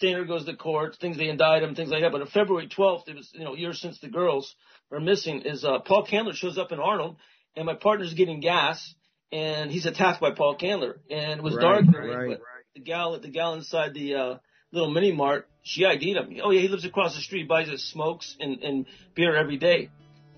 Stayner 0.00 0.26
goes 0.26 0.44
to 0.44 0.54
court, 0.54 0.96
things 1.00 1.16
they 1.16 1.28
indict 1.28 1.62
him, 1.64 1.74
things 1.74 1.90
like 1.90 2.02
that. 2.02 2.12
But 2.12 2.20
on 2.20 2.28
February 2.28 2.68
12th, 2.68 3.08
it 3.08 3.16
was, 3.16 3.28
you 3.32 3.42
know, 3.44 3.54
years 3.56 3.80
since 3.80 3.98
the 4.00 4.08
girls 4.08 4.54
are 4.92 5.00
missing, 5.00 5.42
is 5.42 5.64
uh, 5.64 5.80
Paul 5.80 6.06
Candler 6.06 6.34
shows 6.34 6.58
up 6.58 6.70
in 6.72 6.78
Arnold, 6.78 7.16
and 7.56 7.66
my 7.66 7.74
partner's 7.74 8.14
getting 8.14 8.40
gas, 8.40 8.94
and 9.32 9.70
he's 9.70 9.86
attacked 9.86 10.20
by 10.20 10.30
Paul 10.30 10.56
Candler, 10.56 11.00
and 11.10 11.40
it 11.40 11.42
was 11.42 11.54
Right, 11.56 11.62
dark, 11.62 11.84
right. 11.96 12.28
but 12.28 12.40
the 12.76 12.82
gal, 12.82 13.18
the 13.18 13.28
gal 13.28 13.54
inside 13.54 13.94
the 13.94 14.14
uh, 14.14 14.34
little 14.72 14.90
mini 14.90 15.10
mart, 15.12 15.48
she 15.62 15.84
ID'd 15.84 16.16
him. 16.16 16.36
Oh 16.42 16.50
yeah, 16.52 16.60
he 16.60 16.68
lives 16.68 16.84
across 16.84 17.14
the 17.16 17.20
street, 17.22 17.48
buys 17.48 17.68
us 17.68 17.82
smokes 17.82 18.36
and, 18.38 18.62
and 18.62 18.86
beer 19.16 19.34
every 19.36 19.56
day. 19.56 19.88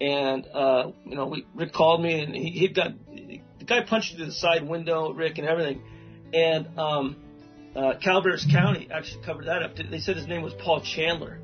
And 0.01 0.47
uh, 0.53 0.91
you 1.05 1.15
know, 1.15 1.27
we, 1.27 1.47
Rick 1.55 1.73
called 1.73 2.03
me, 2.03 2.21
and 2.23 2.35
he 2.35 2.51
he'd 2.51 2.75
got 2.75 2.93
the 3.63 3.65
guy 3.65 3.83
punched 3.83 4.17
through 4.17 4.27
the 4.27 4.33
side 4.33 4.67
window, 4.69 5.13
Rick, 5.13 5.39
and 5.39 5.47
everything. 5.47 5.83
And 6.35 6.79
um, 6.79 7.17
uh, 7.77 7.95
Calaveras 8.03 8.47
County 8.51 8.89
actually 8.93 9.25
covered 9.25 9.47
that 9.47 9.63
up. 9.63 9.77
They 9.77 10.01
said 10.01 10.17
his 10.17 10.27
name 10.27 10.43
was 10.43 10.55
Paul 10.55 10.81
Chandler. 10.81 11.39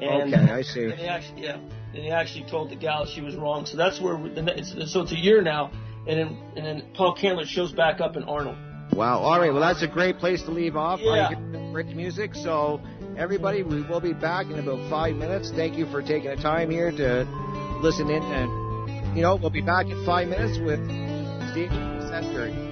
And, 0.00 0.32
Okay, 0.32 0.52
I 0.52 0.62
see. 0.62 0.84
And 0.84 0.94
he 0.94 1.06
actually, 1.06 1.42
yeah, 1.42 1.56
and 1.56 2.04
he 2.04 2.10
actually 2.10 2.48
told 2.48 2.70
the 2.70 2.76
gal 2.76 3.06
she 3.06 3.20
was 3.20 3.34
wrong. 3.34 3.66
So 3.66 3.76
that's 3.76 4.00
where 4.00 4.16
we, 4.16 4.28
the, 4.30 4.56
it's, 4.56 4.92
so 4.92 5.02
it's 5.02 5.12
a 5.12 5.18
year 5.18 5.42
now, 5.42 5.72
and 6.06 6.18
then 6.18 6.38
and 6.56 6.64
then 6.64 6.82
Paul 6.94 7.16
Chandler 7.16 7.46
shows 7.46 7.72
back 7.72 8.00
up 8.00 8.16
in 8.16 8.22
Arnold. 8.24 8.58
Wow. 8.92 9.18
All 9.18 9.38
right. 9.38 9.52
Well, 9.52 9.60
that's 9.60 9.82
a 9.82 9.88
great 9.88 10.18
place 10.18 10.42
to 10.42 10.50
leave 10.50 10.76
off. 10.76 11.00
Yeah. 11.02 11.28
Hear 11.28 11.84
music. 11.84 12.34
So, 12.34 12.80
everybody, 13.16 13.62
we 13.62 13.82
will 13.82 14.00
be 14.00 14.12
back 14.12 14.46
in 14.46 14.58
about 14.58 14.88
five 14.90 15.14
minutes. 15.14 15.50
Thank 15.50 15.76
you 15.76 15.86
for 15.86 16.00
taking 16.00 16.30
the 16.30 16.36
time 16.36 16.70
here 16.70 16.90
to 16.90 17.26
listen 17.80 18.10
in. 18.10 18.22
And, 18.22 19.16
you 19.16 19.22
know, 19.22 19.36
we'll 19.36 19.50
be 19.50 19.62
back 19.62 19.86
in 19.86 20.04
five 20.04 20.28
minutes 20.28 20.58
with 20.58 20.80
Steve 21.52 21.70
Sesteri. 21.70 22.68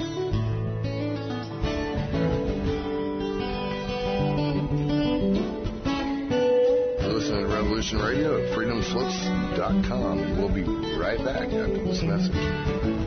You're 7.00 7.12
listening 7.12 7.44
to 7.44 7.54
Revolution 7.54 7.98
Radio 7.98 8.42
at 8.42 8.56
freedomslips.com. 8.56 10.38
We'll 10.38 10.54
be 10.54 10.62
right 10.98 11.18
back 11.24 11.48
after 11.52 11.84
this 11.84 12.02
message. 12.02 13.05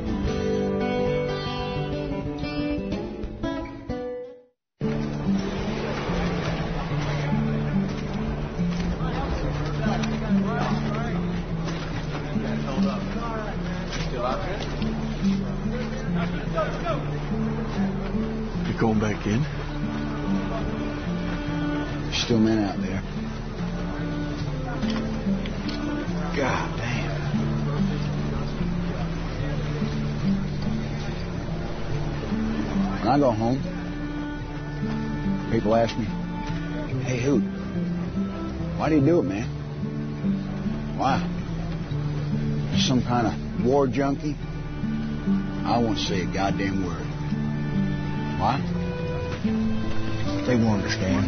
You're 19.29 19.37
going 19.37 20.49
back 20.49 20.63
in? 20.63 20.81
There's 22.03 22.17
still 22.17 22.39
men 22.39 22.59
out 22.59 22.81
there. 22.81 23.01
God 26.35 26.77
damn. 26.77 27.19
When 32.99 33.07
I 33.07 33.19
go 33.19 33.31
home, 33.31 33.61
people 35.51 35.75
ask 35.75 35.97
me, 35.97 36.05
hey, 37.03 37.19
Hoot, 37.21 37.43
why 38.79 38.89
do 38.89 38.95
you 38.95 39.05
do 39.05 39.19
it, 39.19 39.23
man? 39.23 39.47
Why? 40.97 41.21
You 42.73 42.79
some 42.81 43.03
kind 43.03 43.27
of 43.27 43.65
war 43.65 43.87
junkie? 43.87 44.35
I 45.65 45.77
won't 45.77 45.99
say 45.99 46.21
a 46.21 46.25
goddamn 46.25 46.83
word. 46.85 47.05
Why? 48.39 48.78
They 50.49 50.55
won't 50.55 50.81
understand. 50.81 51.25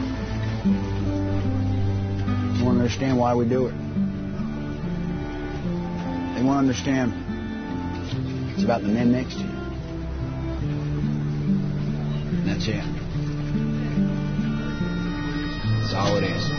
They 2.58 2.64
won't 2.64 2.80
understand 2.80 3.20
why 3.20 3.36
we 3.36 3.48
do 3.48 3.68
it. 3.68 3.76
They 6.34 6.42
won't 6.42 6.58
understand 6.58 7.14
it's 8.56 8.64
about 8.64 8.82
the 8.82 8.88
men 8.88 9.12
next 9.12 9.36
to 9.36 9.42
you. 9.42 9.50
And 12.40 12.50
that's 12.50 12.68
it. 12.68 12.84
That's 15.82 15.94
all 15.94 16.18
it 16.18 16.24
is. 16.24 16.50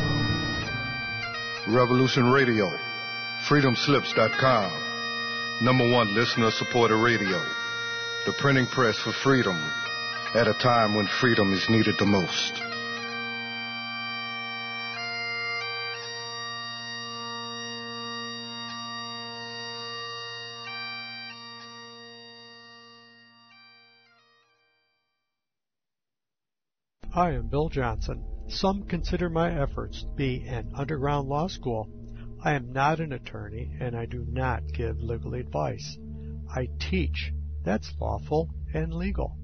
Revolution 1.67 2.31
Radio, 2.31 2.71
freedomslips.com, 3.49 4.71
number 5.63 5.91
one 5.91 6.15
listener 6.15 6.53
supported 6.53 6.99
radio, 6.99 7.45
the 8.25 8.33
printing 8.35 8.69
press 8.69 9.01
for 9.01 9.11
freedom 9.11 9.61
at 10.35 10.49
a 10.49 10.55
time 10.55 10.95
when 10.95 11.07
freedom 11.21 11.53
is 11.53 11.69
needed 11.69 11.95
the 11.99 12.07
most. 12.07 12.55
I 27.15 27.33
am 27.33 27.49
Bill 27.49 27.69
Johnson. 27.69 28.25
Some 28.49 28.85
consider 28.85 29.29
my 29.29 29.61
efforts 29.61 30.03
to 30.03 30.09
be 30.17 30.47
an 30.49 30.73
underground 30.75 31.29
law 31.29 31.47
school. 31.47 31.91
I 32.43 32.55
am 32.55 32.73
not 32.73 33.01
an 33.01 33.13
attorney 33.13 33.77
and 33.79 33.95
I 33.95 34.07
do 34.07 34.25
not 34.31 34.63
give 34.73 34.99
legal 34.99 35.35
advice. 35.35 35.99
I 36.49 36.69
teach. 36.81 37.33
That's 37.65 37.93
lawful 38.01 38.49
and 38.73 38.95
legal. 38.95 39.37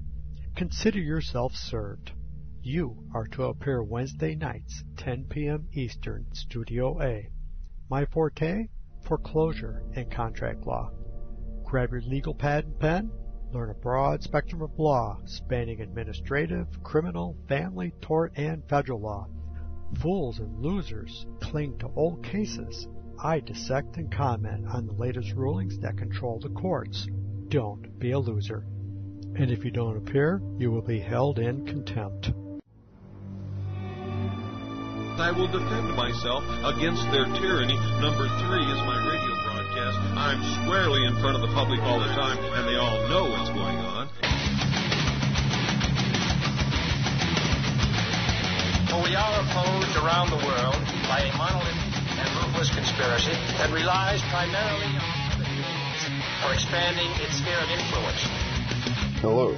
Consider 0.59 0.99
yourself 0.99 1.55
served. 1.55 2.11
You 2.63 3.09
are 3.15 3.29
to 3.29 3.45
appear 3.45 3.81
Wednesday 3.81 4.35
nights, 4.35 4.83
10 4.97 5.27
p.m. 5.31 5.69
Eastern, 5.73 6.27
Studio 6.33 7.01
A. 7.01 7.29
My 7.89 8.05
forte? 8.07 8.67
Foreclosure 9.05 9.85
and 9.95 10.11
contract 10.11 10.67
law. 10.67 10.91
Grab 11.65 11.93
your 11.93 12.01
legal 12.01 12.35
pad 12.35 12.65
and 12.65 12.81
pen 12.81 13.13
Learn 13.53 13.71
a 13.71 13.75
broad 13.75 14.25
spectrum 14.25 14.61
of 14.61 14.77
law 14.81 15.21
spanning 15.27 15.81
administrative, 15.81 16.67
criminal, 16.83 17.37
family, 17.49 17.95
tort, 18.01 18.33
and 18.37 18.65
federal 18.69 18.99
law. 19.01 19.29
Fools 20.03 20.41
and 20.41 20.61
losers 20.61 21.25
cling 21.41 21.79
to 21.79 21.89
old 21.95 22.25
cases. 22.25 22.89
I 23.23 23.39
dissect 23.39 23.97
and 23.97 24.11
comment 24.11 24.67
on 24.67 24.87
the 24.87 24.93
latest 24.93 25.35
rulings 25.35 25.79
that 25.79 25.97
control 25.97 26.41
the 26.41 26.51
courts. 26.51 27.07
Don't 27.47 27.97
be 28.01 28.11
a 28.11 28.19
loser. 28.19 28.67
And 29.37 29.51
if 29.51 29.65
you 29.65 29.71
don't 29.71 29.97
appear, 29.97 30.41
you 30.59 30.71
will 30.71 30.83
be 30.83 31.01
held 31.01 31.39
in 31.39 31.65
contempt. 31.67 32.33
I 35.19 35.33
will 35.33 35.51
defend 35.51 35.95
myself 35.99 36.47
against 36.63 37.03
their 37.11 37.27
tyranny. 37.43 37.75
Number 37.99 38.31
three 38.47 38.63
is 38.63 38.81
my 38.87 39.03
radio 39.03 39.35
broadcast. 39.43 39.99
I'm 40.15 40.39
squarely 40.63 41.03
in 41.07 41.19
front 41.19 41.35
of 41.35 41.43
the 41.43 41.51
public 41.55 41.83
all 41.83 41.99
the 41.99 42.15
time, 42.15 42.39
and 42.39 42.63
they 42.71 42.79
all 42.79 43.03
know 43.11 43.27
what's 43.27 43.51
going 43.51 43.79
on. 43.83 44.07
For 48.87 49.03
we 49.03 49.19
are 49.19 49.35
opposed 49.43 49.95
around 49.99 50.31
the 50.31 50.43
world 50.47 50.79
by 51.11 51.27
a 51.27 51.31
monolithic 51.35 51.99
and 52.15 52.29
ruthless 52.39 52.71
conspiracy 52.71 53.35
that 53.59 53.75
relies 53.75 54.23
primarily 54.31 54.87
on 55.03 55.19
for 56.47 56.55
expanding 56.55 57.11
its 57.27 57.39
sphere 57.43 57.59
of 57.59 57.71
influence. 57.71 58.48
Hello, 59.21 59.57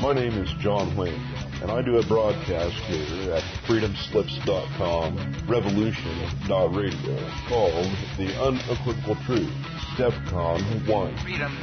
my 0.00 0.12
name 0.12 0.32
is 0.32 0.52
John 0.60 0.96
Wayne 0.96 1.20
and 1.62 1.70
I 1.70 1.80
do 1.80 1.98
a 1.98 2.06
broadcast 2.06 2.74
here 2.86 3.34
at 3.34 3.42
freedomslips.com, 3.68 5.46
revolution.radio, 5.46 7.30
called 7.48 7.88
The 8.18 8.34
Unequivocal 8.42 9.14
Truth, 9.24 9.54
DEFCON 9.96 10.88
1. 10.88 11.16
Freedom 11.18 11.56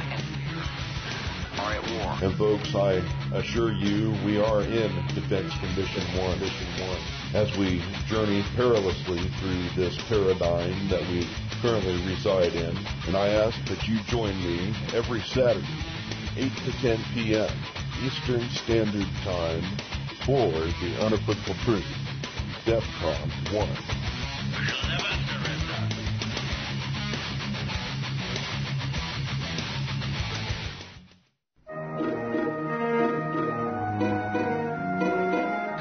are 1.58 1.74
at 1.74 1.82
war. 1.90 2.16
And 2.22 2.38
folks, 2.38 2.74
I 2.74 3.02
assure 3.34 3.72
you, 3.72 4.16
we 4.24 4.40
are 4.40 4.62
in 4.62 4.90
Defense 5.14 5.52
Condition 5.60 6.02
1, 6.18 6.38
Condition 6.38 6.88
1, 6.88 6.98
as 7.34 7.54
we 7.58 7.82
journey 8.06 8.42
perilously 8.56 9.28
through 9.38 9.68
this 9.76 9.98
paradigm 10.08 10.88
that 10.88 11.02
we 11.10 11.28
currently 11.60 12.02
reside 12.06 12.54
in. 12.54 12.74
And 13.06 13.16
I 13.16 13.28
ask 13.28 13.62
that 13.66 13.86
you 13.86 14.00
join 14.04 14.34
me 14.40 14.74
every 14.94 15.20
Saturday, 15.20 15.66
8 16.40 16.50
to 16.64 16.72
10 16.80 17.04
p.m. 17.12 17.50
Eastern 18.02 18.48
Standard 18.48 19.06
Time 19.22 19.62
for 20.24 20.50
the 20.50 21.04
unequivocal 21.04 21.54
truth. 21.66 21.84
DEFCON 22.64 23.28
1. 23.52 23.68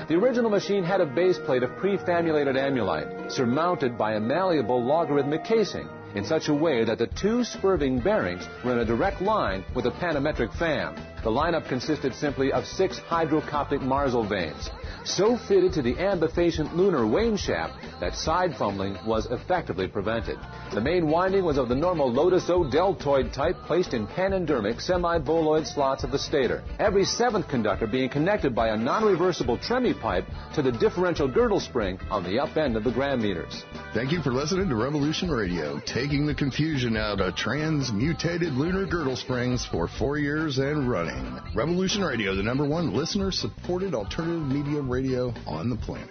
The 0.09 0.15
original 0.15 0.49
machine 0.49 0.83
had 0.83 0.99
a 0.99 1.05
base 1.05 1.37
plate 1.37 1.63
of 1.63 1.77
prefamulated 1.77 2.57
amulite, 2.57 3.31
surmounted 3.31 3.97
by 3.97 4.15
a 4.15 4.19
malleable 4.19 4.83
logarithmic 4.83 5.45
casing 5.45 5.87
in 6.15 6.25
such 6.25 6.47
a 6.47 6.53
way 6.53 6.83
that 6.83 6.97
the 6.97 7.07
two 7.07 7.43
spurving 7.43 7.99
bearings 7.99 8.47
were 8.63 8.73
in 8.73 8.79
a 8.79 8.85
direct 8.85 9.21
line 9.21 9.63
with 9.75 9.85
the 9.85 9.91
panametric 9.91 10.53
fan. 10.57 10.95
The 11.23 11.29
lineup 11.29 11.67
consisted 11.67 12.15
simply 12.15 12.53
of 12.53 12.65
six 12.65 12.99
hydrocoptic 12.99 13.81
Marsal 13.81 14.23
vanes, 14.23 14.69
so 15.03 15.35
fitted 15.35 15.73
to 15.73 15.81
the 15.81 15.95
ambifacient 15.95 16.73
lunar 16.75 17.05
wane 17.05 17.35
shaft 17.35 17.73
that 17.99 18.15
side 18.15 18.55
fumbling 18.55 18.97
was 19.05 19.25
effectively 19.25 19.87
prevented. 19.87 20.39
The 20.73 20.79
main 20.79 21.07
winding 21.07 21.43
was 21.43 21.57
of 21.57 21.67
the 21.67 21.75
normal 21.75 22.11
Lotus 22.11 22.49
O 22.49 22.63
deltoid 22.69 23.33
type 23.33 23.57
placed 23.65 23.93
in 23.93 24.07
panendermic 24.07 24.79
semi-boloid 24.79 25.67
slots 25.67 26.03
of 26.03 26.11
the 26.11 26.19
stator. 26.19 26.63
Every 26.79 27.03
seventh 27.03 27.49
conductor 27.49 27.87
being 27.87 28.09
connected 28.09 28.55
by 28.55 28.69
a 28.69 28.77
non-reversible 28.77 29.57
tremie 29.57 29.93
pipe 29.93 30.25
to 30.55 30.61
the 30.61 30.71
differential 30.71 31.27
girdle 31.27 31.59
spring 31.59 31.99
on 32.09 32.23
the 32.23 32.39
up 32.39 32.55
end 32.55 32.77
of 32.77 32.83
the 32.83 32.91
gram 32.91 33.21
meters. 33.21 33.65
Thank 33.93 34.11
you 34.11 34.21
for 34.21 34.31
listening 34.31 34.69
to 34.69 34.75
Revolution 34.75 35.29
Radio, 35.29 35.81
taking 35.85 36.25
the 36.25 36.35
confusion 36.35 36.95
out 36.95 37.19
of 37.19 37.35
transmutated 37.35 38.53
lunar 38.53 38.85
girdle 38.85 39.17
springs 39.17 39.65
for 39.65 39.87
four 39.87 40.17
years 40.17 40.59
and 40.59 40.89
running. 40.89 41.08
Revolution 41.55 42.03
Radio, 42.03 42.35
the 42.35 42.43
number 42.43 42.65
one 42.65 42.93
listener 42.93 43.31
supported 43.31 43.93
alternative 43.93 44.47
media 44.47 44.81
radio 44.81 45.33
on 45.47 45.69
the 45.69 45.75
planet. 45.75 46.09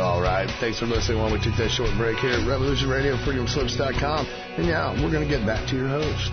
All 0.00 0.22
right. 0.22 0.48
Thanks 0.60 0.78
for 0.78 0.86
listening 0.86 1.18
while 1.18 1.30
we 1.30 1.38
took 1.40 1.56
that 1.56 1.70
short 1.70 1.90
break 1.98 2.16
here 2.18 2.30
at 2.30 2.48
Revolution 2.48 2.88
Radio, 2.88 3.16
freedomslips.com. 3.16 4.26
And 4.56 4.66
now 4.66 4.94
we're 4.94 5.12
going 5.12 5.28
to 5.28 5.28
get 5.28 5.46
back 5.46 5.68
to 5.68 5.76
your 5.76 5.88
host. 5.88 6.32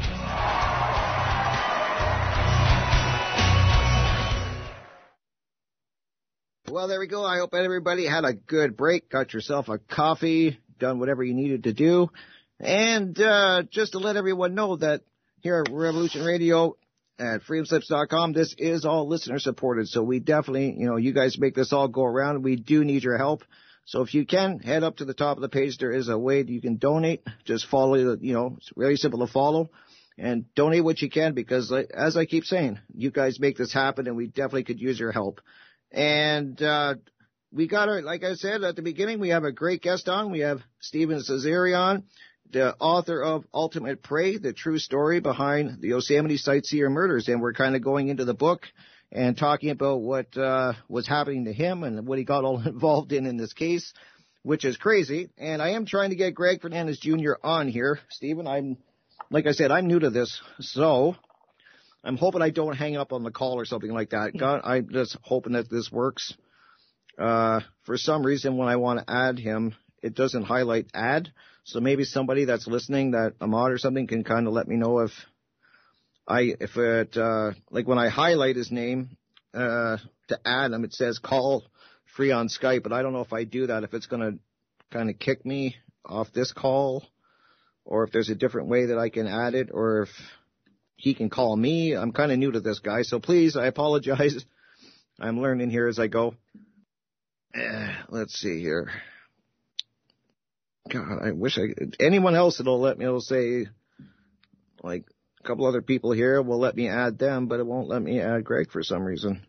Well, 6.70 6.88
there 6.88 7.00
we 7.00 7.08
go. 7.08 7.26
I 7.26 7.40
hope 7.40 7.54
everybody 7.54 8.06
had 8.06 8.24
a 8.24 8.34
good 8.34 8.78
break, 8.78 9.10
got 9.10 9.34
yourself 9.34 9.68
a 9.68 9.80
coffee, 9.80 10.60
done 10.78 11.00
whatever 11.00 11.24
you 11.24 11.34
needed 11.34 11.64
to 11.64 11.74
do. 11.74 12.10
And 12.60 13.20
uh, 13.20 13.64
just 13.72 13.92
to 13.92 14.00
let 14.00 14.18
everyone 14.18 14.56
know 14.56 14.78
that 14.78 15.02
here 15.42 15.64
at 15.66 15.72
Revolution 15.72 16.24
Radio 16.24 16.76
at 17.20 17.42
freedomslips.com, 17.44 18.34
this 18.34 18.56
is 18.58 18.86
all 18.86 19.08
listener 19.08 19.40
supported. 19.40 19.88
So 19.88 20.04
we 20.04 20.20
definitely, 20.20 20.76
you 20.78 20.88
know, 20.88 20.98
you 20.98 21.14
guys 21.14 21.38
make 21.38 21.56
this 21.56 21.74
all 21.74 21.88
go 21.88 22.04
around. 22.04 22.44
We 22.44 22.56
do 22.56 22.84
need 22.84 23.04
your 23.04 23.18
help. 23.18 23.44
So 23.86 24.02
if 24.02 24.14
you 24.14 24.26
can, 24.26 24.60
head 24.60 24.84
up 24.84 24.98
to 24.98 25.06
the 25.06 25.14
top 25.14 25.38
of 25.38 25.42
the 25.42 25.50
page. 25.50 25.78
There 25.78 25.92
is 25.92 26.10
a 26.10 26.18
way 26.18 26.44
that 26.44 26.52
you 26.52 26.62
can 26.62 26.78
donate. 26.78 27.24
Just 27.46 27.68
follow, 27.68 27.96
the, 27.96 28.18
you 28.22 28.34
know, 28.34 28.56
it's 28.58 28.72
really 28.76 28.98
simple 28.98 29.26
to 29.26 29.32
follow. 29.32 29.70
And 30.18 30.52
donate 30.56 30.84
what 30.84 31.00
you 31.00 31.12
can 31.12 31.36
because, 31.36 31.72
as 31.94 32.18
I 32.18 32.26
keep 32.26 32.44
saying, 32.44 32.80
you 32.92 33.12
guys 33.12 33.40
make 33.40 33.56
this 33.56 33.72
happen 33.72 34.08
and 34.08 34.18
we 34.18 34.26
definitely 34.26 34.64
could 34.64 34.82
use 34.82 35.00
your 35.00 35.12
help. 35.12 35.42
And 35.92 36.60
uh, 36.62 36.96
we 37.58 37.68
got 37.68 37.90
our, 37.90 38.04
like 38.04 38.24
I 38.24 38.36
said 38.36 38.64
at 38.64 38.76
the 38.76 38.84
beginning, 38.84 39.20
we 39.20 39.30
have 39.30 39.44
a 39.44 39.52
great 39.52 39.82
guest 39.82 40.08
on. 40.08 40.32
We 40.32 40.42
have 40.42 40.62
Steven 40.80 41.18
Cesarion, 41.20 42.04
the 42.52 42.76
author 42.76 43.22
of 43.22 43.46
Ultimate 43.52 44.04
Prey, 44.04 44.38
the 44.38 44.54
true 44.54 44.78
story 44.78 45.20
behind 45.22 45.82
the 45.82 45.88
Yosemite 45.88 46.38
Sightseer 46.38 46.88
murders. 46.92 47.28
And 47.28 47.42
we're 47.42 47.54
kind 47.54 47.76
of 47.76 47.84
going 47.84 48.10
into 48.10 48.26
the 48.26 48.36
book 48.36 48.68
and 49.12 49.36
talking 49.36 49.72
about 49.72 50.02
what 50.02 50.38
uh, 50.38 50.74
was 50.88 51.08
happening 51.08 51.46
to 51.46 51.54
him 51.54 51.82
and 51.82 52.06
what 52.06 52.20
he 52.20 52.26
got 52.26 52.44
all 52.44 52.62
involved 52.66 53.12
in 53.12 53.26
in 53.26 53.38
this 53.38 53.54
case, 53.54 53.92
which 54.44 54.64
is 54.64 54.78
crazy. 54.78 55.30
And 55.40 55.60
I 55.60 55.72
am 55.72 55.88
trying 55.88 56.12
to 56.12 56.16
get 56.16 56.36
Greg 56.36 56.62
Fernandez 56.62 57.00
Jr. 57.00 57.34
on 57.42 57.68
here. 57.68 57.98
Stephen, 58.12 58.46
I'm, 58.46 58.78
like 59.32 59.48
I 59.48 59.52
said, 59.54 59.72
I'm 59.72 59.88
new 59.88 59.98
to 59.98 60.12
this. 60.12 60.40
So 60.60 61.16
I'm 62.04 62.18
hoping 62.18 62.44
I 62.44 62.52
don't 62.52 62.78
hang 62.78 62.98
up 62.98 63.14
on 63.14 63.24
the 63.24 63.32
call 63.32 63.60
or 63.60 63.66
something 63.66 63.92
like 63.92 64.12
that. 64.12 64.34
God, 64.38 64.62
I'm 64.64 64.90
just 64.92 65.18
hoping 65.24 65.54
that 65.54 65.72
this 65.72 65.92
works. 65.92 66.36
Uh, 67.18 67.62
for 67.84 67.98
some 67.98 68.26
reason, 68.26 68.58
when 68.58 68.68
I 68.68 68.76
want 68.76 69.00
to 69.00 69.12
add 69.12 69.40
him, 69.40 69.76
it 70.02 70.16
doesn't 70.16 70.44
highlight 70.44 70.88
add. 70.94 71.32
So 71.64 71.80
maybe 71.80 72.04
somebody 72.04 72.46
that's 72.46 72.68
listening 72.68 73.12
that 73.12 73.34
a 73.42 73.48
mod 73.48 73.72
or 73.72 73.78
something 73.78 74.08
can 74.08 74.24
kind 74.24 74.48
of 74.48 74.54
let 74.54 74.68
me 74.68 74.76
know 74.76 75.00
if 75.00 75.12
I, 76.28 76.54
if 76.60 76.78
it, 76.78 77.18
uh, 77.18 77.52
like 77.72 77.88
when 77.88 77.98
I 77.98 78.10
highlight 78.10 78.56
his 78.56 78.72
name, 78.72 79.18
uh, 79.54 79.98
to 80.28 80.40
add 80.46 80.72
him, 80.72 80.84
it 80.84 80.94
says 80.94 81.20
call 81.20 81.64
free 82.16 82.32
on 82.32 82.48
Skype, 82.48 82.84
but 82.84 82.94
I 82.94 83.02
don't 83.02 83.14
know 83.14 83.22
if 83.22 83.34
I 83.34 83.44
do 83.44 83.68
that, 83.68 83.84
if 83.84 83.94
it's 83.94 84.08
to 84.08 84.38
kind 84.92 85.10
of 85.10 85.20
kick 85.20 85.46
me 85.46 85.76
off 86.06 86.32
this 86.34 86.52
call 86.52 87.06
or 87.86 88.04
if 88.04 88.12
there's 88.12 88.30
a 88.30 88.36
different 88.36 88.68
way 88.68 88.88
that 88.88 88.98
I 88.98 89.10
can 89.10 89.28
add 89.28 89.56
it 89.56 89.70
or 89.72 90.04
if 90.04 90.10
he 90.96 91.14
can 91.14 91.30
call 91.30 91.56
me. 91.56 91.94
I'm 91.96 92.12
kind 92.12 92.32
of 92.32 92.40
new 92.40 92.52
to 92.52 92.60
this 92.60 92.80
guy, 92.80 93.04
so 93.04 93.20
please, 93.20 93.56
I 93.56 93.68
apologize. 93.68 94.46
I'm 95.20 95.42
learning 95.42 95.70
here 95.70 95.88
as 95.88 95.98
I 95.98 96.08
go. 96.08 96.36
Uh, 97.58 97.92
let's 98.10 98.34
see 98.34 98.62
here. 98.62 98.92
God, 100.92 101.20
I 101.24 101.32
wish 101.32 101.58
I 101.58 101.74
anyone 102.00 102.36
else 102.36 102.58
that'll 102.58 102.80
let 102.80 102.98
me 102.98 103.08
will 103.08 103.20
say 103.20 103.68
like 104.84 105.06
a 105.40 105.48
couple 105.48 105.66
other 105.66 105.82
people 105.82 106.12
here 106.12 106.42
will 106.42 106.60
let 106.60 106.76
me 106.76 106.88
add 106.88 107.18
them, 107.18 107.48
but 107.48 107.60
it 107.60 107.66
won't 107.66 107.90
let 107.90 108.02
me 108.02 108.22
add 108.22 108.44
Greg 108.44 108.72
for 108.72 108.84
some 108.84 109.04
reason. 109.04 109.46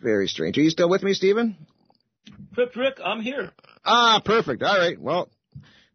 Very 0.00 0.26
strange. 0.26 0.56
Are 0.58 0.62
you 0.62 0.70
still 0.70 0.88
with 0.88 1.02
me, 1.02 1.12
Stephen? 1.12 1.56
Rick, 2.56 2.74
Rick, 2.74 2.98
I'm 3.04 3.20
here. 3.20 3.52
Ah, 3.84 4.20
perfect. 4.24 4.62
All 4.62 4.78
right. 4.78 5.00
Well, 5.00 5.28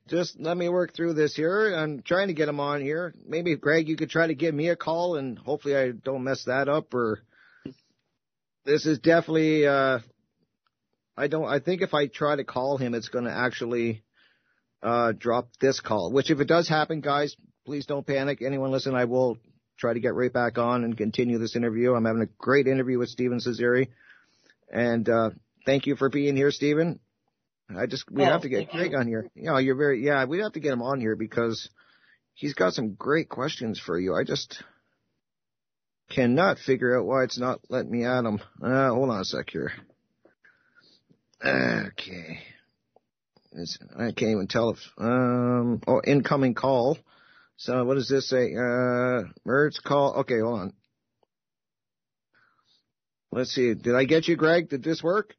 just 0.08 0.40
let 0.40 0.56
me 0.56 0.70
work 0.70 0.94
through 0.94 1.14
this 1.14 1.36
here. 1.36 1.76
I'm 1.76 2.02
trying 2.04 2.28
to 2.28 2.34
get 2.34 2.48
him 2.48 2.60
on 2.60 2.82
here. 2.82 3.14
Maybe 3.28 3.56
Greg, 3.56 3.90
you 3.90 3.98
could 3.98 4.10
try 4.10 4.28
to 4.28 4.36
give 4.36 4.54
me 4.56 4.70
a 4.70 4.76
call, 4.76 5.16
and 5.18 5.38
hopefully 5.38 5.76
I 5.76 5.92
don't 5.92 6.24
mess 6.24 6.46
that 6.46 6.70
up. 6.70 6.94
Or 6.94 7.22
this 8.68 8.86
is 8.86 9.00
definitely. 9.00 9.66
Uh, 9.66 10.00
I 11.16 11.28
don't. 11.28 11.46
I 11.46 11.60
think 11.60 11.82
if 11.82 11.94
I 11.94 12.08
try 12.08 12.36
to 12.36 12.44
call 12.44 12.78
him, 12.78 12.94
it's 12.94 13.10
going 13.10 13.26
to 13.26 13.32
actually 13.32 14.04
uh, 14.84 15.14
drop 15.18 15.50
this 15.60 15.80
call. 15.80 16.12
Which, 16.12 16.30
if 16.30 16.40
it 16.40 16.48
does 16.48 16.68
happen, 16.68 17.02
guys, 17.02 17.36
please 17.66 17.88
don't 17.88 18.06
panic. 18.06 18.42
Anyone 18.46 18.72
listen, 18.72 18.94
I 18.94 19.06
will 19.06 19.38
try 19.80 19.94
to 19.94 20.00
get 20.00 20.14
right 20.14 20.32
back 20.32 20.58
on 20.58 20.84
and 20.84 20.98
continue 20.98 21.40
this 21.40 21.56
interview. 21.56 21.94
I'm 21.94 22.06
having 22.06 22.22
a 22.22 22.30
great 22.38 22.68
interview 22.68 23.00
with 23.00 23.10
Steven 23.10 23.40
Cesari, 23.40 23.88
and 24.72 25.08
uh, 25.08 25.30
thank 25.66 25.88
you 25.88 25.96
for 25.96 26.10
being 26.10 26.36
here, 26.36 26.52
Stephen. 26.52 27.00
I 27.76 27.86
just 27.86 28.12
we 28.12 28.24
oh, 28.24 28.26
have 28.26 28.42
to 28.42 28.50
get 28.50 28.70
Greg 28.70 28.92
you. 28.92 28.98
on 28.98 29.08
here. 29.08 29.30
You 29.34 29.52
know, 29.52 29.58
you're 29.58 29.76
very 29.76 30.06
yeah. 30.06 30.26
We 30.26 30.40
have 30.40 30.54
to 30.54 30.60
get 30.60 30.74
him 30.74 30.82
on 30.82 31.00
here 31.00 31.16
because 31.16 31.70
he's 32.34 32.54
got 32.54 32.74
some 32.74 32.94
great 32.94 33.30
questions 33.30 33.80
for 33.80 33.98
you. 33.98 34.14
I 34.14 34.24
just 34.24 34.62
cannot 36.10 36.60
figure 36.60 36.98
out 36.98 37.06
why 37.06 37.24
it's 37.24 37.40
not 37.40 37.60
letting 37.70 37.92
me 37.92 38.06
add 38.06 38.26
them. 38.26 38.40
Uh, 38.62 38.90
hold 38.90 39.10
on 39.10 39.22
a 39.22 39.26
sec 39.26 39.50
here. 39.50 39.72
Okay. 41.44 42.40
It's, 43.54 43.78
I 43.96 44.12
can't 44.12 44.32
even 44.32 44.48
tell 44.48 44.72
if 44.72 44.80
um 44.98 45.82
oh 45.88 46.02
incoming 46.06 46.54
call. 46.54 46.98
So 47.58 47.84
what 47.86 47.96
does 47.96 48.10
this 48.10 48.30
say? 48.30 48.54
Uh 48.54 49.24
merge 49.46 49.82
call. 49.84 50.16
Okay, 50.20 50.40
hold 50.40 50.60
on. 50.60 50.74
Let's 53.32 53.52
see. 53.52 53.74
Did 53.74 53.96
I 53.96 54.06
get 54.06 54.28
you, 54.28 54.36
Greg? 54.36 54.70
Did 54.70 54.84
this 54.84 55.04
work? 55.04 55.36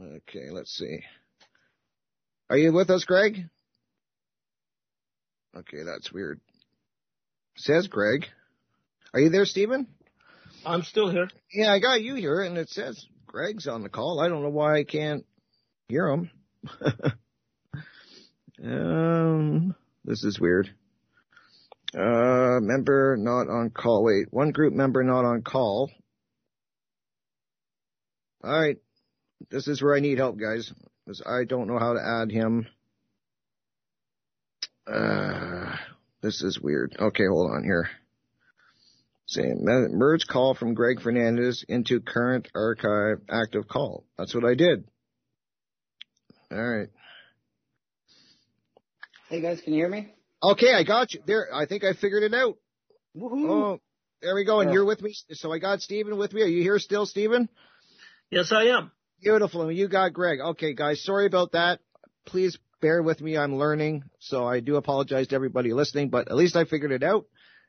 Okay, 0.00 0.50
let's 0.50 0.70
see. 0.70 1.00
Are 2.50 2.56
you 2.56 2.72
with 2.72 2.88
us, 2.90 3.04
Greg? 3.04 3.48
Okay, 5.56 5.82
that's 5.84 6.12
weird. 6.12 6.40
Says 7.58 7.88
Greg. 7.88 8.26
Are 9.12 9.20
you 9.20 9.30
there, 9.30 9.44
Stephen? 9.44 9.86
I'm 10.64 10.82
still 10.82 11.10
here. 11.10 11.28
Yeah, 11.52 11.72
I 11.72 11.80
got 11.80 12.02
you 12.02 12.14
here, 12.14 12.40
and 12.40 12.56
it 12.56 12.68
says 12.70 13.04
Greg's 13.26 13.66
on 13.66 13.82
the 13.82 13.88
call. 13.88 14.20
I 14.20 14.28
don't 14.28 14.42
know 14.42 14.48
why 14.48 14.78
I 14.78 14.84
can't 14.84 15.24
hear 15.88 16.08
him. 16.08 16.30
um, 18.64 19.74
this 20.04 20.24
is 20.24 20.38
weird. 20.40 20.70
Uh, 21.94 22.60
member 22.60 23.16
not 23.18 23.48
on 23.48 23.70
call. 23.70 24.04
Wait, 24.04 24.26
one 24.30 24.50
group 24.50 24.74
member 24.74 25.02
not 25.02 25.24
on 25.24 25.42
call. 25.42 25.90
All 28.44 28.60
right, 28.60 28.76
this 29.50 29.66
is 29.66 29.82
where 29.82 29.96
I 29.96 30.00
need 30.00 30.18
help, 30.18 30.38
guys, 30.38 30.72
because 31.04 31.22
I 31.26 31.44
don't 31.44 31.66
know 31.66 31.78
how 31.78 31.94
to 31.94 32.00
add 32.00 32.30
him. 32.30 32.66
Uh, 34.86 35.57
this 36.22 36.42
is 36.42 36.60
weird. 36.60 36.96
Okay, 36.98 37.26
hold 37.26 37.50
on 37.50 37.64
here. 37.64 37.88
Say 39.26 39.52
merge 39.58 40.26
call 40.26 40.54
from 40.54 40.74
Greg 40.74 41.02
Fernandez 41.02 41.64
into 41.68 42.00
current 42.00 42.48
archive 42.54 43.20
active 43.28 43.68
call. 43.68 44.04
That's 44.16 44.34
what 44.34 44.44
I 44.44 44.54
did. 44.54 44.84
All 46.50 46.58
right. 46.58 46.88
Hey 49.28 49.42
guys, 49.42 49.60
can 49.60 49.74
you 49.74 49.80
hear 49.80 49.90
me? 49.90 50.14
Okay, 50.42 50.72
I 50.72 50.84
got 50.84 51.12
you. 51.12 51.20
There, 51.26 51.48
I 51.52 51.66
think 51.66 51.84
I 51.84 51.92
figured 51.92 52.22
it 52.22 52.32
out. 52.32 52.56
Woohoo. 53.14 53.50
Oh, 53.50 53.80
there 54.22 54.34
we 54.34 54.44
go. 54.44 54.60
And 54.60 54.72
you're 54.72 54.86
with 54.86 55.02
me. 55.02 55.14
So 55.32 55.52
I 55.52 55.58
got 55.58 55.82
Stephen 55.82 56.16
with 56.16 56.32
me. 56.32 56.42
Are 56.42 56.46
you 56.46 56.62
here 56.62 56.78
still, 56.78 57.04
Stephen? 57.04 57.50
Yes, 58.30 58.50
I 58.50 58.68
am. 58.68 58.92
Beautiful. 59.20 59.68
And 59.68 59.76
you 59.76 59.88
got 59.88 60.14
Greg. 60.14 60.40
Okay, 60.40 60.72
guys, 60.72 61.02
sorry 61.02 61.26
about 61.26 61.52
that. 61.52 61.80
Please 62.24 62.58
bear 62.80 63.02
with 63.02 63.20
me. 63.20 63.36
I'm 63.36 63.56
learning. 63.56 64.04
So 64.18 64.46
I 64.46 64.60
do 64.60 64.76
apologize 64.76 65.28
to 65.28 65.34
everybody 65.34 65.72
listening, 65.72 66.10
but 66.10 66.28
at 66.28 66.36
least 66.36 66.56
I 66.56 66.64
figured 66.64 66.92
it 66.92 67.02
out. 67.02 67.26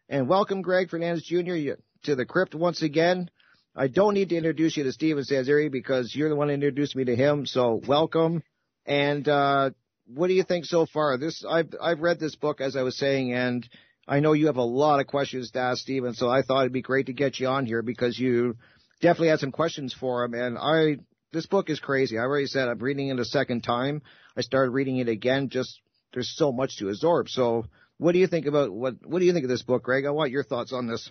And 0.07 0.27
welcome, 0.27 0.61
Greg 0.61 0.89
Fernandez 0.89 1.23
Jr. 1.23 1.75
to 2.03 2.15
the 2.15 2.25
crypt 2.25 2.55
once 2.55 2.81
again. 2.81 3.29
I 3.75 3.87
don't 3.87 4.13
need 4.13 4.29
to 4.29 4.35
introduce 4.35 4.75
you 4.75 4.83
to 4.83 4.91
Steven 4.91 5.23
Sanzeri 5.23 5.71
because 5.71 6.13
you're 6.15 6.29
the 6.29 6.35
one 6.35 6.47
who 6.47 6.55
introduced 6.55 6.95
me 6.95 7.05
to 7.05 7.15
him. 7.15 7.45
So 7.45 7.81
welcome. 7.87 8.43
And, 8.85 9.27
uh, 9.27 9.71
what 10.13 10.27
do 10.27 10.33
you 10.33 10.43
think 10.43 10.65
so 10.65 10.87
far? 10.87 11.17
This, 11.17 11.45
I've, 11.47 11.73
I've 11.79 11.99
read 11.99 12.19
this 12.19 12.35
book 12.35 12.61
as 12.61 12.75
I 12.75 12.81
was 12.81 12.97
saying, 12.97 13.31
and 13.31 13.67
I 14.07 14.21
know 14.21 14.33
you 14.33 14.47
have 14.47 14.57
a 14.57 14.63
lot 14.63 14.99
of 14.99 15.05
questions 15.05 15.51
to 15.51 15.59
ask 15.59 15.81
Steven, 15.81 16.15
so 16.15 16.29
I 16.29 16.41
thought 16.41 16.61
it'd 16.61 16.73
be 16.73 16.81
great 16.81 17.05
to 17.05 17.13
get 17.13 17.39
you 17.39 17.47
on 17.47 17.67
here 17.67 17.83
because 17.83 18.17
you 18.17 18.55
definitely 19.01 19.27
had 19.27 19.39
some 19.39 19.51
questions 19.51 19.93
for 19.93 20.23
him. 20.23 20.33
And 20.33 20.57
I 20.57 20.97
this 21.31 21.45
book 21.45 21.69
is 21.69 21.79
crazy. 21.79 22.17
I 22.17 22.21
already 22.21 22.47
said 22.47 22.67
I'm 22.67 22.79
reading 22.79 23.09
it 23.09 23.19
a 23.19 23.25
second 23.25 23.61
time. 23.61 24.01
I 24.35 24.41
started 24.41 24.71
reading 24.71 24.97
it 24.97 25.09
again. 25.09 25.49
Just 25.49 25.79
there's 26.13 26.33
so 26.35 26.51
much 26.51 26.77
to 26.77 26.89
absorb. 26.89 27.29
So, 27.29 27.65
what 27.97 28.13
do 28.13 28.19
you 28.19 28.27
think 28.27 28.45
about 28.45 28.71
what 28.71 28.95
What 29.05 29.19
do 29.19 29.25
you 29.25 29.33
think 29.33 29.43
of 29.43 29.49
this 29.49 29.61
book, 29.61 29.83
Greg? 29.83 30.05
I 30.05 30.11
want 30.11 30.31
your 30.31 30.43
thoughts 30.43 30.73
on 30.73 30.87
this. 30.87 31.09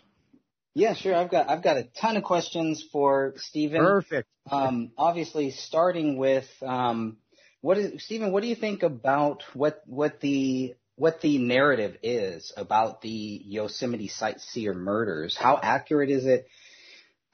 Yeah, 0.75 0.95
sure. 0.95 1.15
I've 1.15 1.31
got 1.31 1.49
I've 1.49 1.63
got 1.63 1.77
a 1.77 1.85
ton 2.01 2.17
of 2.17 2.25
questions 2.25 2.85
for 2.93 3.35
Stephen. 3.37 3.81
Perfect. 3.81 4.29
Um, 4.51 4.93
obviously, 4.97 5.51
starting 5.51 6.17
with 6.17 6.47
um, 6.63 7.19
what 7.61 7.79
is 7.79 8.05
Stephen? 8.05 8.33
What 8.33 8.43
do 8.43 8.49
you 8.49 8.55
think 8.55 8.83
about 8.83 9.43
what 9.55 9.83
what 9.87 10.21
the 10.21 10.75
what 10.95 11.21
the 11.21 11.39
narrative 11.39 11.97
is 12.03 12.53
about 12.57 13.03
the 13.03 13.09
Yosemite 13.45 14.09
sightseer 14.09 14.75
murders? 14.75 15.37
How 15.37 15.59
accurate 15.63 16.11
is 16.11 16.27
it? 16.27 16.47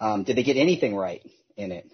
Um, 0.00 0.24
did 0.24 0.36
they 0.36 0.42
get 0.42 0.56
anything 0.56 0.94
right 0.94 1.22
in 1.56 1.72
it? 1.72 1.90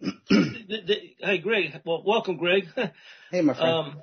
They, 0.00 0.82
they, 0.86 1.16
hey, 1.20 1.38
Greg. 1.38 1.80
Well, 1.84 2.02
welcome, 2.04 2.36
Greg. 2.36 2.68
hey, 3.30 3.40
my 3.40 3.54
friend. 3.54 3.68
Um, 3.68 4.02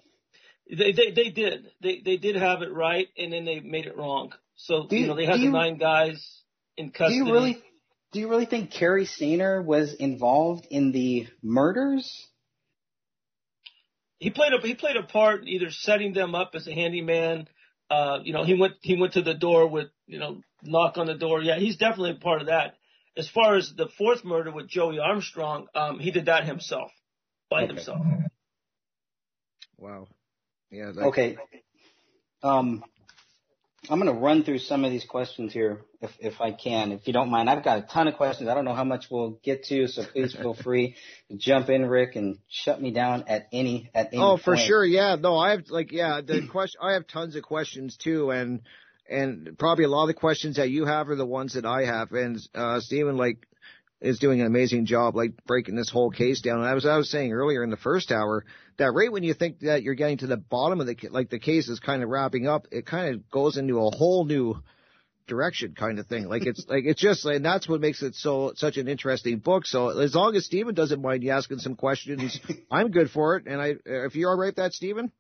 they, 0.70 0.94
they 0.94 1.12
they 1.12 1.30
did 1.30 1.72
they 1.82 2.02
they 2.04 2.18
did 2.18 2.36
have 2.36 2.62
it 2.62 2.74
right, 2.74 3.08
and 3.18 3.32
then 3.32 3.46
they 3.46 3.60
made 3.60 3.86
it 3.86 3.98
wrong. 3.98 4.34
So 4.56 4.88
you, 4.90 5.00
you, 5.00 5.08
know 5.08 5.16
they 5.16 5.26
had 5.26 5.40
the 5.40 5.44
you, 5.44 5.52
nine 5.52 5.78
guys 5.78 6.42
in 6.76 6.92
custody. 6.92 7.20
Do 7.20 7.26
you 7.26 7.34
really 7.34 7.64
do 8.12 8.20
you 8.20 8.30
really 8.30 8.46
think 8.46 8.72
Cary 8.72 9.06
Stayner 9.06 9.64
was 9.64 9.94
involved 9.94 10.68
in 10.72 10.92
the 10.92 11.28
murders? 11.44 12.12
He 14.18 14.32
played 14.32 14.54
a 14.54 14.66
he 14.66 14.74
played 14.74 14.96
a 14.96 15.04
part 15.04 15.42
in 15.42 15.50
either 15.50 15.70
setting 15.70 16.14
them 16.14 16.34
up 16.34 16.52
as 16.56 16.68
a 16.68 16.74
handyman. 16.74 17.48
Uh, 17.90 18.20
you 18.24 18.34
know, 18.34 18.44
he 18.44 18.56
went 18.56 18.74
he 18.82 18.98
went 18.98 19.14
to 19.14 19.22
the 19.22 19.36
door 19.36 19.68
with 19.68 19.90
you 20.08 20.18
know 20.18 20.42
knock 20.64 20.98
on 20.98 21.06
the 21.06 21.14
door. 21.14 21.42
Yeah, 21.42 21.60
he's 21.60 21.78
definitely 21.78 22.12
a 22.12 22.16
part 22.16 22.42
of 22.42 22.48
that 22.48 22.76
as 23.18 23.30
far 23.30 23.56
as 23.56 23.74
the 23.76 23.88
fourth 23.98 24.24
murder 24.24 24.52
with 24.52 24.68
Joie 24.68 25.00
Armstrong, 25.00 25.68
um, 25.74 26.00
he 26.00 26.12
did 26.12 26.26
that 26.26 26.46
himself 26.46 26.92
by 27.50 27.64
okay. 27.64 27.74
himself. 27.74 28.06
Wow. 29.78 30.08
Yeah. 30.72 30.92
That... 30.92 31.06
Okay. 31.08 31.38
Um, 32.44 32.84
I'm 33.90 34.00
going 34.00 34.14
to 34.14 34.20
run 34.20 34.44
through 34.44 34.60
some 34.60 34.84
of 34.84 34.92
these 34.92 35.06
questions 35.06 35.54
here, 35.54 35.82
if 36.02 36.12
if 36.20 36.42
I 36.42 36.52
can, 36.52 36.92
if 36.92 37.06
you 37.06 37.14
don't 37.14 37.30
mind. 37.30 37.50
I've 37.50 37.64
got 37.64 37.78
a 37.78 37.82
ton 37.82 38.08
of 38.08 38.16
questions. 38.16 38.50
I 38.50 38.56
don't 38.56 38.66
know 38.66 38.74
how 38.74 38.84
much 38.84 39.06
we'll 39.12 39.40
get 39.44 39.66
to, 39.66 39.88
so 39.88 40.04
please 40.04 40.34
feel 40.34 40.54
free 40.64 40.96
to 41.30 41.38
jump 41.38 41.70
in, 41.70 41.86
Rick, 41.86 42.16
and 42.16 42.40
shut 42.48 42.82
me 42.82 42.92
down 42.92 43.26
at 43.28 43.48
any 43.52 43.92
at 43.94 44.08
any. 44.08 44.22
Oh, 44.22 44.38
for 44.38 44.58
sure. 44.58 44.84
Yeah. 44.84 45.16
No, 45.20 45.38
I 45.38 45.52
have 45.52 45.70
like 45.70 45.92
yeah 45.92 46.22
the 46.26 46.48
question. 46.48 46.82
I 46.82 46.94
have 46.94 47.06
tons 47.08 47.36
of 47.36 47.44
questions 47.44 47.98
too, 47.98 48.32
and 48.32 48.62
and 49.10 49.58
probably 49.58 49.86
a 49.86 49.90
lot 49.90 50.04
of 50.04 50.08
the 50.08 50.14
questions 50.14 50.58
that 50.58 50.70
you 50.70 50.86
have 50.86 51.10
are 51.10 51.16
the 51.16 51.26
ones 51.26 51.54
that 51.54 51.66
I 51.66 51.86
have. 51.86 52.12
And 52.12 52.40
uh, 52.54 52.80
Stephen 52.80 53.18
like 53.18 53.46
is 54.02 54.20
doing 54.20 54.42
an 54.42 54.48
amazing 54.48 54.86
job, 54.86 55.16
like 55.16 55.34
breaking 55.46 55.76
this 55.76 55.90
whole 55.90 56.12
case 56.12 56.42
down. 56.42 56.60
And 56.60 56.68
I 56.68 56.74
was 56.74 56.86
I 56.86 56.98
was 56.98 57.10
saying 57.10 57.32
earlier 57.32 57.64
in 57.64 57.70
the 57.70 57.78
first 57.78 58.12
hour 58.12 58.46
that 58.78 58.92
right 58.94 59.12
when 59.12 59.24
you 59.24 59.34
think 59.34 59.60
that 59.60 59.84
you're 59.84 59.96
getting 59.96 60.18
to 60.20 60.28
the 60.28 60.38
bottom 60.38 60.82
of 60.82 60.88
the 60.88 60.98
like 61.10 61.30
the 61.30 61.40
case 61.40 61.70
is 61.70 61.80
kind 61.80 62.04
of 62.04 62.10
wrapping 62.10 62.48
up, 62.48 62.68
it 62.72 62.86
kind 62.86 63.16
of 63.16 63.30
goes 63.30 63.58
into 63.58 63.78
a 63.80 63.92
whole 63.92 64.26
new 64.26 64.56
direction 65.28 65.74
kind 65.74 65.98
of 66.00 66.08
thing. 66.08 66.28
Like 66.28 66.46
it's 66.46 66.66
like 66.70 66.86
it's 66.86 67.02
just 67.02 67.26
and 67.26 67.44
that's 67.44 67.68
what 67.70 67.82
makes 67.82 68.02
it 68.02 68.16
so 68.16 68.54
such 68.56 68.78
an 68.78 68.88
interesting 68.88 69.40
book. 69.40 69.66
So 69.66 70.00
as 70.00 70.16
long 70.16 70.36
as 70.36 70.46
Stephen 70.46 70.76
doesn't 70.76 71.02
mind 71.02 71.24
you 71.24 71.32
asking 71.32 71.60
some 71.60 71.76
questions, 71.76 72.40
I'm 72.72 72.92
good 72.92 73.12
for 73.12 73.38
it. 73.38 73.46
And 73.48 73.62
I 73.62 73.76
if 73.86 74.16
you're 74.16 74.30
all 74.30 74.38
right 74.38 74.48
with 74.48 74.56
that, 74.56 74.74
Stephen. 74.74 75.12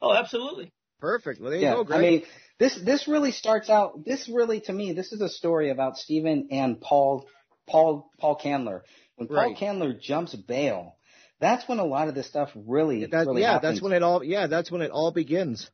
Oh, 0.00 0.12
absolutely. 0.12 0.72
Perfect. 1.00 1.40
Well, 1.40 1.50
there 1.50 1.60
yeah, 1.60 1.70
you 1.70 1.76
go, 1.76 1.84
Greg. 1.84 1.98
I 1.98 2.02
mean, 2.02 2.22
this 2.58 2.78
this 2.84 3.06
really 3.08 3.32
starts 3.32 3.68
out. 3.68 4.04
This 4.04 4.28
really, 4.28 4.60
to 4.62 4.72
me, 4.72 4.92
this 4.92 5.12
is 5.12 5.20
a 5.20 5.28
story 5.28 5.70
about 5.70 5.96
Stephen 5.98 6.48
and 6.50 6.80
Paul 6.80 7.26
Paul 7.68 8.10
Paul 8.18 8.36
Candler. 8.36 8.82
When 9.16 9.28
Paul 9.28 9.36
Right. 9.36 9.56
Candler 9.56 9.92
jumps 9.94 10.34
bail, 10.34 10.96
that's 11.40 11.66
when 11.68 11.78
a 11.78 11.84
lot 11.84 12.08
of 12.08 12.14
this 12.14 12.26
stuff 12.26 12.50
really, 12.54 13.06
That- 13.06 13.26
really 13.26 13.42
yeah, 13.42 13.52
happens. 13.54 13.74
that's 13.76 13.82
when 13.82 13.92
it 13.92 14.02
all. 14.02 14.22
Yeah, 14.22 14.46
that's 14.46 14.70
when 14.70 14.82
it 14.82 14.90
all 14.90 15.10
begins. 15.10 15.70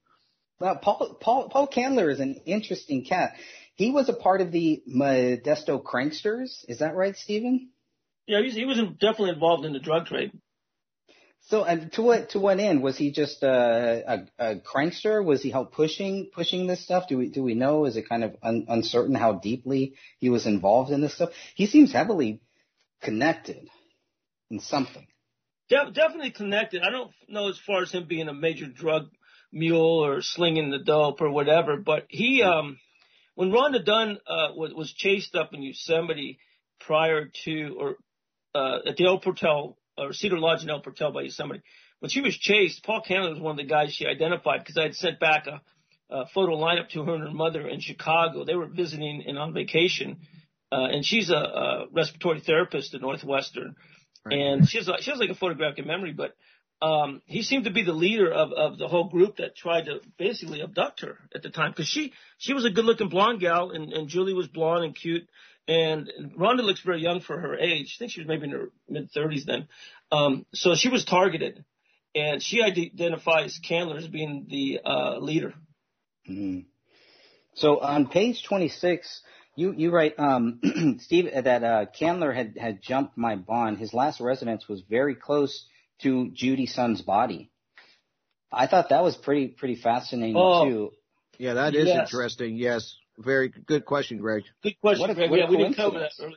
Well, 0.61 0.77
Paul, 0.77 1.17
Paul, 1.21 1.49
Paul 1.49 1.67
Candler 1.67 2.09
is 2.11 2.21
an 2.21 2.37
interesting 2.47 3.05
cat. 3.05 3.33
He 3.75 3.91
was 3.91 4.09
a 4.09 4.13
part 4.13 4.41
of 4.41 4.53
the 4.53 4.81
Modesto 4.89 5.83
Cranksters. 5.83 6.65
Is 6.69 6.79
that 6.79 6.95
right, 6.95 7.17
Stephen? 7.17 7.71
Yeah, 8.29 8.39
he 8.39 8.45
was, 8.45 8.55
he 8.55 8.65
was 8.65 8.77
definitely 9.01 9.31
involved 9.31 9.65
in 9.65 9.73
the 9.73 9.81
drug 9.81 10.07
trade. 10.07 10.31
So, 11.49 11.65
to 11.93 12.03
what 12.03 12.31
to 12.31 12.39
what 12.39 12.61
end 12.61 12.83
was 12.83 12.97
he 12.97 13.11
just 13.11 13.43
a, 13.43 14.27
a, 14.39 14.53
a 14.53 14.57
crankster? 14.61 15.25
Was 15.25 15.43
he 15.43 15.51
help 15.51 15.73
pushing 15.73 16.31
pushing 16.33 16.67
this 16.67 16.85
stuff? 16.85 17.09
Do 17.09 17.19
we 17.19 17.29
do 17.29 17.43
we 17.43 17.55
know? 17.55 17.85
Is 17.85 17.97
it 17.97 18.09
kind 18.09 18.25
of 18.25 18.37
un, 18.43 18.67
uncertain 18.69 19.15
how 19.15 19.35
deeply 19.35 19.95
he 20.19 20.31
was 20.31 20.47
involved 20.47 20.93
in 20.93 21.01
this 21.01 21.15
stuff? 21.15 21.31
He 21.55 21.67
seems 21.67 21.93
heavily 21.93 22.41
connected 23.03 23.69
in 24.51 24.61
something. 24.61 25.07
De- 25.69 25.91
definitely 25.93 26.31
connected. 26.31 26.83
I 26.83 26.91
don't 26.91 27.11
know 27.29 27.49
as 27.49 27.59
far 27.59 27.83
as 27.83 27.91
him 27.91 28.07
being 28.07 28.29
a 28.29 28.35
major 28.35 28.67
drug 28.67 29.09
mule 29.53 30.05
or 30.05 30.23
slinging 30.23 30.71
the 30.71 30.79
dope 30.79 31.21
or 31.21 31.31
whatever, 31.31 31.77
but 31.77 32.07
he, 32.09 32.43
um, 32.43 32.79
when 33.35 33.51
Rhonda 33.51 33.85
Dunn, 33.85 34.19
uh, 34.27 34.49
was, 34.55 34.73
was 34.75 34.93
chased 34.93 35.35
up 35.35 35.53
in 35.53 35.63
Yosemite 35.63 36.39
prior 36.81 37.31
to, 37.45 37.77
or, 37.79 37.97
uh, 38.55 38.79
at 38.87 38.97
the 38.97 39.07
El 39.07 39.21
Portal, 39.21 39.79
or 39.97 40.13
Cedar 40.13 40.39
Lodge 40.39 40.63
in 40.63 40.71
El 40.71 40.81
Portal 40.81 41.13
by 41.13 41.23
Yosemite, 41.23 41.63
when 42.01 42.11
she 42.11 42.21
was 42.21 42.37
chased, 42.37 42.85
Paul 42.85 43.03
Candler 43.07 43.31
was 43.31 43.41
one 43.41 43.53
of 43.53 43.57
the 43.59 43.71
guys 43.71 43.93
she 43.93 44.07
identified 44.07 44.61
because 44.61 44.77
I 44.77 44.83
had 44.83 44.95
sent 44.95 45.21
back 45.21 45.47
a, 45.47 45.61
a 46.11 46.27
photo 46.27 46.57
lineup 46.57 46.89
to 46.91 47.05
her 47.05 47.15
and 47.15 47.23
her 47.25 47.31
mother 47.31 47.67
in 47.69 47.81
Chicago. 47.81 48.45
They 48.45 48.55
were 48.55 48.67
visiting 48.67 49.25
and 49.27 49.39
on 49.39 49.55
vacation. 49.55 50.19
Uh, 50.71 50.89
and 50.91 51.05
she's 51.05 51.31
a, 51.31 51.35
a 51.35 51.87
respiratory 51.93 52.41
therapist 52.41 52.95
at 52.95 53.03
Northwestern 53.03 53.77
and 54.31 54.69
she 54.69 54.79
has 54.79 54.89
she 55.01 55.11
has 55.11 55.21
like 55.21 55.31
a 55.31 55.35
photographic 55.35 55.87
memory, 55.87 56.13
but 56.13 56.35
um, 56.81 57.23
he 57.27 57.43
seemed 57.43 57.65
to 57.65 57.71
be 57.71 57.83
the 57.83 57.93
leader 57.93 58.33
of 58.33 58.53
of 58.53 58.79
the 58.79 58.89
whole 58.89 59.09
group 59.09 59.37
that 59.37 59.57
tried 59.57 59.87
to 59.87 60.01
basically 60.19 60.63
abduct 60.63 61.01
her 61.01 61.19
at 61.35 61.43
the 61.43 61.51
time 61.51 61.71
because 61.71 61.89
she 61.89 62.13
she 62.39 62.55
was 62.55 62.65
a 62.65 62.71
good 62.71 62.85
looking 62.85 63.09
blonde 63.09 63.41
gal 63.41 63.71
and 63.71 63.93
and 63.93 64.09
Juli 64.09 64.35
was 64.35 64.49
blonde 64.49 64.85
and 64.85 64.95
cute 64.95 65.29
and 65.69 66.11
Rhonda 66.39 66.63
looks 66.63 66.81
very 66.81 67.01
young 67.01 67.21
for 67.21 67.39
her 67.39 67.57
age. 67.59 67.97
I 67.97 67.99
think 67.99 68.13
she 68.13 68.21
was 68.21 68.29
maybe 68.29 68.45
in 68.45 68.51
her 68.51 68.69
mid 68.89 69.11
thirties 69.13 69.45
then. 69.45 69.69
Um, 70.11 70.47
so 70.53 70.75
she 70.75 70.89
was 70.89 71.05
targeted, 71.05 71.65
and 72.15 72.43
she 72.43 72.63
identifies 72.63 73.59
Candler 73.67 73.97
as 73.99 74.09
being 74.09 74.47
the 74.49 74.81
uh, 74.85 75.19
leader. 75.19 75.55
Mhm. 76.29 76.67
So 77.55 77.81
on 77.81 78.09
page 78.09 78.45
26, 78.45 79.23
you, 79.57 79.73
you 79.77 79.91
write, 79.91 80.19
um, 80.19 80.61
Steve, 81.01 81.31
that, 81.45 81.63
uh, 81.63 81.87
Candler 81.99 82.33
had, 82.33 82.57
had 82.59 82.81
jumped 82.83 83.19
my 83.19 83.37
bond. 83.37 83.77
His 83.79 83.93
last 83.93 84.21
residence 84.21 84.69
was 84.69 84.81
very 84.89 85.15
close 85.15 85.67
to 86.01 86.31
Juli 86.33 86.65
Sund's 86.67 87.03
body. 87.03 87.51
I 88.51 88.67
thought 88.67 88.89
that 88.89 89.03
was 89.03 89.17
pretty, 89.17 89.49
pretty 89.49 89.77
fascinating 89.77 90.37
Oh. 90.39 90.65
too. 90.65 90.91
Yeah, 91.39 91.55
that 91.55 91.75
is 91.75 91.89
Yes. 91.89 92.09
interesting. 92.09 92.57
Yes, 92.57 92.97
very 93.23 93.49
good 93.49 93.85
question, 93.85 94.19
Greg. 94.19 94.45
Good 94.63 94.81
question, 94.81 95.11
a- 95.11 95.15
Greg. 95.15 95.31
yeah, 95.33 95.49
we 95.49 95.57
didn't 95.57 95.75
cover 95.75 95.99
that 96.01 96.13
earlier. 96.21 96.37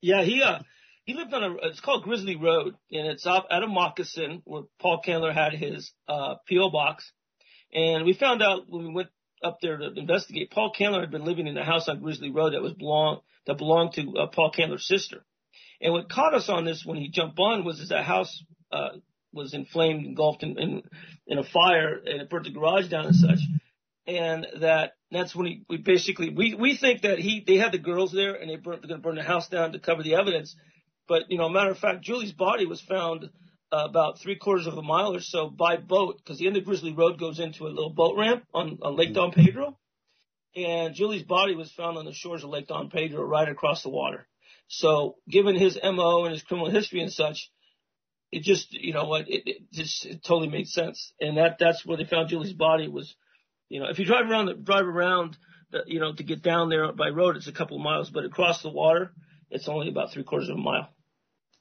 Yeah, 0.00 0.22
he 0.22 0.42
uh 0.42 0.60
he 1.04 1.14
lived 1.14 1.32
on 1.32 1.42
a 1.42 1.54
it's 1.68 1.80
called 1.80 2.02
Grizzly 2.04 2.36
Road 2.36 2.74
and 2.90 3.06
it's 3.06 3.26
off 3.26 3.44
at 3.50 3.62
a 3.62 3.66
moccasin 3.66 4.42
where 4.44 4.62
Paul 4.80 5.00
Candler 5.04 5.32
had 5.32 5.52
his 5.52 5.92
uh 6.08 6.36
PO 6.48 6.70
box. 6.70 7.10
And 7.72 8.04
we 8.04 8.12
found 8.14 8.42
out 8.42 8.64
when 8.68 8.86
we 8.88 8.94
went 8.94 9.08
up 9.42 9.58
there 9.60 9.76
to 9.76 9.92
investigate, 9.96 10.50
Paul 10.50 10.72
Candler 10.76 11.00
had 11.00 11.10
been 11.10 11.24
living 11.24 11.46
in 11.46 11.56
a 11.56 11.64
house 11.64 11.88
on 11.88 12.00
Grizzly 12.00 12.30
Road 12.30 12.52
that 12.54 12.62
was 12.62 12.72
belong 12.74 13.20
that 13.46 13.58
belonged 13.58 13.92
to 13.94 14.02
uh, 14.18 14.26
Paul 14.26 14.50
Candler's 14.52 14.86
sister. 14.86 15.24
And 15.80 15.92
what 15.92 16.08
caught 16.10 16.34
us 16.34 16.48
on 16.48 16.64
this 16.64 16.84
when 16.84 16.96
he 16.98 17.08
jumped 17.08 17.38
on 17.38 17.64
was 17.64 17.80
is 17.80 17.88
that 17.90 18.04
house 18.04 18.42
uh 18.72 18.90
was 19.32 19.52
inflamed, 19.54 20.06
engulfed 20.06 20.42
in, 20.42 20.58
in 20.58 20.82
in 21.26 21.38
a 21.38 21.44
fire 21.44 21.94
and 22.04 22.22
it 22.22 22.30
burnt 22.30 22.44
the 22.44 22.50
garage 22.50 22.88
down 22.88 23.06
and 23.06 23.16
such 23.16 23.38
and 24.06 24.46
that 24.60 24.92
that's 25.10 25.34
when 25.34 25.46
he 25.46 25.64
we 25.68 25.78
basically 25.78 26.30
we 26.30 26.54
we 26.54 26.76
think 26.76 27.02
that 27.02 27.18
he 27.18 27.42
they 27.46 27.56
had 27.56 27.72
the 27.72 27.78
girls 27.78 28.12
there 28.12 28.34
and 28.34 28.50
they 28.50 28.56
burnt 28.56 28.82
they're 28.82 28.88
going 28.88 29.00
to 29.00 29.06
burn 29.06 29.16
the 29.16 29.22
house 29.22 29.48
down 29.48 29.72
to 29.72 29.78
cover 29.78 30.02
the 30.02 30.14
evidence. 30.14 30.54
But 31.08 31.24
you 31.30 31.38
know 31.38 31.48
matter 31.48 31.70
of 31.70 31.78
fact 31.78 32.02
Juli's 32.02 32.32
body 32.32 32.66
was 32.66 32.80
found 32.80 33.30
uh, 33.72 33.86
about 33.88 34.20
three 34.20 34.36
quarters 34.36 34.66
of 34.66 34.78
a 34.78 34.82
mile 34.82 35.14
or 35.14 35.20
so 35.20 35.48
by 35.48 35.76
boat 35.76 36.18
because 36.18 36.38
the 36.38 36.46
end 36.46 36.56
of 36.56 36.64
grizzly 36.64 36.92
road 36.92 37.18
goes 37.18 37.40
into 37.40 37.66
a 37.66 37.68
little 37.68 37.92
boat 37.92 38.16
ramp 38.16 38.44
on, 38.54 38.78
on 38.82 38.96
lake 38.96 39.14
don 39.14 39.32
pedro. 39.32 39.76
And 40.54 40.94
Juli's 40.94 41.24
body 41.24 41.54
was 41.54 41.70
found 41.72 41.98
on 41.98 42.06
the 42.06 42.14
shores 42.14 42.42
of 42.42 42.50
lake 42.50 42.68
don 42.68 42.88
pedro 42.90 43.22
right 43.22 43.48
across 43.48 43.82
the 43.82 43.90
water. 43.90 44.26
So 44.68 45.16
given 45.28 45.54
his 45.56 45.78
mo 45.82 46.24
and 46.24 46.32
his 46.32 46.42
criminal 46.42 46.70
history 46.70 47.00
and 47.00 47.12
such 47.12 47.50
it 48.32 48.42
just 48.42 48.72
you 48.72 48.92
know 48.92 49.04
what 49.04 49.28
it, 49.28 49.42
it 49.46 49.72
just 49.72 50.04
it 50.04 50.24
totally 50.24 50.48
made 50.48 50.68
sense. 50.68 51.12
And 51.20 51.38
that 51.38 51.56
that's 51.58 51.84
where 51.84 51.96
they 51.96 52.04
found 52.04 52.28
Juli's 52.28 52.52
body 52.52 52.88
was 52.88 53.14
you 53.68 53.80
know, 53.80 53.86
if 53.88 53.98
you 53.98 54.04
drive 54.04 54.30
around, 54.30 54.46
the, 54.46 54.54
drive 54.54 54.86
around, 54.86 55.36
the, 55.70 55.82
you 55.86 56.00
know, 56.00 56.14
to 56.14 56.22
get 56.22 56.42
down 56.42 56.68
there 56.68 56.92
by 56.92 57.08
road, 57.08 57.36
it's 57.36 57.48
a 57.48 57.52
couple 57.52 57.76
of 57.76 57.82
miles, 57.82 58.10
but 58.10 58.24
across 58.24 58.62
the 58.62 58.70
water, 58.70 59.12
it's 59.50 59.68
only 59.68 59.88
about 59.88 60.12
three 60.12 60.24
quarters 60.24 60.48
of 60.48 60.56
a 60.56 60.60
mile. 60.60 60.88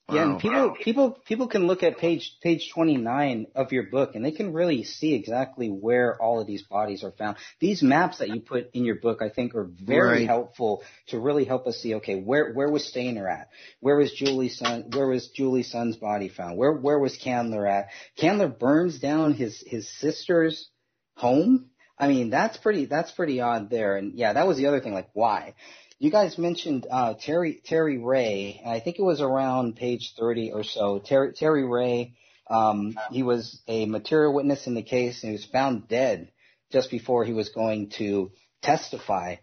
Yeah, 0.07 0.25
Wow. 0.25 0.31
and 0.33 0.39
people, 0.39 0.75
people, 0.83 1.17
people 1.25 1.47
can 1.47 1.65
look 1.65 1.81
at 1.81 1.97
page, 1.97 2.37
page 2.43 2.69
29 2.71 3.47
of 3.55 3.71
your 3.71 3.89
book 3.89 4.13
and 4.13 4.23
they 4.23 4.33
can 4.33 4.53
really 4.53 4.83
see 4.83 5.15
exactly 5.15 5.69
where 5.69 6.21
all 6.21 6.39
of 6.39 6.45
these 6.45 6.61
bodies 6.61 7.03
are 7.03 7.09
found. 7.11 7.37
These 7.59 7.81
maps 7.81 8.19
that 8.19 8.29
you 8.29 8.41
put 8.41 8.69
in 8.75 8.85
your 8.85 8.97
book, 8.97 9.23
I 9.23 9.29
think 9.29 9.55
are 9.55 9.63
very 9.63 10.19
Right. 10.19 10.27
helpful 10.27 10.83
to 11.07 11.19
really 11.19 11.43
help 11.43 11.65
us 11.65 11.77
see, 11.77 11.95
okay, 11.95 12.21
where, 12.21 12.53
where 12.53 12.69
was 12.69 12.83
Stayner 12.83 13.27
at? 13.27 13.49
Where 13.79 13.95
was 13.97 14.13
Juli 14.13 14.49
Sund, 14.49 14.95
where 14.95 15.07
was 15.07 15.29
Juli 15.29 15.63
Sund's 15.63 15.97
body 15.97 16.29
found? 16.29 16.55
Where, 16.55 16.73
where 16.73 16.99
was 16.99 17.17
Candler 17.17 17.65
at? 17.65 17.87
Candler 18.15 18.47
burns 18.47 18.99
down 18.99 19.33
his, 19.33 19.63
his 19.65 19.89
sister's 19.97 20.69
home. 21.15 21.71
I 21.97 22.07
mean, 22.07 22.29
that's 22.29 22.57
pretty, 22.57 22.85
that's 22.85 23.11
pretty 23.11 23.39
odd 23.39 23.69
there. 23.69 23.95
And 23.95 24.13
yeah, 24.15 24.33
that 24.33 24.47
was 24.47 24.57
the 24.57 24.67
other 24.67 24.81
thing, 24.81 24.93
like 24.93 25.09
why? 25.13 25.55
You 25.97 26.11
guys 26.11 26.37
mentioned 26.37 26.85
uh, 26.91 27.13
Terry 27.13 27.61
Terry 27.63 27.97
Ray, 27.97 28.59
and 28.61 28.71
I 28.73 28.81
think 28.81 28.99
it 28.99 29.03
was 29.03 29.21
around 29.21 29.77
page 29.77 30.13
30 30.19 30.51
or 30.51 30.63
so. 30.63 30.99
Terry 30.99 31.31
Terry 31.33 31.65
Ray, 31.65 32.15
um, 32.49 32.97
he 33.11 33.23
was 33.23 33.61
a 33.67 33.85
material 33.85 34.33
witness 34.33 34.67
in 34.67 34.75
the 34.75 34.83
case, 34.83 35.23
and 35.23 35.29
he 35.29 35.37
was 35.37 35.45
found 35.45 35.87
dead 35.87 36.31
just 36.71 36.91
before 36.91 37.23
he 37.23 37.31
was 37.31 37.49
going 37.49 37.91
to 37.91 38.31
testify. 38.61 39.37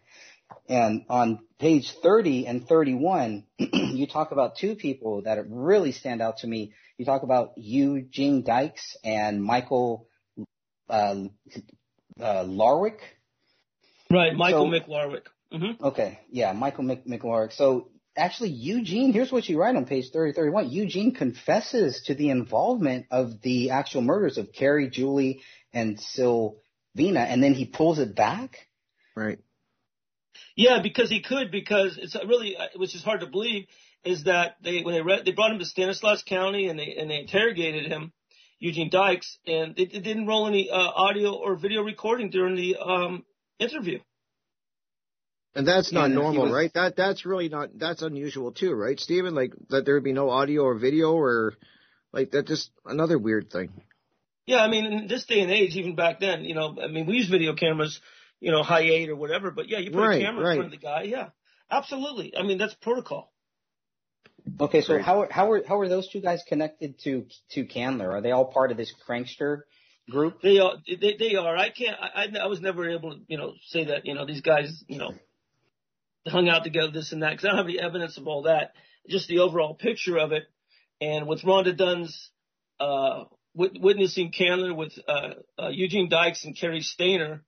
And 0.69 1.07
on 1.09 1.41
page 1.59 1.91
30 2.03 2.47
and 2.47 2.69
31, 2.69 3.45
you 3.59 4.07
talk 4.07 4.33
about 4.33 4.57
two 4.57 4.75
people 4.75 5.23
that 5.23 5.39
really 5.49 5.93
stand 5.93 6.21
out 6.21 6.39
to 6.39 6.47
me. 6.47 6.75
You 6.99 7.07
talk 7.07 7.23
about 7.23 7.53
Eugene 7.57 8.43
Dykes 8.45 8.97
and 9.03 9.43
Michael 9.43 10.07
uh, 10.91 11.25
uh, 12.21 12.45
Larwick. 12.45 12.99
Right, 14.11 14.35
Michael 14.35 14.71
So- 14.71 14.79
McLarwick. 14.81 15.27
hmm 15.51 15.85
Okay, 15.85 16.21
yeah, 16.31 16.53
Michael 16.53 16.85
Mc, 16.85 17.07
McLark. 17.07 17.53
So 17.53 17.89
actually, 18.17 18.51
Eugene, 18.51 19.13
here's 19.13 19.33
what 19.33 19.49
you 19.49 19.59
write 19.59 19.77
on 19.77 19.87
page 19.87 20.11
30, 20.13 20.33
31. 20.35 20.71
Eugene 20.71 21.15
confesses 21.15 22.03
to 22.07 22.15
the 22.15 22.31
involvement 22.31 23.07
of 23.11 23.41
the 23.43 23.71
actual 23.71 24.03
murders 24.03 24.39
of 24.39 24.53
Carrie, 24.53 24.91
Juli, 24.91 25.41
and 25.73 25.99
Silvina, 25.99 26.55
and 27.27 27.43
then 27.43 27.55
he 27.55 27.65
pulls 27.65 27.99
it 27.99 28.15
back. 28.15 28.57
Right. 29.17 29.39
Yeah, 30.57 30.81
because 30.83 31.09
he 31.09 31.23
could, 31.23 31.51
because 31.51 31.99
it's 31.99 32.15
really, 32.15 32.57
uh, 32.57 32.67
which 32.77 32.95
is 32.95 33.03
hard 33.03 33.21
to 33.21 33.27
believe, 33.27 33.67
is 34.05 34.25
that 34.25 34.57
they 34.63 34.83
when 34.83 34.95
they 34.95 35.01
read, 35.03 35.25
they 35.25 35.33
brought 35.33 35.53
him 35.53 35.59
to 35.59 35.65
Stanislaus 35.65 36.23
County 36.23 36.69
and 36.69 36.79
they 36.79 36.97
and 36.99 37.09
they 37.11 37.21
interrogated 37.21 37.87
him, 37.87 38.13
Eugene 38.63 38.91
Dykes, 38.91 39.39
and 39.45 39.75
they 39.75 39.87
didn't 39.87 40.29
roll 40.29 40.47
any 40.47 40.71
uh, 40.71 40.77
audio 40.77 41.33
or 41.35 41.57
video 41.57 41.83
recording 41.83 42.31
during 42.31 42.55
the 42.55 42.77
um, 42.77 43.25
interview. 43.59 43.99
And 45.57 45.67
that's 45.67 45.93
not 45.93 46.07
And 46.07 46.15
normal, 46.15 46.45
was- 46.45 46.53
right? 46.53 46.73
That 46.75 46.95
that's 46.97 47.27
really 47.27 47.49
not 47.49 47.71
that's 47.77 48.03
unusual 48.03 48.53
too, 48.53 48.73
right, 48.73 48.99
Stephen? 49.01 49.35
Like 49.35 49.53
that 49.71 49.85
there 49.85 49.95
would 49.95 50.05
be 50.05 50.13
no 50.13 50.31
audio 50.31 50.63
or 50.63 50.79
video 50.79 51.13
or 51.13 51.55
like 52.13 52.31
that 52.31 52.47
just 52.47 52.71
another 52.87 53.19
weird 53.19 53.51
thing. 53.51 53.71
Yeah, 54.47 54.59
I 54.59 54.69
mean, 54.69 54.87
in 54.87 55.09
this 55.09 55.25
day 55.25 55.41
and 55.41 55.51
age, 55.51 55.75
even 55.77 55.95
back 55.97 56.21
then, 56.21 56.45
you 56.45 56.55
know, 56.55 56.77
I 56.81 56.87
mean, 56.87 57.07
we 57.07 57.17
use 57.17 57.29
video 57.29 57.55
cameras, 57.55 58.01
you 58.41 58.53
know, 58.53 58.63
high 58.63 58.83
eight 58.83 59.09
or 59.09 59.17
whatever, 59.17 59.51
but 59.51 59.69
yeah, 59.69 59.79
you 59.79 59.91
put 59.91 60.01
Right, 60.01 60.21
a 60.23 60.25
camera 60.25 60.45
right. 60.45 60.53
in 60.53 60.59
front 60.59 60.73
of 60.75 60.81
the 60.81 60.85
guy, 60.87 61.03
yeah, 61.03 61.29
absolutely. 61.71 62.35
I 62.37 62.43
mean, 62.45 62.59
that's 62.59 62.75
protocol. 62.75 63.32
Okay, 64.61 64.81
so 64.81 65.01
how 65.01 65.23
are 65.23 65.29
how 65.31 65.51
are 65.53 65.63
how 65.67 65.79
are 65.81 65.89
those 65.89 66.09
two 66.09 66.21
guys 66.21 66.43
connected 66.47 66.99
to 67.01 67.27
to 67.53 67.65
Candler? 67.65 68.13
Are 68.13 68.21
they 68.21 68.33
all 68.33 68.47
part 68.47 68.71
of 68.71 68.77
this 68.77 68.93
Crankster 69.07 69.63
group? 70.11 70.43
They 70.43 70.59
are. 70.59 70.75
They, 70.87 71.17
they 71.19 71.35
are. 71.37 71.57
I 71.57 71.71
can't. 71.71 71.97
I, 72.01 72.27
I 72.41 72.47
was 72.47 72.61
never 72.61 72.89
able 72.91 73.13
to, 73.13 73.21
you 73.29 73.39
know, 73.39 73.55
say 73.67 73.85
that. 73.87 74.05
You 74.05 74.15
know, 74.15 74.27
these 74.27 74.41
guys, 74.41 74.85
you 74.89 74.99
know, 74.99 75.15
hung 76.27 76.49
out 76.49 76.65
together, 76.65 76.91
this 76.93 77.13
and 77.13 77.23
that, 77.23 77.31
because 77.31 77.45
I 77.45 77.49
don't 77.49 77.59
have 77.59 77.67
any 77.67 77.81
evidence 77.81 78.19
of 78.19 78.27
all 78.27 78.43
that. 78.43 78.73
Just 79.09 79.29
the 79.29 79.41
overall 79.41 79.75
picture 79.75 80.19
of 80.19 80.33
it, 80.33 80.45
and 81.01 81.27
with 81.27 81.43
Rhonda 81.43 81.77
Dunn's 81.77 82.31
uh, 82.81 83.25
witnessing 83.55 84.33
Candler 84.33 84.75
with 84.75 84.93
uh, 85.07 85.35
uh, 85.59 85.69
Eugene 85.69 86.09
Dykes 86.09 86.45
and 86.45 86.59
Cary 86.59 86.81
Stayner 86.81 87.41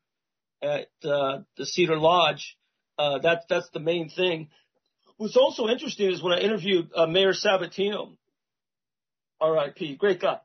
at 0.62 0.88
uh, 1.04 1.40
the 1.56 1.66
Cedar 1.66 1.98
Lodge. 1.98 2.56
Uh, 2.98 3.18
that 3.18 3.44
that's 3.48 3.68
the 3.70 3.80
main 3.80 4.08
thing. 4.08 4.50
What's 5.16 5.36
also 5.36 5.68
interesting 5.68 6.10
is 6.10 6.22
when 6.22 6.32
I 6.32 6.40
interviewed 6.40 6.90
uh, 6.94 7.06
Mayor 7.06 7.32
Sabatino, 7.32 8.16
R.I.P. 9.40 9.96
Great 9.96 10.20
guy. 10.20 10.38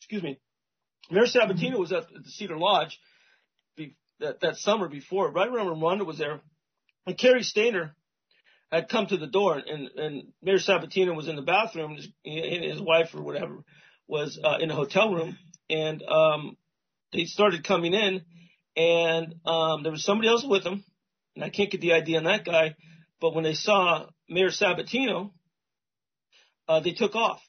Excuse 0.00 0.22
me. 0.22 0.38
Mayor 1.10 1.24
Sabatino 1.24 1.78
was 1.78 1.92
at 1.92 2.08
the 2.08 2.30
Cedar 2.30 2.56
Lodge 2.56 2.98
be, 3.76 3.96
that, 4.20 4.40
that 4.40 4.56
summer 4.56 4.88
before, 4.88 5.30
right 5.30 5.48
around 5.48 5.66
when 5.66 5.80
Rhonda 5.80 6.06
was 6.06 6.18
there. 6.18 6.40
And 7.06 7.18
Cary 7.18 7.42
Stayner 7.42 7.92
had 8.70 8.88
come 8.88 9.06
to 9.06 9.16
the 9.16 9.26
door, 9.26 9.60
and, 9.64 9.88
and 9.96 10.32
Mayor 10.42 10.58
Sabatino 10.58 11.14
was 11.14 11.28
in 11.28 11.36
the 11.36 11.42
bathroom, 11.42 11.96
his, 11.96 12.08
his 12.24 12.80
wife 12.80 13.14
or 13.14 13.22
whatever 13.22 13.64
was 14.06 14.38
uh, 14.42 14.58
in 14.60 14.70
a 14.70 14.74
hotel 14.74 15.12
room, 15.12 15.38
and 15.70 16.02
um, 16.02 16.56
they 17.12 17.24
started 17.24 17.64
coming 17.64 17.94
in, 17.94 18.22
and 18.76 19.34
um, 19.46 19.82
there 19.82 19.92
was 19.92 20.04
somebody 20.04 20.28
else 20.28 20.44
with 20.46 20.64
them, 20.64 20.84
and 21.34 21.44
I 21.44 21.50
can't 21.50 21.70
get 21.70 21.80
the 21.80 21.94
ID 21.94 22.16
on 22.16 22.24
that 22.24 22.44
guy, 22.44 22.74
but 23.24 23.34
when 23.34 23.42
they 23.42 23.54
saw 23.54 24.04
Mayor 24.28 24.50
Sabatino, 24.50 25.30
uh, 26.68 26.80
they 26.80 26.92
took 26.92 27.14
off, 27.14 27.40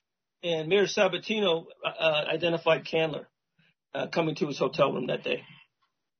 and 0.41 0.69
Mayor 0.69 0.85
Sabatino 0.85 1.65
uh, 1.83 2.23
identified 2.33 2.85
Candler 2.85 3.25
uh, 3.93 4.07
coming 4.07 4.35
to 4.35 4.47
his 4.47 4.57
hotel 4.57 4.93
room 4.93 5.07
that 5.07 5.25
day. 5.25 5.43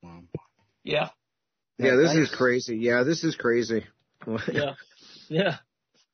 Wow. 0.03 0.23
Yeah. 0.83 1.07
Yeah, 1.77 1.95
this 1.95 2.15
is 2.15 2.29
crazy. 2.35 2.75
Yeah, 2.75 3.03
this 3.03 3.23
is 3.23 3.37
crazy. 3.37 3.85
yeah. 4.51 4.73
Yeah. 5.29 5.55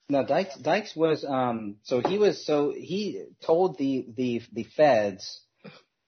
No, 0.08 0.24
Dykes 0.24 0.58
Dykes 0.58 0.96
was 0.96 1.26
um 1.26 1.78
so 1.82 2.00
he 2.00 2.20
was 2.20 2.46
so 2.46 2.72
he 2.72 3.26
told 3.44 3.80
the 3.80 4.06
the 4.16 4.44
the 4.54 4.66
feds 4.78 5.42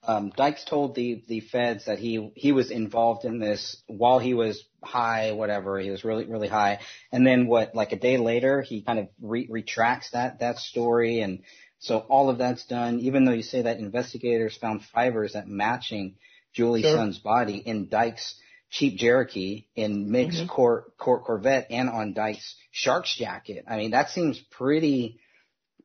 um 0.06 0.32
Dykes 0.36 0.64
told 0.66 0.96
the 0.96 1.24
the 1.28 1.40
feds 1.40 1.86
that 1.86 2.00
he 2.00 2.32
he 2.36 2.52
was 2.52 2.72
involved 2.72 3.26
in 3.26 3.40
this 3.40 3.82
while 3.88 4.20
he 4.20 4.34
was 4.34 4.64
high 4.84 5.32
whatever 5.32 5.80
he 5.80 5.90
was 5.90 6.04
really 6.04 6.26
really 6.26 6.48
high 6.48 6.80
and 7.12 7.26
then 7.26 7.48
what 7.48 7.74
like 7.76 7.92
a 7.92 7.98
day 7.98 8.18
later 8.18 8.62
he 8.62 8.82
kind 8.82 9.00
of 9.00 9.08
re- 9.22 9.48
retracts 9.50 10.12
that 10.12 10.40
that 10.40 10.58
story 10.58 11.22
and 11.22 11.40
so 11.80 12.00
all 12.00 12.30
of 12.30 12.38
that's 12.38 12.66
done 12.66 13.00
even 13.00 13.26
though 13.26 13.32
you 13.32 13.44
say 13.44 13.62
that 13.62 13.80
investigators 13.80 14.58
found 14.58 14.82
fibers 14.94 15.34
that 15.34 15.48
matching 15.48 16.16
Juli 16.54 16.82
sure. 16.82 16.96
Sund's 16.96 17.18
body 17.18 17.58
in 17.58 17.90
Dykes 17.90 18.36
Jeep 18.74 18.98
Cherokee 18.98 19.66
in 19.76 20.10
Mick's 20.10 20.38
mm-hmm. 20.38 20.48
Cor- 20.48 20.88
Cor- 20.98 21.22
Corvette 21.24 21.68
and 21.70 21.90
on 21.90 22.14
Dykes 22.14 22.56
Sharks 22.72 23.16
jacket. 23.16 23.66
I 23.68 23.78
mean, 23.78 23.92
that 23.92 24.10
seems 24.10 24.40
pretty, 24.40 25.20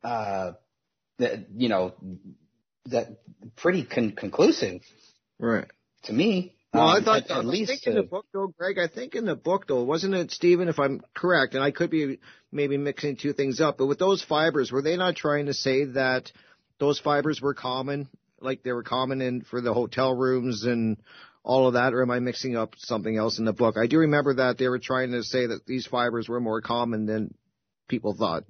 uh, 0.03 0.53
you 1.19 1.69
know, 1.69 1.93
that 2.89 3.19
pretty 3.55 3.83
con- 3.83 4.11
conclusive. 4.11 4.81
Right. 5.39 5.67
To 6.03 6.13
me. 6.13 6.55
Well, 6.73 6.87
um, 6.87 7.01
I 7.01 7.03
thought 7.03 7.23
at, 7.23 7.31
at 7.31 7.37
at 7.37 7.45
least 7.45 7.71
think 7.71 7.87
in 7.87 7.95
the 7.95 8.03
book 8.03 8.25
though, 8.31 8.53
Greg. 8.57 8.77
I 8.77 8.87
think 8.87 9.15
in 9.15 9.25
the 9.25 9.35
book 9.35 9.67
though, 9.67 9.83
wasn't 9.83 10.13
it 10.13 10.31
Stephen? 10.31 10.67
If 10.67 10.79
I'm 10.79 11.01
correct, 11.15 11.55
and 11.55 11.63
I 11.63 11.71
could 11.71 11.89
be 11.89 12.19
maybe 12.51 12.77
mixing 12.77 13.15
two 13.15 13.33
things 13.33 13.59
up, 13.59 13.77
but 13.77 13.87
with 13.87 13.99
those 13.99 14.23
fibers, 14.23 14.71
were 14.71 14.81
they 14.81 14.95
not 14.95 15.15
trying 15.15 15.47
to 15.47 15.53
say 15.53 15.85
that 15.85 16.31
those 16.79 16.99
fibers 16.99 17.41
were 17.41 17.55
common, 17.55 18.07
like 18.39 18.61
they 18.63 18.71
were 18.71 18.83
common 18.83 19.21
in 19.21 19.41
for 19.41 19.61
the 19.61 19.73
hotel 19.73 20.15
rooms 20.15 20.63
and 20.63 20.97
all 21.43 21.67
of 21.67 21.73
that, 21.73 21.93
or 21.93 22.03
am 22.03 22.11
I 22.11 22.19
mixing 22.19 22.55
up 22.55 22.75
something 22.77 23.17
else 23.17 23.39
in 23.39 23.45
the 23.45 23.53
book? 23.53 23.75
I 23.77 23.87
do 23.87 23.99
remember 23.99 24.35
that 24.35 24.57
they 24.57 24.67
were 24.67 24.79
trying 24.79 25.11
to 25.11 25.23
say 25.23 25.47
that 25.47 25.65
these 25.65 25.87
fibers 25.87 26.29
were 26.29 26.39
more 26.39 26.61
common 26.61 27.05
than 27.05 27.33
people 27.87 28.13
thought. 28.13 28.43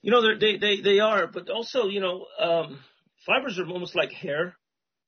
You 0.00 0.12
know, 0.12 0.38
they 0.38 0.56
they 0.56 0.80
they 0.80 1.00
are, 1.00 1.26
but 1.26 1.50
also 1.50 1.88
you 1.88 2.00
know, 2.00 2.26
um, 2.38 2.78
fibers 3.26 3.58
are 3.58 3.66
almost 3.66 3.94
like 3.94 4.12
hair, 4.12 4.56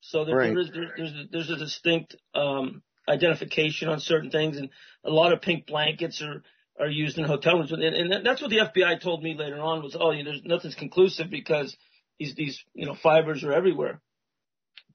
so 0.01 0.25
there, 0.25 0.37
right. 0.37 0.55
there 0.55 0.61
is 0.61 0.71
there, 0.73 0.95
there's 0.97 1.13
a, 1.13 1.25
there's 1.31 1.51
a 1.51 1.57
distinct 1.57 2.17
um, 2.35 2.83
identification 3.09 3.89
on 3.89 4.01
certain 4.01 4.31
things, 4.31 4.57
and 4.57 4.71
a 5.05 5.11
lot 5.11 5.33
of 5.33 5.43
pink 5.43 5.67
blankets 5.67 6.23
are 6.23 6.43
are 6.79 6.89
used 6.89 7.19
in 7.19 7.25
hotel 7.25 7.57
rooms, 7.57 7.73
and, 7.73 7.83
and 7.83 8.25
that's 8.25 8.41
what 8.41 8.51
the 8.51 8.59
FBI 8.59 9.03
told 9.03 9.23
me 9.23 9.37
later 9.37 9.61
on 9.61 9.83
was, 9.83 9.97
oh, 9.99 10.13
you 10.13 10.25
know, 10.25 10.31
there's 10.31 10.45
nothing's 10.45 10.75
conclusive 10.75 11.29
because 11.31 11.77
these 12.19 12.35
these 12.35 12.65
you 12.75 12.87
know 12.87 12.95
fibers 12.95 13.45
are 13.45 13.53
everywhere, 13.53 14.01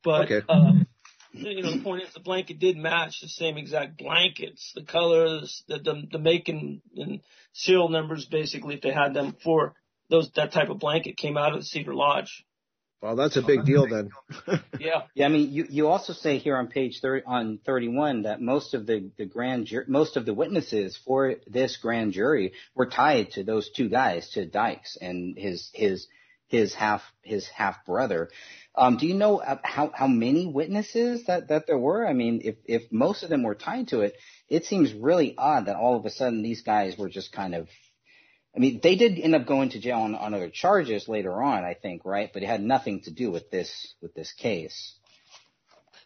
but. 0.03 0.31
Okay. 0.31 0.41
Um, 0.49 0.87
you 1.37 1.61
know, 1.61 1.71
the 1.71 1.83
point 1.83 2.03
is 2.03 2.13
the 2.13 2.21
blanket 2.21 2.59
did 2.59 2.77
match 2.77 3.19
the 3.19 3.27
same 3.27 3.57
exact 3.57 3.97
blankets, 3.97 4.71
the 4.73 4.83
colors, 4.83 5.63
the 5.67 5.79
the, 5.79 6.03
the 6.13 6.17
make 6.17 6.47
and, 6.47 6.81
and 6.95 7.19
serial 7.51 7.89
numbers, 7.89 8.25
basically, 8.25 8.75
if 8.75 8.81
they 8.81 8.93
had 8.93 9.13
them 9.13 9.35
for 9.43 9.73
those 10.09 10.31
that 10.35 10.53
type 10.53 10.69
of 10.69 10.79
blanket 10.79 11.17
came 11.17 11.37
out 11.37 11.53
of 11.53 11.59
the 11.59 11.65
Cedar 11.65 11.93
Lodge. 11.93 12.45
Well, 13.01 13.15
that's 13.15 13.37
a 13.37 13.41
big 13.41 13.65
deal 13.65 13.87
then. 13.87 14.09
yeah. 14.79 15.03
Yeah, 15.13 15.25
I 15.25 15.29
mean, 15.29 15.51
you 15.51 15.67
you 15.69 15.87
also 15.87 16.13
say 16.13 16.37
here 16.39 16.57
on 16.57 16.67
page 16.67 17.01
30, 17.01 17.25
on 17.25 17.59
31 17.65 18.23
that 18.23 18.41
most 18.41 18.73
of 18.73 18.85
the 18.87 19.11
the 19.17 19.25
grand 19.25 19.67
ju- 19.67 19.83
most 19.87 20.17
of 20.17 20.25
the 20.25 20.33
witnesses 20.33 20.97
for 21.05 21.35
this 21.45 21.77
grand 21.77 22.13
jury 22.13 22.53
were 22.73 22.87
tied 22.87 23.31
to 23.33 23.43
those 23.43 23.69
two 23.69 23.89
guys, 23.89 24.29
to 24.31 24.45
Dykes 24.45 24.97
and 24.99 25.37
his 25.37 25.69
his 25.73 26.07
his 26.47 26.73
half 26.73 27.01
his 27.21 27.47
half 27.47 27.85
brother. 27.85 28.29
Um, 28.75 28.97
do 28.97 29.07
you 29.07 29.13
know 29.13 29.41
how 29.63 29.91
how 29.93 30.07
many 30.07 30.47
witnesses 30.47 31.25
that 31.25 31.49
that 31.49 31.67
there 31.67 31.77
were? 31.77 32.07
I 32.07 32.13
mean, 32.13 32.41
if 32.43 32.55
if 32.65 32.91
most 32.91 33.23
of 33.23 33.29
them 33.29 33.43
were 33.43 33.55
tied 33.55 33.89
to 33.89 34.01
it, 34.01 34.15
it 34.49 34.65
seems 34.65 34.93
really 34.93 35.35
odd 35.37 35.67
that 35.67 35.75
all 35.75 35.95
of 35.95 36.05
a 36.05 36.09
sudden 36.09 36.41
these 36.41 36.61
guys 36.61 36.97
were 36.97 37.09
just 37.09 37.31
kind 37.31 37.55
of. 37.55 37.67
I 38.55 38.59
mean, 38.59 38.79
they 38.81 38.95
did 38.95 39.19
end 39.19 39.35
up 39.35 39.45
going 39.45 39.69
to 39.69 39.79
jail 39.79 39.99
on, 39.99 40.15
on 40.15 40.33
other 40.33 40.49
charges 40.49 41.09
later 41.09 41.41
on, 41.41 41.65
I 41.65 41.73
think, 41.73 42.05
right? 42.05 42.29
But 42.31 42.43
it 42.43 42.47
had 42.47 42.61
nothing 42.61 43.01
to 43.01 43.11
do 43.11 43.29
with 43.31 43.51
this 43.51 43.93
with 44.01 44.13
this 44.13 44.31
case. 44.33 44.95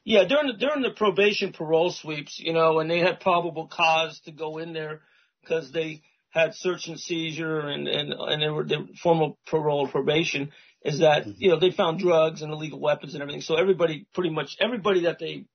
Yeah, 0.03 0.23
during 0.23 0.47
the, 0.47 0.53
during 0.53 0.81
the 0.81 0.91
probation 0.91 1.51
parole 1.53 1.91
sweeps, 1.91 2.39
you 2.39 2.53
know, 2.53 2.79
and 2.79 2.89
they 2.89 2.99
had 2.99 3.19
probable 3.19 3.67
cause 3.67 4.19
to 4.21 4.31
go 4.31 4.57
in 4.57 4.73
there 4.73 5.01
because 5.41 5.71
they 5.71 6.01
had 6.31 6.55
search 6.55 6.87
and 6.87 6.99
seizure 6.99 7.59
and 7.59 7.87
and 7.87 8.13
and 8.13 8.41
they 8.41 8.49
were, 8.49 8.63
were 8.63 8.87
formal 9.01 9.37
parole 9.45 9.87
probation 9.87 10.51
is 10.83 10.99
that 10.99 11.23
mm-hmm. 11.23 11.31
you 11.37 11.49
know 11.49 11.59
they 11.59 11.71
found 11.71 11.99
drugs 11.99 12.41
and 12.41 12.51
illegal 12.51 12.79
weapons 12.79 13.13
and 13.13 13.21
everything. 13.21 13.41
So 13.41 13.55
everybody, 13.55 14.05
pretty 14.13 14.29
much 14.29 14.57
everybody 14.59 15.01
that 15.01 15.19
they 15.19 15.45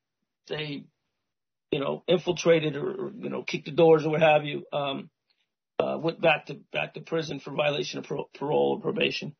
they 0.48 0.84
you 1.70 1.80
know 1.80 2.02
infiltrated 2.06 2.76
or 2.76 3.12
you 3.16 3.30
know 3.30 3.42
kicked 3.42 3.66
the 3.66 3.72
doors 3.72 4.04
or 4.04 4.10
what 4.10 4.22
have 4.22 4.44
you, 4.44 4.64
um, 4.72 5.10
uh, 5.78 5.98
went 6.00 6.20
back 6.20 6.46
to 6.46 6.54
back 6.72 6.94
to 6.94 7.00
prison 7.00 7.40
for 7.40 7.50
violation 7.50 7.98
of 7.98 8.04
pro- 8.04 8.28
parole 8.38 8.76
or 8.76 8.80
probation. 8.80 9.34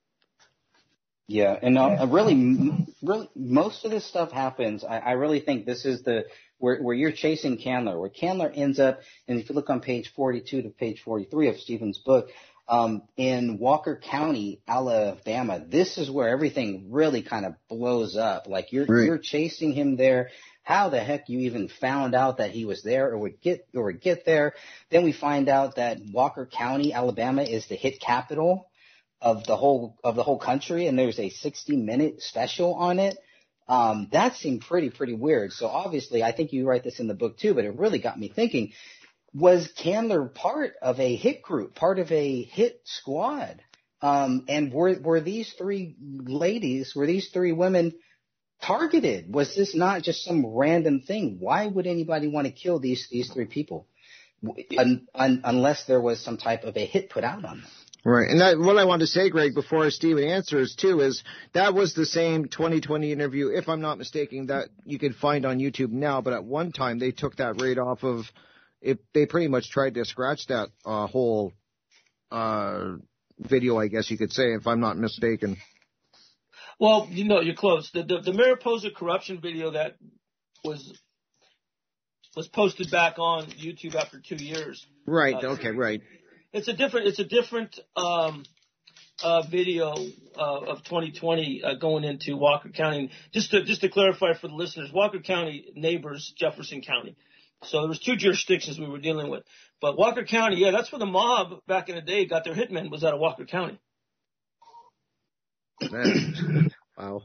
Yeah, 1.26 1.56
and 1.60 1.78
uh, 1.78 2.06
really, 2.10 2.76
really, 3.02 3.30
most 3.34 3.86
of 3.86 3.90
this 3.90 4.06
stuff 4.06 4.30
happens. 4.30 4.84
I, 4.84 4.98
I 4.98 5.12
really 5.12 5.40
think 5.40 5.64
this 5.64 5.86
is 5.86 6.02
the 6.02 6.26
where 6.58 6.82
where 6.82 6.94
you're 6.94 7.12
chasing 7.12 7.56
Candler, 7.56 7.98
where 7.98 8.10
Candler 8.10 8.50
ends 8.54 8.78
up, 8.78 9.00
and 9.26 9.40
if 9.40 9.48
you 9.48 9.54
look 9.54 9.70
on 9.70 9.80
page 9.80 10.12
42 10.14 10.62
to 10.62 10.68
page 10.68 11.00
43 11.02 11.48
of 11.48 11.56
Stephen's 11.56 11.98
book, 11.98 12.28
um, 12.68 13.02
in 13.16 13.58
Walker 13.58 14.00
County, 14.02 14.60
Alabama, 14.66 15.64
this 15.66 15.98
is 15.98 16.10
where 16.10 16.28
everything 16.28 16.88
really 16.90 17.22
kind 17.22 17.46
of 17.46 17.54
blows 17.68 18.16
up. 18.16 18.46
Like 18.46 18.72
you're 18.72 18.86
right. 18.86 19.04
you're 19.04 19.18
chasing 19.18 19.72
him 19.72 19.96
there. 19.96 20.30
How 20.64 20.88
the 20.88 20.98
heck 20.98 21.28
you 21.28 21.40
even 21.40 21.68
found 21.68 22.14
out 22.14 22.38
that 22.38 22.50
he 22.50 22.64
was 22.64 22.82
there 22.82 23.10
or 23.10 23.18
would 23.18 23.40
get 23.40 23.66
or 23.74 23.84
would 23.84 24.00
get 24.00 24.24
there? 24.24 24.54
Then 24.90 25.04
we 25.04 25.12
find 25.12 25.48
out 25.48 25.76
that 25.76 25.98
Walker 26.12 26.46
County, 26.46 26.92
Alabama, 26.92 27.42
is 27.42 27.66
the 27.66 27.76
hit 27.76 28.00
capital 28.00 28.70
of 29.20 29.44
the 29.44 29.56
whole 29.56 29.98
of 30.02 30.16
the 30.16 30.22
whole 30.22 30.38
country, 30.38 30.86
and 30.86 30.98
there's 30.98 31.18
a 31.18 31.30
60 31.30 31.76
minute 31.76 32.22
special 32.22 32.74
on 32.74 32.98
it. 32.98 33.16
Um, 33.68 34.08
that 34.12 34.36
seemed 34.36 34.62
pretty 34.62 34.90
pretty 34.90 35.14
weird. 35.14 35.52
So 35.52 35.66
obviously, 35.66 36.22
I 36.22 36.32
think 36.32 36.52
you 36.52 36.66
write 36.66 36.82
this 36.82 36.98
in 36.98 37.08
the 37.08 37.14
book 37.14 37.38
too, 37.38 37.54
but 37.54 37.64
it 37.64 37.78
really 37.78 37.98
got 37.98 38.18
me 38.18 38.28
thinking 38.28 38.72
was 39.34 39.70
Candler 39.76 40.32
part 40.32 40.74
of 40.80 41.00
a 41.00 41.16
hit 41.16 41.42
group, 41.42 41.74
part 41.74 41.98
of 41.98 42.10
a 42.12 42.42
hit 42.42 42.80
squad? 42.84 43.60
Um, 44.00 44.44
and 44.48 44.72
were 44.72 44.98
were 45.00 45.20
these 45.20 45.52
three 45.52 45.96
ladies, 46.00 46.94
were 46.94 47.06
these 47.06 47.28
three 47.30 47.52
women 47.52 47.92
targeted? 48.66 49.32
Was 49.32 49.54
this 49.54 49.74
not 49.74 50.02
just 50.02 50.24
some 50.24 50.46
random 50.46 51.00
thing? 51.00 51.36
Why 51.40 51.66
would 51.66 51.86
anybody 51.86 52.28
want 52.28 52.46
to 52.46 52.52
kill 52.52 52.78
these 52.78 53.08
these 53.10 53.30
three 53.30 53.46
people, 53.46 53.86
un, 54.78 55.06
un, 55.14 55.40
unless 55.44 55.84
there 55.84 56.00
was 56.00 56.20
some 56.20 56.36
type 56.36 56.64
of 56.64 56.76
a 56.76 56.86
hit 56.86 57.10
put 57.10 57.24
out 57.24 57.44
on 57.44 57.58
them? 57.58 57.64
Right. 58.06 58.28
And 58.28 58.40
that, 58.40 58.58
what 58.58 58.76
I 58.76 58.84
wanted 58.84 59.06
to 59.06 59.06
say, 59.06 59.30
Greg, 59.30 59.54
before 59.54 59.90
Steven 59.90 60.24
answers 60.24 60.76
too, 60.78 61.00
is 61.00 61.22
that 61.54 61.72
was 61.72 61.94
the 61.94 62.04
same 62.04 62.48
2020 62.48 63.10
interview, 63.10 63.48
if 63.48 63.66
I'm 63.66 63.80
not 63.80 63.96
mistaken, 63.96 64.48
that 64.48 64.68
you 64.84 64.98
can 64.98 65.14
find 65.14 65.46
on 65.46 65.58
YouTube 65.58 65.90
now. 65.90 66.20
But 66.20 66.34
at 66.34 66.44
one 66.44 66.70
time, 66.70 66.98
they 66.98 67.12
took 67.12 67.36
that 67.36 67.62
right 67.62 67.78
off 67.78 68.04
of 68.04 68.26
it, 68.82 68.98
they 69.14 69.24
pretty 69.24 69.48
much 69.48 69.70
tried 69.70 69.94
to 69.94 70.04
scratch 70.04 70.46
that 70.48 70.68
uh, 70.84 71.06
whole 71.06 71.54
uh, 72.30 72.96
video, 73.38 73.78
I 73.78 73.88
guess 73.88 74.10
you 74.10 74.18
could 74.18 74.32
say, 74.32 74.52
if 74.52 74.66
I'm 74.66 74.80
not 74.80 74.98
mistaken. 74.98 75.56
Well, 76.78 77.08
you 77.10 77.24
know, 77.24 77.40
you're 77.40 77.54
close. 77.54 77.90
The, 77.92 78.02
the, 78.02 78.20
the 78.20 78.32
Mariposa 78.32 78.90
corruption 78.90 79.40
video 79.40 79.72
that 79.72 79.96
was 80.64 80.98
was 82.36 82.48
posted 82.48 82.90
back 82.90 83.18
on 83.18 83.46
YouTube 83.46 83.94
after 83.94 84.20
two 84.20 84.36
years. 84.36 84.84
Right. 85.06 85.36
Uh, 85.36 85.52
okay. 85.52 85.70
Right. 85.70 86.02
It's 86.52 86.68
a 86.68 86.72
different. 86.72 87.06
It's 87.06 87.18
a 87.18 87.24
different 87.24 87.78
um, 87.96 88.44
uh, 89.22 89.42
video 89.42 89.94
uh, 90.36 90.60
of 90.66 90.84
2020 90.84 91.62
uh, 91.62 91.74
going 91.74 92.04
into 92.04 92.36
Walker 92.36 92.70
County. 92.70 93.10
Just 93.32 93.50
to 93.52 93.62
just 93.64 93.82
to 93.82 93.88
clarify 93.88 94.34
for 94.34 94.48
the 94.48 94.54
listeners, 94.54 94.92
Walker 94.92 95.20
County 95.20 95.72
neighbors 95.74 96.32
Jefferson 96.36 96.82
County. 96.82 97.16
So 97.62 97.80
there 97.80 97.88
was 97.88 98.00
two 98.00 98.16
jurisdictions 98.16 98.78
we 98.78 98.86
were 98.86 98.98
dealing 98.98 99.30
with. 99.30 99.42
But 99.80 99.96
Walker 99.96 100.24
County, 100.24 100.56
yeah, 100.56 100.70
that's 100.70 100.92
where 100.92 100.98
the 100.98 101.06
mob 101.06 101.60
back 101.66 101.88
in 101.88 101.94
the 101.94 102.02
day 102.02 102.26
got 102.26 102.44
their 102.44 102.54
hitmen 102.54 102.90
was 102.90 103.04
out 103.04 103.14
of 103.14 103.20
Walker 103.20 103.46
County. 103.46 103.78
Wow. 106.98 107.22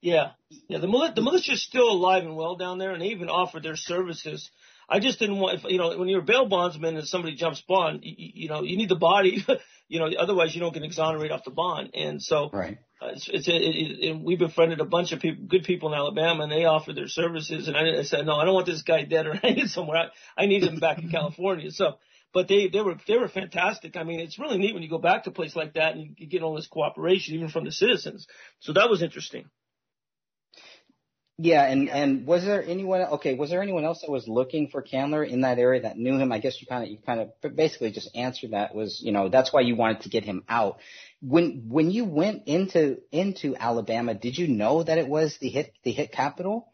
Yeah, 0.00 0.32
yeah. 0.68 0.78
The 0.78 0.86
militia, 0.86 1.14
the 1.16 1.22
militia's 1.22 1.62
still 1.62 1.90
alive 1.90 2.24
and 2.24 2.36
well 2.36 2.56
down 2.56 2.78
there, 2.78 2.92
and 2.92 3.00
they 3.00 3.06
even 3.06 3.30
offered 3.30 3.62
their 3.62 3.76
services. 3.76 4.50
I 4.88 5.00
just 5.00 5.18
didn't 5.18 5.38
want, 5.38 5.58
if, 5.58 5.64
you 5.70 5.78
know, 5.78 5.96
when 5.98 6.08
you're 6.08 6.20
a 6.20 6.24
bail 6.24 6.46
bondsman 6.46 6.96
and 6.96 7.06
somebody 7.06 7.36
jumps 7.36 7.62
bond, 7.66 8.00
you, 8.02 8.14
you 8.16 8.48
know, 8.48 8.62
you 8.62 8.76
need 8.76 8.90
the 8.90 8.96
body, 8.96 9.44
you 9.88 9.98
know, 9.98 10.10
otherwise 10.18 10.54
you 10.54 10.60
don't 10.60 10.74
get 10.74 10.82
exonerated 10.82 11.32
off 11.32 11.44
the 11.44 11.50
bond. 11.50 11.90
And 11.94 12.22
so, 12.22 12.50
right. 12.52 12.78
Uh, 13.00 13.08
it's, 13.08 13.28
it's 13.28 13.48
it, 13.48 13.54
it, 13.54 14.08
it, 14.08 14.20
we 14.20 14.36
befriended 14.36 14.80
a 14.80 14.84
bunch 14.84 15.12
of 15.12 15.20
people, 15.20 15.44
good 15.46 15.64
people 15.64 15.92
in 15.92 15.98
Alabama, 15.98 16.42
and 16.42 16.52
they 16.52 16.64
offered 16.64 16.96
their 16.96 17.08
services. 17.08 17.66
And 17.66 17.76
I, 17.76 18.00
I 18.00 18.02
said, 18.02 18.26
no, 18.26 18.34
I 18.34 18.44
don't 18.44 18.54
want 18.54 18.66
this 18.66 18.82
guy 18.82 19.04
dead 19.04 19.26
or 19.26 19.34
hanging 19.42 19.68
somewhere. 19.68 20.10
I, 20.36 20.42
I 20.42 20.46
need 20.46 20.64
him 20.64 20.80
back 20.80 20.98
in 20.98 21.10
California. 21.10 21.70
So, 21.70 21.96
but 22.34 22.48
they 22.48 22.68
they 22.68 22.80
were 22.80 22.96
they 23.06 23.16
were 23.16 23.28
fantastic. 23.28 23.96
I 23.96 24.02
mean, 24.02 24.20
it's 24.20 24.38
really 24.38 24.58
neat 24.58 24.74
when 24.74 24.82
you 24.82 24.90
go 24.90 24.98
back 24.98 25.24
to 25.24 25.30
a 25.30 25.32
place 25.32 25.54
like 25.54 25.74
that 25.74 25.94
and 25.94 26.14
you, 26.18 26.26
get 26.26 26.42
all 26.42 26.56
this 26.56 26.66
cooperation 26.66 27.36
even 27.36 27.48
from 27.48 27.64
the 27.64 27.72
citizens. 27.72 28.26
So 28.58 28.72
that 28.72 28.90
was 28.90 29.02
interesting. 29.02 29.44
Yeah, 31.38 31.64
and 31.64 31.88
and 31.88 32.26
was 32.26 32.44
there 32.44 32.62
anyone? 32.62 33.00
Okay, 33.00 33.34
was 33.34 33.50
there 33.50 33.62
anyone 33.62 33.84
else 33.84 34.02
that 34.02 34.10
was 34.10 34.28
looking 34.28 34.68
for 34.68 34.82
Candler 34.82 35.24
in 35.24 35.42
that 35.42 35.58
area 35.58 35.82
that 35.82 35.96
knew 35.96 36.18
him? 36.18 36.32
I 36.32 36.38
guess 36.38 36.60
you 36.60 36.66
kind 36.66 36.84
of 36.84 36.90
you 36.90 36.98
kind 36.98 37.20
of 37.20 37.56
basically 37.56 37.92
just 37.92 38.10
answered 38.16 38.50
that. 38.50 38.74
Was 38.74 39.00
you 39.02 39.12
know 39.12 39.28
that's 39.28 39.52
why 39.52 39.60
you 39.60 39.76
wanted 39.76 40.02
to 40.02 40.08
get 40.08 40.24
him 40.24 40.42
out. 40.48 40.78
When 41.22 41.66
when 41.68 41.90
you 41.90 42.04
went 42.04 42.46
into 42.46 42.98
into 43.12 43.56
Alabama, 43.56 44.14
did 44.14 44.36
you 44.36 44.48
know 44.48 44.82
that 44.82 44.98
it 44.98 45.08
was 45.08 45.38
the 45.38 45.48
hit 45.48 45.72
the 45.84 45.92
hit 45.92 46.12
capital? 46.12 46.68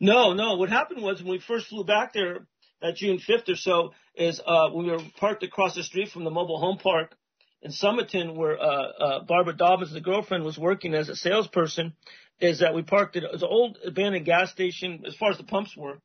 No, 0.00 0.32
no. 0.32 0.56
What 0.56 0.68
happened 0.68 1.02
was 1.02 1.22
when 1.22 1.32
we 1.32 1.38
first 1.38 1.68
flew 1.68 1.84
back 1.84 2.12
there, 2.12 2.46
that 2.80 2.96
June 2.96 3.18
5th 3.18 3.48
or 3.48 3.56
so, 3.56 3.92
is 4.14 4.40
uh, 4.44 4.68
we 4.74 4.90
were 4.90 4.98
parked 5.18 5.42
across 5.42 5.74
the 5.74 5.82
street 5.82 6.10
from 6.10 6.24
the 6.24 6.30
mobile 6.30 6.58
home 6.58 6.78
park 6.78 7.14
in 7.62 7.70
Sumiton, 7.70 8.36
where 8.36 8.58
uh, 8.58 8.64
uh, 8.64 9.24
Barbara 9.24 9.56
Dobbins, 9.56 9.92
the 9.92 10.00
girlfriend, 10.00 10.44
was 10.44 10.58
working 10.58 10.94
as 10.94 11.08
a 11.08 11.16
salesperson, 11.16 11.94
is 12.40 12.60
that 12.60 12.74
we 12.74 12.82
parked 12.82 13.16
was 13.16 13.42
an 13.42 13.48
old 13.48 13.78
abandoned 13.84 14.24
gas 14.24 14.50
station 14.50 15.04
as 15.06 15.14
far 15.14 15.30
as 15.30 15.36
the 15.36 15.44
pumps 15.44 15.76
were, 15.76 15.98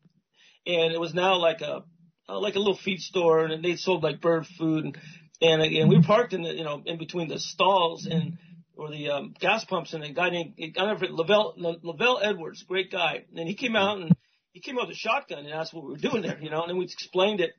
and 0.65 0.93
it 0.93 0.99
was 0.99 1.13
now 1.13 1.37
like 1.37 1.61
a 1.61 1.83
uh, 2.27 2.39
like 2.39 2.55
a 2.55 2.59
little 2.59 2.77
feed 2.77 2.99
store, 2.99 3.45
and 3.45 3.63
they 3.63 3.75
sold 3.75 4.03
like 4.03 4.21
bird 4.21 4.45
food, 4.57 4.83
and 4.85 4.97
and 5.41 5.61
again 5.61 5.87
we 5.87 6.01
parked 6.01 6.33
in 6.33 6.43
the 6.43 6.53
you 6.53 6.63
know 6.63 6.81
in 6.85 6.97
between 6.97 7.29
the 7.29 7.39
stalls 7.39 8.05
and 8.05 8.37
or 8.77 8.89
the 8.89 9.09
um, 9.09 9.33
gas 9.39 9.63
pumps, 9.63 9.93
and 9.93 10.03
a 10.03 10.11
guy 10.11 10.29
named 10.29 10.55
I 10.77 10.85
never 10.85 11.07
Lavelle 11.07 11.53
Lavelle 11.57 12.19
Edwards, 12.21 12.63
great 12.63 12.91
guy, 12.91 13.23
and 13.35 13.47
he 13.47 13.55
came 13.55 13.75
out 13.75 13.99
and 13.99 14.15
he 14.51 14.59
came 14.59 14.77
out 14.77 14.87
with 14.87 14.95
a 14.95 14.99
shotgun 14.99 15.39
and 15.39 15.49
asked 15.49 15.73
what 15.73 15.83
we 15.83 15.91
were 15.91 15.97
doing 15.97 16.21
there, 16.21 16.39
you 16.39 16.49
know, 16.49 16.61
and 16.61 16.69
then 16.69 16.77
we 16.77 16.85
explained 16.85 17.41
it. 17.41 17.53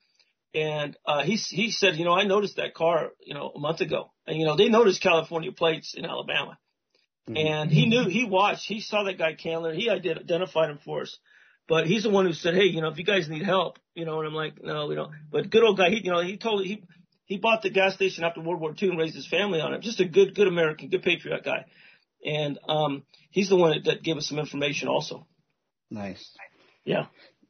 And 0.57 0.97
uh, 1.05 1.23
he 1.23 1.37
he 1.37 1.71
said, 1.71 1.97
you 1.97 2.05
know, 2.05 2.15
I 2.15 2.25
noticed 2.25 2.57
that 2.57 2.75
car, 2.75 3.11
you 3.23 3.35
know, 3.35 3.53
a 3.55 3.59
month 3.59 3.83
ago, 3.83 4.11
and 4.27 4.39
you 4.39 4.47
know, 4.47 4.57
they 4.57 4.69
noticed 4.69 5.03
California 5.03 5.53
plates 5.53 5.95
in 5.95 6.05
Alabama, 6.05 6.59
Mm-hmm. 7.29 7.47
And 7.47 7.71
he 7.71 7.87
knew, 7.87 8.09
he 8.09 8.25
watched, 8.25 8.67
he 8.67 8.81
saw 8.81 9.05
that 9.05 9.19
guy 9.19 9.35
Candler, 9.35 9.75
he 9.75 9.91
identified 9.91 10.71
him 10.71 10.79
for 10.85 11.03
us. 11.03 11.19
But 11.69 11.89
he's 11.89 12.05
the 12.05 12.11
one 12.11 12.27
who 12.27 12.33
said, 12.33 12.55
hey, 12.55 12.67
you 12.67 12.81
know, 12.81 12.89
if 12.89 12.99
you 12.99 13.05
guys 13.05 13.29
need 13.29 13.43
help, 13.43 13.81
you 13.95 14.05
know, 14.05 14.21
and 14.21 14.29
I'm 14.29 14.35
like, 14.35 14.63
no, 14.63 14.87
we 14.87 14.95
don't. 14.95 15.11
But 15.33 15.51
good 15.51 15.65
old 15.65 15.77
guy, 15.77 15.91
he, 15.91 16.05
you 16.05 16.13
know, 16.13 16.21
he 16.21 16.37
told, 16.37 16.65
he, 16.65 16.85
he 17.25 17.39
bought 17.39 17.63
the 17.63 17.71
gas 17.71 17.95
station 17.95 18.23
after 18.23 18.41
World 18.41 18.61
War 18.61 18.73
II 18.81 18.91
and 18.91 18.99
raised 18.99 19.17
his 19.17 19.27
family 19.27 19.61
on 19.61 19.75
it. 19.75 19.81
Just 19.81 19.99
a 19.99 20.05
good, 20.05 20.37
good 20.37 20.47
American, 20.47 20.89
good 20.89 21.03
patriot 21.03 21.43
guy. 21.45 21.65
And, 22.25 22.61
um, 22.69 23.03
he's 23.31 23.49
the 23.49 23.57
one 23.57 23.73
that, 23.73 23.85
that 23.87 24.05
gave 24.05 24.17
us 24.17 24.29
some 24.29 24.39
information 24.39 24.87
also. 24.87 25.27
Nice. 25.91 26.31
Yeah. 26.85 27.07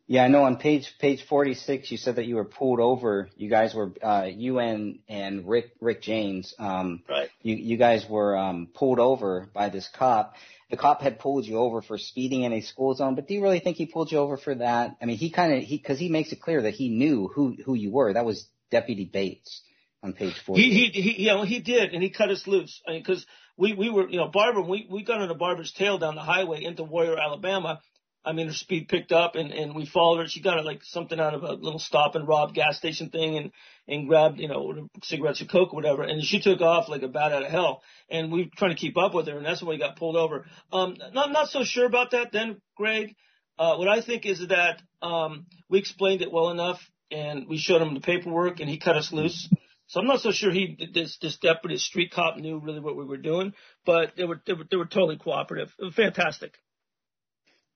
Yeah, 0.09 0.25
I 0.25 0.29
know 0.29 0.45
on 0.45 0.57
page 0.57 0.95
page 1.01 1.25
46 1.29 1.91
you 1.91 1.99
said 1.99 2.17
that 2.17 2.27
you 2.27 2.37
were 2.37 2.45
pulled 2.45 2.79
over. 2.79 3.29
You 3.37 3.51
guys 3.51 3.75
were 3.75 3.93
uh 4.01 4.29
you 4.33 4.61
and 4.61 5.01
and 5.09 5.49
Rick 5.49 5.73
Rick 5.81 6.03
James 6.03 6.55
um 6.59 7.03
right. 7.09 7.29
you 7.43 7.57
you 7.57 7.77
guys 7.77 8.07
were 8.09 8.37
um 8.37 8.69
pulled 8.73 9.01
over 9.01 9.49
by 9.53 9.69
this 9.69 9.89
cop. 9.89 10.35
The 10.71 10.77
cop 10.77 11.01
had 11.01 11.19
pulled 11.19 11.45
you 11.45 11.59
over 11.59 11.83
for 11.83 11.99
speeding 11.99 12.43
in 12.43 12.53
a 12.53 12.61
school 12.61 12.95
zone, 12.95 13.15
but 13.17 13.27
do 13.27 13.35
you 13.35 13.43
really 13.43 13.61
think 13.61 13.77
he 13.77 13.87
pulled 13.87 14.13
you 14.13 14.19
over 14.19 14.37
for 14.37 14.55
that? 14.55 14.97
I 15.01 15.07
mean, 15.07 15.17
he 15.17 15.31
kind 15.31 15.53
of 15.53 15.63
he 15.65 15.79
cuz 15.79 15.99
he 15.99 16.09
makes 16.09 16.31
it 16.31 16.41
clear 16.41 16.63
that 16.63 16.75
he 16.75 16.89
knew 16.89 17.29
who 17.29 17.57
who 17.65 17.75
you 17.75 17.91
were. 17.91 18.13
That 18.13 18.25
was 18.25 18.49
Deputy 18.71 19.07
Bates 19.07 19.63
on 20.05 20.13
page 20.13 20.39
40. 20.39 20.63
He 20.63 20.71
he 20.71 21.03
he 21.03 21.23
you 21.23 21.29
know, 21.31 21.43
he 21.43 21.59
did 21.59 21.95
and 21.95 22.03
he 22.03 22.11
cut 22.11 22.31
us 22.31 22.47
loose. 22.47 22.81
I 22.87 22.93
mean 22.93 23.03
cuz 23.03 23.27
we 23.57 23.73
we 23.73 23.91
were, 23.91 24.09
you 24.09 24.19
know, 24.19 24.29
Barbara 24.29 24.63
we 24.63 24.87
we 24.89 25.03
got 25.03 25.21
on 25.21 25.31
a 25.31 25.35
Barbara's 25.35 25.73
tail 25.73 25.99
down 25.99 26.15
the 26.15 26.21
highway 26.21 26.63
into 26.63 26.85
Warrior, 26.85 27.19
Alabama 27.19 27.81
I 28.27 28.33
mean, 28.33 28.49
her 28.49 28.53
speed 28.53 28.89
picked 28.89 29.13
up 29.13 29.37
and, 29.37 29.53
and 29.53 29.75
we 29.75 29.87
followed 29.87 30.19
her. 30.19 30.29
She 30.29 30.41
got 30.41 30.65
like 30.65 30.83
something 30.83 31.21
out 31.21 31.35
of 31.35 31.45
a 31.45 31.53
little 31.53 31.79
stop 31.79 32.17
and 32.17 32.27
rob 32.27 32.55
gas 32.55 32.77
station 32.77 33.09
thing 33.09 33.37
and, 33.37 33.53
and 33.87 34.09
grabbed, 34.09 34.41
you 34.41 34.49
know, 34.49 34.89
cigarettes 35.05 35.41
or 35.41 35.45
coke 35.45 35.73
or 35.73 35.77
whatever. 35.77 36.03
And 36.03 36.23
she 36.25 36.41
took 36.41 36.61
off 36.61 36.89
like 36.89 37.03
a 37.03 37.09
bat 37.09 37.33
out 37.33 37.45
of 37.45 37.51
hell. 37.51 37.83
And 38.11 38.33
we 38.33 38.43
were 38.43 38.51
trying 38.57 38.73
to 38.73 38.77
keep 38.77 38.99
up 38.99 39.15
with 39.15 39.29
her. 39.29 39.37
And 39.37 39.47
that's 39.47 39.63
when 39.63 39.71
we 39.71 39.79
got 39.79 39.97
pulled 39.97 40.17
over. 40.17 40.45
Um, 40.73 40.97
not, 41.13 41.31
not 41.31 41.49
so 41.49 41.63
sure 41.63 41.87
about 41.87 42.11
that 42.11 42.33
then, 42.33 42.61
Greg. 42.77 43.15
Uh, 43.59 43.77
what 43.77 43.89
I 43.89 44.03
think 44.03 44.27
is 44.27 44.45
that, 44.49 44.83
um, 45.01 45.47
we 45.71 45.79
explained 45.79 46.21
it 46.21 46.33
well 46.33 46.51
enough 46.51 46.81
and 47.13 47.47
we 47.49 47.59
showed 47.59 47.81
him 47.81 47.95
the 47.95 48.01
paperwork 48.01 48.59
and 48.59 48.69
he 48.69 48.79
cut 48.79 48.97
us 48.97 49.13
loose. 49.13 49.49
So 49.87 50.01
I'm 50.01 50.07
not 50.09 50.21
so 50.21 50.33
sure 50.33 50.51
he, 50.51 50.77
this, 50.93 51.17
this 51.23 51.39
deputy 51.39 51.79
street 51.79 52.11
cop 52.13 52.37
knew 52.39 52.59
really 52.59 52.81
what 52.81 52.97
we 52.97 53.05
were 53.05 53.17
doing, 53.19 53.55
but 53.85 54.15
they 54.17 54.25
were, 54.25 54.43
they 54.45 54.53
were, 54.53 54.65
they 54.69 54.77
were 54.77 54.87
totally 54.87 55.17
cooperative. 55.17 55.73
Fantastic. 55.95 56.55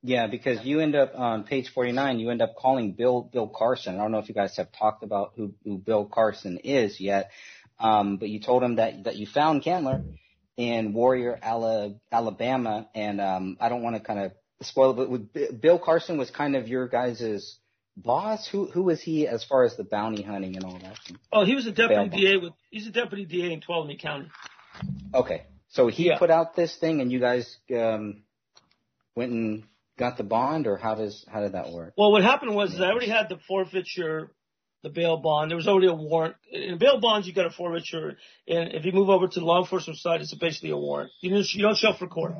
Yeah, 0.03 0.29
because 0.29 0.65
you 0.65 0.81
end 0.81 0.95
up 0.95 1.13
on 1.15 1.45
page 1.45 1.71
49, 1.75 2.21
you 2.21 2.31
end 2.31 2.41
up 2.41 2.57
calling 2.57 2.93
Bill 2.93 3.21
Bill 3.21 3.49
Carson. 3.49 3.97
I 3.97 3.99
don't 3.99 4.13
know 4.13 4.19
if 4.19 4.29
you 4.29 4.35
guys 4.35 4.57
have 4.57 4.73
talked 4.73 5.03
about 5.03 5.33
who, 5.37 5.55
who 5.63 5.77
Bill 5.77 6.07
Carson 6.07 6.59
is 6.65 6.99
yet, 7.01 7.31
um, 7.79 8.17
but 8.17 8.31
you 8.31 8.41
told 8.41 8.63
him 8.63 8.77
that 8.77 9.05
that 9.05 9.17
you 9.17 9.27
found 9.27 9.63
Candler 9.63 10.03
in 10.57 10.93
Warrior, 10.95 11.39
Alabama, 11.43 12.89
and 12.95 13.21
um, 13.21 13.57
I 13.61 13.69
don't 13.69 13.83
want 13.83 13.97
to 13.97 14.03
kind 14.03 14.21
of 14.21 14.33
spoil, 14.63 14.91
it, 14.91 14.97
but 14.97 15.11
with, 15.11 15.61
Bill 15.61 15.79
Carson 15.79 16.19
was 16.19 16.31
kind 16.31 16.57
of 16.57 16.69
your 16.69 16.89
guys' 16.89 17.59
boss. 17.97 18.49
Who 18.49 18.67
who 18.67 18.85
was 18.85 19.01
he 19.01 19.27
as 19.27 19.45
far 19.45 19.65
as 19.65 19.77
the 19.77 19.85
bounty 19.85 20.23
hunting 20.23 20.57
and 20.57 20.65
all 20.65 20.79
that? 20.79 20.99
Oh, 21.33 21.45
he 21.45 21.55
was 21.55 21.67
a 21.67 21.73
deputy 21.73 22.09
DA 22.09 22.37
with 22.39 22.53
he's 22.71 22.87
a 22.87 22.91
deputy 22.91 23.25
DA 23.25 23.53
in 23.53 23.61
Tuolumne 23.61 23.99
County. 23.99 24.31
Okay, 25.15 25.45
so 25.69 25.89
he 25.89 26.07
yeah. 26.07 26.19
put 26.19 26.31
out 26.31 26.57
this 26.57 26.77
thing, 26.77 27.01
and 27.01 27.13
you 27.13 27.21
guys 27.21 27.59
um, 27.75 28.23
went 29.15 29.33
and 29.33 29.65
got 30.01 30.17
the 30.17 30.25
bond, 30.25 30.67
or 30.67 30.77
how 30.77 30.97
does 30.97 31.25
how 31.31 31.41
did 31.41 31.53
that 31.53 31.71
work? 31.71 31.95
Well, 31.97 32.11
what 32.11 32.25
happened 32.25 32.55
was 32.57 32.81
I 32.81 32.87
already 32.87 33.09
had 33.09 33.29
the 33.29 33.39
forfeiture, 33.47 34.33
the 34.83 34.89
bail 34.89 35.19
bond. 35.19 35.51
There 35.51 35.57
was 35.57 35.69
already 35.69 35.87
a 35.87 35.95
warrant. 35.95 36.35
In 36.51 36.79
bail 36.79 36.99
bonds, 36.99 37.29
you 37.29 37.35
got 37.35 37.47
a 37.47 37.51
forfeiture, 37.51 38.17
and 38.49 38.73
if 38.73 38.85
you 38.85 38.93
move 38.93 39.11
over 39.11 39.29
to 39.29 39.41
the 39.41 39.47
law 39.47 39.61
enforcement 39.61 40.01
side, 40.01 40.23
it's 40.23 40.35
basically 40.35 40.71
a 40.71 40.77
warrant. 40.77 41.13
You 41.21 41.31
don't, 41.31 41.47
you 41.53 41.63
don't 41.63 41.77
show 41.77 41.91
up 41.91 41.99
for 41.99 42.09
court. 42.09 42.35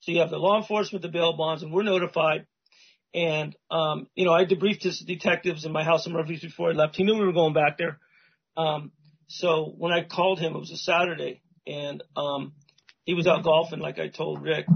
So 0.00 0.12
you 0.12 0.20
have 0.20 0.30
the 0.30 0.36
law 0.36 0.60
enforcement, 0.60 1.02
the 1.02 1.08
bail 1.08 1.36
bonds, 1.36 1.62
and 1.62 1.72
we're 1.72 1.84
notified. 1.84 2.46
And 3.14 3.56
um, 3.70 4.08
you 4.14 4.26
know, 4.26 4.34
I 4.34 4.44
debriefed 4.44 4.82
his 4.82 4.98
detectives 5.00 5.64
in 5.64 5.72
my 5.72 5.84
house 5.84 6.06
in 6.06 6.12
Murphy's 6.12 6.42
before 6.42 6.70
I 6.70 6.72
left. 6.72 6.96
He 6.96 7.04
knew 7.04 7.14
we 7.14 7.24
were 7.24 7.32
going 7.32 7.54
back 7.54 7.78
there. 7.78 7.98
Um, 8.56 8.92
so 9.28 9.72
when 9.78 9.92
I 9.92 10.04
called 10.04 10.40
him, 10.40 10.54
it 10.54 10.58
was 10.58 10.72
a 10.72 10.76
Saturday, 10.76 11.42
and 11.66 12.02
um, 12.16 12.52
he 13.04 13.14
was 13.14 13.26
out 13.26 13.44
golfing, 13.44 13.78
like 13.78 13.98
I 13.98 14.08
told 14.08 14.42
Rick 14.42 14.66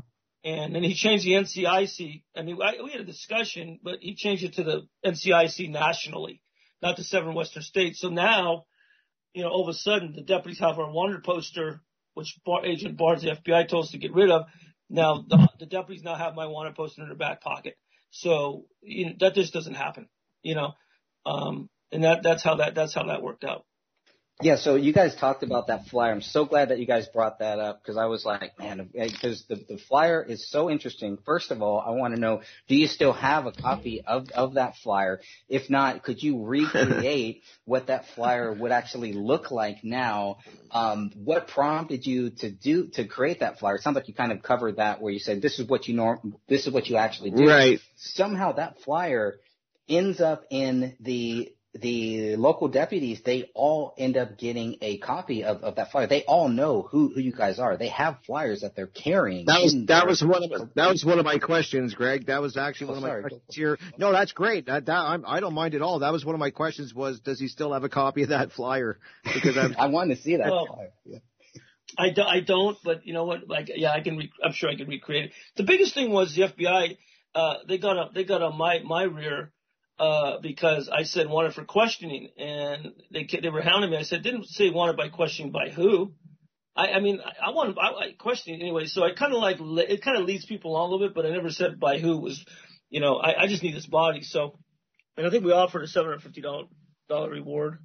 and 0.44 0.74
then 0.74 0.82
he 0.82 0.94
changed 0.94 1.24
the 1.24 1.32
NCIC. 1.32 2.22
I 2.36 2.42
mean, 2.42 2.58
I, 2.62 2.82
we 2.82 2.90
had 2.90 3.00
a 3.00 3.04
discussion, 3.04 3.78
but 3.82 3.98
he 4.00 4.14
changed 4.14 4.44
it 4.44 4.54
to 4.54 4.64
the 4.64 4.88
NCIC 5.04 5.70
nationally, 5.70 6.42
not 6.82 6.96
the 6.96 7.04
seven 7.04 7.34
western 7.34 7.62
states. 7.62 8.00
So 8.00 8.08
now, 8.08 8.64
you 9.34 9.42
know, 9.42 9.50
all 9.50 9.62
of 9.62 9.68
a 9.68 9.78
sudden, 9.78 10.12
the 10.14 10.22
deputies 10.22 10.58
have 10.58 10.78
our 10.78 10.90
wanted 10.90 11.22
poster, 11.22 11.80
which 12.14 12.38
Bar- 12.44 12.66
Agent 12.66 12.96
Barnes, 12.96 13.22
the 13.22 13.30
FBI, 13.30 13.68
told 13.68 13.84
us 13.84 13.92
to 13.92 13.98
get 13.98 14.12
rid 14.12 14.30
of. 14.30 14.46
Now 14.90 15.24
the, 15.26 15.48
the 15.60 15.66
deputies 15.66 16.02
now 16.02 16.16
have 16.16 16.34
my 16.34 16.46
wanted 16.46 16.74
poster 16.74 17.02
in 17.02 17.08
their 17.08 17.16
back 17.16 17.40
pocket. 17.40 17.76
So 18.10 18.66
you 18.82 19.06
know, 19.06 19.12
that 19.20 19.34
just 19.34 19.52
doesn't 19.52 19.74
happen, 19.74 20.08
you 20.42 20.54
know. 20.54 20.74
Um, 21.24 21.70
and 21.92 22.04
that 22.04 22.22
that's 22.22 22.42
how 22.42 22.56
that 22.56 22.74
that's 22.74 22.94
how 22.94 23.04
that 23.04 23.22
worked 23.22 23.44
out. 23.44 23.64
Yeah, 24.40 24.56
so 24.56 24.74
you 24.74 24.92
guys 24.92 25.14
talked 25.14 25.44
about 25.44 25.68
that 25.68 25.86
flyer. 25.86 26.10
I'm 26.10 26.20
so 26.20 26.44
glad 26.44 26.70
that 26.70 26.80
you 26.80 26.86
guys 26.86 27.06
brought 27.06 27.38
that 27.38 27.60
up 27.60 27.80
because 27.80 27.96
I 27.96 28.06
was 28.06 28.24
like, 28.24 28.58
man, 28.58 28.88
because 28.92 29.44
the, 29.48 29.56
the 29.56 29.78
flyer 29.88 30.22
is 30.22 30.48
so 30.50 30.68
interesting. 30.68 31.18
First 31.24 31.50
of 31.52 31.62
all, 31.62 31.78
I 31.78 31.90
want 31.90 32.14
to 32.14 32.20
know, 32.20 32.42
do 32.66 32.74
you 32.74 32.88
still 32.88 33.12
have 33.12 33.46
a 33.46 33.52
copy 33.52 34.02
of, 34.04 34.30
of 34.30 34.54
that 34.54 34.74
flyer? 34.82 35.20
If 35.48 35.70
not, 35.70 36.02
could 36.02 36.22
you 36.22 36.44
recreate 36.44 37.42
what 37.66 37.86
that 37.86 38.06
flyer 38.16 38.52
would 38.52 38.72
actually 38.72 39.12
look 39.12 39.50
like 39.52 39.84
now? 39.84 40.38
Um, 40.72 41.12
what 41.14 41.46
prompted 41.46 42.04
you 42.04 42.30
to 42.38 42.50
do, 42.50 42.88
to 42.94 43.06
create 43.06 43.40
that 43.40 43.60
flyer? 43.60 43.76
It 43.76 43.82
sounds 43.82 43.94
like 43.94 44.08
you 44.08 44.14
kind 44.14 44.32
of 44.32 44.42
covered 44.42 44.76
that 44.76 45.00
where 45.00 45.12
you 45.12 45.20
said, 45.20 45.40
this 45.40 45.60
is 45.60 45.68
what 45.68 45.86
you 45.86 45.94
norm, 45.94 46.36
this 46.48 46.66
is 46.66 46.72
what 46.72 46.88
you 46.88 46.96
actually 46.96 47.30
do. 47.30 47.46
Right. 47.46 47.78
Somehow 47.96 48.52
that 48.52 48.80
flyer 48.80 49.36
ends 49.88 50.20
up 50.20 50.44
in 50.50 50.96
the 51.00 51.54
the 51.74 52.36
local 52.36 52.68
deputies, 52.68 53.22
they 53.24 53.50
all 53.54 53.94
end 53.96 54.18
up 54.18 54.36
getting 54.36 54.76
a 54.82 54.98
copy 54.98 55.42
of, 55.42 55.62
of 55.62 55.76
that 55.76 55.90
flyer. 55.90 56.06
They 56.06 56.22
all 56.24 56.48
know 56.48 56.82
who, 56.82 57.10
who 57.14 57.20
you 57.20 57.32
guys 57.32 57.58
are. 57.58 57.78
They 57.78 57.88
have 57.88 58.18
flyers 58.26 58.60
that 58.60 58.76
they're 58.76 58.86
carrying. 58.86 59.46
That 59.46 59.62
was 59.62 59.74
that 59.86 60.06
was 60.06 60.22
one 60.22 60.44
of 60.44 60.50
the, 60.50 60.68
that 60.74 60.88
was 60.88 61.02
one 61.02 61.18
of 61.18 61.24
my 61.24 61.38
questions, 61.38 61.94
Greg. 61.94 62.26
That 62.26 62.42
was 62.42 62.58
actually 62.58 62.88
one 62.88 62.94
Oh, 62.94 62.98
of 62.98 63.02
my 63.04 63.08
sorry. 63.08 63.20
questions 63.22 63.42
here. 63.48 63.78
No, 63.96 64.12
that's 64.12 64.32
great. 64.32 64.66
That, 64.66 64.84
that 64.86 64.92
I'm, 64.96 65.24
I 65.26 65.40
don't 65.40 65.54
mind 65.54 65.74
at 65.74 65.80
all. 65.80 66.00
That 66.00 66.12
was 66.12 66.26
one 66.26 66.34
of 66.34 66.40
my 66.40 66.50
questions. 66.50 66.92
Was 66.92 67.20
does 67.20 67.40
he 67.40 67.48
still 67.48 67.72
have 67.72 67.84
a 67.84 67.88
copy 67.88 68.22
of 68.24 68.28
that 68.28 68.52
flyer? 68.52 68.98
Because 69.24 69.56
I'm, 69.56 69.74
I 69.78 69.86
want 69.86 70.10
to 70.10 70.16
see 70.16 70.36
that 70.36 70.50
Well, 70.50 70.66
flyer. 70.66 70.90
Yeah. 71.06 71.18
I, 71.98 72.10
do, 72.10 72.22
I 72.22 72.40
don't, 72.40 72.76
but 72.84 73.06
you 73.06 73.12
know 73.14 73.24
what? 73.24 73.48
Like, 73.48 73.70
yeah, 73.74 73.92
I 73.92 74.00
can. 74.02 74.16
Re- 74.18 74.32
I'm 74.44 74.52
sure 74.52 74.70
I 74.70 74.76
can 74.76 74.88
recreate 74.88 75.26
it. 75.26 75.32
The 75.56 75.62
biggest 75.62 75.94
thing 75.94 76.10
was 76.10 76.34
the 76.34 76.42
FBI. 76.42 76.96
Uh, 77.34 77.54
they 77.66 77.78
got 77.78 77.96
on. 77.96 78.10
They 78.14 78.24
got 78.24 78.42
on 78.42 78.56
my 78.58 78.80
my 78.84 79.04
rear 79.04 79.52
uh, 80.02 80.40
because 80.40 80.88
I 80.88 81.04
said 81.04 81.28
wanted 81.28 81.54
for 81.54 81.64
questioning, 81.64 82.30
and 82.36 82.92
they 83.12 83.28
they 83.40 83.50
were 83.50 83.62
hounding 83.62 83.90
me. 83.92 83.96
I 83.96 84.02
said 84.02 84.24
didn't 84.24 84.46
say 84.46 84.68
wanted 84.70 84.96
by 84.96 85.08
questioning 85.10 85.52
by 85.52 85.68
who. 85.68 86.12
I, 86.74 86.88
I 86.88 87.00
mean, 87.00 87.20
I, 87.24 87.46
I 87.46 87.50
want 87.50 87.78
I, 87.78 88.06
I 88.06 88.12
questioning 88.18 88.60
anyway. 88.60 88.86
So 88.86 89.04
I 89.04 89.12
kind 89.12 89.32
of 89.32 89.40
like 89.40 89.58
it 89.60 90.02
kind 90.02 90.18
of 90.18 90.24
leads 90.26 90.44
people 90.44 90.74
on 90.74 90.88
a 90.88 90.92
little 90.92 91.06
bit, 91.06 91.14
but 91.14 91.24
I 91.24 91.30
never 91.30 91.50
said 91.50 91.78
by 91.78 91.98
who 91.98 92.18
was. 92.18 92.44
You 92.90 93.00
know, 93.00 93.16
I, 93.16 93.44
I 93.44 93.46
just 93.46 93.62
need 93.62 93.76
this 93.76 93.86
body. 93.86 94.22
So, 94.22 94.58
and 95.16 95.24
I 95.24 95.30
think 95.30 95.44
we 95.44 95.52
offered 95.52 95.84
a 95.84 95.86
seven 95.86 96.10
hundred 96.10 96.22
fifty 96.24 96.42
dollar 96.42 97.30
reward. 97.30 97.78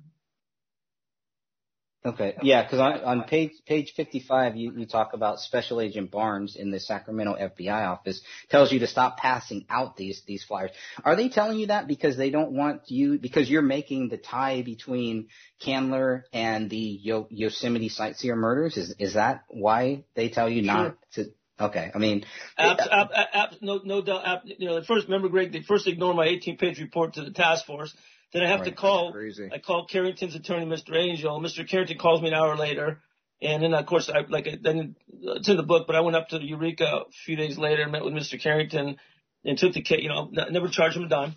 Okay. 2.06 2.36
Yeah, 2.42 2.64
because 2.64 2.80
on, 2.80 2.94
on 3.02 3.24
page 3.24 3.52
page 3.66 3.94
55, 3.96 4.56
you, 4.56 4.72
you 4.78 4.86
talk 4.86 5.14
about 5.14 5.40
Special 5.40 5.82
Agent 5.82 6.12
Barnes 6.12 6.56
in 6.56 6.72
the 6.72 6.80
Sacramento 6.80 7.36
FBI 7.36 7.88
office 7.88 8.22
tells 8.50 8.72
you 8.72 8.80
to 8.80 8.88
stop 8.88 9.18
passing 9.18 9.66
out 9.70 9.98
these 9.98 10.22
these 10.26 10.44
flyers. 10.44 10.72
Are 11.04 11.16
they 11.16 11.28
telling 11.28 11.60
you 11.60 11.68
that 11.68 11.88
because 11.88 12.16
they 12.16 12.30
don't 12.30 12.52
want 12.52 12.84
you 12.90 13.18
because 13.20 13.50
you're 13.50 13.62
making 13.62 14.10
the 14.10 14.18
tie 14.18 14.62
between 14.62 15.28
Candler 15.60 16.24
and 16.32 16.70
the 16.70 17.00
Yo- 17.02 17.28
Yosemite 17.30 17.90
sightseer 17.90 18.36
murders? 18.36 18.78
Is 18.78 18.96
is 19.00 19.16
that 19.16 19.44
why 19.50 20.06
they 20.16 20.30
tell 20.30 20.50
you 20.50 20.62
not 20.62 20.96
to? 21.14 21.26
Okay. 21.60 21.92
I 21.94 21.98
mean, 21.98 22.24
Ab, 22.58 22.78
ab, 22.80 23.10
ab, 23.12 23.28
ab, 23.34 23.50
no, 23.62 23.82
no 23.84 24.04
doubt. 24.04 24.42
You 24.46 24.68
know, 24.68 24.84
first, 24.84 25.08
remember, 25.08 25.28
Greg, 25.28 25.52
they 25.52 25.64
first 25.64 25.88
ignored 25.88 26.16
my 26.16 26.28
18-page 26.28 26.80
report 26.80 27.16
to 27.16 27.24
the 27.24 27.32
task 27.32 27.66
force. 27.66 27.96
Then 28.34 28.44
I 28.44 28.50
have 28.50 28.64
to 28.66 28.72
call. 28.72 29.12
I 29.54 29.60
called 29.60 29.90
Carrington's 29.90 30.36
attorney, 30.36 30.66
Mr. 30.66 30.96
Angel. 30.96 31.40
Mr. 31.40 31.68
Carrington 31.68 31.98
calls 31.98 32.22
me 32.22 32.28
an 32.30 32.34
hour 32.34 32.56
later, 32.58 33.00
and 33.42 33.64
then 33.64 33.74
of 33.74 33.86
course, 33.86 34.10
I 34.14 34.22
like 34.30 34.48
I, 34.48 34.58
then 34.62 34.96
uh, 35.14 35.34
it's 35.36 35.48
in 35.48 35.58
the 35.58 35.64
book, 35.64 35.88
but 35.88 35.96
I 35.96 36.02
went 36.02 36.16
up 36.18 36.30
to 36.30 36.44
Eureka 36.44 36.86
a 36.86 37.12
few 37.26 37.36
days 37.36 37.58
later 37.58 37.84
and 37.84 37.92
met 37.92 38.04
with 38.04 38.14
Mr. 38.14 38.42
Carrington 38.42 38.98
and 39.46 39.58
took 39.58 39.74
the 39.74 39.82
case. 39.82 40.00
You 40.02 40.10
know, 40.10 40.30
never 40.50 40.68
charged 40.68 40.98
him 40.98 41.04
a 41.04 41.10
dime. 41.10 41.36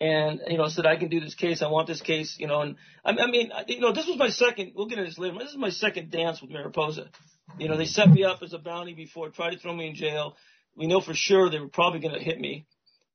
And 0.00 0.40
you 0.48 0.58
know 0.58 0.66
said 0.68 0.84
I 0.86 0.96
can 0.96 1.08
do 1.08 1.20
this 1.20 1.34
case. 1.34 1.62
I 1.62 1.68
want 1.68 1.86
this 1.86 2.00
case. 2.00 2.36
You 2.38 2.46
know, 2.48 2.60
and 2.60 2.76
I, 3.04 3.10
I 3.10 3.26
mean, 3.30 3.52
I- 3.52 3.64
you 3.68 3.80
know, 3.80 3.92
this 3.92 4.06
was 4.06 4.16
my 4.16 4.30
second. 4.30 4.72
We'll 4.74 4.86
get 4.86 4.98
into 4.98 5.10
this 5.10 5.18
later. 5.18 5.36
This 5.38 5.50
is 5.50 5.56
my 5.56 5.70
second 5.70 6.10
dance 6.10 6.40
with 6.42 6.50
Mariposa. 6.50 7.08
You 7.58 7.68
know, 7.68 7.76
they 7.76 7.84
set 7.86 8.08
me 8.08 8.24
up 8.24 8.42
as 8.42 8.52
a 8.52 8.58
bounty 8.58 8.94
before, 8.94 9.28
tried 9.30 9.50
to 9.50 9.58
throw 9.58 9.74
me 9.74 9.88
in 9.88 9.94
jail. 9.94 10.36
We 10.76 10.86
know 10.86 11.00
for 11.00 11.14
sure 11.14 11.50
they 11.50 11.58
were 11.60 11.68
probably 11.68 12.00
going 12.00 12.14
to 12.14 12.20
hit 12.20 12.40
me, 12.40 12.66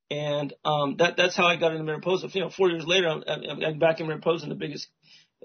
and 0.10 0.54
um, 0.64 0.96
that 0.98 1.18
that's 1.18 1.36
how 1.36 1.46
I 1.46 1.56
got 1.58 1.72
into 1.72 1.84
Mariposa. 1.84 2.28
You 2.32 2.42
know, 2.42 2.50
four 2.50 2.70
years 2.70 2.86
later, 2.86 3.10
I'm, 3.10 3.24
I'm, 3.28 3.80
back 3.80 4.00
in 4.00 4.08
Mariposa, 4.08 4.44
in 4.44 4.50
the 4.50 4.56
biggest 4.56 4.88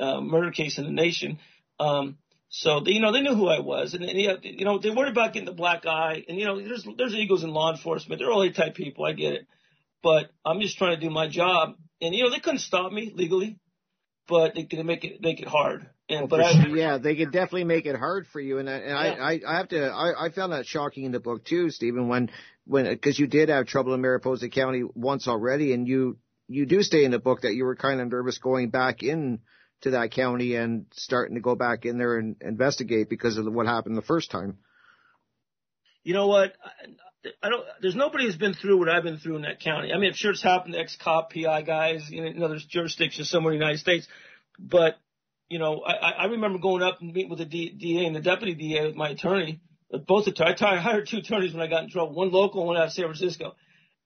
uh, 0.00 0.20
murder 0.20 0.50
case 0.50 0.78
in 0.78 0.84
the 0.84 0.90
nation. 0.90 1.38
Um, 1.80 2.18
so 2.48 2.80
they, 2.80 2.92
you 2.92 3.00
know, 3.00 3.12
they 3.12 3.22
knew 3.22 3.34
who 3.34 3.48
I 3.48 3.60
was, 3.60 3.94
and, 3.94 4.04
and 4.04 4.18
you 4.42 4.64
know, 4.64 4.78
they 4.78 4.90
worried 4.90 5.12
about 5.12 5.32
getting 5.32 5.46
the 5.46 5.52
black 5.52 5.86
eye, 5.86 6.22
and 6.28 6.38
you 6.38 6.44
know, 6.44 6.60
there's 6.60 6.86
there's 6.96 7.14
egos 7.14 7.42
in 7.42 7.50
law 7.50 7.72
enforcement. 7.72 8.20
They're 8.20 8.30
all 8.30 8.42
A-type 8.42 8.74
people. 8.74 9.04
I 9.04 9.12
get 9.12 9.32
it, 9.32 9.46
but 10.02 10.30
I'm 10.44 10.60
just 10.60 10.76
trying 10.76 10.94
to 10.94 11.00
do 11.00 11.10
my 11.10 11.28
job, 11.28 11.76
and 12.00 12.14
you 12.14 12.24
know, 12.24 12.30
they 12.30 12.40
couldn't 12.40 12.58
stop 12.58 12.92
me 12.92 13.12
legally, 13.14 13.58
but 14.28 14.54
they 14.54 14.64
could 14.64 14.84
make 14.84 15.04
it 15.04 15.20
make 15.20 15.40
it 15.40 15.48
hard. 15.48 15.88
And 16.12 16.28
but 16.28 16.40
I, 16.40 16.66
yeah, 16.68 16.98
they 16.98 17.16
could 17.16 17.32
definitely 17.32 17.64
make 17.64 17.86
it 17.86 17.96
hard 17.96 18.26
for 18.26 18.40
you, 18.40 18.58
and 18.58 18.68
I, 18.68 18.74
and 18.74 19.16
Yeah. 19.16 19.24
I, 19.24 19.40
I, 19.46 19.56
have 19.56 19.68
to, 19.68 19.86
I, 19.86 20.26
I 20.26 20.30
found 20.30 20.52
that 20.52 20.66
shocking 20.66 21.04
in 21.04 21.12
the 21.12 21.20
book 21.20 21.44
too, 21.44 21.70
Stephen, 21.70 22.08
when, 22.08 22.30
when, 22.66 22.84
because 22.84 23.18
you 23.18 23.26
did 23.26 23.48
have 23.48 23.66
trouble 23.66 23.94
in 23.94 24.00
Mariposa 24.00 24.48
County 24.48 24.82
once 24.94 25.28
already, 25.28 25.72
and 25.72 25.86
you, 25.86 26.18
you 26.48 26.66
do 26.66 26.82
stay 26.82 27.04
in 27.04 27.10
the 27.10 27.18
book 27.18 27.42
that 27.42 27.54
you 27.54 27.64
were 27.64 27.76
kind 27.76 28.00
of 28.00 28.10
nervous 28.10 28.38
going 28.38 28.70
back 28.70 29.02
in 29.02 29.40
to 29.82 29.90
that 29.90 30.12
county 30.12 30.54
and 30.54 30.86
starting 30.92 31.34
to 31.34 31.40
go 31.40 31.54
back 31.54 31.84
in 31.84 31.98
there 31.98 32.16
and 32.16 32.36
investigate 32.40 33.08
because 33.08 33.36
of 33.36 33.52
what 33.52 33.66
happened 33.66 33.96
the 33.96 34.02
first 34.02 34.30
time. 34.30 34.58
you 36.04 36.14
know 36.14 36.28
what? 36.28 36.52
I, 37.42 37.48
don't. 37.48 37.64
There's 37.80 37.94
nobody 37.94 38.24
who's 38.24 38.36
been 38.36 38.54
through 38.54 38.78
what 38.78 38.88
I've 38.88 39.04
been 39.04 39.18
through 39.18 39.36
in 39.36 39.42
that 39.42 39.60
county. 39.60 39.92
I 39.92 39.98
mean, 39.98 40.10
I'm 40.10 40.14
sure 40.14 40.32
it's 40.32 40.42
happened 40.42 40.74
to 40.74 40.80
ex-cop, 40.80 41.32
PI 41.32 41.62
guys, 41.62 42.08
you 42.10 42.20
know, 42.20 42.26
in 42.26 42.42
other 42.42 42.58
jurisdictions 42.68 43.30
somewhere 43.30 43.52
in 43.52 43.58
the 43.58 43.64
United 43.64 43.80
States. 43.80 44.08
But 44.58 44.98
you 45.52 45.58
know, 45.58 45.82
I, 45.86 46.22
I 46.22 46.24
remember 46.26 46.58
going 46.58 46.82
up 46.82 47.00
and 47.00 47.12
meeting 47.12 47.30
with 47.30 47.38
the 47.38 47.44
D, 47.44 47.70
DA 47.70 48.06
and 48.06 48.16
the 48.16 48.20
deputy 48.20 48.54
DA 48.54 48.86
with 48.86 48.96
my 48.96 49.10
attorney. 49.10 49.60
uh, 49.92 49.98
Both 49.98 50.26
attorneys. 50.26 50.62
I 50.62 50.76
hired 50.78 51.08
two 51.08 51.18
attorneys 51.18 51.52
when 51.52 51.62
I 51.62 51.68
got 51.68 51.84
in 51.84 51.90
trouble. 51.90 52.14
One 52.14 52.30
local, 52.32 52.66
one 52.66 52.76
out 52.76 52.86
of 52.86 52.92
San 52.92 53.04
Francisco. 53.04 53.54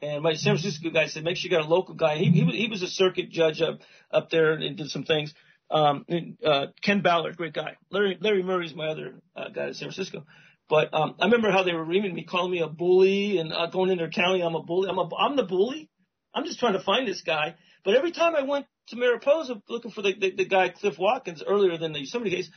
And 0.03 0.23
my 0.23 0.35
San 0.35 0.57
Francisco 0.57 0.91
guy 0.91 1.07
said, 1.07 1.25
make 1.25 1.37
sure 1.37 1.51
you 1.51 1.57
got 1.57 1.65
a 1.65 1.75
local 1.75 1.95
guy. 1.95 2.17
He 2.17 2.31
he 2.31 2.45
was, 2.45 2.55
he 2.55 2.69
was 2.69 2.83
a 2.83 2.89
circuit 2.89 3.31
judge 3.31 3.63
up 3.63 3.79
up 4.11 4.29
there 4.31 4.53
and 4.53 4.77
did 4.77 4.91
some 4.91 5.05
things. 5.05 5.33
Um, 5.71 6.05
and, 6.09 6.37
uh, 6.45 6.67
Ken 6.83 7.01
Ballard, 7.01 7.37
great 7.37 7.55
guy. 7.55 7.77
Larry 7.91 8.19
Larry 8.21 8.43
Murray's 8.43 8.75
my 8.75 8.89
other 8.89 9.23
uh, 9.35 9.49
guy 9.49 9.69
in 9.69 9.75
San 9.75 9.89
Francisco. 9.91 10.25
But 10.69 10.93
um, 10.93 11.15
I 11.21 11.27
remember 11.27 11.51
how 11.51 11.63
they 11.63 11.73
were 11.73 11.85
reaming 11.85 12.15
me, 12.15 12.25
calling 12.25 12.51
me 12.51 12.61
a 12.61 12.69
bully, 12.69 13.39
and 13.39 13.53
uh, 13.53 13.67
going 13.67 13.91
in 13.91 13.99
their 13.99 14.11
county. 14.11 14.43
I'm 14.43 14.55
a 14.57 14.63
bully. 14.63 14.89
I'm 14.91 14.99
a 14.99 15.09
I'm 15.17 15.37
the 15.37 15.45
bully. 15.45 15.89
I'm 16.35 16.45
just 16.45 16.59
trying 16.59 16.75
to 16.75 16.81
find 16.81 17.07
this 17.09 17.23
guy. 17.23 17.55
But 17.85 17.95
every 17.95 18.13
time 18.13 18.35
I 18.37 18.43
went 18.43 18.67
to 18.89 18.97
Mariposa 18.97 19.63
looking 19.69 19.91
for 19.91 20.03
the 20.03 20.15
the, 20.19 20.31
the 20.33 20.45
guy 20.45 20.69
Cliff 20.69 20.99
Watkins 20.99 21.43
earlier 21.47 21.79
than 21.79 21.93
the 21.93 22.01
Yosemite 22.01 22.31
case, 22.31 22.51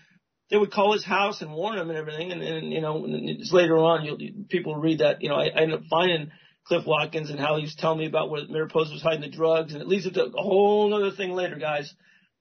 they 0.50 0.58
would 0.58 0.72
call 0.72 0.94
his 0.94 1.06
house 1.06 1.42
and 1.42 1.52
warn 1.52 1.78
him 1.78 1.90
and 1.90 1.98
everything. 1.98 2.32
And, 2.32 2.42
and 2.42 2.72
you 2.72 2.82
know, 2.82 3.04
and 3.06 3.30
it's 3.30 3.54
later 3.54 3.78
on, 3.78 4.06
you'll 4.06 4.18
people 4.50 4.76
read 4.76 5.00
that. 5.00 5.22
You 5.22 5.30
know, 5.30 5.36
I, 5.36 5.46
I 5.46 5.62
ended 5.62 5.80
up 5.80 5.86
finding 5.90 6.32
Cliff 6.66 6.86
Watkins 6.86 7.30
and 7.30 7.40
how 7.40 7.58
he 7.58 7.64
was 7.64 7.76
telling 7.76 8.00
me 8.00 8.06
about 8.06 8.30
where 8.30 8.46
Mariposa 8.48 8.94
was 8.94 9.02
hiding 9.02 9.22
the 9.22 9.30
drugs, 9.30 9.74
and 9.74 9.82
it 9.82 9.88
leads 9.88 10.10
to 10.10 10.24
a 10.24 10.32
whole 10.42 10.94
other 10.94 11.16
thing 11.16 11.32
later, 11.32 11.56
guys. 11.56 11.94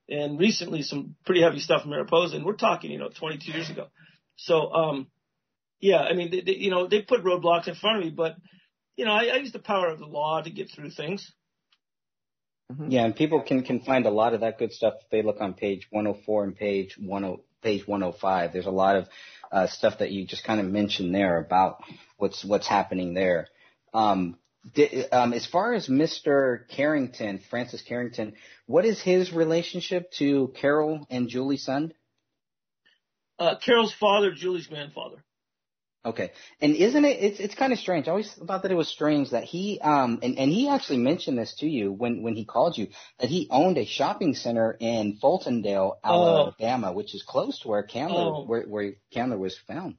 And 0.07 0.39
recently, 0.39 0.81
some 0.81 1.15
pretty 1.25 1.41
heavy 1.41 1.59
stuff 1.59 1.83
in 1.83 1.91
Mariposa, 1.91 2.35
and 2.35 2.45
we're 2.45 2.55
talking, 2.55 2.91
you 2.91 2.97
know, 2.97 3.09
22 3.09 3.51
years 3.51 3.69
ago. 3.69 3.87
So, 4.37 4.71
um, 4.73 5.07
yeah, 5.79 5.99
I 5.99 6.13
mean, 6.13 6.31
they, 6.31 6.41
they, 6.41 6.55
you 6.55 6.71
know, 6.71 6.87
they 6.87 7.01
put 7.03 7.23
roadblocks 7.23 7.67
in 7.67 7.75
front 7.75 7.99
of 7.99 8.03
me, 8.03 8.09
but 8.09 8.35
you 8.95 9.05
know, 9.05 9.11
I, 9.11 9.29
I 9.33 9.37
use 9.37 9.53
the 9.53 9.59
power 9.59 9.87
of 9.87 9.99
the 9.99 10.05
law 10.05 10.41
to 10.41 10.49
get 10.49 10.71
through 10.71 10.89
things. 10.89 11.31
Yeah, 12.87 13.05
and 13.05 13.15
people 13.15 13.41
can 13.41 13.63
can 13.63 13.79
find 13.81 14.05
a 14.05 14.11
lot 14.11 14.33
of 14.33 14.41
that 14.41 14.59
good 14.59 14.71
stuff 14.73 14.95
if 15.01 15.09
they 15.09 15.23
look 15.23 15.41
on 15.41 15.53
page 15.55 15.87
104 15.89 16.43
and 16.43 16.55
page 16.55 16.95
10 16.95 17.37
page 17.61 17.87
105. 17.87 18.53
There's 18.53 18.67
a 18.67 18.71
lot 18.71 18.95
of 18.95 19.07
uh, 19.51 19.67
stuff 19.67 19.99
that 19.99 20.11
you 20.11 20.25
just 20.25 20.43
kind 20.43 20.59
of 20.59 20.67
mentioned 20.67 21.13
there 21.13 21.39
about 21.39 21.81
what's 22.17 22.45
what's 22.45 22.67
happening 22.67 23.13
there. 23.13 23.47
Um, 23.93 24.37
di- 24.73 25.05
um, 25.09 25.33
as 25.33 25.47
far 25.47 25.73
as 25.73 25.87
Mr. 25.87 26.67
Carrington, 26.69 27.39
Francis 27.49 27.81
Carrington, 27.81 28.33
what 28.67 28.85
is 28.85 29.01
his 29.01 29.33
relationship 29.33 30.11
to 30.19 30.53
Carole 30.59 31.07
and 31.09 31.27
Juli 31.27 31.57
Sund? 31.57 31.93
Uh, 33.39 33.55
Carole's 33.57 33.93
father, 33.93 34.31
Juli's 34.31 34.67
grandfather. 34.67 35.23
Okay. 36.05 36.31
And 36.61 36.75
isn't 36.75 37.03
it, 37.03 37.17
it's, 37.21 37.39
it's 37.39 37.55
kind 37.55 37.73
of 37.73 37.79
strange. 37.79 38.07
I 38.07 38.11
always 38.11 38.31
thought 38.33 38.61
that 38.61 38.71
it 38.71 38.75
was 38.75 38.87
strange 38.87 39.31
that 39.31 39.43
he, 39.43 39.79
um, 39.81 40.19
and, 40.23 40.37
and 40.37 40.49
he 40.49 40.69
actually 40.69 40.99
mentioned 40.99 41.37
this 41.37 41.55
to 41.59 41.67
you 41.67 41.91
when, 41.91 42.23
when 42.23 42.35
he 42.35 42.45
called 42.45 42.77
you, 42.77 42.87
that 43.19 43.29
he 43.29 43.47
owned 43.51 43.77
a 43.77 43.85
shopping 43.85 44.33
center 44.33 44.77
in 44.79 45.17
Fultondale, 45.21 45.97
Oh. 46.03 46.53
Alabama, 46.59 46.93
which 46.93 47.13
is 47.13 47.23
close 47.27 47.59
to 47.59 47.67
where 47.67 47.83
Candler, 47.83 48.33
Oh. 48.33 48.45
where, 48.45 48.63
where 48.63 48.93
Candler 49.13 49.37
was 49.37 49.57
found. 49.67 49.95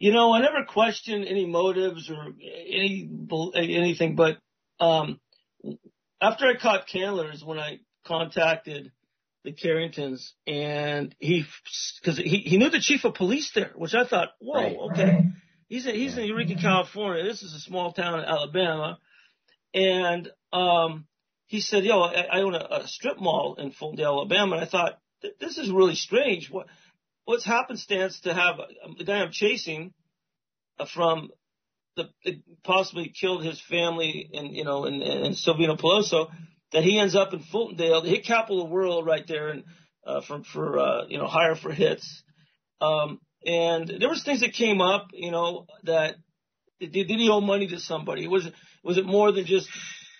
You 0.00 0.12
know, 0.12 0.32
I 0.32 0.40
never 0.40 0.64
questioned 0.64 1.26
any 1.26 1.46
motives 1.46 2.10
or 2.10 2.32
any 2.42 3.08
anything, 3.54 4.16
but 4.16 4.38
um, 4.80 5.20
after 6.20 6.46
I 6.46 6.56
caught 6.56 6.88
Candler 6.88 7.30
is 7.32 7.44
when 7.44 7.58
I 7.58 7.80
contacted 8.06 8.92
the 9.44 9.52
Carringtons, 9.52 10.34
and 10.46 11.14
he 11.18 11.44
because 12.00 12.18
he 12.18 12.38
he 12.38 12.58
knew 12.58 12.70
the 12.70 12.80
chief 12.80 13.04
of 13.04 13.14
police 13.14 13.50
there, 13.54 13.72
which 13.74 13.94
I 13.94 14.04
thought, 14.06 14.30
whoa, 14.38 14.54
Right. 14.54 14.76
okay, 14.92 15.24
he's 15.68 15.86
in, 15.86 15.94
he's 15.94 16.16
in 16.18 16.24
Eureka, 16.24 16.56
California. 16.60 17.24
This 17.24 17.42
is 17.42 17.54
a 17.54 17.60
small 17.60 17.92
town 17.92 18.18
in 18.18 18.24
Alabama, 18.26 18.98
and 19.72 20.30
um, 20.52 21.06
he 21.46 21.60
said, 21.60 21.84
yo, 21.84 22.00
I, 22.00 22.26
I 22.30 22.40
own 22.42 22.54
a, 22.54 22.66
a 22.82 22.88
strip 22.88 23.18
mall 23.20 23.56
in 23.58 23.72
Fulton, 23.72 24.04
Alabama, 24.04 24.56
and 24.56 24.64
I 24.64 24.68
thought, 24.68 24.98
this 25.40 25.58
is 25.58 25.70
really 25.70 25.94
strange. 25.94 26.50
What 26.50 26.66
what's 27.24 27.44
happenstance 27.44 28.20
to 28.20 28.34
have 28.34 28.56
the 28.98 29.04
guy 29.04 29.20
I'm 29.22 29.32
chasing 29.32 29.92
uh, 30.78 30.86
from 30.92 31.30
the, 31.96 32.10
the 32.24 32.42
possibly 32.64 33.12
killed 33.18 33.44
his 33.44 33.60
family 33.60 34.30
and 34.32 34.54
you 34.54 34.64
know 34.64 34.84
in, 34.84 35.02
in 35.02 35.32
Silvina 35.32 35.78
Pelosso 35.78 36.30
that 36.72 36.84
he 36.84 36.98
ends 36.98 37.16
up 37.16 37.32
in 37.32 37.40
Fultondale, 37.40 38.04
hit 38.04 38.24
capital 38.24 38.62
of 38.62 38.68
the 38.68 38.74
world, 38.74 39.06
right 39.06 39.26
there, 39.26 39.48
and 39.48 39.64
uh, 40.06 40.20
for 40.20 40.42
for 40.44 40.78
uh, 40.78 41.06
you 41.08 41.18
know 41.18 41.26
hire 41.26 41.54
for 41.54 41.72
hits. 41.72 42.22
Um, 42.80 43.20
and 43.44 43.88
there 44.00 44.08
was 44.08 44.22
things 44.22 44.40
that 44.40 44.52
came 44.52 44.80
up, 44.80 45.08
you 45.12 45.30
know, 45.30 45.66
that 45.84 46.16
did, 46.78 46.92
did 46.92 47.08
he 47.08 47.30
owe 47.30 47.40
money 47.40 47.68
to 47.68 47.78
somebody? 47.78 48.26
Was 48.26 48.46
it 48.46 48.54
was 48.82 48.98
it 48.98 49.06
more 49.06 49.32
than 49.32 49.44
just 49.44 49.68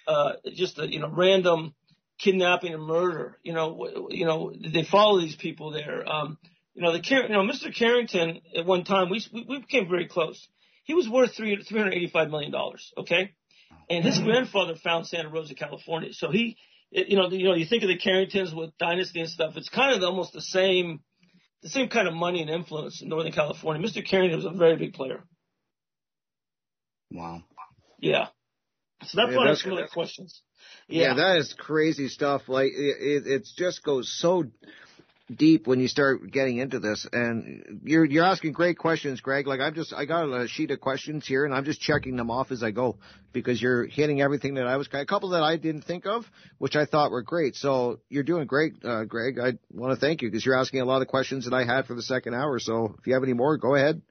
uh, 0.06 0.32
just 0.54 0.78
a 0.78 0.90
you 0.90 1.00
know 1.00 1.08
random 1.08 1.74
kidnapping 2.18 2.74
and 2.74 2.82
murder? 2.82 3.38
You 3.42 3.52
know, 3.52 4.08
you 4.10 4.26
know, 4.26 4.50
did 4.50 4.72
they 4.72 4.84
follow 4.84 5.20
these 5.20 5.36
people 5.36 5.70
there? 5.70 6.06
Um, 6.06 6.38
you 6.74 6.82
know, 6.82 6.92
the 6.92 7.02
you 7.04 7.28
know 7.28 7.42
Mr. 7.42 7.74
Carrington 7.74 8.40
at 8.56 8.66
one 8.66 8.84
time 8.84 9.10
we 9.10 9.24
we, 9.32 9.46
we 9.48 9.58
became 9.58 9.88
very 9.88 10.06
close. 10.06 10.48
He 10.84 10.94
was 10.94 11.08
worth 11.08 11.34
three 11.34 11.62
three 11.62 11.78
hundred 11.78 11.94
eighty 11.94 12.08
five 12.08 12.30
million 12.30 12.52
dollars. 12.52 12.92
Okay, 12.98 13.32
and 13.90 14.04
his 14.04 14.20
grandfather 14.20 14.76
found 14.76 15.06
Santa 15.06 15.28
Rosa, 15.28 15.54
California. 15.54 16.12
So 16.12 16.30
he, 16.30 16.56
you 16.90 17.16
know, 17.16 17.28
you 17.28 17.44
know, 17.44 17.54
you 17.54 17.66
think 17.66 17.82
of 17.82 17.88
the 17.88 17.98
Carringtons 17.98 18.54
with 18.54 18.70
Dynasty 18.78 19.20
and 19.20 19.28
stuff. 19.28 19.56
It's 19.56 19.68
kind 19.68 19.94
of 19.94 20.02
almost 20.02 20.32
the 20.32 20.40
same 20.40 21.00
the 21.62 21.68
same 21.68 21.88
kind 21.88 22.08
of 22.08 22.14
money 22.14 22.40
and 22.40 22.48
influence 22.48 23.02
in 23.02 23.08
Northern 23.08 23.32
California. 23.32 23.86
Mr. 23.86 24.06
Carrington 24.06 24.38
was 24.38 24.46
a 24.46 24.56
very 24.56 24.76
big 24.76 24.94
player. 24.94 25.22
Wow. 27.10 27.42
Yeah. 27.98 28.28
So 29.02 29.16
that 29.16 29.32
brought 29.32 29.46
yeah, 29.46 29.52
up 29.52 29.58
some 29.58 29.72
other 29.72 29.88
questions. 29.88 30.40
Yeah. 30.88 31.08
yeah. 31.08 31.14
that 31.14 31.36
is 31.38 31.54
crazy 31.58 32.08
stuff. 32.08 32.42
Like 32.48 32.72
it, 32.72 32.96
it, 33.00 33.26
it 33.26 33.48
just 33.56 33.82
goes 33.82 34.10
so 34.16 34.44
deep 35.34 35.66
when 35.66 35.80
you 35.80 35.88
start 35.88 36.30
getting 36.30 36.58
into 36.58 36.80
this. 36.80 37.06
And 37.12 37.80
you're 37.84 38.04
you're 38.04 38.24
asking 38.24 38.52
great 38.52 38.78
questions, 38.78 39.20
Greg. 39.20 39.46
Like 39.46 39.60
I'm 39.60 39.74
just 39.74 39.92
I 39.92 40.04
got 40.04 40.24
a 40.24 40.48
sheet 40.48 40.70
of 40.70 40.80
questions 40.80 41.26
here, 41.26 41.44
and 41.44 41.54
I'm 41.54 41.64
just 41.64 41.80
checking 41.80 42.16
them 42.16 42.30
off 42.30 42.50
as 42.50 42.62
I 42.62 42.70
go 42.70 42.98
because 43.32 43.60
you're 43.60 43.86
hitting 43.86 44.20
everything 44.20 44.54
that 44.54 44.66
I 44.66 44.76
was 44.76 44.88
a 44.92 45.06
couple 45.06 45.30
that 45.30 45.42
I 45.42 45.56
didn't 45.56 45.82
think 45.82 46.06
of, 46.06 46.24
which 46.58 46.76
I 46.76 46.84
thought 46.84 47.10
were 47.10 47.22
great. 47.22 47.54
So 47.56 48.00
you're 48.08 48.24
doing 48.24 48.46
great, 48.46 48.84
uh, 48.84 49.04
Greg. 49.04 49.38
I 49.38 49.52
want 49.72 49.94
to 49.94 50.00
thank 50.00 50.22
you 50.22 50.28
because 50.28 50.44
you're 50.44 50.58
asking 50.58 50.80
a 50.80 50.84
lot 50.84 51.02
of 51.02 51.08
questions 51.08 51.44
that 51.44 51.54
I 51.54 51.64
had 51.64 51.86
for 51.86 51.94
the 51.94 52.02
second 52.02 52.34
hour. 52.34 52.58
So 52.58 52.96
if 52.98 53.06
you 53.06 53.14
have 53.14 53.22
any 53.22 53.34
more, 53.34 53.56
go 53.56 53.74
ahead. 53.74 54.02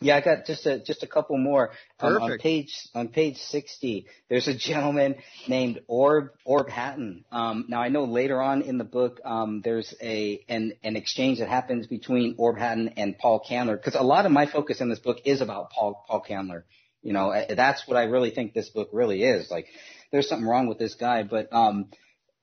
Yeah, 0.00 0.16
I 0.16 0.20
got 0.20 0.46
just 0.46 0.64
a 0.66 0.78
just 0.78 1.02
a 1.02 1.08
couple 1.08 1.36
more. 1.38 1.70
Um, 1.98 2.22
on 2.22 2.38
page 2.38 2.72
on 2.94 3.08
page 3.08 3.36
sixty, 3.38 4.06
there's 4.28 4.46
a 4.46 4.56
gentleman 4.56 5.16
named 5.48 5.80
Orb 5.88 6.30
Orb 6.44 6.68
Hatton. 6.68 7.24
Um, 7.32 7.64
now 7.68 7.80
I 7.80 7.88
know 7.88 8.04
later 8.04 8.40
on 8.40 8.62
in 8.62 8.78
the 8.78 8.84
book, 8.84 9.20
um, 9.24 9.60
there's 9.64 9.92
a 10.00 10.44
an 10.48 10.74
an 10.84 10.96
exchange 10.96 11.40
that 11.40 11.48
happens 11.48 11.88
between 11.88 12.36
Orb 12.38 12.58
Hatton 12.58 12.90
and 12.96 13.18
Paul 13.18 13.40
Candler 13.40 13.76
because 13.76 13.96
a 13.96 14.02
lot 14.02 14.24
of 14.24 14.30
my 14.30 14.46
focus 14.46 14.80
in 14.80 14.88
this 14.88 15.00
book 15.00 15.18
is 15.24 15.40
about 15.40 15.70
Paul 15.70 16.04
Paul 16.06 16.20
Candler. 16.20 16.64
You 17.02 17.12
know, 17.12 17.32
that's 17.56 17.86
what 17.86 17.96
I 17.96 18.04
really 18.04 18.30
think 18.30 18.54
this 18.54 18.68
book 18.68 18.90
really 18.92 19.22
is. 19.22 19.50
Like, 19.50 19.66
there's 20.10 20.28
something 20.28 20.46
wrong 20.46 20.66
with 20.66 20.78
this 20.78 20.94
guy, 20.94 21.22
but 21.22 21.52
um, 21.52 21.90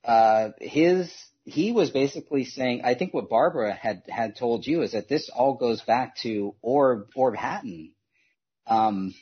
uh, 0.04 0.50
his 0.60 1.12
he 1.46 1.70
was 1.70 1.90
basically 1.90 2.44
saying, 2.44 2.82
I 2.84 2.94
think 2.94 3.14
what 3.14 3.30
Barbara 3.30 3.72
had 3.72 4.02
had 4.08 4.36
told 4.36 4.66
you 4.66 4.82
is 4.82 4.92
that 4.92 5.08
this 5.08 5.30
all 5.30 5.54
goes 5.54 5.80
back 5.80 6.16
to 6.22 6.56
Orb 6.60 7.08
Orb 7.14 7.36
Hatton, 7.36 7.92
um, 8.66 9.14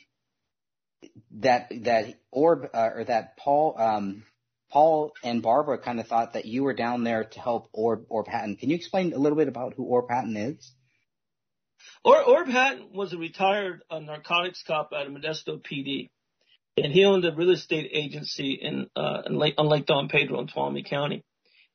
that 1.39 1.71
that 1.83 2.15
Orb 2.31 2.67
uh, 2.73 2.89
or 2.95 3.03
that 3.03 3.37
Paul 3.37 3.75
um, 3.77 4.23
Paul 4.71 5.13
and 5.23 5.43
Barbara 5.43 5.77
kind 5.77 5.99
of 5.99 6.07
thought 6.07 6.33
that 6.33 6.45
you 6.45 6.63
were 6.63 6.73
down 6.73 7.03
there 7.03 7.25
to 7.25 7.39
help 7.39 7.69
Orb 7.71 8.05
Orb 8.09 8.27
Hatton. 8.27 8.55
Can 8.55 8.71
you 8.71 8.75
explain 8.75 9.13
a 9.13 9.19
little 9.19 9.37
bit 9.37 9.47
about 9.47 9.75
who 9.75 9.83
Orb 9.83 10.09
Hatton 10.09 10.35
is? 10.35 10.73
Or, 12.03 12.23
Orb 12.23 12.47
Hatton 12.47 12.87
was 12.93 13.13
a 13.13 13.17
retired 13.17 13.83
uh, 13.91 13.99
narcotics 13.99 14.63
cop 14.65 14.91
out 14.93 15.05
of 15.05 15.13
Modesto 15.13 15.61
PD, 15.61 16.09
and 16.77 16.91
he 16.91 17.05
owned 17.05 17.25
a 17.25 17.35
real 17.35 17.51
estate 17.51 17.91
agency 17.93 18.53
in, 18.53 18.87
uh, 18.95 19.21
in 19.27 19.37
Lake, 19.37 19.55
on 19.59 19.67
Lake 19.67 19.85
Don 19.85 20.07
Pedro 20.07 20.39
in 20.39 20.47
Tuolumne 20.47 20.85
County. 20.85 21.23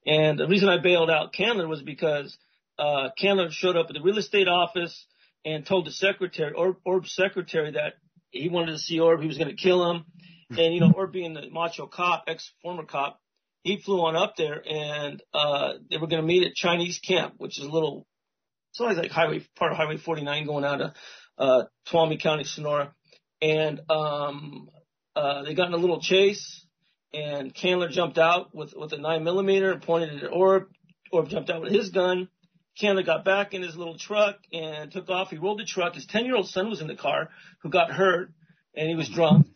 And 0.06 0.38
the 0.38 0.48
reason 0.48 0.68
I 0.68 0.78
bailed 0.78 1.10
out 1.10 1.32
Candler 1.32 1.68
was 1.68 1.82
because 1.82 2.36
uh, 2.78 3.10
Candler 3.18 3.50
showed 3.50 3.76
up 3.76 3.86
at 3.88 3.94
the 3.94 4.02
real 4.02 4.18
estate 4.18 4.48
office 4.48 5.06
and 5.44 5.66
told 5.66 5.86
the 5.86 5.92
secretary, 5.92 6.52
Orb, 6.52 6.76
Orb's 6.84 7.14
secretary, 7.14 7.72
that 7.72 7.94
he 8.30 8.48
wanted 8.48 8.72
to 8.72 8.78
see 8.78 9.00
Orb, 9.00 9.20
he 9.20 9.26
was 9.26 9.38
going 9.38 9.54
to 9.54 9.62
kill 9.62 9.90
him. 9.90 10.04
And, 10.50 10.74
you 10.74 10.80
know, 10.80 10.92
Orb 10.92 11.12
being 11.12 11.34
the 11.34 11.48
macho 11.50 11.86
cop, 11.86 12.24
ex-former 12.26 12.84
cop, 12.84 13.20
he 13.62 13.80
flew 13.80 14.00
on 14.00 14.16
up 14.16 14.34
there 14.36 14.62
and, 14.66 15.22
uh, 15.32 15.74
they 15.90 15.98
were 15.98 16.06
going 16.06 16.22
to 16.22 16.26
meet 16.26 16.46
at 16.46 16.54
Chinese 16.54 16.98
Camp, 16.98 17.34
which 17.36 17.58
is 17.58 17.64
a 17.64 17.70
little, 17.70 18.06
it's 18.72 18.80
always 18.80 18.96
like 18.96 19.10
highway, 19.10 19.46
part 19.56 19.72
of 19.72 19.78
Highway 19.78 19.96
49 19.98 20.46
going 20.46 20.64
out 20.64 20.80
of, 20.80 20.92
uh, 21.38 21.62
Tuolumne 21.88 22.20
County, 22.20 22.44
Sonora. 22.44 22.94
And, 23.40 23.80
um, 23.90 24.68
uh, 25.14 25.42
they 25.42 25.54
got 25.54 25.68
in 25.68 25.74
a 25.74 25.78
little 25.78 26.00
chase 26.00 26.66
and 27.12 27.54
Candler 27.54 27.88
jumped 27.88 28.18
out 28.18 28.54
with, 28.54 28.74
with 28.76 28.92
a 28.92 28.98
nine 28.98 29.24
millimeter 29.24 29.72
and 29.72 29.82
pointed 29.82 30.14
it 30.14 30.24
at 30.24 30.32
Orb. 30.32 30.68
Orb 31.12 31.28
jumped 31.28 31.50
out 31.50 31.62
with 31.62 31.72
his 31.72 31.90
gun. 31.90 32.28
Candler 32.78 33.02
got 33.02 33.24
back 33.24 33.52
in 33.52 33.62
his 33.62 33.76
little 33.76 33.98
truck 33.98 34.36
and 34.52 34.92
took 34.92 35.10
off. 35.10 35.30
He 35.30 35.36
rolled 35.36 35.58
the 35.58 35.64
truck. 35.64 35.94
His 35.94 36.06
10 36.06 36.24
year 36.24 36.36
old 36.36 36.48
son 36.48 36.70
was 36.70 36.80
in 36.80 36.86
the 36.86 36.96
car 36.96 37.30
who 37.62 37.68
got 37.68 37.90
hurt 37.90 38.32
and 38.74 38.88
he 38.88 38.94
was 38.94 39.08
drunk. 39.08 39.46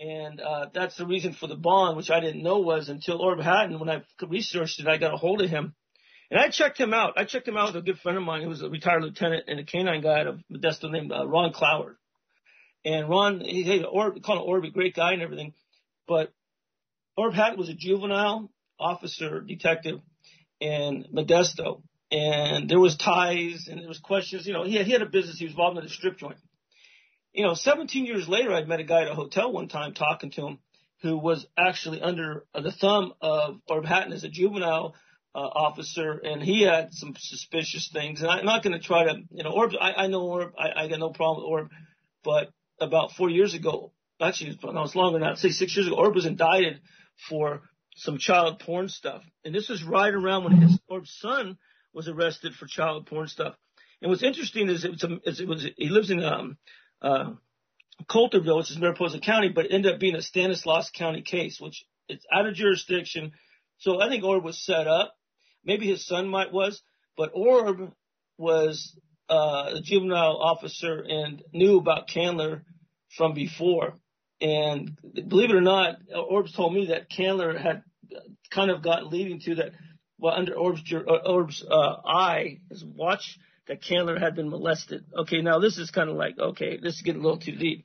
And, 0.00 0.40
uh, 0.40 0.66
that's 0.72 0.96
the 0.96 1.06
reason 1.06 1.32
for 1.32 1.46
the 1.46 1.56
bond, 1.56 1.96
which 1.96 2.10
I 2.10 2.20
didn't 2.20 2.42
know 2.42 2.58
was 2.58 2.88
until 2.88 3.20
Orb 3.20 3.40
Hatton, 3.40 3.78
when 3.80 3.90
I 3.90 4.02
researched 4.26 4.80
it, 4.80 4.86
I 4.86 4.96
got 4.96 5.14
a 5.14 5.16
hold 5.16 5.40
of 5.42 5.50
him. 5.50 5.74
And 6.30 6.38
I 6.38 6.50
checked 6.50 6.78
him 6.78 6.92
out. 6.92 7.14
I 7.16 7.24
checked 7.24 7.48
him 7.48 7.56
out 7.56 7.72
with 7.72 7.82
a 7.82 7.86
good 7.86 7.98
friend 8.00 8.18
of 8.18 8.24
mine 8.24 8.42
who 8.42 8.48
was 8.48 8.62
a 8.62 8.68
retired 8.68 9.02
lieutenant 9.02 9.44
and 9.48 9.58
a 9.58 9.64
canine 9.64 10.02
guy 10.02 10.20
out 10.20 10.26
of 10.26 10.40
Modesto 10.52 10.90
named 10.90 11.10
uh, 11.10 11.26
Ron 11.26 11.52
Cloward. 11.52 11.96
And 12.84 13.08
Ron, 13.08 13.40
he, 13.40 13.62
hey, 13.62 13.82
Orb, 13.82 14.18
Orb, 14.28 14.64
a 14.64 14.70
great 14.70 14.94
guy 14.94 15.12
and 15.14 15.22
everything. 15.22 15.54
But 16.06 16.32
Orb 17.18 17.34
Hatton 17.34 17.58
was 17.58 17.68
a 17.68 17.74
juvenile 17.74 18.48
officer 18.78 19.40
detective 19.40 19.98
in 20.60 21.04
Modesto, 21.12 21.82
and 22.12 22.70
there 22.70 22.78
was 22.78 22.96
ties 22.96 23.66
and 23.68 23.80
there 23.80 23.88
was 23.88 23.98
questions. 23.98 24.46
You 24.46 24.52
know, 24.52 24.62
he 24.62 24.76
had, 24.76 24.86
he 24.86 24.92
had 24.92 25.02
a 25.02 25.06
business. 25.06 25.36
He 25.36 25.44
was 25.44 25.52
involved 25.52 25.78
in 25.78 25.84
a 25.84 25.88
strip 25.88 26.16
joint. 26.16 26.38
You 27.32 27.42
know, 27.42 27.54
17 27.54 28.06
years 28.06 28.28
later, 28.28 28.52
I'd 28.52 28.68
met 28.68 28.78
a 28.78 28.84
guy 28.84 29.02
at 29.02 29.10
a 29.10 29.16
hotel 29.16 29.50
one 29.50 29.66
time 29.66 29.94
talking 29.94 30.30
to 30.32 30.46
him 30.46 30.58
who 31.02 31.18
was 31.18 31.44
actually 31.58 32.00
under 32.00 32.44
the 32.54 32.70
thumb 32.70 33.12
of 33.20 33.56
Orb 33.68 33.84
Hatton 33.84 34.12
as 34.12 34.22
a 34.22 34.28
juvenile 34.28 34.94
uh, 35.34 35.38
officer, 35.38 36.20
and 36.22 36.40
he 36.40 36.62
had 36.62 36.92
some 36.92 37.16
suspicious 37.18 37.90
things. 37.92 38.22
And 38.22 38.30
I'm 38.30 38.44
not 38.44 38.62
going 38.62 38.78
to 38.78 38.84
try 38.86 39.06
to, 39.06 39.16
you 39.32 39.42
know, 39.42 39.50
Orb. 39.50 39.72
I, 39.80 40.04
I 40.04 40.06
know 40.06 40.22
Orb. 40.22 40.52
I, 40.56 40.84
I 40.84 40.88
got 40.88 41.00
no 41.00 41.10
problem 41.10 41.42
with 41.42 41.50
Orb, 41.50 41.70
but 42.22 42.50
about 42.80 43.10
four 43.12 43.28
years 43.28 43.54
ago, 43.54 43.92
actually, 44.20 44.56
no, 44.62 44.84
it's 44.84 44.94
longer 44.94 45.18
than 45.18 45.28
that. 45.28 45.38
Say 45.38 45.50
six 45.50 45.76
years 45.76 45.88
ago, 45.88 45.96
Orb 45.96 46.14
was 46.14 46.24
indicted 46.24 46.80
for 47.28 47.62
some 47.96 48.18
child 48.18 48.60
porn 48.60 48.88
stuff. 48.88 49.22
And 49.44 49.54
this 49.54 49.68
was 49.68 49.82
right 49.82 50.12
around 50.12 50.44
when 50.44 50.60
his 50.60 50.78
son 51.20 51.58
was 51.92 52.08
arrested 52.08 52.54
for 52.54 52.66
child 52.66 53.06
porn 53.06 53.28
stuff. 53.28 53.54
And 54.00 54.10
what's 54.10 54.22
interesting 54.22 54.68
is 54.68 54.84
it 54.84 54.92
was, 54.92 55.40
it 55.40 55.48
was 55.48 55.66
he 55.76 55.88
lives 55.88 56.10
in 56.10 56.22
um, 56.22 56.56
uh, 57.02 57.32
Coulterville, 58.08 58.58
which 58.58 58.70
is 58.70 58.78
Mariposa 58.78 59.18
County, 59.18 59.48
but 59.48 59.66
it 59.66 59.72
ended 59.72 59.94
up 59.94 60.00
being 60.00 60.14
a 60.14 60.22
Stanislaus 60.22 60.90
County 60.90 61.22
case, 61.22 61.60
which 61.60 61.84
it's 62.08 62.24
out 62.32 62.46
of 62.46 62.54
jurisdiction. 62.54 63.32
So 63.78 64.00
I 64.00 64.08
think 64.08 64.24
Orb 64.24 64.44
was 64.44 64.64
set 64.64 64.86
up. 64.86 65.14
Maybe 65.64 65.88
his 65.88 66.06
son 66.06 66.28
might 66.28 66.52
was, 66.52 66.80
but 67.16 67.30
Orb 67.34 67.92
was 68.36 68.96
uh, 69.28 69.72
a 69.74 69.80
juvenile 69.82 70.38
officer 70.40 71.04
and 71.06 71.42
knew 71.52 71.78
about 71.78 72.08
Candler 72.08 72.64
from 73.16 73.34
before. 73.34 73.94
And 74.40 74.96
believe 75.28 75.50
it 75.50 75.56
or 75.56 75.60
not, 75.60 75.96
Orbs 76.14 76.52
told 76.52 76.72
me 76.72 76.86
that 76.86 77.10
Candler 77.10 77.56
had 77.58 77.82
kind 78.50 78.70
of 78.70 78.82
got 78.82 79.06
leading 79.06 79.40
to 79.40 79.56
that, 79.56 79.72
well, 80.18 80.34
under 80.34 80.54
Orbs, 80.54 80.82
uh, 80.92 81.28
Orbs 81.28 81.64
uh, 81.68 81.96
eye, 82.06 82.60
his 82.70 82.84
watch, 82.84 83.38
that 83.66 83.82
Candler 83.82 84.18
had 84.18 84.36
been 84.36 84.48
molested. 84.48 85.04
Okay, 85.16 85.42
now 85.42 85.58
this 85.58 85.76
is 85.78 85.90
kind 85.90 86.08
of 86.08 86.16
like, 86.16 86.38
okay, 86.38 86.78
this 86.80 86.94
is 86.94 87.02
getting 87.02 87.20
a 87.20 87.24
little 87.24 87.40
too 87.40 87.56
deep. 87.56 87.84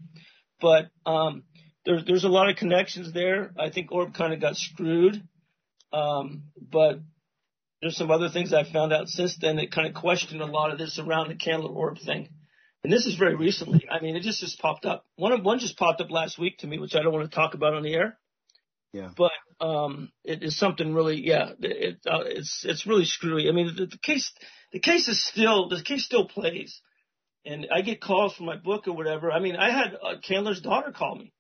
But 0.61 0.89
um, 1.05 1.43
there's 1.85 2.05
there's 2.05 2.23
a 2.23 2.29
lot 2.29 2.49
of 2.49 2.55
connections 2.55 3.11
there. 3.11 3.51
I 3.59 3.69
think 3.69 3.91
Orb 3.91 4.13
kind 4.13 4.33
of 4.33 4.39
got 4.39 4.55
screwed. 4.55 5.21
Um, 5.91 6.43
but 6.57 6.99
there's 7.81 7.97
some 7.97 8.11
other 8.11 8.29
things 8.29 8.53
I 8.53 8.63
found 8.63 8.93
out 8.93 9.09
since 9.09 9.37
then 9.41 9.57
that 9.57 9.71
kind 9.71 9.87
of 9.87 9.93
questioned 9.93 10.41
a 10.41 10.45
lot 10.45 10.71
of 10.71 10.77
this 10.77 10.99
around 10.99 11.29
the 11.29 11.35
Candler 11.35 11.69
Orb 11.69 11.99
thing 11.99 12.29
and 12.83 12.91
this 12.91 13.05
is 13.05 13.15
very 13.15 13.35
recently. 13.35 13.87
I 13.89 14.01
mean, 14.01 14.15
it 14.15 14.23
just 14.23 14.41
just 14.41 14.59
popped 14.59 14.85
up. 14.85 15.05
One 15.15 15.31
of 15.31 15.43
one 15.43 15.59
just 15.59 15.77
popped 15.77 16.01
up 16.01 16.11
last 16.11 16.37
week 16.37 16.59
to 16.59 16.67
me, 16.67 16.79
which 16.79 16.95
I 16.95 17.01
don't 17.01 17.13
want 17.13 17.29
to 17.29 17.35
talk 17.35 17.53
about 17.53 17.73
on 17.73 17.83
the 17.83 17.93
air. 17.93 18.17
Yeah. 18.91 19.09
But 19.17 19.31
um, 19.59 20.11
it 20.23 20.43
is 20.43 20.57
something 20.57 20.93
really, 20.93 21.25
yeah, 21.25 21.49
it, 21.59 21.97
uh, 22.05 22.23
it's 22.25 22.63
it's 22.63 22.85
really 22.85 23.05
screwy. 23.05 23.49
I 23.49 23.51
mean, 23.51 23.75
the, 23.75 23.87
the 23.87 23.97
case 23.97 24.31
the 24.71 24.79
case 24.79 25.07
is 25.07 25.25
still 25.25 25.69
the 25.69 25.81
case 25.81 26.05
still 26.05 26.27
plays, 26.27 26.79
and 27.45 27.67
I 27.73 27.81
get 27.81 28.01
calls 28.01 28.35
from 28.35 28.45
my 28.45 28.57
book 28.57 28.87
or 28.87 28.93
whatever. 28.93 29.31
I 29.31 29.39
mean, 29.39 29.55
I 29.55 29.71
had 29.71 29.95
uh, 29.95 30.15
Candler's 30.27 30.61
daughter 30.61 30.91
call 30.91 31.15
me 31.15 31.33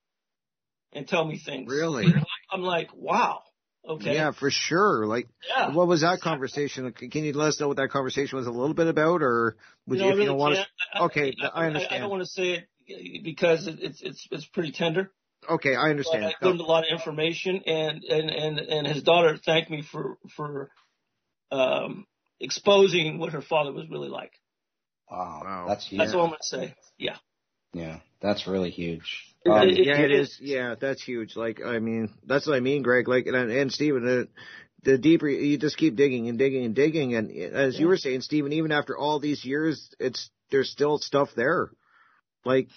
and 0.93 1.07
tell 1.07 1.25
me 1.25 1.37
things. 1.37 1.69
Really? 1.69 2.07
I'm 2.51 2.61
like, 2.61 2.89
wow. 2.95 3.41
Okay. 3.87 4.15
Yeah, 4.15 4.31
for 4.31 4.49
sure. 4.49 5.05
Like, 5.05 5.27
yeah. 5.49 5.73
what 5.73 5.87
was 5.87 6.01
that 6.01 6.21
conversation? 6.21 6.91
Can 6.93 7.23
you 7.23 7.33
let 7.33 7.49
us 7.49 7.59
know 7.59 7.67
what 7.67 7.77
that 7.77 7.89
conversation 7.89 8.37
was 8.37 8.47
a 8.47 8.51
little 8.51 8.73
bit 8.73 8.87
about, 8.87 9.21
or 9.21 9.57
would 9.87 9.99
you, 9.99 10.05
you, 10.05 10.09
know, 10.09 10.13
if 10.13 10.17
really 10.17 10.23
you 10.23 10.29
don't 10.29 10.37
want 10.37 10.55
to? 10.55 11.03
Okay, 11.03 11.33
I, 11.41 11.47
I, 11.47 11.65
understand. 11.67 11.93
I, 11.93 11.97
I 11.97 11.99
don't 11.99 12.09
want 12.09 12.23
to 12.23 12.29
say 12.29 12.65
it 12.87 13.23
because 13.23 13.67
it's 13.67 14.01
it's 14.01 14.27
it's 14.31 14.45
pretty 14.45 14.71
tender. 14.71 15.11
Okay, 15.49 15.75
I 15.75 15.89
understand. 15.89 16.33
But 16.39 16.45
I 16.45 16.49
learned 16.49 16.61
a 16.61 16.63
lot 16.63 16.85
of 16.85 16.91
information, 16.97 17.63
and 17.65 18.03
and 18.05 18.29
and 18.29 18.59
and 18.59 18.87
his 18.87 19.03
daughter 19.03 19.37
thanked 19.37 19.69
me 19.69 19.81
for 19.81 20.17
for 20.37 20.69
um, 21.51 22.07
exposing 22.39 23.19
what 23.19 23.33
her 23.33 23.41
father 23.41 23.73
was 23.73 23.89
really 23.89 24.09
like. 24.09 24.31
Wow, 25.11 25.41
wow. 25.43 25.65
that's 25.67 25.85
huge. 25.85 25.99
That's 25.99 26.13
all 26.13 26.23
I'm 26.23 26.29
gonna 26.29 26.37
say. 26.41 26.75
Yeah. 26.97 27.17
Yeah, 27.73 27.99
that's 28.21 28.47
really 28.47 28.69
huge. 28.69 29.32
Um, 29.45 29.69
yeah, 29.69 29.97
it 29.97 30.11
is. 30.11 30.37
Yeah, 30.39 30.75
that's 30.79 31.03
huge. 31.03 31.35
Like, 31.35 31.61
I 31.65 31.79
mean, 31.79 32.09
that's 32.25 32.47
what 32.47 32.55
I 32.55 32.61
mean, 32.61 32.81
Greg. 32.81 33.07
Like, 33.07 33.25
and, 33.25 33.35
and 33.35 33.71
Stephen, 33.71 34.05
the, 34.05 34.27
the 34.83 34.97
deeper 34.97 35.27
you 35.27 35.57
just 35.57 35.77
keep 35.77 35.95
digging 35.95 36.29
and 36.29 36.37
digging 36.37 36.65
and 36.65 36.75
digging, 36.75 37.15
and 37.15 37.31
as 37.31 37.75
yeah. 37.75 37.81
you 37.81 37.87
were 37.87 37.97
saying, 37.97 38.21
Stephen, 38.21 38.53
even 38.53 38.71
after 38.71 38.97
all 38.97 39.19
these 39.19 39.43
years, 39.43 39.93
it's 39.99 40.29
there's 40.51 40.69
still 40.69 40.97
stuff 40.97 41.29
there. 41.35 41.71
Like, 42.45 42.67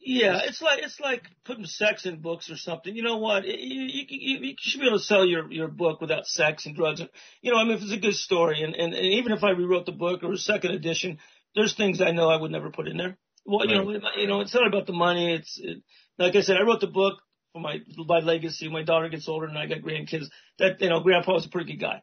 yeah, 0.00 0.40
it's 0.44 0.60
like 0.60 0.82
it's 0.82 0.98
like 0.98 1.22
putting 1.44 1.64
sex 1.64 2.06
in 2.06 2.20
books 2.20 2.50
or 2.50 2.56
something. 2.56 2.94
You 2.94 3.02
know 3.02 3.18
what? 3.18 3.44
You, 3.44 3.54
you, 3.54 4.04
you, 4.08 4.38
you 4.38 4.54
should 4.58 4.80
be 4.80 4.86
able 4.88 4.98
to 4.98 5.04
sell 5.04 5.24
your 5.24 5.50
your 5.52 5.68
book 5.68 6.00
without 6.00 6.26
sex 6.26 6.66
and 6.66 6.74
drugs. 6.74 7.00
You 7.40 7.52
know, 7.52 7.58
I 7.58 7.64
mean, 7.64 7.76
if 7.76 7.82
it's 7.82 7.92
a 7.92 7.98
good 7.98 8.14
story, 8.14 8.62
and, 8.62 8.74
and, 8.74 8.94
and 8.94 9.06
even 9.06 9.32
if 9.32 9.44
I 9.44 9.50
rewrote 9.50 9.86
the 9.86 9.92
book 9.92 10.24
or 10.24 10.32
a 10.32 10.38
second 10.38 10.72
edition, 10.72 11.18
there's 11.54 11.74
things 11.74 12.00
I 12.00 12.10
know 12.10 12.28
I 12.28 12.40
would 12.40 12.50
never 12.50 12.70
put 12.70 12.88
in 12.88 12.96
there. 12.96 13.16
Well, 13.44 13.66
you 13.66 13.78
right. 13.78 14.02
know, 14.02 14.10
you 14.16 14.26
know, 14.26 14.40
it's 14.40 14.54
not 14.54 14.66
about 14.66 14.86
the 14.86 14.92
money. 14.92 15.34
It's 15.34 15.58
it, 15.60 15.82
like 16.18 16.36
I 16.36 16.42
said, 16.42 16.56
I 16.56 16.62
wrote 16.62 16.80
the 16.80 16.86
book 16.86 17.14
for 17.52 17.60
my 17.60 17.78
my 17.96 18.20
legacy. 18.20 18.68
My 18.68 18.82
daughter 18.82 19.08
gets 19.08 19.28
older, 19.28 19.46
and 19.46 19.58
I 19.58 19.66
got 19.66 19.78
grandkids. 19.78 20.26
That 20.58 20.80
you 20.80 20.88
know, 20.88 21.00
Grandpa 21.00 21.34
was 21.34 21.46
a 21.46 21.48
pretty 21.48 21.72
good 21.72 21.80
guy. 21.80 22.02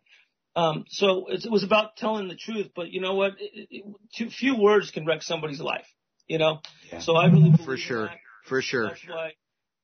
Um, 0.56 0.86
so 0.90 1.28
it, 1.28 1.46
it 1.46 1.52
was 1.52 1.64
about 1.64 1.96
telling 1.96 2.28
the 2.28 2.36
truth. 2.36 2.72
But 2.76 2.92
you 2.92 3.02
know 3.02 3.16
what? 3.16 3.34
It, 3.40 3.68
it, 3.70 3.86
too 4.16 4.30
few 4.30 4.58
words 4.58 4.92
can 4.92 5.06
wreck 5.06 5.22
somebody's 5.22 5.62
life. 5.62 5.88
You 6.28 6.38
know, 6.38 6.60
yeah. 6.92 7.00
so 7.00 7.16
I 7.16 7.28
really 7.28 7.54
for 7.66 7.78
sure, 7.78 8.06
that. 8.06 8.18
for 8.46 8.62
sure. 8.62 8.90
That's 8.90 9.08
why. 9.08 9.32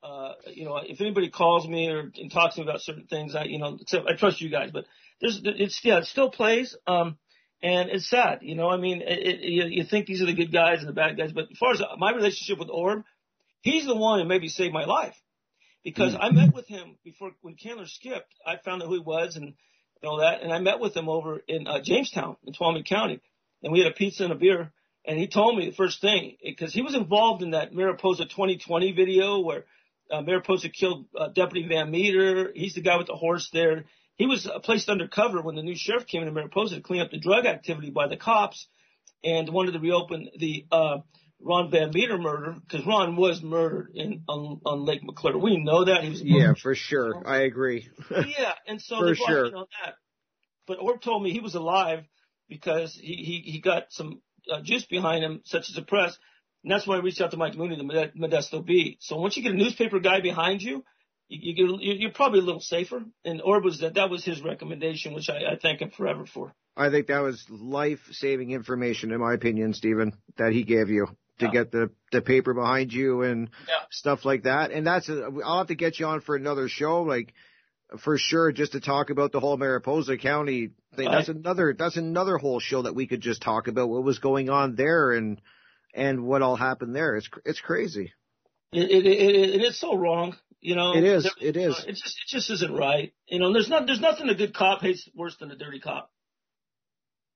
Uh, 0.04 0.34
you 0.54 0.66
know, 0.66 0.78
if 0.78 1.02
anybody 1.02 1.32
calls 1.32 1.68
me 1.68 1.90
or 1.90 2.12
and 2.16 2.32
talks 2.32 2.56
to 2.56 2.62
me 2.62 2.68
about 2.68 2.80
certain 2.82 3.08
things, 3.08 3.34
I, 3.34 3.46
you 3.46 3.58
know, 3.58 3.80
except 3.82 4.08
I 4.08 4.16
trust 4.16 4.40
you 4.40 4.50
guys, 4.52 4.70
but 4.72 4.86
there's, 5.20 5.42
it's, 5.44 5.80
yeah, 5.84 5.98
it 5.98 6.06
still 6.06 6.30
plays. 6.30 6.78
Um, 6.86 7.18
and 7.66 7.90
it's 7.90 8.08
sad, 8.08 8.40
you 8.44 8.54
know. 8.54 8.70
I 8.70 8.78
mean, 8.78 9.02
it, 9.02 9.28
it, 9.28 9.40
you, 9.42 9.64
you 9.66 9.84
think 9.86 10.06
these 10.06 10.22
are 10.22 10.28
the 10.28 10.36
good 10.36 10.54
guys 10.54 10.80
and 10.80 10.88
the 10.88 10.94
bad 10.94 11.18
guys, 11.18 11.32
but 11.32 11.46
as 11.52 11.58
far 11.58 11.72
as 11.72 11.82
my 11.98 12.12
relationship 12.14 12.60
with 12.60 12.70
Orb, 12.70 13.04
he's 13.62 13.88
the 13.88 13.96
one 13.96 14.20
who 14.20 14.26
maybe 14.28 14.50
saved 14.50 14.72
my 14.72 14.86
life 14.86 15.16
because 15.84 16.14
mm. 16.14 16.20
I 16.22 16.30
met 16.30 16.54
with 16.54 16.68
him 16.68 16.98
before 17.04 17.32
when 17.42 17.56
Candler 17.56 17.88
skipped. 17.88 18.36
I 18.46 18.58
found 18.64 18.84
out 18.84 18.88
who 18.88 18.94
he 18.94 19.00
was 19.00 19.36
and 19.36 19.56
know 20.04 20.20
that, 20.20 20.44
and 20.44 20.54
I 20.54 20.60
met 20.60 20.80
with 20.80 20.96
him 20.96 21.10
over 21.10 21.42
in 21.48 21.66
uh, 21.66 21.82
Jamestown 21.82 22.38
in 22.46 22.54
Tuolumne 22.54 22.86
County, 22.86 23.20
and 23.64 23.74
we 23.74 23.80
had 23.80 23.92
a 23.92 23.96
pizza 23.96 24.24
and 24.24 24.34
a 24.34 24.36
beer. 24.36 24.72
And 25.08 25.18
he 25.18 25.28
told 25.28 25.58
me 25.58 25.68
the 25.68 25.76
first 25.76 26.02
thing 26.02 26.38
because 26.44 26.74
he 26.74 26.84
was 26.84 26.96
involved 26.96 27.42
in 27.42 27.52
that 27.52 27.74
Mariposa 27.74 28.26
2020 28.26 28.92
video 28.92 29.40
where 29.40 29.66
uh, 30.12 30.22
Mariposa 30.22 30.70
killed 30.70 31.06
uh, 31.18 31.30
Deputy 31.30 31.68
Van 31.68 31.90
Meter. 31.90 32.52
He's 32.56 32.74
the 32.74 32.82
guy 32.82 32.98
with 32.98 33.08
the 33.08 33.16
horse 33.16 33.50
there. 33.54 33.86
He 34.18 34.26
was 34.28 34.50
placed 34.64 34.90
undercover 34.90 35.42
when 35.42 35.56
the 35.56 35.64
new 35.64 35.76
sheriff 35.76 36.08
came 36.08 36.22
into 36.22 36.34
Mariposa 36.34 36.76
to 36.76 36.82
clean 36.82 37.02
up 37.02 37.12
the 37.12 37.20
drug 37.20 37.46
activity 37.46 37.90
by 37.90 38.08
the 38.08 38.18
cops 38.18 38.68
and 39.24 39.50
wanted 39.50 39.74
to 39.74 39.80
reopen 39.80 40.30
the 40.38 40.66
uh, 40.72 40.98
Ron 41.42 41.70
Van 41.70 41.92
Meter 41.94 42.18
murder 42.18 42.56
because 42.60 42.86
Ron 42.86 43.18
was 43.18 43.42
murdered 43.44 43.92
in 43.94 44.24
on, 44.28 44.62
on 44.66 44.86
Lake 44.86 45.04
McClure. 45.04 45.38
We 45.38 45.58
know 45.58 45.86
that 45.86 46.04
he 46.04 46.10
was. 46.10 46.22
Yeah, 46.22 46.54
for 46.62 46.76
sure. 46.76 47.24
I 47.26 47.42
agree. 47.42 47.90
yeah, 48.12 48.54
and 48.68 48.82
so 48.82 49.00
for 49.00 49.08
they 49.08 49.16
sure. 49.16 49.46
on 49.48 49.66
that. 49.84 49.96
But 50.66 50.80
Orb 50.80 51.02
told 51.02 51.22
me 51.22 51.32
he 51.32 51.42
was 51.42 51.56
alive 51.56 52.06
because 52.48 52.94
he 52.96 53.42
he, 53.46 53.52
he 53.52 53.62
got 53.62 53.92
some 53.92 54.22
uh, 54.52 54.62
juice 54.62 54.86
behind 54.86 55.24
him, 55.24 55.42
such 55.44 55.70
as 55.70 55.76
the 55.76 55.82
press. 55.82 56.18
And 56.64 56.72
that's 56.72 56.88
why 56.88 56.96
I 56.96 57.02
reached 57.02 57.22
out 57.22 57.32
to 57.32 57.38
Mike 57.38 57.56
Mooney, 57.56 57.76
the 57.76 58.12
Modesto 58.18 58.66
Bee. 58.66 58.98
So 59.00 59.18
once 59.18 59.38
you 59.38 59.44
get 59.44 59.52
a 59.52 59.58
newspaper 59.58 60.00
guy 60.00 60.22
behind 60.22 60.64
you, 60.64 60.84
you, 61.28 61.54
you 61.54 61.78
get, 61.78 62.00
you're 62.00 62.12
probably 62.12 62.40
a 62.40 62.44
little 62.44 62.62
safer. 62.62 63.04
And 63.24 63.42
Orb 63.42 63.64
was 63.64 63.80
that, 63.80 63.96
that 63.96 64.10
was 64.10 64.24
his 64.24 64.42
recommendation, 64.42 65.14
which 65.14 65.30
I, 65.30 65.54
I 65.54 65.58
thank 65.62 65.82
him 65.82 65.92
forever 65.92 66.26
for. 66.26 66.54
I 66.78 66.90
think 66.90 67.08
that 67.08 67.22
was 67.22 67.46
life 67.50 68.00
saving 68.12 68.52
information, 68.52 69.12
in 69.12 69.22
my 69.22 69.34
opinion, 69.34 69.74
Stephen, 69.74 70.14
that 70.38 70.52
he 70.52 70.64
gave 70.64 70.90
you 70.90 71.08
to 71.40 71.46
yeah. 71.46 71.52
get 71.52 71.72
the, 71.72 71.90
the 72.12 72.22
paper 72.22 72.54
behind 72.54 72.94
you 72.94 73.22
and 73.22 73.50
yeah. 73.68 73.86
stuff 73.92 74.26
like 74.26 74.44
that. 74.44 74.72
And 74.72 74.86
that's, 74.86 75.10
a, 75.10 75.30
I'll 75.44 75.60
have 75.60 75.68
to 75.68 75.76
get 75.76 76.00
you 76.00 76.06
on 76.06 76.22
for 76.22 76.36
another 76.36 76.68
show, 76.68 77.04
like, 77.04 77.34
for 78.00 78.18
sure, 78.18 78.52
just 78.52 78.72
to 78.72 78.80
talk 78.80 79.10
about 79.10 79.32
the 79.32 79.40
whole 79.40 79.58
Mariposa 79.58 80.18
County 80.18 80.72
thing. 80.96 81.08
Right. 81.08 81.16
That's 81.16 81.30
another, 81.30 81.76
that's 81.78 81.98
another 81.98 82.38
whole 82.38 82.60
show 82.60 82.82
that 82.82 82.96
we 82.96 83.06
could 83.06 83.22
just 83.22 83.42
talk 83.42 83.68
about 83.68 83.90
what 83.90 84.04
was 84.04 84.20
going 84.20 84.50
on 84.50 84.76
there 84.76 85.12
and, 85.12 85.40
and 85.94 86.26
what 86.26 86.42
all 86.42 86.56
happened 86.56 86.96
there. 86.96 87.16
It's, 87.16 87.30
it's 87.46 87.62
crazy. 87.62 88.12
It, 88.72 88.90
it, 88.92 89.06
it, 89.06 89.56
it 89.56 89.62
is 89.62 89.80
so 89.80 89.96
wrong. 89.96 90.36
You 90.66 90.76
know, 90.76 90.96
it 90.96 91.04
is. 91.04 91.32
It 91.40 91.58
is. 91.58 91.78
It 91.88 91.92
just, 91.92 92.18
it 92.18 92.28
just 92.28 92.50
isn't 92.50 92.74
right. 92.74 93.14
You 93.28 93.40
know, 93.40 93.54
there's 93.54 93.70
not, 93.70 93.86
there's 93.86 94.02
nothing 94.02 94.28
a 94.30 94.34
good 94.34 94.56
cop 94.56 94.82
hates 94.82 95.08
worse 95.14 95.38
than 95.38 95.52
a 95.52 95.56
dirty 95.56 95.80
cop. 95.80 96.10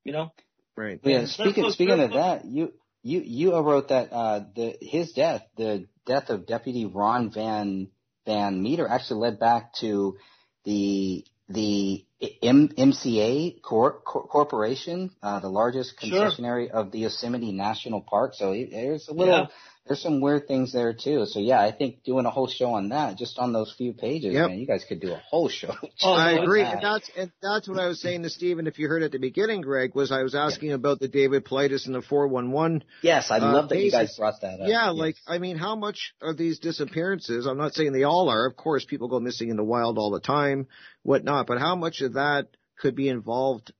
You 0.04 0.14
know. 0.14 0.34
Right. 0.76 1.00
Yeah. 1.04 1.26
Speaking, 1.26 1.70
speaking 1.70 2.00
of 2.00 2.14
that, 2.14 2.46
you, 2.46 2.74
you, 3.04 3.22
you 3.24 3.56
wrote 3.56 3.90
that, 3.90 4.12
uh, 4.12 4.46
the, 4.56 4.78
his 4.82 5.12
death, 5.12 5.44
the 5.58 5.86
death 6.08 6.30
of 6.30 6.48
Deputy 6.48 6.88
Ron 6.88 7.32
Van, 7.32 7.90
Van 8.26 8.64
Meter 8.64 8.88
actually 8.88 9.20
led 9.20 9.40
back 9.40 9.74
to 9.76 10.18
the, 10.64 11.24
the 11.50 12.06
M- 12.42 12.70
MCA 12.70 13.62
Cor- 13.62 14.00
Cor- 14.00 14.28
Corporation, 14.28 15.12
uh, 15.22 15.40
the 15.40 15.50
largest 15.50 16.00
concessionary 16.00 16.70
sure. 16.70 16.80
of 16.80 16.92
the 16.92 17.00
Yosemite 17.00 17.52
National 17.52 18.02
Park. 18.02 18.34
So 18.34 18.54
there's 18.54 19.08
a 19.08 19.14
little, 19.14 19.34
yeah. 19.34 19.48
There's 19.90 20.04
some 20.04 20.22
weird 20.22 20.48
things 20.48 20.72
there 20.72 20.94
too. 20.94 21.26
So 21.26 21.40
yeah, 21.40 21.60
I 21.60 21.72
think 21.72 22.04
doing 22.04 22.28
a 22.28 22.30
whole 22.30 22.48
show 22.48 22.76
on 22.76 22.90
that, 22.90 23.18
just 23.18 23.40
on 23.40 23.54
those 23.54 23.74
few 23.76 23.92
pages, 23.92 24.36
yep. 24.36 24.50
man, 24.50 24.60
you 24.60 24.68
guys 24.68 24.86
could 24.88 25.00
do 25.00 25.12
a 25.14 25.18
whole 25.18 25.50
show. 25.50 25.74
Oh, 26.02 26.14
I 26.14 26.34
agree, 26.34 26.62
that. 26.62 26.76
and 26.76 26.84
that's 26.84 27.12
and 27.18 27.32
that's 27.42 27.68
what 27.68 27.80
I 27.80 27.88
was 27.88 28.00
saying 28.00 28.24
to 28.24 28.30
Stephen. 28.30 28.68
If 28.68 28.80
you 28.80 28.88
heard 28.88 29.04
at 29.04 29.12
the 29.12 29.18
beginning, 29.18 29.62
Greg, 29.62 29.96
was 29.96 30.12
I 30.12 30.22
was 30.22 30.34
asking 30.34 30.70
yeah. 30.70 30.76
about 30.76 31.00
the 31.00 31.08
David 31.08 31.44
Paulides 31.44 31.88
and 31.88 31.96
the 31.96 32.02
411. 32.02 32.84
Yes, 33.02 33.30
I 33.32 33.38
uh, 33.38 33.52
love 33.52 33.70
that 33.70 33.76
cases. 33.76 33.86
you 33.86 33.92
guys 33.92 34.16
brought 34.16 34.40
that 34.42 34.62
up. 34.62 34.68
Yeah, 34.68 34.92
yes. 34.92 34.96
like 34.96 35.16
I 35.28 35.40
mean, 35.40 35.58
how 35.58 35.76
much 35.76 36.14
are 36.22 36.34
these 36.34 36.60
disappearances? 36.60 37.48
I'm 37.48 37.58
not 37.58 37.74
saying 37.74 37.92
they 37.92 38.04
all 38.04 38.30
are. 38.30 38.46
Of 38.46 38.56
course, 38.56 38.86
people 38.86 39.10
go 39.10 39.20
missing 39.20 39.50
in 39.50 39.58
the 39.58 39.64
wild 39.64 39.98
all 39.98 40.12
the 40.12 40.22
time, 40.22 40.68
whatnot. 41.02 41.48
But 41.48 41.60
how 41.60 41.76
much 41.76 42.02
of 42.02 42.14
that 42.14 42.48
could 42.78 42.96
be 42.96 43.10
involved 43.10 43.74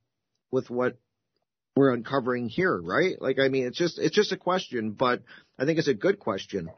with 0.52 0.70
what 0.70 0.98
we're 1.80 1.94
uncovering 1.94 2.50
here, 2.50 2.78
right? 2.78 3.16
Like, 3.22 3.40
I 3.40 3.48
mean, 3.48 3.66
it's 3.66 3.78
just, 3.78 4.00
it's 4.00 4.14
just 4.14 4.34
a 4.34 4.38
question, 4.38 4.92
but 4.92 5.22
I 5.58 5.64
think 5.64 5.80
it's 5.80 5.88
a 5.88 5.94
good 5.94 6.20
question. 6.20 6.70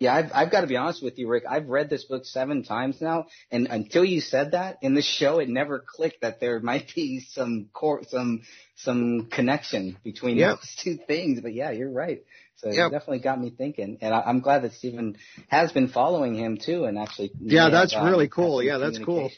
Yeah, 0.00 0.14
I've, 0.14 0.30
I've 0.34 0.50
got 0.50 0.62
to 0.62 0.66
be 0.66 0.78
honest 0.78 1.02
with 1.02 1.18
you, 1.18 1.28
Rick. 1.28 1.44
I've 1.48 1.68
read 1.68 1.90
this 1.90 2.04
book 2.04 2.24
seven 2.24 2.64
times 2.64 3.02
now, 3.02 3.26
and 3.50 3.66
until 3.66 4.02
you 4.02 4.22
said 4.22 4.52
that 4.52 4.78
in 4.80 4.94
the 4.94 5.02
show, 5.02 5.40
it 5.40 5.50
never 5.50 5.84
clicked 5.86 6.22
that 6.22 6.40
there 6.40 6.58
might 6.58 6.90
be 6.94 7.20
some 7.20 7.68
core, 7.74 8.02
some 8.08 8.42
some 8.76 9.28
connection 9.30 9.98
between 10.02 10.38
yep. 10.38 10.56
those 10.56 10.76
two 10.82 10.96
things. 11.06 11.40
But 11.40 11.52
yeah, 11.52 11.70
you're 11.70 11.92
right. 11.92 12.24
So 12.56 12.70
yep. 12.70 12.88
it 12.88 12.90
definitely 12.92 13.18
got 13.18 13.40
me 13.40 13.50
thinking, 13.50 13.98
and 14.00 14.14
I, 14.14 14.30
am 14.30 14.40
glad 14.40 14.62
that 14.62 14.72
Stephen 14.74 15.16
has 15.48 15.72
been 15.72 15.88
following 15.88 16.34
him 16.36 16.56
too, 16.56 16.84
and 16.84 16.98
actually. 16.98 17.32
Yeah, 17.40 17.68
that's 17.68 17.96
really 17.96 18.28
cool. 18.28 18.62
Yeah, 18.62 18.78
that's 18.78 18.98
cool. 18.98 19.30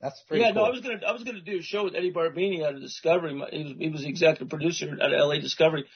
That's 0.00 0.20
pretty. 0.28 0.44
Yeah, 0.44 0.52
cool. 0.52 0.62
no, 0.62 0.68
I 0.68 0.70
was 0.70 0.80
gonna 0.80 1.00
I 1.06 1.12
was 1.12 1.24
gonna 1.24 1.40
do 1.40 1.58
a 1.58 1.62
show 1.62 1.84
with 1.84 1.94
Eddie 1.94 2.12
Barbini 2.12 2.62
out 2.62 2.74
of 2.74 2.80
Discovery. 2.82 3.32
He 3.50 3.64
was 3.64 3.74
he 3.78 3.88
was 3.88 4.02
the 4.02 4.08
executive 4.08 4.50
producer 4.50 4.98
at 5.00 5.10
LA 5.10 5.36
Discovery, 5.36 5.86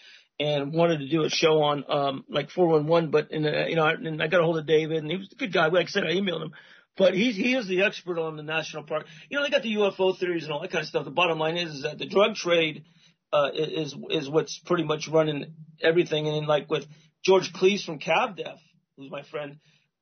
and 0.41 0.73
wanted 0.73 1.01
to 1.01 1.09
do 1.09 1.25
a 1.25 1.31
show 1.31 1.63
on 1.63 1.85
um 1.89 2.25
like 2.29 2.51
411, 2.51 3.11
but 3.11 3.31
in 3.31 3.43
the, 3.43 3.67
you 3.69 3.77
know, 3.77 3.87
and 3.87 4.23
I 4.23 4.29
got 4.29 4.41
a 4.41 4.45
hold 4.45 4.59
of 4.59 4.67
David, 4.67 4.99
and 4.99 5.11
he 5.11 5.19
was 5.19 5.31
a 5.31 5.37
good 5.37 5.53
guy. 5.53 5.67
Like 5.67 5.87
I 5.87 5.91
said, 5.91 6.05
I 6.05 6.13
emailed 6.13 6.43
him. 6.43 6.53
But 6.97 7.15
he's 7.15 7.37
he 7.37 7.55
is 7.55 7.67
the 7.67 7.83
expert 7.83 8.19
on 8.19 8.37
the 8.37 8.43
national 8.43 8.83
park. 8.85 9.07
You 9.31 9.39
know, 9.39 9.45
they 9.45 9.51
got 9.51 9.63
the 9.63 9.75
UFO 9.77 10.19
theories 10.19 10.45
and 10.45 10.53
all 10.53 10.61
that 10.61 10.71
kind 10.71 10.83
of 10.83 10.89
stuff. 10.89 11.05
The 11.05 11.11
bottom 11.11 11.39
line 11.39 11.57
is, 11.57 11.75
is 11.75 11.83
that 11.83 11.99
the 11.99 12.07
drug 12.07 12.35
trade 12.35 12.85
uh, 13.33 13.51
is 13.55 13.95
is 14.11 14.29
what's 14.29 14.59
pretty 14.59 14.85
much 14.85 15.09
running 15.09 15.55
everything. 15.81 16.29
And 16.29 16.47
like 16.47 16.71
with 16.71 16.87
George 17.25 17.53
Cleese 17.53 17.85
from 17.85 17.99
CavDef, 17.99 18.59
who's 18.97 19.11
my 19.11 19.23
friend, 19.23 19.59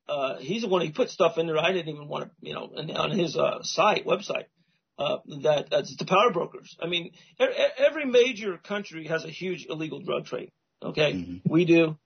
uh, 0.07 0.37
he's 0.37 0.63
the 0.63 0.67
one 0.67 0.85
who 0.85 0.91
put 0.91 1.09
stuff 1.09 1.37
in 1.37 1.47
there 1.47 1.57
I 1.57 1.71
didn't 1.71 1.93
even 1.93 2.07
want 2.07 2.25
to, 2.25 2.31
you 2.41 2.53
know, 2.53 2.71
on 2.95 3.11
his 3.11 3.37
uh, 3.37 3.63
site 3.63 4.05
website. 4.05 4.45
Uh, 4.97 5.17
that 5.41 5.69
that's 5.71 5.95
the 5.95 6.05
power 6.05 6.31
brokers. 6.31 6.75
I 6.79 6.87
mean, 6.87 7.11
every 7.39 8.05
major 8.05 8.57
country 8.57 9.07
has 9.07 9.23
a 9.23 9.29
huge 9.29 9.65
illegal 9.67 9.99
drug 9.99 10.25
trade. 10.25 10.51
Okay, 10.83 11.13
mm-hmm. 11.13 11.51
we 11.51 11.65
do. 11.65 11.97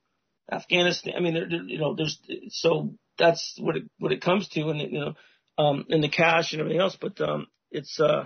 Afghanistan. 0.52 1.14
I 1.18 1.22
mean, 1.22 1.34
there, 1.34 1.50
there, 1.50 1.64
you 1.64 1.80
know, 1.80 1.96
there's 1.96 2.20
so 2.50 2.94
that's 3.18 3.58
what 3.60 3.76
it 3.76 3.84
what 3.98 4.12
it 4.12 4.22
comes 4.22 4.48
to, 4.50 4.70
and 4.70 4.80
you 4.80 5.00
know, 5.00 5.14
um, 5.58 5.86
and 5.90 6.04
the 6.04 6.10
cash 6.10 6.54
and 6.54 6.62
everything 6.62 6.80
else. 6.80 6.98
But 7.00 7.20
um, 7.22 7.48
it's 7.72 8.00
uh, 8.00 8.26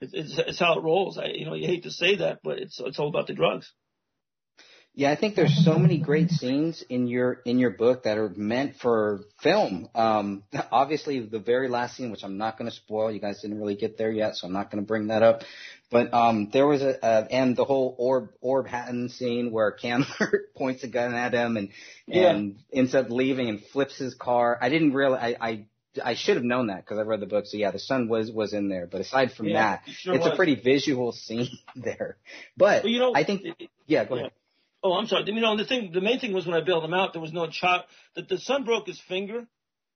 it's, 0.00 0.12
it's 0.14 0.38
it's 0.38 0.58
how 0.58 0.78
it 0.78 0.82
rolls. 0.82 1.18
I 1.18 1.26
you 1.26 1.46
know, 1.46 1.54
you 1.54 1.66
hate 1.66 1.84
to 1.84 1.90
say 1.90 2.16
that, 2.16 2.40
but 2.42 2.58
it's 2.58 2.80
it's 2.80 2.98
all 2.98 3.08
about 3.08 3.26
the 3.26 3.34
drugs. 3.34 3.70
Yeah, 4.98 5.10
I 5.10 5.16
think 5.16 5.34
there's 5.34 5.62
so 5.62 5.78
many 5.78 5.98
great 5.98 6.30
scenes 6.30 6.82
in 6.88 7.06
your 7.06 7.42
in 7.44 7.58
your 7.58 7.68
book 7.72 8.04
that 8.04 8.16
are 8.16 8.30
meant 8.34 8.76
for 8.76 9.20
film. 9.42 9.90
Um, 9.94 10.44
obviously, 10.72 11.20
the 11.20 11.38
very 11.38 11.68
last 11.68 11.96
scene, 11.96 12.10
which 12.10 12.24
I'm 12.24 12.38
not 12.38 12.56
going 12.56 12.70
to 12.70 12.74
spoil, 12.74 13.12
you 13.12 13.20
guys 13.20 13.42
didn't 13.42 13.58
really 13.58 13.74
get 13.76 13.98
there 13.98 14.10
yet, 14.10 14.36
so 14.36 14.46
I'm 14.46 14.54
not 14.54 14.70
going 14.70 14.82
to 14.82 14.86
bring 14.86 15.08
that 15.08 15.22
up. 15.22 15.42
But 15.90 16.14
um, 16.14 16.48
there 16.50 16.66
was 16.66 16.80
a 16.80 17.04
uh, 17.04 17.26
and 17.30 17.54
the 17.54 17.66
whole 17.66 17.94
orb 17.98 18.30
orb 18.40 18.68
Hatton 18.68 19.10
scene 19.10 19.52
where 19.52 19.70
Candler 19.70 20.32
points 20.56 20.82
a 20.82 20.88
gun 20.88 21.12
at 21.14 21.34
him 21.34 21.58
and 21.58 21.68
Yeah. 22.06 22.30
and 22.30 22.56
ends 22.72 22.94
up 22.94 23.10
leaving 23.10 23.50
and 23.50 23.62
flips 23.74 23.98
his 23.98 24.14
car. 24.14 24.58
I 24.62 24.70
didn't 24.70 24.94
really 24.94 25.18
I. 25.18 25.36
I 25.38 25.66
I 26.04 26.14
should 26.14 26.36
have 26.36 26.44
known 26.44 26.68
that 26.68 26.84
because 26.84 26.98
I 26.98 27.02
read 27.02 27.20
the 27.20 27.26
book. 27.26 27.46
So 27.46 27.56
yeah, 27.56 27.70
the 27.70 27.78
sun 27.78 28.08
was 28.08 28.30
was 28.30 28.52
in 28.52 28.68
there. 28.68 28.86
But 28.86 29.00
aside 29.00 29.32
from 29.32 29.46
Yeah, 29.48 29.78
that, 29.84 29.88
sure 29.94 30.14
it's 30.14 30.26
a 30.26 30.36
pretty 30.36 30.54
visual 30.54 31.12
scene 31.12 31.48
there. 31.76 32.16
But 32.56 32.84
Well, 32.84 32.92
you 32.92 32.98
know, 32.98 33.12
I 33.14 33.24
think 33.24 33.42
yeah, 33.86 34.04
go 34.04 34.16
ahead. 34.16 34.32
Oh, 34.82 34.92
I'm 34.92 35.06
sorry. 35.06 35.24
You 35.26 35.40
know, 35.40 35.56
the 35.56 35.64
thing, 35.64 35.90
the 35.92 36.00
main 36.00 36.20
thing 36.20 36.32
was 36.32 36.46
when 36.46 36.54
I 36.54 36.60
bailed 36.64 36.84
him 36.84 36.94
out, 36.94 37.12
there 37.12 37.22
was 37.22 37.32
no 37.32 37.48
child. 37.48 37.84
That 38.14 38.28
the 38.28 38.38
son 38.38 38.64
broke 38.64 38.86
his 38.86 39.00
finger 39.00 39.46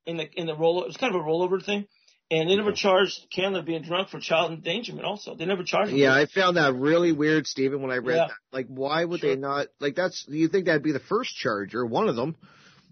in 0.05 0.17
the 0.17 0.29
in 0.33 0.47
the 0.47 0.55
roll. 0.55 0.83
It 0.83 0.87
was 0.87 0.97
kind 0.97 1.15
of 1.15 1.21
a 1.21 1.23
rollover 1.23 1.63
thing, 1.63 1.87
and 2.29 2.49
they 2.49 2.55
never 2.55 2.71
charged 2.73 3.27
Candler 3.33 3.61
being 3.61 3.83
drunk 3.83 4.09
for 4.09 4.19
child 4.19 4.51
endangerment. 4.51 5.05
Also, 5.05 5.35
they 5.35 5.45
never 5.45 5.63
charged 5.63 5.91
him. 5.91 5.97
Yeah, 5.97 6.13
I 6.13 6.25
found 6.25 6.57
that 6.57 6.73
really 6.73 7.11
weird, 7.13 7.47
Stephen, 7.47 7.81
when 7.81 7.91
I 7.91 7.97
read 7.97 8.15
Yeah. 8.15 8.27
that. 8.27 8.35
Like, 8.51 8.67
why 8.67 9.05
would 9.05 9.21
they 9.21 9.35
not? 9.35 9.67
Like, 9.79 9.95
that's 9.95 10.25
you 10.27 10.47
think 10.49 10.65
that'd 10.65 10.83
be 10.83 10.91
the 10.91 10.99
first 10.99 11.35
charge 11.37 11.73
or 11.75 11.85
one 11.85 12.09
of 12.09 12.15
them? 12.15 12.35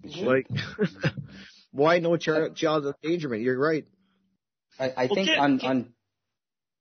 Mhm. 0.06 0.26
Like, 0.26 0.48
why 1.72 2.00
no 2.00 2.18
char- 2.18 2.50
child 2.50 2.86
endangerment? 3.04 3.42
You're 3.44 3.58
right. 3.60 3.86
I, 4.80 4.86
I 4.96 5.06
Well, 5.06 5.16
think 5.16 5.30
Ken- 5.30 5.40
on 5.40 5.60
Ken- 5.60 5.70
on 5.70 5.94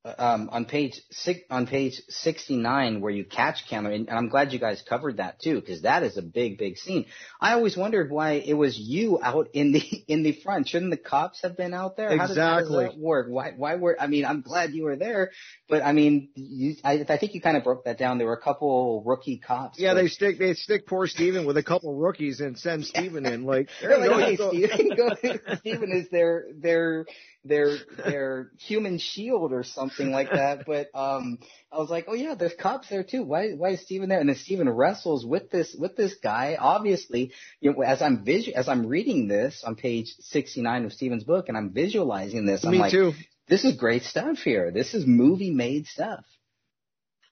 um, 0.04 0.48
on 0.52 0.64
page 0.64 1.00
six, 1.10 1.40
on 1.50 1.66
page 1.66 2.00
sixty 2.08 2.56
nine 2.56 3.00
where 3.00 3.10
you 3.10 3.24
catch 3.24 3.68
Cameron, 3.68 4.06
and 4.08 4.16
I'm 4.18 4.28
glad 4.28 4.52
you 4.52 4.58
guys 4.58 4.82
covered 4.88 5.16
that 5.18 5.40
too 5.40 5.60
because 5.60 5.82
that 5.82 6.02
is 6.02 6.16
a 6.16 6.22
big 6.22 6.56
big 6.58 6.76
scene. 6.76 7.06
I 7.40 7.52
always 7.54 7.76
wondered 7.76 8.10
why 8.10 8.32
it 8.32 8.54
was 8.54 8.78
you 8.78 9.18
out 9.22 9.48
in 9.52 9.72
the 9.72 9.80
in 10.08 10.22
the 10.22 10.32
front. 10.32 10.68
Shouldn't 10.68 10.90
the 10.92 10.96
cops 10.96 11.42
have 11.42 11.56
been 11.56 11.74
out 11.74 11.96
there? 11.96 12.16
How 12.16 12.26
does, 12.26 12.36
how 12.36 12.58
does 12.58 12.68
Exactly. 12.68 12.84
that 12.84 12.98
work? 12.98 13.26
Why 13.28 13.52
why 13.56 13.74
were 13.74 14.00
I 14.00 14.06
mean 14.06 14.24
I'm 14.24 14.40
glad 14.40 14.72
you 14.72 14.84
were 14.84 14.96
there, 14.96 15.30
but 15.68 15.82
I 15.82 15.92
mean 15.92 16.30
you, 16.34 16.76
I 16.84 17.04
I 17.08 17.18
think 17.18 17.34
you 17.34 17.40
kind 17.40 17.56
of 17.56 17.64
broke 17.64 17.84
that 17.84 17.98
down. 17.98 18.18
There 18.18 18.26
were 18.28 18.34
a 18.34 18.40
couple 18.40 19.02
rookie 19.04 19.38
cops. 19.38 19.78
Yeah, 19.78 19.94
but- 19.94 20.02
they 20.02 20.08
stick 20.08 20.38
they 20.38 20.54
stick 20.54 20.86
poor 20.86 21.06
Stephen 21.06 21.44
with 21.44 21.56
a 21.56 21.62
couple 21.62 21.94
rookies 21.94 22.40
and 22.40 22.56
send 22.58 22.86
Stephen 22.86 23.26
in. 23.26 23.44
Like, 23.44 23.68
there 23.82 23.98
like, 23.98 24.30
you 24.30 24.36
go, 24.38 24.48
okay, 24.48 24.60
you 24.84 24.96
go." 24.96 25.14
Steven, 25.16 25.40
go, 25.46 25.54
Steven 25.56 25.92
is 25.92 26.08
their 26.10 26.46
their 26.56 27.06
their 27.48 27.76
their 27.96 28.50
human 28.58 28.98
shield 28.98 29.52
or 29.52 29.64
something 29.64 30.10
like 30.10 30.30
that. 30.30 30.64
But 30.66 30.88
um, 30.94 31.38
I 31.72 31.78
was 31.78 31.90
like, 31.90 32.06
oh 32.08 32.14
yeah, 32.14 32.34
there's 32.34 32.54
cops 32.54 32.88
there 32.88 33.02
too. 33.02 33.24
Why 33.24 33.52
why 33.52 33.70
is 33.70 33.82
Steven 33.82 34.08
there? 34.08 34.20
And 34.20 34.28
then 34.28 34.36
Steven 34.36 34.68
wrestles 34.68 35.24
with 35.26 35.50
this 35.50 35.74
with 35.78 35.96
this 35.96 36.14
guy. 36.22 36.56
Obviously, 36.58 37.32
you 37.60 37.72
know, 37.72 37.82
as 37.82 38.02
I'm 38.02 38.24
visu- 38.24 38.52
as 38.52 38.68
I'm 38.68 38.86
reading 38.86 39.28
this 39.28 39.64
on 39.64 39.74
page 39.74 40.14
69 40.20 40.84
of 40.84 40.92
Steven's 40.92 41.24
book, 41.24 41.48
and 41.48 41.56
I'm 41.56 41.70
visualizing 41.70 42.46
this, 42.46 42.64
I'm 42.64 42.72
Me 42.72 42.78
like, 42.78 42.92
too. 42.92 43.12
this 43.48 43.64
is 43.64 43.76
great 43.76 44.02
stuff 44.02 44.38
here. 44.38 44.70
This 44.70 44.94
is 44.94 45.06
movie 45.06 45.50
made 45.50 45.86
stuff. 45.86 46.24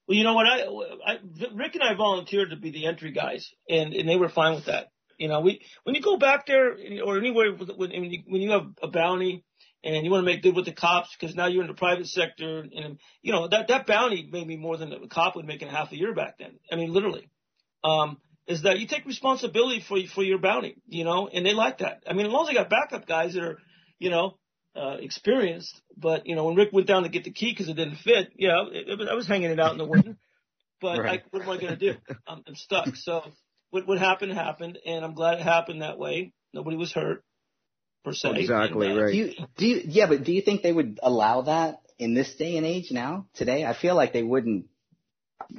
Well, 0.06 0.16
you 0.16 0.24
know 0.24 0.34
what? 0.34 0.46
I, 0.46 0.60
I 1.04 1.18
Rick 1.52 1.74
and 1.74 1.82
I 1.82 1.94
volunteered 1.94 2.50
to 2.50 2.56
be 2.56 2.70
the 2.70 2.86
entry 2.86 3.10
guys, 3.10 3.50
and 3.68 3.92
and 3.92 4.08
they 4.08 4.16
were 4.16 4.28
fine 4.28 4.54
with 4.54 4.66
that. 4.66 4.88
You 5.18 5.28
know, 5.28 5.40
we 5.40 5.62
when 5.84 5.94
you 5.94 6.02
go 6.02 6.16
back 6.16 6.46
there 6.46 6.72
or 7.04 7.18
anywhere 7.18 7.52
when 7.52 7.76
when 7.76 8.04
you, 8.04 8.22
when 8.26 8.42
you 8.42 8.50
have 8.50 8.66
a 8.82 8.88
bounty 8.88 9.44
and 9.86 10.04
you 10.04 10.10
want 10.10 10.26
to 10.26 10.32
make 10.32 10.42
good 10.42 10.56
with 10.56 10.64
the 10.64 10.72
cops 10.72 11.14
because 11.18 11.36
now 11.36 11.46
you're 11.46 11.62
in 11.62 11.68
the 11.68 11.74
private 11.74 12.06
sector, 12.06 12.60
and 12.60 12.98
you 13.22 13.32
know 13.32 13.48
that 13.48 13.68
that 13.68 13.86
bounty 13.86 14.28
made 14.30 14.46
me 14.46 14.56
more 14.56 14.76
than 14.76 14.92
a 14.92 15.08
cop 15.08 15.36
would 15.36 15.46
make 15.46 15.62
in 15.62 15.68
half 15.68 15.92
a 15.92 15.96
year 15.96 16.14
back 16.14 16.38
then. 16.38 16.58
I 16.70 16.76
mean, 16.76 16.92
literally. 16.92 17.30
Um, 17.84 18.18
is 18.48 18.62
that 18.62 18.78
you 18.78 18.86
take 18.86 19.04
responsibility 19.06 19.80
for 19.80 19.98
for 20.14 20.22
your 20.22 20.38
bounty, 20.38 20.76
you 20.86 21.04
know, 21.04 21.28
and 21.28 21.44
they 21.44 21.52
like 21.52 21.78
that. 21.78 22.02
I 22.08 22.12
mean, 22.12 22.26
as 22.26 22.32
long 22.32 22.42
as 22.42 22.48
they 22.48 22.54
got 22.54 22.70
backup 22.70 23.06
guys 23.06 23.34
that 23.34 23.42
are, 23.42 23.58
you 23.98 24.10
know, 24.10 24.38
uh, 24.74 24.96
experienced. 25.00 25.80
But 25.96 26.26
you 26.26 26.34
know, 26.34 26.44
when 26.44 26.56
Rick 26.56 26.72
went 26.72 26.86
down 26.86 27.04
to 27.04 27.08
get 27.08 27.24
the 27.24 27.32
key 27.32 27.52
because 27.52 27.68
it 27.68 27.74
didn't 27.74 27.96
fit, 27.96 28.32
yeah, 28.36 28.64
it, 28.72 28.88
it 28.88 28.98
was, 28.98 29.08
I 29.08 29.14
was 29.14 29.26
hanging 29.26 29.50
it 29.50 29.60
out 29.60 29.72
in 29.72 29.78
the 29.78 29.84
wind. 29.84 30.16
But 30.80 31.00
Right. 31.00 31.20
I, 31.20 31.24
what 31.30 31.42
am 31.42 31.50
I 31.50 31.56
going 31.56 31.78
to 31.78 31.92
do? 31.92 31.98
I'm, 32.28 32.42
I'm 32.46 32.54
stuck. 32.54 32.94
So 32.96 33.22
what 33.70 33.86
what 33.86 33.98
happened 33.98 34.32
happened, 34.32 34.78
and 34.84 35.04
I'm 35.04 35.14
glad 35.14 35.38
it 35.38 35.42
happened 35.42 35.82
that 35.82 35.98
way. 35.98 36.32
Nobody 36.52 36.76
was 36.76 36.92
hurt 36.92 37.24
per 38.06 38.14
se. 38.14 38.30
Exactly 38.36 38.88
uh, 38.88 39.02
right. 39.02 39.12
Do 39.12 39.18
you, 39.18 39.32
do 39.56 39.66
you, 39.66 39.82
yeah, 39.84 40.06
but 40.06 40.22
do 40.22 40.32
you 40.32 40.40
think 40.40 40.62
they 40.62 40.72
would 40.72 41.00
allow 41.02 41.42
that 41.42 41.80
in 41.98 42.14
this 42.14 42.32
day 42.36 42.56
and 42.56 42.64
age 42.64 42.92
now, 42.92 43.26
today? 43.34 43.64
I 43.64 43.74
feel 43.74 43.96
like 43.96 44.12
they 44.12 44.22
wouldn't 44.22 44.66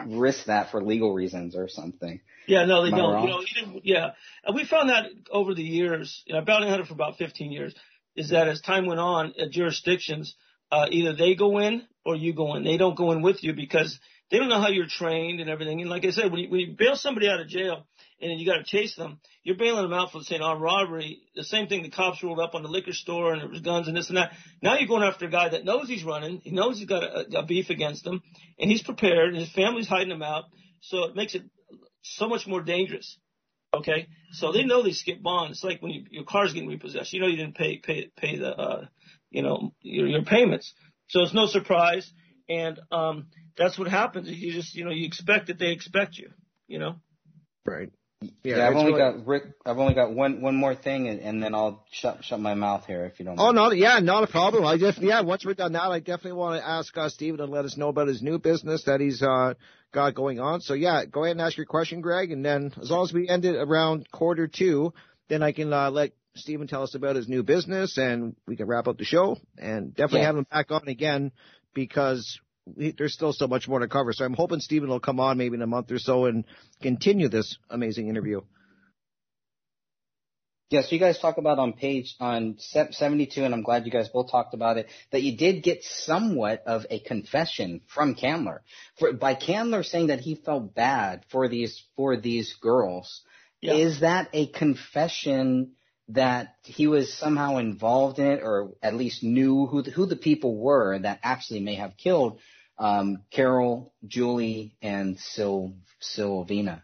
risk 0.08 0.46
that 0.46 0.72
for 0.72 0.82
legal 0.82 1.14
reasons 1.14 1.56
or 1.56 1.68
something. 1.68 2.22
Yeah, 2.48 2.64
no, 2.64 2.84
they 2.84 2.92
Am 2.94 2.98
don't. 2.98 3.24
You 3.24 3.30
know, 3.30 3.42
even, 3.58 3.82
yeah, 3.84 4.12
and 4.46 4.56
we 4.56 4.64
found 4.64 4.90
that 4.90 5.06
over 5.30 5.54
the 5.54 5.64
years. 5.64 6.24
You 6.26 6.36
know, 6.36 6.42
bounty 6.42 6.70
hunter 6.70 6.86
for 6.86 6.94
about 6.94 7.18
15 7.18 7.52
years. 7.52 7.76
Is 8.16 8.30
that 8.30 8.48
as 8.48 8.62
time 8.62 8.88
went 8.88 9.02
on, 9.02 9.34
at 9.40 9.52
jurisdictions, 9.52 10.36
uh, 10.72 10.88
either 10.90 11.14
they 11.14 11.36
go 11.36 11.60
in 11.60 11.84
or 12.04 12.16
you 12.16 12.34
go 12.34 12.56
in. 12.56 12.64
They 12.64 12.78
don't 12.78 12.98
go 12.98 13.12
in 13.12 13.22
with 13.22 13.44
you 13.44 13.54
because 13.54 14.00
they 14.30 14.38
don't 14.38 14.50
know 14.50 14.60
how 14.60 14.70
you're 14.70 14.88
trained 14.88 15.40
and 15.40 15.50
everything. 15.50 15.80
And 15.82 15.90
like 15.90 16.06
I 16.06 16.10
said, 16.10 16.32
when 16.32 16.42
you, 16.42 16.50
when 16.50 16.60
you 16.60 16.76
bail 16.78 16.96
somebody 16.96 17.30
out 17.30 17.40
of 17.40 17.48
jail 17.48 17.88
and 18.22 18.40
you 18.40 18.46
got 18.46 18.58
to 18.58 18.64
chase 18.64 18.96
them, 18.96 19.20
you're 19.44 19.56
bailing 19.56 19.84
them 19.84 19.94
out 19.94 20.12
for 20.12 20.22
say 20.22 20.36
an 20.36 20.42
armed 20.42 20.62
robbery. 20.62 21.20
The 21.36 21.44
same 21.44 21.68
thing 21.68 21.84
the 21.84 21.90
cops 21.90 22.22
rolled 22.22 22.40
up 22.40 22.54
on 22.54 22.64
the 22.64 22.70
liquor 22.70 22.94
store 22.94 23.32
and 23.32 23.42
there 23.42 23.50
was 23.50 23.62
guns 23.62 23.88
and 23.88 23.96
this 23.96 24.10
and 24.10 24.18
that. 24.18 24.32
Now 24.62 24.78
you're 24.78 24.88
going 24.88 25.04
after 25.04 25.26
a 25.26 25.32
guy 25.32 25.50
that 25.50 25.64
knows 25.64 25.88
he's 25.88 26.04
running. 26.04 26.42
He 26.44 26.52
knows 26.52 26.78
he's 26.78 26.88
got 26.88 27.04
a, 27.04 27.40
a 27.40 27.46
beef 27.46 27.70
against 27.70 28.06
him 28.06 28.22
and 28.60 28.70
he's 28.70 28.84
prepared 28.84 29.30
and 29.30 29.38
his 29.38 29.52
family's 29.52 29.88
hiding 29.88 30.12
him 30.12 30.24
out. 30.24 30.46
So 30.82 31.06
it 31.06 31.16
makes 31.16 31.36
it 31.36 31.44
so 32.02 32.28
much 32.28 32.48
more 32.48 32.62
dangerous. 32.62 33.18
Okay, 33.74 34.08
so 34.32 34.52
they 34.52 34.64
know 34.64 34.82
they 34.82 34.92
skip 34.92 35.22
bond. 35.22 35.52
It's 35.52 35.64
like 35.64 35.82
when 35.82 35.92
you, 35.92 36.06
your 36.10 36.24
car's 36.24 36.54
getting 36.54 36.70
repossessed. 36.70 37.12
You 37.12 37.20
know 37.20 37.28
you 37.28 37.36
didn't 37.36 37.56
pay 37.56 37.78
pay 37.78 38.10
pay 38.16 38.38
the 38.38 38.56
uh, 38.56 38.86
you 39.30 39.42
know 39.44 39.74
your, 39.82 40.08
your 40.08 40.24
payments, 40.24 40.74
so 41.10 41.22
it's 41.22 41.34
no 41.34 41.48
surprise. 41.48 42.10
And 42.50 42.80
um, 42.92 43.28
that's 43.58 43.78
what 43.78 43.88
happens. 43.88 44.30
You 44.30 44.54
just 44.54 44.76
you 44.76 44.86
know 44.86 44.92
you 44.92 45.06
expect 45.06 45.48
that 45.48 45.60
they 45.60 45.72
expect 45.72 46.18
you. 46.18 46.30
You 46.68 46.80
know. 46.80 46.96
Right. 47.66 47.92
Yeah, 48.44 48.68
I've 48.68 48.76
only 48.76 48.94
really- 48.94 49.18
got 49.20 49.28
Rick. 49.28 49.44
I've 49.66 49.78
only 49.78 49.94
got 49.94 50.12
one 50.14 50.42
one 50.42 50.56
more 50.56 50.74
thing, 50.74 51.08
and, 51.08 51.20
and 51.20 51.44
then 51.44 51.54
I'll 51.54 51.86
shut 51.92 52.24
shut 52.24 52.40
my 52.40 52.56
mouth 52.56 52.86
here 52.88 53.06
if 53.06 53.20
you 53.20 53.26
don't. 53.26 53.40
Oh 53.40 53.54
mind. 53.54 53.56
no, 53.58 53.72
yeah, 53.72 54.00
not 54.00 54.24
a 54.24 54.28
problem. 54.28 54.66
I 54.66 54.78
just 54.78 55.00
yeah, 55.00 55.22
once 55.22 55.46
we're 55.46 55.54
done 55.54 55.74
that, 55.74 55.84
I 55.84 56.00
definitely 56.00 56.34
want 56.34 56.60
to 56.60 56.68
ask 56.68 56.98
uh, 56.98 57.10
Steven 57.10 57.38
to 57.38 57.46
let 57.46 57.66
us 57.66 57.78
know 57.78 57.90
about 57.90 58.08
his 58.08 58.24
new 58.24 58.40
business 58.40 58.84
that 58.86 59.02
he's 59.02 59.22
uh 59.22 59.54
got 59.94 60.16
going 60.16 60.40
on. 60.40 60.62
So 60.62 60.74
yeah, 60.74 61.06
go 61.06 61.26
ahead 61.26 61.36
and 61.38 61.42
ask 61.46 61.58
your 61.58 61.68
question, 61.68 62.02
Greg, 62.02 62.32
and 62.32 62.44
then 62.44 62.74
as 62.82 62.90
long 62.90 63.04
as 63.04 63.14
we 63.14 63.30
end 63.30 63.46
it 63.46 63.56
around 63.56 64.10
quarter 64.12 64.48
two, 64.48 64.94
then 65.28 65.44
I 65.44 65.52
can 65.52 65.72
uh, 65.72 65.92
let 65.92 66.12
Steven 66.36 66.68
tell 66.68 66.84
us 66.84 66.96
about 66.96 67.16
his 67.16 67.28
new 67.28 67.44
business, 67.44 67.98
and 68.00 68.36
we 68.48 68.56
can 68.56 68.66
wrap 68.68 68.88
up 68.88 68.98
the 68.98 69.06
show. 69.06 69.38
And 69.60 69.94
definitely 69.94 70.22
Yeah. 70.22 70.26
have 70.28 70.38
him 70.38 70.48
back 70.50 70.72
on 70.72 70.88
again 70.88 71.32
because 71.74 72.40
we, 72.76 72.92
there's 72.98 73.14
still 73.14 73.34
so 73.34 73.48
much 73.48 73.68
more 73.68 73.80
to 73.80 73.88
cover. 73.88 74.14
So 74.14 74.26
I'm 74.26 74.34
hoping 74.34 74.60
Stephen 74.60 74.90
will 74.90 75.00
come 75.00 75.20
on 75.20 75.38
maybe 75.38 75.56
in 75.56 75.62
a 75.62 75.68
month 75.68 75.92
or 75.92 76.00
so 76.00 76.26
and 76.26 76.46
continue 76.82 77.30
this 77.30 77.58
amazing 77.70 78.08
interview. 78.10 78.42
Yeah, 80.70 80.82
so 80.82 80.90
you 80.92 81.00
guys 81.00 81.18
talk 81.18 81.38
about 81.38 81.60
on 81.60 81.72
page 81.72 82.14
on 82.20 82.58
72, 82.60 83.42
and 83.42 83.54
I'm 83.54 83.64
glad 83.64 83.86
you 83.86 83.92
guys 83.92 84.10
both 84.10 84.30
talked 84.30 84.54
about 84.54 84.78
it, 84.78 84.88
that 85.12 85.22
you 85.22 85.38
did 85.38 85.64
get 85.64 85.82
somewhat 85.82 86.64
of 86.66 86.86
a 86.90 87.00
confession 87.00 87.82
from 87.88 88.16
Candler. 88.16 88.60
For, 89.00 89.14
by 89.14 89.36
Candler 89.36 89.84
saying 89.84 90.08
that 90.08 90.20
he 90.20 90.36
felt 90.36 90.76
bad 90.76 91.24
for 91.30 91.48
these 91.48 91.82
for 91.96 92.18
these 92.18 92.54
girls, 92.62 93.22
Yeah. 93.62 93.76
is 93.76 94.02
that 94.02 94.28
a 94.34 94.48
confession 94.48 95.77
that 96.10 96.56
he 96.64 96.88
was 96.88 97.14
somehow 97.14 97.58
involved 97.58 98.20
in 98.20 98.26
it, 98.26 98.44
or 98.44 98.72
at 98.82 98.96
least 98.96 99.24
knew 99.24 99.66
who 99.66 99.82
the, 99.82 99.92
who 99.92 100.06
the 100.06 100.16
people 100.16 100.58
were 100.58 100.98
that 101.00 101.20
actually 101.24 101.60
may 101.60 101.76
have 101.76 101.98
killed 101.98 102.40
um, 102.78 103.24
Carole, 103.32 103.94
Juli, 104.06 104.76
and 104.82 105.20
Sil- 105.20 105.76
Silvina? 106.02 106.82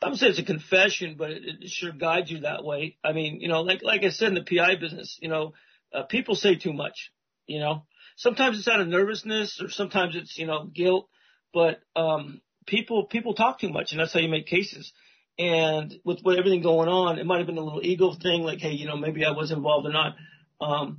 I 0.00 0.08
would 0.08 0.18
say 0.18 0.28
it's 0.28 0.38
a 0.38 0.44
confession, 0.44 1.16
but 1.18 1.30
it, 1.30 1.42
it 1.60 1.70
sure 1.70 1.92
guides 1.92 2.30
you 2.30 2.40
that 2.40 2.64
way. 2.64 2.96
I 3.04 3.12
mean, 3.12 3.40
you 3.40 3.48
know, 3.48 3.62
like 3.62 3.82
like 3.82 4.04
I 4.04 4.10
said 4.10 4.28
in 4.28 4.34
the 4.34 4.44
PI 4.44 4.76
business, 4.76 5.18
you 5.20 5.28
know, 5.28 5.54
uh, 5.92 6.04
people 6.04 6.36
say 6.36 6.54
too 6.54 6.72
much. 6.72 7.10
You 7.46 7.60
know, 7.60 7.86
sometimes 8.16 8.58
it's 8.58 8.68
out 8.68 8.80
of 8.80 8.86
nervousness, 8.88 9.60
or 9.60 9.70
sometimes 9.70 10.14
it's 10.14 10.38
you 10.38 10.46
know 10.46 10.64
guilt. 10.64 11.08
But 11.52 11.80
um, 11.96 12.40
people 12.66 13.06
people 13.06 13.34
talk 13.34 13.58
too 13.58 13.70
much, 13.70 13.90
and 13.90 14.00
that's 14.00 14.12
how 14.12 14.20
you 14.20 14.28
make 14.28 14.46
cases. 14.46 14.92
And 15.38 15.94
with, 16.04 16.18
with 16.24 16.38
everything 16.38 16.62
going 16.62 16.88
on, 16.88 17.18
it 17.18 17.26
might 17.26 17.38
have 17.38 17.46
been 17.46 17.58
a 17.58 17.62
little 17.62 17.84
ego 17.84 18.12
thing, 18.12 18.42
like, 18.42 18.58
hey, 18.58 18.72
you 18.72 18.86
know, 18.86 18.96
maybe 18.96 19.24
I 19.24 19.30
was 19.30 19.52
involved 19.52 19.86
or 19.86 19.92
not. 19.92 20.16
Um, 20.60 20.98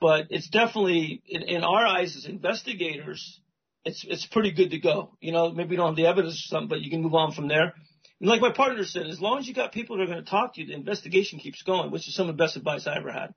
but 0.00 0.26
it's 0.30 0.48
definitely 0.48 1.22
in, 1.26 1.42
in 1.42 1.64
our 1.64 1.84
eyes 1.84 2.16
as 2.16 2.24
investigators, 2.24 3.40
it's 3.84 4.04
it's 4.08 4.26
pretty 4.26 4.52
good 4.52 4.70
to 4.70 4.78
go. 4.78 5.16
You 5.20 5.32
know, 5.32 5.50
maybe 5.52 5.72
you 5.72 5.76
don't 5.76 5.88
have 5.88 5.96
the 5.96 6.06
evidence 6.06 6.34
or 6.34 6.48
something, 6.48 6.68
but 6.68 6.80
you 6.80 6.90
can 6.90 7.02
move 7.02 7.14
on 7.14 7.32
from 7.32 7.48
there. 7.48 7.74
And 8.20 8.28
like 8.28 8.40
my 8.40 8.52
partner 8.52 8.84
said, 8.84 9.06
as 9.06 9.20
long 9.20 9.38
as 9.38 9.48
you 9.48 9.54
got 9.54 9.72
people 9.72 9.96
that 9.96 10.04
are 10.04 10.06
going 10.06 10.24
to 10.24 10.30
talk 10.30 10.54
to 10.54 10.60
you, 10.60 10.68
the 10.68 10.74
investigation 10.74 11.38
keeps 11.38 11.62
going, 11.62 11.90
which 11.90 12.06
is 12.06 12.14
some 12.14 12.28
of 12.28 12.36
the 12.36 12.42
best 12.42 12.56
advice 12.56 12.86
I 12.86 12.96
ever 12.96 13.10
had. 13.10 13.34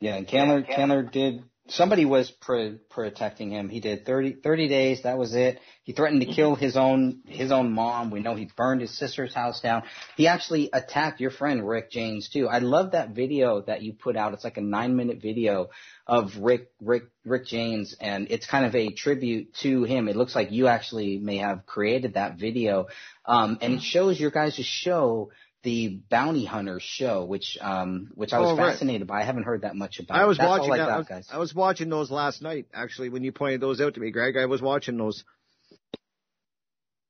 Yeah, 0.00 0.16
and 0.16 0.26
Candler 0.26 0.62
Candler 0.62 1.02
did 1.02 1.42
somebody 1.68 2.04
was 2.04 2.30
pro- 2.30 2.78
protecting 2.90 3.50
him. 3.50 3.68
He 3.68 3.80
did 3.80 4.06
30, 4.06 4.36
30 4.42 4.68
days. 4.68 5.02
That 5.02 5.18
was 5.18 5.34
it. 5.34 5.60
He 5.82 5.92
threatened 5.92 6.20
to 6.22 6.26
kill 6.26 6.54
his 6.54 6.76
own 6.76 7.20
his 7.26 7.52
own 7.52 7.72
mom. 7.72 8.10
We 8.10 8.20
know 8.20 8.34
he 8.34 8.50
burned 8.56 8.80
his 8.80 8.96
sister's 8.96 9.32
house 9.32 9.60
down. 9.60 9.84
He 10.16 10.26
actually 10.26 10.70
attacked 10.72 11.20
your 11.20 11.30
friend 11.30 11.66
Rick 11.66 11.90
James 11.90 12.28
too. 12.28 12.48
I 12.48 12.58
love 12.58 12.92
that 12.92 13.10
video 13.10 13.60
that 13.62 13.82
you 13.82 13.92
put 13.92 14.16
out. 14.16 14.34
It's 14.34 14.44
like 14.44 14.56
a 14.56 14.62
nine 14.62 14.96
minute 14.96 15.22
video 15.22 15.70
of 16.06 16.36
Rick 16.38 16.70
Rick 16.80 17.04
Rick 17.24 17.46
James, 17.46 17.96
and 18.00 18.28
it's 18.30 18.46
kind 18.46 18.64
of 18.64 18.74
a 18.74 18.92
tribute 18.92 19.54
to 19.62 19.84
him. 19.84 20.08
It 20.08 20.16
looks 20.16 20.34
like 20.34 20.50
you 20.50 20.66
actually 20.66 21.18
may 21.18 21.38
have 21.38 21.66
created 21.66 22.14
that 22.14 22.36
video, 22.38 22.86
um, 23.24 23.58
and 23.60 23.74
it 23.74 23.82
shows 23.82 24.18
your 24.18 24.30
guys' 24.30 24.54
show 24.64 25.30
the 25.66 26.00
Bounty 26.08 26.44
Hunters 26.44 26.84
show, 26.84 27.24
which 27.24 27.58
um 27.60 28.08
which 28.14 28.32
I 28.32 28.38
was 28.38 28.52
Oh, 28.52 28.56
right. 28.56 28.72
fascinated 28.72 29.08
by. 29.08 29.20
I 29.20 29.24
haven't 29.24 29.42
heard 29.42 29.62
that 29.62 29.74
much 29.74 29.98
about. 29.98 30.16
I 30.16 30.24
was 30.24 30.38
That's 30.38 30.48
all 30.48 30.58
watching 30.60 30.72
I 30.74 30.76
that. 30.78 30.86
got, 30.86 30.94
I 30.94 30.98
was, 30.98 31.06
guys. 31.08 31.28
I 31.32 31.38
was 31.38 31.54
watching 31.54 31.88
those 31.90 32.08
last 32.10 32.40
night, 32.40 32.66
actually, 32.72 33.08
when 33.08 33.24
you 33.24 33.32
pointed 33.32 33.60
those 33.60 33.80
out 33.80 33.94
to 33.94 34.00
me, 34.00 34.12
Greg. 34.12 34.36
I 34.36 34.46
was 34.46 34.62
watching 34.62 34.96
those. 34.96 35.24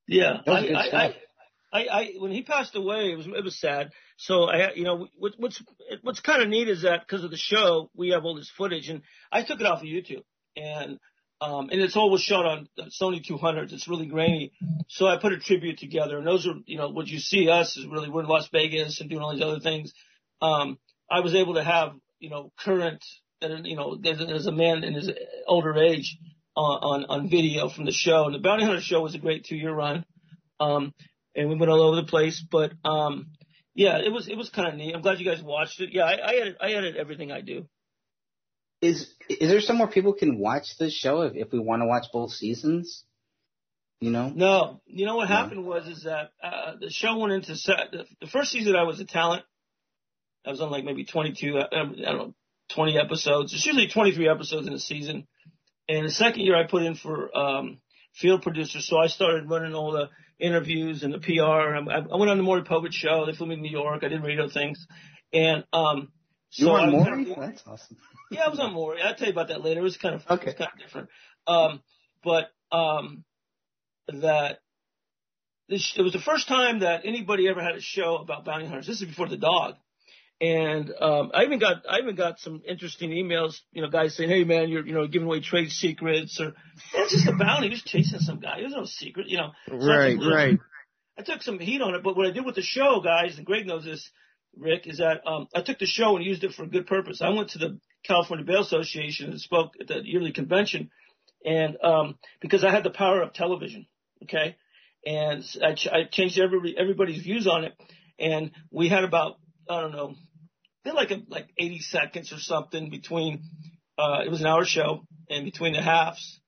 Yeah, 0.09 0.39
That 0.47 0.51
was 0.53 0.62
I, 0.62 0.66
good 0.66 0.77
I, 0.77 0.89
stuff. 0.89 1.12
I, 1.73 1.78
I, 1.78 1.87
I, 2.01 2.12
when 2.19 2.31
he 2.33 2.43
passed 2.43 2.74
away, 2.77 3.12
it 3.12 3.16
was 3.16 3.27
it 3.27 3.45
was 3.45 3.59
sad. 3.61 3.91
So 4.16 4.45
I, 4.45 4.73
you 4.73 4.85
know, 4.85 5.07
what, 5.19 5.35
what's 5.37 5.62
what's 6.03 6.20
kind 6.20 6.41
of 6.43 6.49
neat 6.49 6.69
is 6.69 6.83
that 6.83 7.01
because 7.07 7.24
of 7.24 7.31
the 7.31 7.37
show, 7.37 7.91
we 7.95 8.11
have 8.11 8.24
all 8.24 8.37
this 8.37 8.51
footage, 8.57 8.89
and 8.89 9.03
I 9.31 9.43
took 9.43 9.61
it 9.61 9.66
off 9.66 9.81
of 9.83 9.87
YouTube, 9.87 10.23
and 10.57 10.99
um, 11.41 11.69
and 11.71 11.81
it's 11.81 11.97
all 11.97 12.11
was 12.11 12.23
shot 12.23 12.47
on 12.47 12.69
Sony 13.01 13.25
200s. 13.25 13.73
It's 13.73 13.89
really 13.89 14.07
grainy, 14.07 14.53
so 14.89 15.07
I 15.07 15.19
put 15.19 15.33
a 15.33 15.39
tribute 15.39 15.79
together, 15.79 16.19
and 16.19 16.27
those 16.27 16.47
are, 16.47 16.55
you 16.67 16.79
know, 16.79 16.89
what 16.89 17.07
you 17.07 17.19
see 17.19 17.49
us 17.49 17.77
is 17.77 17.87
really 17.87 18.09
we're 18.09 18.23
in 18.23 18.29
Las 18.29 18.49
Vegas 18.53 19.01
and 19.01 19.11
doing 19.11 19.23
all 19.23 19.33
these 19.33 19.43
other 19.43 19.61
things. 19.61 19.93
Um, 20.41 20.79
I 21.11 21.21
was 21.21 21.35
able 21.35 21.55
to 21.55 21.65
have, 21.65 21.93
you 22.19 22.31
know, 22.31 22.53
current, 22.59 23.05
you 23.41 23.77
know, 23.77 23.97
there's, 24.01 24.19
there's 24.19 24.47
a 24.47 24.53
man 24.53 24.85
in 24.85 24.95
his 24.95 25.11
older 25.47 25.77
age 25.77 26.19
on, 26.57 27.05
on 27.05 27.05
on 27.05 27.31
video 27.31 27.69
from 27.69 27.85
the 27.85 27.93
show, 27.93 28.25
and 28.25 28.35
the 28.35 28.39
Bounty 28.39 28.65
Hunter 28.65 28.81
show 28.81 29.03
was 29.03 29.15
a 29.15 29.19
great 29.19 29.45
two 29.45 29.57
year 29.57 29.75
run. 29.75 30.05
Um, 30.59 30.95
and 31.37 31.49
we 31.51 31.55
went 31.55 31.71
all 31.71 31.83
over 31.83 31.97
the 31.97 32.07
place. 32.07 32.43
But 32.51 32.73
um, 32.85 33.29
yeah, 33.75 33.99
it 33.99 34.11
was 34.11 34.29
it 34.29 34.37
was 34.37 34.49
kind 34.49 34.69
of 34.69 34.75
neat. 34.75 34.95
I'm 34.95 35.03
glad 35.03 35.21
you 35.21 35.31
guys 35.31 35.43
watched 35.43 35.81
it. 35.81 35.91
Yeah, 35.93 36.05
I, 36.05 36.15
I 36.15 36.35
edit 36.41 36.57
I 36.61 36.73
edit 36.73 36.97
everything 36.97 37.31
I 37.31 37.43
do. 37.43 37.69
Is 38.81 39.12
is 39.28 39.51
there 39.51 39.61
somewhere 39.61 39.89
people 39.89 40.12
can 40.12 40.39
watch 40.39 40.77
this 40.78 40.93
show 40.93 41.23
if, 41.23 41.35
if 41.35 41.53
we 41.53 41.59
want 41.59 41.82
to 41.82 41.86
watch 41.86 42.07
both 42.12 42.32
seasons? 42.32 43.05
You 44.01 44.11
know? 44.11 44.28
No, 44.28 44.82
you 44.86 45.07
know 45.07 45.16
what 45.16 45.28
happened 45.28 45.65
was 45.65 45.86
is 45.89 46.03
that 46.03 46.31
uh, 46.43 46.73
the 46.78 46.90
show 46.90 47.16
went 47.16 47.32
into 47.32 47.57
set. 47.57 47.93
The, 47.93 48.05
the 48.20 48.27
first 48.27 48.53
season 48.53 48.77
I 48.77 48.82
was 48.82 49.01
a 49.01 49.07
talent. 49.07 49.44
I 50.47 50.51
was 50.51 50.61
on 50.61 50.70
like 50.70 50.85
maybe 50.85 51.05
22, 51.05 51.59
uh, 51.59 51.66
I 51.73 51.77
don't 51.77 51.98
know, 51.98 52.35
20 52.74 52.98
episodes. 52.98 53.53
It's 53.53 53.66
usually 53.66 53.89
23 53.89 54.28
episodes 54.28 54.66
in 54.66 54.74
a 54.74 54.78
season. 54.78 55.27
And 55.89 56.07
the 56.07 56.11
second 56.11 56.43
year 56.43 56.57
I 56.57 56.66
put 56.69 56.82
in 56.82 56.94
for 56.94 57.36
um, 57.36 57.78
field 58.15 58.43
producer, 58.43 58.81
so 58.81 58.98
I 58.98 59.07
started 59.07 59.48
running 59.48 59.74
all 59.74 59.93
the 59.93 60.09
interviews 60.39 61.03
and 61.03 61.12
the 61.12 61.19
PR. 61.19 61.43
I, 61.43 61.78
I 61.78 62.16
went 62.16 62.31
on 62.31 62.36
the 62.36 62.43
Maury 62.43 62.62
Povich 62.62 62.93
show. 62.93 63.24
They 63.24 63.32
flew 63.32 63.47
me 63.47 63.57
to 63.57 63.62
New 63.62 63.70
York. 63.70 64.05
I 64.05 64.09
did 64.09 64.23
radio 64.23 64.48
things, 64.48 64.86
and 65.32 65.65
um, 65.73 66.12
you 66.52 66.66
were 66.68 66.78
on 66.81 66.90
Maury? 66.93 67.24
kind 67.24 67.28
of- 67.31 67.36
That's 67.39 67.62
awesome. 67.66 67.97
yeah, 68.31 68.44
I 68.44 68.48
was 68.48 68.59
on 68.60 68.73
Maury. 68.73 69.02
I'll 69.02 69.14
tell 69.14 69.27
you 69.28 69.32
about 69.32 69.48
that 69.48 69.62
later. 69.64 69.81
It 69.81 69.85
was 69.85 69.97
kind 69.97 70.14
of 70.14 70.23
Okay. 70.28 70.52
kind 70.55 70.70
of 70.73 70.78
different. 70.78 71.09
Um, 71.47 71.82
but 72.24 72.51
um, 72.73 73.24
that 74.09 74.60
this 75.68 75.94
it 75.97 76.02
was 76.02 76.12
the 76.12 76.20
first 76.20 76.48
time 76.48 76.81
that 76.81 77.02
anybody 77.05 77.48
ever 77.48 77.62
had 77.62 77.74
a 77.74 77.81
show 77.81 78.16
about 78.16 78.44
bounty 78.44 78.66
hunters. 78.66 78.86
This 78.86 79.01
is 79.02 79.09
before 79.09 79.28
the 79.28 79.36
dog. 79.36 79.74
And 80.39 80.93
um, 81.01 81.31
I 81.32 81.44
even 81.44 81.59
got 81.59 81.85
I 81.89 81.98
even 81.98 82.14
got 82.14 82.39
some 82.40 82.60
interesting 82.68 83.10
emails, 83.10 83.56
you 83.73 83.81
know, 83.81 83.89
guys 83.89 84.14
saying, 84.16 84.28
"Hey 84.28 84.44
man, 84.44 84.68
you're 84.68 84.86
you 84.86 84.93
know 84.93 85.06
giving 85.06 85.27
away 85.27 85.40
trade 85.40 85.70
secrets," 85.70 86.39
or 86.40 86.52
it's 86.94 87.12
just 87.12 87.27
a 87.27 87.32
bounty, 87.32 87.70
just 87.70 87.86
chasing 87.86 88.18
some 88.20 88.39
guy. 88.39 88.60
There's 88.60 88.73
no 88.74 88.85
secret, 88.85 89.28
you 89.28 89.39
know. 89.39 89.52
So 89.66 89.74
I 89.74 89.78
took 89.78 89.89
Right, 89.89 90.16
little- 90.18 90.35
right. 90.35 90.59
I 91.18 91.23
took 91.23 91.43
some 91.43 91.59
heat 91.59 91.81
on 91.81 91.94
it, 91.94 92.02
but 92.02 92.16
what 92.18 92.27
I 92.27 92.32
did 92.32 92.44
with 92.44 92.55
the 92.56 92.62
show, 92.62 93.01
guys, 93.01 93.39
and 93.39 93.47
Greg 93.47 93.66
knows 93.66 93.85
this, 93.86 94.10
Rick, 94.57 94.87
is 94.87 94.99
that 94.99 95.27
um, 95.27 95.49
I 95.55 95.62
took 95.62 95.78
the 95.78 95.87
show 95.87 96.16
and 96.16 96.24
used 96.24 96.45
it 96.45 96.53
for 96.53 96.65
a 96.65 96.69
good 96.69 96.87
purpose. 96.87 97.20
I 97.23 97.31
went 97.31 97.51
to 97.51 97.59
the 97.59 97.78
California 98.05 98.45
Bail 98.45 98.62
Association 98.62 99.31
and 99.31 99.41
spoke 99.41 99.73
at 99.81 99.89
the 99.89 100.01
yearly 100.05 100.33
convention, 100.33 100.91
and 101.45 101.77
um, 101.83 102.19
because 102.41 102.65
I 102.65 102.70
had 102.70 102.85
the 102.85 102.91
power 102.91 103.23
of 103.23 103.33
television, 103.33 103.87
okay, 104.24 104.57
and 105.05 105.45
I, 105.62 105.74
ch- 105.74 105.89
I 105.89 106.05
changed 106.11 106.39
every, 106.39 106.77
everybody's 106.78 107.23
views 107.23 107.47
on 107.47 107.65
it, 107.65 107.74
and 108.19 108.51
we 108.70 108.89
had 108.89 109.05
about 109.05 109.37
I 109.69 109.81
don't 109.81 109.93
know, 109.93 110.15
had 110.85 110.95
like 110.95 111.11
a, 111.11 111.23
like 111.28 111.49
80 111.59 111.81
seconds 111.81 112.33
or 112.33 112.39
something 112.39 112.91
between. 112.91 113.43
Uh, 113.99 114.20
it 114.24 114.31
was 114.31 114.41
an 114.41 114.47
hour 114.47 114.65
show, 114.65 115.07
and 115.31 115.45
between 115.45 115.73
the 115.73 115.81
halves, 115.81 116.41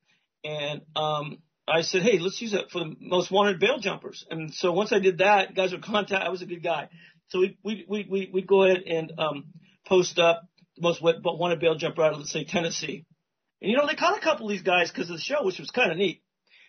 and 0.44 0.82
um, 0.94 1.38
I 1.66 1.82
said, 1.82 2.02
hey, 2.02 2.18
let's 2.18 2.40
use 2.40 2.54
it 2.54 2.70
for 2.70 2.80
the 2.80 2.96
most 3.00 3.30
wanted 3.30 3.60
bail 3.60 3.78
jumpers. 3.78 4.24
And 4.30 4.52
so 4.54 4.72
once 4.72 4.92
I 4.92 4.98
did 4.98 5.18
that, 5.18 5.54
guys 5.54 5.72
were 5.72 5.78
contact. 5.78 6.24
I 6.24 6.30
was 6.30 6.42
a 6.42 6.46
good 6.46 6.62
guy, 6.62 6.88
so 7.28 7.40
we 7.40 7.58
we 7.88 8.06
we 8.10 8.30
we 8.32 8.42
go 8.42 8.64
ahead 8.64 8.82
and 8.86 9.12
um, 9.18 9.44
post 9.86 10.18
up 10.18 10.42
the 10.76 10.82
most 10.82 11.02
wa- 11.02 11.14
wanted 11.24 11.60
bail 11.60 11.76
jumper 11.76 12.02
out 12.02 12.12
of 12.12 12.18
let's 12.18 12.32
say 12.32 12.44
Tennessee. 12.44 13.04
And 13.60 13.70
you 13.70 13.76
know 13.76 13.86
they 13.86 13.94
caught 13.94 14.16
a 14.16 14.20
couple 14.20 14.46
of 14.46 14.52
these 14.52 14.62
guys 14.62 14.90
because 14.90 15.10
of 15.10 15.16
the 15.16 15.22
show, 15.22 15.44
which 15.44 15.58
was 15.58 15.70
kind 15.70 15.90
of 15.90 15.98
neat. 15.98 16.22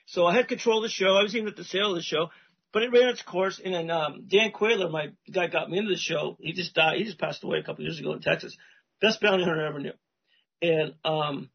So 0.08 0.26
I 0.26 0.36
had 0.36 0.48
control 0.48 0.78
of 0.78 0.84
the 0.84 0.90
show. 0.90 1.16
I 1.16 1.24
was 1.24 1.36
even 1.36 1.48
at 1.48 1.56
the 1.56 1.64
sale 1.64 1.92
of 1.92 1.96
the 1.96 2.02
show, 2.02 2.30
but 2.74 2.84
it 2.84 2.92
ran 2.92 3.10
its 3.10 3.22
course. 3.22 3.62
And 3.64 3.74
then 3.74 3.92
um, 3.92 4.26
Dan 4.28 4.52
Cuellar, 4.52 4.92
my 4.92 5.10
guy, 5.32 5.48
got 5.48 5.70
me 5.70 5.78
into 5.78 5.92
the 5.92 6.00
show. 6.00 6.36
He 6.40 6.54
just 6.54 6.74
died. 6.74 6.98
He 6.98 7.04
just 7.04 7.20
passed 7.20 7.44
away 7.44 7.60
a 7.60 7.64
couple 7.64 7.84
of 7.84 7.88
years 7.88 8.00
ago 8.00 8.14
in 8.14 8.22
Texas. 8.22 8.58
Best 9.02 9.22
bounty 9.22 9.44
hunter 9.44 9.64
I 9.64 9.70
ever 9.70 9.80
knew. 9.80 9.94
And 10.62 10.96
um, 11.06 11.50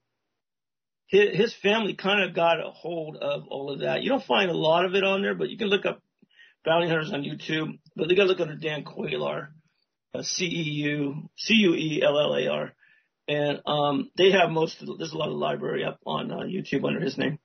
his, 1.09 1.37
his 1.37 1.55
family 1.63 1.95
kind 1.95 2.23
of 2.23 2.35
got 2.35 2.61
a 2.61 2.71
hold 2.71 3.17
of 3.17 3.43
all 3.49 3.71
of 3.71 3.81
that. 3.81 4.03
You 4.03 4.09
don't 4.09 4.25
find 4.25 4.51
a 4.51 4.57
lot 4.57 4.85
of 4.85 4.95
it 4.95 5.05
on 5.05 5.23
there, 5.23 5.35
but 5.35 5.51
you 5.51 5.59
can 5.59 5.69
look 5.69 5.85
up 5.85 6.01
bounty 6.65 6.89
hunters 6.89 7.13
on 7.13 7.23
YouTube. 7.23 7.79
But 7.97 8.09
they 8.09 8.15
got 8.15 8.25
to 8.25 8.29
look 8.29 8.41
under 8.41 8.57
Dan 8.57 8.85
Cuellar, 8.85 9.49
uh, 10.15 10.23
C 10.23 10.47
E 10.47 10.63
U 10.85 11.29
C 11.37 11.55
U 11.55 11.75
E 11.75 12.03
L 12.03 12.19
L 12.19 12.35
A 12.35 12.49
R, 12.49 12.73
and 13.29 13.61
um, 13.67 14.11
they 14.17 14.33
have 14.33 14.51
most. 14.51 14.81
Of 14.81 14.87
the, 14.87 14.97
there's 14.99 15.13
a 15.13 15.19
lot 15.19 15.29
of 15.29 15.37
library 15.37 15.85
up 15.85 16.01
on 16.07 16.31
uh, 16.31 16.39
YouTube 16.39 16.87
under 16.87 17.01
his 17.01 17.17
name. 17.17 17.39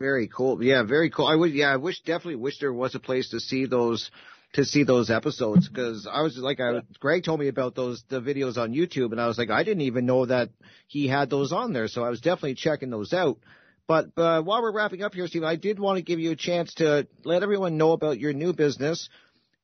Very 0.00 0.28
cool. 0.28 0.62
Yeah, 0.62 0.82
very 0.82 1.10
cool. 1.10 1.26
I 1.26 1.34
would. 1.34 1.52
Yeah, 1.52 1.72
I 1.72 1.76
wish 1.76 2.00
definitely 2.00 2.36
wish 2.36 2.58
there 2.58 2.72
was 2.72 2.94
a 2.94 3.00
place 3.00 3.30
to 3.30 3.40
see 3.40 3.66
those 3.66 4.10
to 4.54 4.64
see 4.64 4.84
those 4.84 5.10
episodes 5.10 5.68
because 5.68 6.08
I 6.10 6.22
was 6.22 6.36
like, 6.36 6.60
I 6.60 6.80
Greg 6.98 7.24
told 7.24 7.40
me 7.40 7.48
about 7.48 7.74
those 7.74 8.02
the 8.08 8.20
videos 8.20 8.56
on 8.56 8.72
YouTube, 8.72 9.12
and 9.12 9.20
I 9.20 9.26
was 9.26 9.38
like, 9.38 9.50
I 9.50 9.62
didn't 9.62 9.82
even 9.82 10.06
know 10.06 10.26
that 10.26 10.50
he 10.88 11.06
had 11.06 11.30
those 11.30 11.52
on 11.52 11.72
there, 11.72 11.88
so 11.88 12.04
I 12.04 12.10
was 12.10 12.20
definitely 12.20 12.54
checking 12.54 12.90
those 12.90 13.12
out. 13.12 13.38
But 13.86 14.06
uh, 14.16 14.42
while 14.42 14.62
we're 14.62 14.72
wrapping 14.72 15.02
up 15.02 15.14
here, 15.14 15.26
Steve, 15.26 15.44
I 15.44 15.56
did 15.56 15.78
want 15.78 15.98
to 15.98 16.02
give 16.02 16.18
you 16.18 16.30
a 16.30 16.36
chance 16.36 16.74
to 16.74 17.06
let 17.24 17.42
everyone 17.42 17.76
know 17.76 17.92
about 17.92 18.18
your 18.18 18.32
new 18.32 18.54
business 18.54 19.08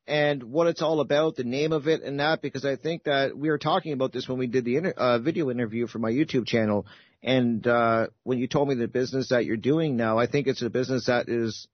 and 0.07 0.43
what 0.43 0.67
it's 0.67 0.83
all 0.83 1.01
about, 1.01 1.37
the 1.37 1.45
name 1.45 1.73
of 1.73 1.87
it, 1.87 2.03
and 2.03 2.21
that, 2.21 2.43
because 2.43 2.65
I 2.65 2.77
think 2.77 3.05
that 3.05 3.37
we 3.37 3.49
were 3.49 3.59
talking 3.59 3.93
about 3.93 4.13
this 4.13 4.29
when 4.29 4.39
we 4.39 4.47
did 4.47 4.65
the 4.65 4.77
inter- 4.77 4.95
uh, 4.97 5.19
video 5.21 5.51
interview 5.51 5.87
for 5.87 6.01
my 6.01 6.11
YouTube 6.11 6.47
channel. 6.47 6.87
And 7.23 7.67
uh, 7.67 8.09
when 8.25 8.39
you 8.39 8.49
told 8.49 8.69
me 8.69 8.75
the 8.75 8.89
business 8.89 9.29
that 9.29 9.45
you're 9.45 9.57
doing 9.57 9.97
now, 9.97 10.19
I 10.19 10.27
think 10.27 10.47
it's 10.47 10.63
a 10.63 10.71
business 10.71 11.07
that 11.07 11.29
is 11.29 11.69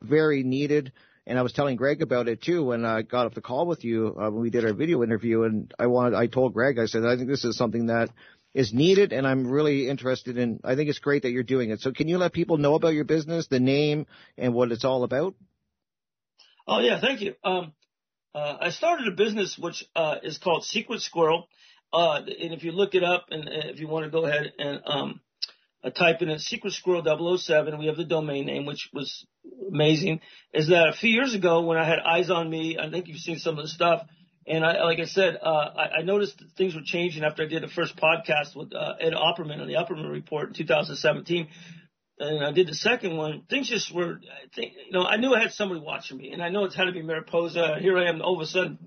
very 0.00 0.42
needed. 0.42 0.92
And 1.26 1.38
I 1.38 1.42
was 1.42 1.52
telling 1.52 1.76
Greg 1.76 2.02
about 2.02 2.28
it 2.28 2.42
too 2.42 2.64
when 2.64 2.84
I 2.84 3.02
got 3.02 3.26
off 3.26 3.34
the 3.34 3.40
call 3.40 3.66
with 3.66 3.84
you 3.84 4.16
uh, 4.18 4.30
when 4.30 4.42
we 4.42 4.50
did 4.50 4.64
our 4.64 4.74
video 4.74 5.02
interview. 5.02 5.42
And 5.42 5.72
I 5.78 5.86
wanted, 5.86 6.14
I 6.14 6.26
told 6.26 6.54
Greg, 6.54 6.78
I 6.78 6.86
said, 6.86 7.04
I 7.04 7.16
think 7.16 7.28
this 7.28 7.44
is 7.44 7.56
something 7.56 7.86
that 7.86 8.08
is 8.54 8.72
needed, 8.72 9.12
and 9.12 9.26
I'm 9.26 9.46
really 9.46 9.88
interested 9.88 10.36
in. 10.36 10.60
I 10.64 10.74
think 10.74 10.90
it's 10.90 10.98
great 10.98 11.22
that 11.22 11.30
you're 11.30 11.42
doing 11.42 11.70
it. 11.70 11.80
So, 11.80 11.92
can 11.92 12.08
you 12.08 12.18
let 12.18 12.32
people 12.32 12.58
know 12.58 12.74
about 12.74 12.94
your 12.94 13.04
business, 13.04 13.46
the 13.46 13.60
name, 13.60 14.06
and 14.36 14.54
what 14.54 14.72
it's 14.72 14.84
all 14.84 15.04
about? 15.04 15.34
Oh 16.66 16.80
yeah, 16.80 17.00
thank 17.00 17.20
you. 17.20 17.34
Um, 17.42 17.72
uh, 18.34 18.56
I 18.60 18.70
started 18.70 19.08
a 19.08 19.16
business 19.16 19.58
which 19.58 19.84
uh, 19.96 20.16
is 20.22 20.38
called 20.38 20.64
Secret 20.64 21.00
Squirrel, 21.00 21.48
uh, 21.92 22.20
and 22.24 22.54
if 22.54 22.64
you 22.64 22.72
look 22.72 22.94
it 22.94 23.04
up, 23.04 23.26
and, 23.30 23.48
if 23.48 23.80
you 23.80 23.88
want 23.88 24.04
to 24.04 24.10
go 24.10 24.24
ahead 24.24 24.52
and 24.58 24.80
um, 24.86 25.20
uh, 25.84 25.90
type 25.90 26.22
in 26.22 26.30
it, 26.30 26.40
Secret 26.40 26.72
Squirrel 26.72 27.38
007, 27.38 27.78
we 27.78 27.86
have 27.86 27.96
the 27.96 28.04
domain 28.04 28.46
name, 28.46 28.64
which 28.64 28.88
was 28.92 29.26
amazing. 29.68 30.20
Is 30.54 30.68
that 30.68 30.88
a 30.88 30.92
few 30.92 31.10
years 31.10 31.34
ago 31.34 31.62
when 31.62 31.78
I 31.78 31.84
had 31.84 31.98
Eyes 31.98 32.30
on 32.30 32.48
Me, 32.48 32.78
I 32.78 32.90
think 32.90 33.08
you've 33.08 33.18
seen 33.18 33.38
some 33.38 33.58
of 33.58 33.64
the 33.64 33.68
stuff. 33.68 34.06
And 34.46 34.64
I, 34.64 34.82
like 34.82 34.98
I 34.98 35.04
said, 35.04 35.38
uh, 35.40 35.46
I, 35.48 35.88
I 35.98 36.02
noticed 36.02 36.42
things 36.56 36.74
were 36.74 36.82
changing 36.84 37.22
after 37.24 37.44
I 37.44 37.46
did 37.46 37.62
the 37.62 37.68
first 37.68 37.96
podcast 37.96 38.56
with 38.56 38.74
uh, 38.74 38.94
Ed 39.00 39.12
Opperman 39.12 39.60
on 39.60 39.68
the 39.68 39.74
Opperman 39.74 40.10
Report 40.10 40.48
in 40.48 40.54
2017 40.54 41.48
and 42.22 42.44
I 42.44 42.52
did 42.52 42.68
the 42.68 42.74
second 42.74 43.16
one, 43.16 43.42
things 43.48 43.68
just 43.68 43.92
were, 43.92 44.20
I 44.22 44.54
think, 44.54 44.74
you 44.86 44.92
know, 44.92 45.04
I 45.04 45.16
knew 45.16 45.34
I 45.34 45.40
had 45.40 45.52
somebody 45.52 45.80
watching 45.80 46.18
me, 46.18 46.32
and 46.32 46.42
I 46.42 46.50
know 46.50 46.64
it's 46.64 46.76
had 46.76 46.84
to 46.84 46.92
be 46.92 47.02
Mariposa. 47.02 47.78
Here 47.80 47.98
I 47.98 48.08
am, 48.08 48.22
all 48.22 48.36
of 48.36 48.40
a 48.40 48.46
sudden, 48.46 48.78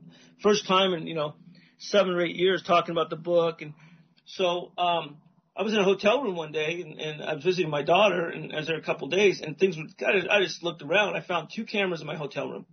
first 0.41 0.67
time 0.67 0.93
in, 0.93 1.07
you 1.07 1.15
know, 1.15 1.35
seven 1.77 2.13
or 2.13 2.21
eight 2.21 2.35
years 2.35 2.63
talking 2.63 2.91
about 2.91 3.09
the 3.09 3.15
book, 3.15 3.61
and 3.61 3.73
so 4.25 4.71
um, 4.77 5.17
I 5.55 5.63
was 5.63 5.73
in 5.73 5.79
a 5.79 5.83
hotel 5.83 6.21
room 6.21 6.35
one 6.35 6.51
day, 6.51 6.81
and, 6.81 6.99
and 6.99 7.21
I 7.21 7.33
was 7.33 7.43
visiting 7.43 7.69
my 7.69 7.81
daughter, 7.81 8.27
and 8.27 8.53
I 8.53 8.57
was 8.57 8.67
there 8.67 8.77
a 8.77 8.81
couple 8.81 9.07
of 9.07 9.13
days, 9.13 9.41
and 9.41 9.57
things 9.57 9.77
were, 9.77 9.83
God, 9.99 10.15
I 10.29 10.41
just 10.41 10.63
looked 10.63 10.81
around, 10.81 11.15
I 11.15 11.21
found 11.21 11.49
two 11.53 11.65
cameras 11.65 12.01
in 12.01 12.07
my 12.07 12.15
hotel 12.15 12.49
room, 12.49 12.65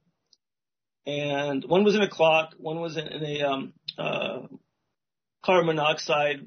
and 1.06 1.64
one 1.64 1.84
was 1.84 1.94
in 1.94 2.02
a 2.02 2.08
clock, 2.08 2.54
one 2.58 2.80
was 2.80 2.96
in, 2.96 3.06
in 3.08 3.24
a 3.24 3.42
um, 3.42 3.72
uh, 3.98 4.40
carbon 5.44 5.66
monoxide 5.66 6.46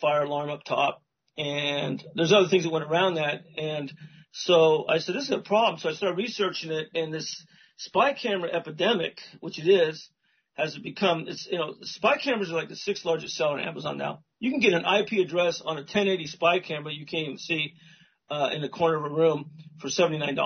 fire 0.00 0.22
alarm 0.22 0.50
up 0.50 0.64
top, 0.64 1.02
and 1.36 2.02
there's 2.14 2.32
other 2.32 2.48
things 2.48 2.64
that 2.64 2.72
went 2.72 2.84
around 2.84 3.14
that. 3.14 3.42
And 3.56 3.92
so 4.32 4.86
I 4.88 4.98
said, 4.98 5.14
this 5.14 5.24
is 5.24 5.30
a 5.30 5.38
problem. 5.38 5.78
So 5.78 5.90
I 5.90 5.92
started 5.92 6.16
researching 6.16 6.72
it, 6.72 6.88
and 6.94 7.12
this 7.12 7.44
spy 7.76 8.14
camera 8.14 8.50
epidemic, 8.50 9.18
which 9.40 9.58
it 9.58 9.68
is, 9.68 10.08
has 10.54 10.76
become, 10.78 11.26
it's, 11.28 11.48
you 11.50 11.58
know, 11.58 11.74
spy 11.82 12.18
cameras 12.18 12.50
are 12.50 12.56
like 12.56 12.68
the 12.68 12.76
sixth 12.76 13.04
largest 13.04 13.36
seller 13.36 13.58
on 13.58 13.66
Amazon 13.66 13.96
now. 13.96 14.20
You 14.38 14.50
can 14.50 14.60
get 14.60 14.74
an 14.74 14.84
IP 14.84 15.24
address 15.24 15.62
on 15.64 15.76
a 15.76 15.80
1080 15.80 16.26
spy 16.26 16.60
camera 16.60 16.92
you 16.92 17.06
can't 17.06 17.24
even 17.24 17.38
see 17.38 17.74
uh, 18.30 18.50
in 18.52 18.60
the 18.60 18.68
corner 18.68 18.96
of 18.96 19.04
a 19.04 19.14
room 19.14 19.50
for 19.80 19.88
$79. 19.88 20.36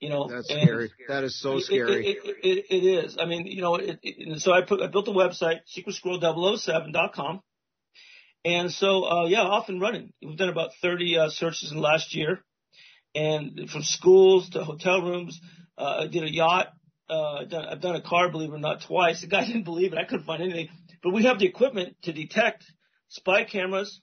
You 0.00 0.08
know, 0.08 0.28
that's 0.28 0.48
scary. 0.48 0.90
That 1.08 1.24
is 1.24 1.38
so 1.38 1.60
scary. 1.60 2.06
It, 2.06 2.18
it, 2.24 2.36
it, 2.42 2.66
it 2.70 2.84
is. 3.04 3.18
I 3.20 3.26
mean, 3.26 3.46
you 3.46 3.60
know, 3.60 3.74
it, 3.74 3.98
it, 4.02 4.40
so 4.40 4.52
I 4.52 4.62
put, 4.62 4.80
I 4.80 4.86
built 4.86 5.08
a 5.08 5.12
website, 5.12 5.60
secretsquirrel007.com. 5.76 7.40
And 8.42 8.72
so, 8.72 9.04
uh, 9.04 9.26
yeah, 9.26 9.42
off 9.42 9.68
and 9.68 9.78
running. 9.78 10.14
We've 10.22 10.38
done 10.38 10.48
about 10.48 10.70
30 10.80 11.18
uh, 11.18 11.28
searches 11.28 11.70
in 11.70 11.76
the 11.76 11.82
last 11.82 12.14
year 12.14 12.42
and 13.14 13.68
from 13.68 13.82
schools 13.82 14.48
to 14.50 14.64
hotel 14.64 15.02
rooms. 15.02 15.38
Uh, 15.76 16.04
I 16.04 16.06
did 16.06 16.22
a 16.22 16.32
yacht. 16.32 16.68
Uh, 17.10 17.40
I've 17.40 17.50
done, 17.50 17.64
I've 17.66 17.80
done 17.80 17.96
a 17.96 18.02
car, 18.02 18.30
believe 18.30 18.50
it 18.50 18.54
or 18.54 18.58
not, 18.58 18.82
twice. 18.82 19.20
The 19.20 19.26
guy 19.26 19.44
didn't 19.46 19.64
believe 19.64 19.92
it. 19.92 19.98
I 19.98 20.04
couldn't 20.04 20.24
find 20.24 20.42
anything, 20.42 20.68
but 21.02 21.12
we 21.12 21.24
have 21.24 21.38
the 21.38 21.46
equipment 21.46 21.96
to 22.02 22.12
detect 22.12 22.64
spy 23.08 23.44
cameras 23.44 24.00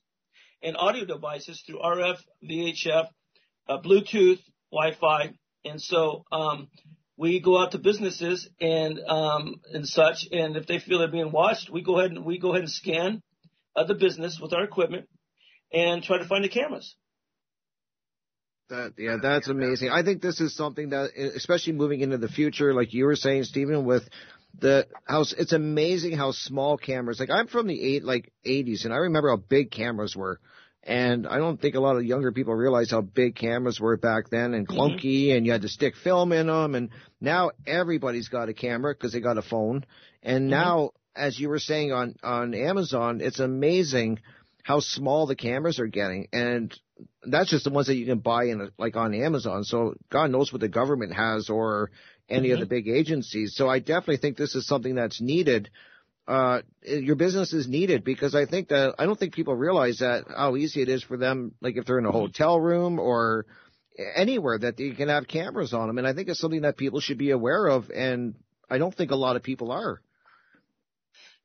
and 0.62 0.76
audio 0.78 1.06
devices 1.06 1.64
through 1.66 1.80
RF, 1.80 2.18
VHF, 2.44 3.08
uh, 3.70 3.78
Bluetooth, 3.82 4.40
Wi-Fi, 4.72 5.34
and 5.70 5.82
so 5.82 6.26
um, 6.32 6.68
we 7.18 7.40
go 7.40 7.60
out 7.60 7.72
to 7.72 7.80
businesses 7.80 8.48
and 8.62 9.00
um, 9.08 9.62
and 9.74 9.88
such, 9.88 10.28
and 10.32 10.56
if 10.56 10.68
they 10.68 10.80
feel 10.80 11.00
they're 11.00 11.08
being 11.08 11.32
watched, 11.32 11.70
we 11.70 11.82
go 11.82 12.00
ahead 12.00 12.12
and 12.12 12.26
we 12.26 12.40
go 12.40 12.52
ahead 12.52 12.62
and 12.62 12.72
scan 12.72 13.22
uh, 13.76 13.84
the 13.84 13.96
business 13.96 14.40
with 14.42 14.54
our 14.54 14.64
equipment 14.64 15.08
and 15.74 16.04
try 16.04 16.18
to 16.18 16.26
find 16.26 16.44
the 16.44 16.50
cameras. 16.50 16.96
That 18.70 18.94
yeah, 18.98 19.18
that's 19.22 19.48
amazing. 19.48 19.90
I 19.90 20.04
think 20.04 20.22
this 20.22 20.42
is 20.42 20.56
something 20.56 20.90
that, 20.90 21.12
especially 21.36 21.74
moving 21.74 22.02
into 22.02 22.18
the 22.18 22.28
future, 22.28 22.74
like 22.74 22.94
you 22.94 23.06
were 23.06 23.16
saying, 23.16 23.46
Stephen, 23.46 23.86
with 23.86 24.08
the 24.60 24.88
house, 25.06 25.34
it's 25.38 25.54
amazing 25.54 26.18
how 26.18 26.32
small 26.32 26.78
cameras. 26.78 27.20
Like 27.20 27.30
I'm 27.30 27.48
from 27.48 27.68
the 27.68 27.82
eight 27.82 28.04
like 28.04 28.34
80s, 28.46 28.84
and 28.84 28.94
I 28.94 28.98
remember 28.98 29.30
how 29.30 29.38
big 29.38 29.72
cameras 29.72 30.16
were. 30.16 30.40
And 30.84 31.28
I 31.28 31.38
don't 31.38 31.60
think 31.60 31.76
a 31.76 31.82
lot 31.82 31.98
of 31.98 32.06
younger 32.06 32.32
people 32.32 32.56
realize 32.56 32.92
how 32.92 33.02
big 33.02 33.36
cameras 33.36 33.80
were 33.80 33.98
back 33.98 34.30
then 34.30 34.54
and 34.54 34.68
mm-hmm. 34.68 34.80
clunky 34.80 35.28
mm-hmm. 35.28 35.38
and 35.38 35.46
you 35.46 35.52
had 35.52 35.64
to 35.64 35.68
stick 35.68 35.96
film 35.96 36.32
in 36.32 36.48
them. 36.48 36.76
And 36.76 36.90
now 37.20 37.52
everybody's 37.66 38.30
got 38.30 38.50
a 38.50 38.54
camera 38.54 38.94
because 38.94 39.12
they 39.12 39.20
got 39.20 39.38
a 39.38 39.42
phone. 39.42 39.86
And 40.24 40.44
mm-hmm. 40.44 40.50
now, 40.52 40.92
as 41.16 41.40
you 41.40 41.50
were 41.50 41.60
saying 41.60 41.92
on, 41.92 42.16
on 42.24 42.54
Amazon, 42.54 43.20
it's 43.22 43.40
amazing 43.40 44.20
how 44.64 44.80
small 44.80 45.28
the 45.28 45.36
cameras 45.36 45.80
are 45.80 45.88
getting. 45.88 46.28
And 46.32 46.74
that's 47.24 47.50
just 47.50 47.64
the 47.64 47.70
ones 47.70 47.88
that 47.88 47.96
you 47.96 48.06
can 48.06 48.20
buy 48.20 48.46
in 48.46 48.72
like 48.78 48.96
on 48.96 49.14
Amazon. 49.14 49.64
So 49.64 49.96
God 50.10 50.32
knows 50.32 50.54
what 50.54 50.62
the 50.62 50.70
government 50.70 51.14
has 51.14 51.50
or 51.50 51.92
any 52.30 52.50
mm-hmm. 52.50 52.54
of 52.56 52.60
the 52.60 52.66
big 52.66 52.88
agencies. 52.88 53.56
So 53.56 53.68
I 53.68 53.80
definitely 53.80 54.18
think 54.18 54.38
this 54.38 54.56
is 54.56 54.68
something 54.68 54.96
that's 54.96 55.22
needed 55.22 55.70
uh, 56.28 56.62
your 56.84 57.16
business 57.16 57.54
is 57.54 57.68
needed 57.68 58.04
because 58.04 58.36
I 58.36 58.46
think 58.46 58.70
that 58.70 58.96
I 59.00 59.06
don't 59.06 59.18
think 59.18 59.34
people 59.34 59.56
realize 59.56 60.00
that 60.00 60.26
how 60.28 60.58
easy 60.58 60.82
it 60.82 60.90
is 60.90 61.02
for 61.02 61.16
them, 61.16 61.54
like 61.62 61.78
if 61.78 61.86
they're 61.86 62.00
in 62.00 62.06
a 62.06 62.12
hotel 62.12 62.60
room 62.60 63.00
or 63.00 63.46
anywhere 64.16 64.60
that 64.60 64.80
you 64.80 64.94
can 64.94 65.10
have 65.10 65.28
cameras 65.28 65.74
on 65.74 65.88
them. 65.88 65.98
And 65.98 66.08
I 66.08 66.14
think 66.14 66.28
it's 66.28 66.40
something 66.40 66.62
that 66.62 66.78
people 66.78 67.00
should 67.00 67.18
be 67.18 67.32
aware 67.32 67.68
of. 67.68 67.90
And 67.90 68.36
I 68.70 68.78
don't 68.78 68.94
think 68.94 69.12
a 69.12 69.16
lot 69.16 69.38
of 69.38 69.44
people 69.44 69.72
are. 69.72 70.02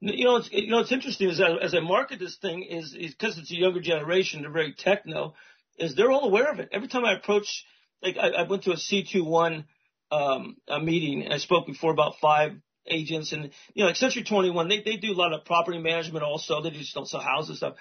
You 0.01 0.25
know, 0.25 0.37
it's, 0.37 0.51
you 0.51 0.69
know, 0.69 0.81
it's 0.81 0.91
interesting 0.91 1.29
is 1.29 1.39
that 1.39 1.63
as 1.63 1.77
I 1.77 1.81
market 1.81 2.19
this 2.19 2.37
thing 2.37 2.65
is, 2.65 2.93
because 2.93 3.39
it's 3.39 3.53
a 3.53 3.57
younger 3.57 3.81
generation, 3.81 4.43
they're 4.43 4.51
very 4.51 4.75
techno, 4.77 5.35
is 5.79 5.95
they're 5.95 6.11
all 6.11 6.25
aware 6.25 6.51
of 6.51 6.59
it. 6.59 6.71
Every 6.73 6.89
time 6.89 7.05
I 7.05 7.15
approach, 7.15 7.65
like 8.03 8.17
I, 8.17 8.31
I 8.31 8.49
went 8.49 8.65
to 8.65 8.73
a 8.73 8.77
C21, 8.77 9.65
um, 10.11 10.57
a 10.67 10.81
meeting. 10.81 11.31
I 11.31 11.39
spoke 11.39 11.69
before 11.69 11.93
about 11.93 12.15
five 12.21 12.55
agents 12.87 13.33
and 13.33 13.51
you 13.75 13.83
know 13.83 13.87
like 13.87 13.97
Century 13.97 14.25
21 14.25 14.69
they 14.69 14.83
they 14.83 14.97
do 14.97 15.13
a 15.13 15.15
lot 15.15 15.33
of 15.33 15.45
property 15.45 15.79
management 15.79 16.25
also. 16.25 16.63
They 16.63 16.71
just 16.71 16.95
don't 16.95 17.09
sell 17.09 17.21
houses 17.21 17.59
stuff. 17.59 17.75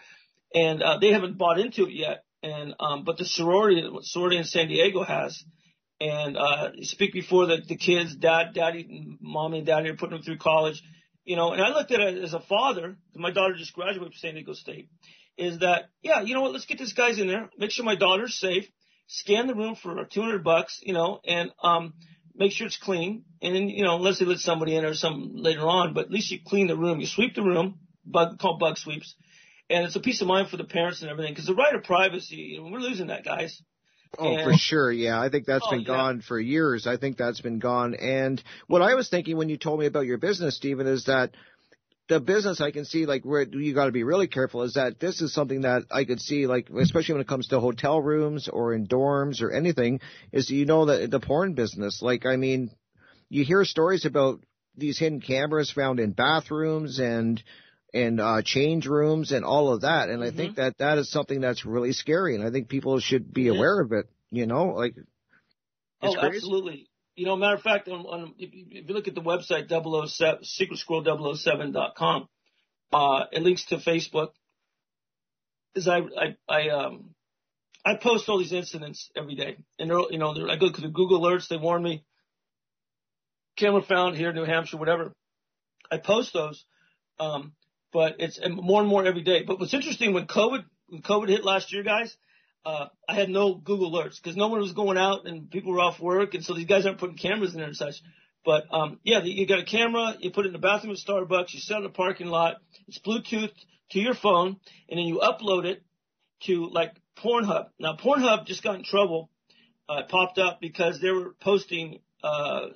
And 0.53 0.84
uh, 0.84 0.98
they 0.99 1.11
haven't 1.11 1.38
bought 1.38 1.60
into 1.60 1.86
it 1.86 1.94
yet. 1.94 2.23
And 2.44 2.76
um 2.80 3.03
but 3.03 3.18
the 3.18 3.26
sorority 3.26 3.88
sorority 4.02 4.38
in 4.38 4.44
San 4.44 4.68
Diego 4.68 5.03
has. 5.03 5.44
And 5.99 6.38
uh 6.38 6.72
speak 6.82 7.14
before 7.14 7.45
the 7.45 7.57
the 7.68 7.78
kids 7.78 8.15
dad 8.15 8.53
daddy 8.53 9.18
mommy 9.22 9.60
and 9.60 9.68
daddy 9.68 9.90
are 9.90 9.95
putting 9.95 10.15
them 10.15 10.23
through 10.23 10.38
college. 10.38 10.82
You 11.23 11.36
know 11.36 11.52
and 11.52 11.61
I 11.61 11.69
looked 11.69 11.91
at 11.91 11.99
it 11.99 12.23
as 12.23 12.34
a 12.34 12.40
father 12.40 12.98
my 13.15 13.32
daughter 13.32 13.56
just 13.56 13.73
graduated 13.73 14.03
from 14.03 14.14
San 14.14 14.34
Diego 14.36 14.53
State 14.53 14.90
is 15.38 15.60
that 15.60 15.90
yeah 16.02 16.22
you 16.22 16.34
know 16.34 16.41
what 16.41 16.52
let's 16.52 16.65
get 16.65 16.78
these 16.78 16.94
guys 16.94 17.19
in 17.19 17.28
there 17.28 17.49
make 17.57 17.72
sure 17.72 17.86
my 17.86 17.95
daughter's 17.95 18.38
safe 18.38 18.68
scan 19.07 19.48
the 19.48 19.56
room 19.56 19.76
for 19.76 20.06
200 20.06 20.44
bucks 20.44 20.80
you 20.84 20.94
know 20.94 21.19
and 21.26 21.52
um 21.64 21.94
make 22.36 22.52
sure 22.52 22.68
it's 22.68 22.78
clean. 22.78 23.24
And 23.41 23.56
then, 23.56 23.70
you 23.70 23.84
know, 23.84 23.95
unless 23.95 24.20
they 24.20 24.26
let 24.26 24.40
somebody 24.40 24.76
in 24.76 24.86
or 24.86 24.94
something 24.94 25.32
later 25.36 25.68
on, 25.68 25.94
but 25.94 26.06
at 26.06 26.12
least 26.12 26.32
you 26.32 26.40
clean 26.45 26.68
the 26.68 26.78
room. 26.78 26.99
You 26.99 27.08
sweep 27.08 27.36
the 27.36 27.44
room, 27.44 27.80
bug, 28.06 28.40
called 28.40 28.60
bug 28.60 28.78
sweeps. 28.78 29.16
And 29.70 29.86
it's 29.86 29.95
a 29.95 30.02
peace 30.02 30.22
of 30.22 30.28
mind 30.28 30.49
for 30.49 30.58
the 30.58 30.64
parents 30.64 31.02
and 31.02 31.10
everything 31.10 31.34
because 31.34 31.45
the 31.45 31.56
right 31.56 31.74
of 31.74 31.84
privacy, 31.84 32.36
you 32.36 32.58
know, 32.58 32.70
we're 32.70 32.80
losing 32.80 33.08
that, 33.08 33.24
guys. 33.24 33.62
Oh, 34.18 34.36
and, 34.36 34.44
for 34.44 34.58
sure. 34.58 34.91
Yeah. 34.91 35.22
I 35.22 35.30
think 35.30 35.45
that's 35.45 35.66
oh, 35.66 35.72
been 35.72 35.86
gone 35.86 36.18
yeah. 36.18 36.28
for 36.28 36.40
years. 36.40 36.86
I 36.86 36.98
think 36.98 37.18
that's 37.18 37.40
been 37.40 37.60
gone. 37.60 37.95
And 37.95 38.44
what 38.68 38.82
I 38.82 38.95
was 38.95 39.08
thinking 39.08 39.38
when 39.38 39.48
you 39.48 39.58
told 39.58 39.80
me 39.80 39.86
about 39.86 40.06
your 40.06 40.18
business, 40.18 40.58
Stephen, 40.58 40.88
is 40.88 41.06
that 41.06 41.32
the 42.12 42.20
business 42.20 42.60
I 42.60 42.72
can 42.72 42.84
see 42.84 43.06
like 43.06 43.24
where 43.24 43.44
you 43.44 43.74
got 43.74 43.86
to 43.86 43.94
be 43.94 44.04
really 44.04 44.28
careful 44.28 44.64
is 44.64 44.74
that 44.74 45.00
this 45.00 45.22
is 45.22 45.34
something 45.34 45.62
that 45.62 45.84
I 45.90 46.04
could 46.04 46.20
see 46.20 46.46
like 46.46 46.70
especially 46.70 47.14
when 47.14 47.22
it 47.22 47.28
comes 47.30 47.48
to 47.48 47.62
hotel 47.62 48.02
rooms 48.02 48.50
or 48.52 48.74
in 48.74 48.86
dorms 48.86 49.42
or 49.42 49.50
anything 49.50 50.02
is 50.34 50.50
you 50.50 50.66
know 50.66 50.88
that 50.88 51.10
the 51.10 51.22
porn 51.22 51.54
business 51.54 52.02
like 52.02 52.26
I 52.26 52.36
mean 52.36 52.70
you 53.30 53.46
hear 53.46 53.64
stories 53.64 54.06
about 54.06 54.42
these 54.76 55.00
hidden 55.00 55.22
cameras 55.22 55.72
found 55.72 56.02
in 56.02 56.12
bathrooms 56.12 57.00
and 57.00 57.42
and 57.94 58.20
uh 58.20 58.42
change 58.44 58.88
rooms 58.88 59.32
and 59.32 59.46
all 59.46 59.74
of 59.74 59.82
that 59.82 60.10
and 60.10 60.22
mm-hmm. 60.22 60.34
I 60.34 60.36
think 60.36 60.58
that 60.58 60.80
that 60.80 60.98
is 60.98 61.10
something 61.10 61.40
that's 61.40 61.66
really 61.66 61.94
scary 61.94 62.36
and 62.36 62.46
I 62.46 62.52
think 62.52 62.68
people 62.68 63.00
should 63.00 63.34
be 63.34 63.48
aware 63.48 63.80
of 63.80 63.94
it 63.94 64.10
you 64.32 64.48
know 64.48 64.66
like 64.66 64.96
oh 66.02 66.14
crazy. 66.14 66.36
absolutely 66.36 66.90
you 67.16 67.26
know, 67.26 67.36
matter 67.36 67.56
of 67.56 67.62
fact, 67.62 67.88
on, 67.88 68.02
on 68.02 68.34
if, 68.38 68.50
you 68.54 68.94
look 68.94 69.08
at 69.08 69.16
the 69.16 69.22
website 69.22 69.70
007, 69.70 70.44
secretsquirrel007.com, 70.44 72.28
uh, 72.94 73.26
it 73.32 73.42
links 73.42 73.66
to 73.66 73.78
Facebook. 73.78 74.30
Is 75.76 75.88
I, 75.88 76.00
I, 76.00 76.36
I, 76.50 76.70
um, 76.70 77.12
I 77.86 77.96
post 77.96 78.28
all 78.28 78.40
these 78.40 78.52
incidents 78.52 79.10
every 79.16 79.36
day, 79.36 79.58
and 79.80 79.90
they're, 79.90 80.00
you 80.10 80.18
know, 80.18 80.34
they're, 80.34 80.50
I 80.50 80.58
go 80.58 80.72
to 80.72 80.82
the 80.82 80.90
Google 80.90 81.22
alerts. 81.22 81.48
They 81.48 81.58
warn 81.58 81.82
me. 81.82 82.04
Camera 83.58 83.82
found 83.82 84.18
here, 84.18 84.30
in 84.30 84.36
New 84.36 84.46
Hampshire, 84.46 84.78
whatever. 84.78 85.14
I 85.92 85.98
post 85.98 86.34
those, 86.34 86.64
um, 87.20 87.54
but 87.92 88.16
it's 88.20 88.40
more 88.50 88.82
and 88.82 88.90
more 88.90 89.06
every 89.06 89.24
day. 89.24 89.44
But 89.44 89.60
what's 89.60 89.74
interesting 89.74 90.14
when 90.14 90.26
COVID, 90.26 90.64
when 90.88 91.02
COVID 91.02 91.30
hit 91.30 91.44
last 91.44 91.74
year, 91.74 91.84
guys, 91.84 92.16
uh, 92.66 92.88
I 93.08 93.16
had 93.16 93.30
no 93.30 93.56
Google 93.56 93.92
alerts 93.92 94.22
because 94.22 94.38
no 94.38 94.48
one 94.48 94.60
was 94.60 94.74
going 94.74 94.98
out 94.98 95.26
and 95.26 95.50
people 95.50 95.72
were 95.72 95.80
off 95.80 96.00
work, 96.00 96.34
and 96.34 96.44
so 96.44 96.54
these 96.54 96.68
guys 96.68 96.86
aren't 96.86 97.00
putting 97.00 97.18
cameras 97.18 97.54
in 97.54 97.60
there 97.60 97.68
and 97.68 97.76
such. 97.76 97.96
But 98.46 98.66
um, 98.72 99.00
yeah, 99.04 99.22
you 99.24 99.48
got 99.48 99.60
a 99.60 99.66
camera, 99.66 100.16
you 100.20 100.32
put 100.32 100.46
it 100.46 100.50
in 100.50 100.54
the 100.54 100.60
bathroom 100.60 100.94
at 100.94 101.00
Starbucks, 101.00 101.54
you 101.54 101.60
set 101.60 101.76
it 101.76 101.78
in 101.78 101.84
the 101.84 101.90
parking 101.90 102.28
lot, 102.28 102.58
it's 102.88 103.00
Bluetooth 103.00 103.52
to 103.92 104.00
your 104.00 104.16
phone, 104.16 104.58
and 104.90 104.98
then 105.00 105.06
you 105.06 105.20
upload 105.20 105.66
it 105.66 105.84
to 106.44 106.70
like 106.70 106.96
Pornhub. 107.24 107.68
Now 107.80 107.96
Pornhub 107.96 108.46
just 108.46 108.64
got 108.64 108.76
in 108.76 108.84
trouble. 108.84 109.30
Uh, 109.90 110.00
it 110.00 110.10
popped 110.10 110.38
up 110.38 110.62
because 110.62 111.02
they 111.02 111.12
were 111.12 111.36
posting 111.42 112.00
uh, 112.24 112.68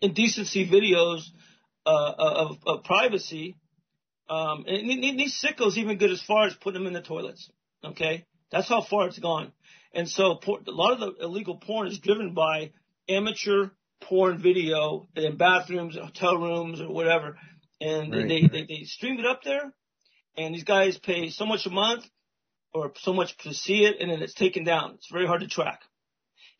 indecency 0.00 0.68
videos 0.68 1.22
uh, 1.86 2.12
of, 2.18 2.58
of 2.66 2.84
privacy. 2.84 3.56
Um, 4.28 4.64
and 4.66 4.88
these 5.18 5.42
sickos 5.42 5.76
even 5.76 5.98
good 5.98 6.10
as 6.10 6.22
far 6.22 6.46
as 6.46 6.54
putting 6.54 6.80
them 6.80 6.86
in 6.86 6.92
the 6.92 7.02
toilets. 7.02 7.50
Okay, 7.84 8.26
that's 8.50 8.68
how 8.68 8.82
far 8.82 9.06
it's 9.08 9.18
gone. 9.18 9.52
And 9.92 10.08
so 10.08 10.38
a 10.46 10.70
lot 10.70 10.92
of 10.92 11.00
the 11.00 11.24
illegal 11.24 11.56
porn 11.56 11.88
is 11.88 11.98
driven 11.98 12.32
by 12.34 12.72
amateur 13.08 13.70
porn 14.02 14.38
video 14.38 15.08
in 15.16 15.36
bathrooms, 15.36 15.96
hotel 15.96 16.36
rooms, 16.36 16.80
or 16.80 16.92
whatever. 16.92 17.38
And 17.80 18.14
right. 18.14 18.28
they, 18.28 18.46
they, 18.46 18.66
they 18.66 18.84
stream 18.84 19.18
it 19.18 19.26
up 19.26 19.42
there, 19.42 19.72
and 20.36 20.54
these 20.54 20.64
guys 20.64 20.98
pay 20.98 21.30
so 21.30 21.46
much 21.46 21.66
a 21.66 21.70
month 21.70 22.04
or 22.72 22.92
so 23.00 23.12
much 23.12 23.36
to 23.38 23.52
see 23.52 23.84
it, 23.84 23.96
and 24.00 24.10
then 24.10 24.22
it's 24.22 24.34
taken 24.34 24.64
down. 24.64 24.94
It's 24.94 25.10
very 25.10 25.26
hard 25.26 25.40
to 25.40 25.48
track. 25.48 25.80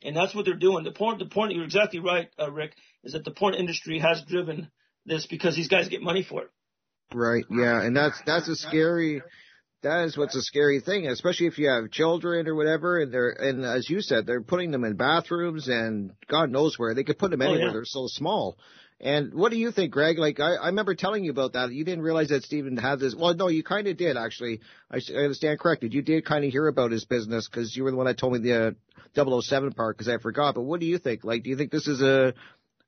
And 0.03 0.17
that's 0.17 0.35
what 0.35 0.45
they're 0.45 0.55
doing. 0.55 0.83
The 0.83 0.93
porn, 0.93 1.19
the 1.19 1.27
porn, 1.27 1.51
you're 1.51 1.65
exactly 1.65 2.01
right, 2.01 2.29
uh, 2.39 2.51
Rick, 2.51 2.73
is 3.05 3.13
that 3.13 3.25
the 3.25 3.31
porn 3.31 3.55
industry 3.55 3.99
has 3.99 4.23
driven 4.23 4.71
this 5.05 5.27
because 5.27 5.55
these 5.55 5.69
guys 5.69 5.89
get 5.89 6.03
money 6.03 6.23
for 6.23 6.43
it. 6.43 6.51
Right. 7.13 7.45
Yeah. 7.51 7.83
And 7.83 7.97
that's, 7.97 8.21
that's 8.25 8.49
a 8.49 8.57
scary, 8.57 9.23
that 9.83 10.05
is 10.05 10.17
what's 10.17 10.37
a 10.37 10.43
scary 10.43 10.81
thing, 10.81 11.07
especially 11.07 11.47
if 11.47 11.59
you 11.59 11.69
have 11.69 11.91
children 11.91 12.47
or 12.47 12.55
whatever, 12.55 13.01
and 13.01 13.13
they're 13.13 13.31
and 13.31 13.65
as 13.65 13.89
you 13.89 14.03
said, 14.03 14.27
they're 14.27 14.43
putting 14.43 14.71
them 14.71 14.85
in 14.85 14.97
bathrooms 14.97 15.69
and 15.69 16.13
God 16.29 16.51
knows 16.51 16.79
where 16.79 16.95
they 16.95 17.05
could 17.05 17.19
put 17.19 17.31
them 17.31 17.43
oh, 17.43 17.47
anywhere. 17.47 17.63
Oh, 17.63 17.67
yeah. 17.69 17.73
They're 17.73 17.85
so 17.85 18.07
small, 18.07 18.59
And 19.01 19.33
what 19.33 19.51
do 19.51 19.57
you 19.57 19.73
think, 19.73 19.93
Greg? 19.93 20.19
Like, 20.19 20.39
I, 20.39 20.57
I 20.57 20.67
remember 20.67 20.95
telling 20.95 21.25
you 21.25 21.31
about 21.31 21.55
that. 21.55 21.73
You 21.73 21.85
didn't 21.85 22.05
realize 22.05 22.29
that 22.29 22.43
Stephen 22.43 22.77
had 22.77 22.99
this. 22.99 23.15
Well, 23.15 23.35
no, 23.35 23.49
you 23.49 23.63
kind 23.63 23.87
of 23.87 23.97
did, 23.97 24.19
actually. 24.19 24.61
I, 24.91 25.01
I 25.15 25.21
understand 25.21 25.59
corrected. 25.59 25.95
You 25.95 26.03
did 26.03 26.27
kind 26.27 26.45
of 26.45 26.53
hear 26.53 26.67
about 26.67 26.91
his 26.91 27.07
business 27.07 27.49
because 27.49 27.75
you 27.75 27.85
were 27.85 27.91
the 27.91 27.97
one 27.97 28.07
that 28.07 28.19
told 28.19 28.35
me 28.35 28.41
the 28.41 28.77
uh, 29.17 29.41
007 29.41 29.73
part 29.73 29.97
because 29.97 30.13
I 30.13 30.19
forgot. 30.19 30.55
But 30.55 30.63
what 30.63 30.81
do 30.81 30.87
you 30.87 30.99
think? 30.99 31.25
Like, 31.25 31.43
do 31.43 31.51
you 31.51 31.57
think 31.57 31.71
this 31.71 31.89
is 31.89 32.03
a, 32.03 32.35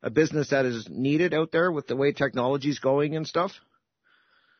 a 0.02 0.10
business 0.10 0.51
that 0.51 0.66
is 0.66 0.89
needed 0.90 1.32
out 1.32 1.52
there 1.52 1.73
with 1.73 1.86
the 1.86 1.97
way 1.97 2.12
technology's 2.12 2.78
going 2.78 3.16
and 3.16 3.27
stuff? 3.27 3.52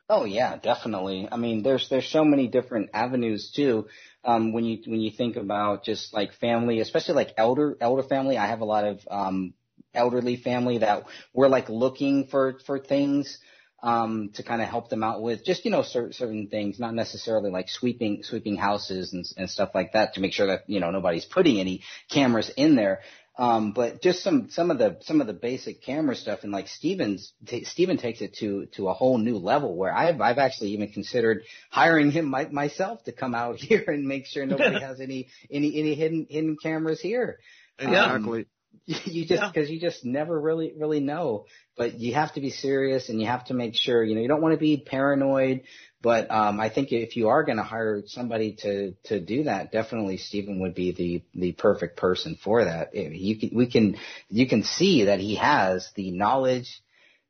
Oh 0.09 0.25
yeah, 0.25 0.57
definitely. 0.57 1.27
I 1.31 1.37
mean, 1.37 1.63
there's 1.63 1.87
there's 1.89 2.07
so 2.07 2.25
many 2.25 2.47
different 2.47 2.89
avenues 2.93 3.51
too. 3.55 3.87
Um, 4.23 4.51
when 4.53 4.65
you 4.65 4.79
when 4.85 4.99
you 4.99 5.11
think 5.11 5.37
about 5.37 5.83
just 5.83 6.13
like 6.13 6.33
family, 6.33 6.79
especially 6.79 7.15
like 7.15 7.33
elder 7.37 7.77
elder 7.79 8.03
family, 8.03 8.37
I 8.37 8.47
have 8.47 8.61
a 8.61 8.65
lot 8.65 8.83
of 8.85 8.99
um, 9.09 9.53
elderly 9.93 10.35
family 10.35 10.79
that 10.79 11.05
we're 11.33 11.47
like 11.47 11.69
looking 11.69 12.27
for 12.27 12.59
for 12.65 12.79
things 12.79 13.39
um, 13.81 14.29
to 14.35 14.43
kind 14.43 14.61
of 14.61 14.67
help 14.67 14.89
them 14.89 15.03
out 15.03 15.21
with 15.21 15.43
just 15.45 15.63
you 15.65 15.71
know 15.71 15.83
certain 15.83 16.13
certain 16.13 16.47
things, 16.47 16.79
not 16.79 16.93
necessarily 16.93 17.49
like 17.49 17.69
sweeping 17.69 18.23
sweeping 18.23 18.57
houses 18.57 19.13
and 19.13 19.25
and 19.37 19.49
stuff 19.49 19.71
like 19.73 19.93
that 19.93 20.15
to 20.15 20.19
make 20.21 20.33
sure 20.33 20.47
that 20.47 20.63
you 20.67 20.81
know 20.81 20.91
nobody's 20.91 21.25
putting 21.25 21.59
any 21.59 21.81
cameras 22.11 22.49
in 22.57 22.75
there. 22.75 22.99
Um, 23.35 23.71
but 23.71 24.01
just 24.01 24.21
some 24.21 24.51
some 24.51 24.69
of 24.69 24.77
the 24.77 24.97
some 25.01 25.19
of 25.19 25.25
the 25.25 25.33
basic 25.33 25.81
camera 25.81 26.15
stuff 26.15 26.43
and 26.43 26.51
like 26.51 26.67
Steven's 26.67 27.33
t- 27.47 27.63
Steven 27.63 27.97
takes 27.97 28.21
it 28.21 28.35
to 28.35 28.67
to 28.75 28.89
a 28.89 28.93
whole 28.93 29.17
new 29.17 29.37
level 29.37 29.75
where 29.75 29.91
I've 29.91 30.21
I've 30.21 30.37
actually 30.37 30.69
even 30.71 30.91
considered 30.91 31.41
hiring 31.71 32.11
him 32.11 32.25
my, 32.25 32.45
myself 32.45 33.03
to 33.05 33.11
come 33.11 33.33
out 33.33 33.55
here 33.59 33.85
and 33.87 34.07
make 34.07 34.27
sure 34.27 34.45
nobody 34.45 34.79
has 34.87 35.01
any 35.01 35.29
any 35.49 35.79
any 35.79 35.95
hidden 35.95 36.27
hidden 36.29 36.57
cameras 36.61 37.01
here. 37.01 37.39
Exactly. 37.79 38.41
Um, 38.41 38.45
you 38.85 39.25
just 39.25 39.41
because 39.53 39.69
yeah. 39.69 39.75
you 39.75 39.79
just 39.79 40.03
never 40.03 40.39
really 40.39 40.73
really 40.77 40.99
know. 40.99 41.45
But 41.77 41.99
you 41.99 42.13
have 42.13 42.33
to 42.33 42.41
be 42.41 42.49
serious 42.49 43.09
and 43.09 43.19
you 43.19 43.27
have 43.27 43.45
to 43.45 43.53
make 43.53 43.75
sure 43.75 44.03
you 44.03 44.15
know 44.15 44.21
you 44.21 44.27
don't 44.27 44.41
want 44.41 44.53
to 44.53 44.59
be 44.59 44.77
paranoid. 44.77 45.61
But 46.01 46.29
um 46.29 46.59
i 46.59 46.69
think 46.69 46.91
if 46.91 47.15
you 47.15 47.29
are 47.29 47.43
going 47.43 47.57
to 47.57 47.63
hire 47.63 48.03
somebody 48.05 48.57
to 48.59 48.93
to 49.05 49.19
do 49.21 49.43
that 49.43 49.71
definitely 49.71 50.17
Stephen 50.17 50.59
would 50.59 50.75
be 50.75 50.91
the 50.91 51.23
the 51.33 51.53
perfect 51.53 51.97
person 51.97 52.37
for 52.43 52.65
that. 52.65 52.93
You 52.93 53.39
can 53.39 53.51
we 53.53 53.67
can 53.67 53.97
you 54.29 54.47
can 54.47 54.63
see 54.63 55.05
that 55.05 55.19
he 55.19 55.35
has 55.35 55.89
the 55.95 56.11
knowledge 56.11 56.82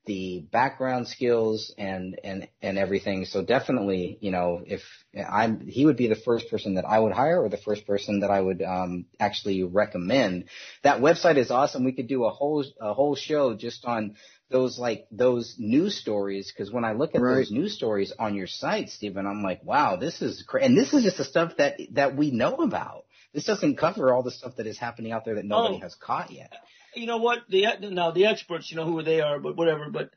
the 0.06 0.46
background 0.52 1.08
skills 1.08 1.74
and 1.78 2.20
and 2.24 2.48
and 2.62 2.78
everything. 2.78 3.26
So 3.26 3.44
definitely, 3.44 4.18
you 4.22 4.32
know, 4.32 4.62
if 4.66 4.82
I'm 5.16 5.62
he 5.62 5.86
would 5.86 5.96
be 5.96 6.08
the 6.08 6.16
first 6.16 6.50
person 6.50 6.76
that 6.76 6.86
I 6.86 7.00
would 7.00 7.14
hire 7.14 7.42
or 7.42 7.50
the 7.50 7.58
first 7.58 7.88
person 7.88 8.20
that 8.20 8.30
I 8.30 8.42
would 8.42 8.62
um 8.62 9.06
actually 9.20 9.64
recommend. 9.64 10.46
That 10.84 11.00
website 11.00 11.38
is 11.38 11.52
awesome. 11.52 11.86
We 11.86 11.94
could 11.94 12.08
do 12.08 12.26
a 12.26 12.30
whole 12.30 12.66
a 12.82 12.94
whole 12.94 13.16
show 13.16 13.54
just 13.54 13.86
on 13.86 14.16
those 14.50 14.78
like 14.78 15.08
those 15.10 15.56
news 15.58 15.98
stories 15.98 16.52
because 16.52 16.72
when 16.72 16.84
I 16.84 16.94
look 16.94 17.16
at 17.16 17.22
right. 17.22 17.36
those 17.36 17.52
news 17.52 17.74
stories 17.74 18.12
on 18.20 18.36
your 18.36 18.48
site, 18.48 18.90
Stephen, 18.90 19.26
I'm 19.26 19.42
like, 19.42 19.64
wow, 19.64 19.96
this 19.96 20.22
is 20.22 20.44
crazy. 20.46 20.66
And 20.66 20.78
this 20.78 20.94
is 20.94 21.04
just 21.04 21.18
the 21.18 21.26
stuff 21.26 21.58
that 21.58 21.80
that 21.92 22.16
we 22.16 22.32
know 22.32 22.56
about. 22.56 23.06
This 23.34 23.46
doesn't 23.46 23.78
cover 23.78 24.14
all 24.14 24.22
the 24.22 24.32
stuff 24.32 24.58
that 24.58 24.68
is 24.68 24.78
happening 24.78 25.12
out 25.12 25.26
there 25.26 25.36
that 25.36 25.46
nobody 25.46 25.78
oh. 25.78 25.82
has 25.82 25.96
caught 25.96 26.32
yet 26.32 26.54
you 26.95 27.07
know 27.07 27.18
what? 27.18 27.40
The 27.49 27.65
now 27.82 28.11
the 28.11 28.26
experts, 28.26 28.72
you 28.72 28.78
know 28.78 28.86
who 28.86 29.02
they 29.03 29.22
are, 29.22 29.40
but 29.40 29.56
whatever. 29.56 29.90
But 29.90 30.11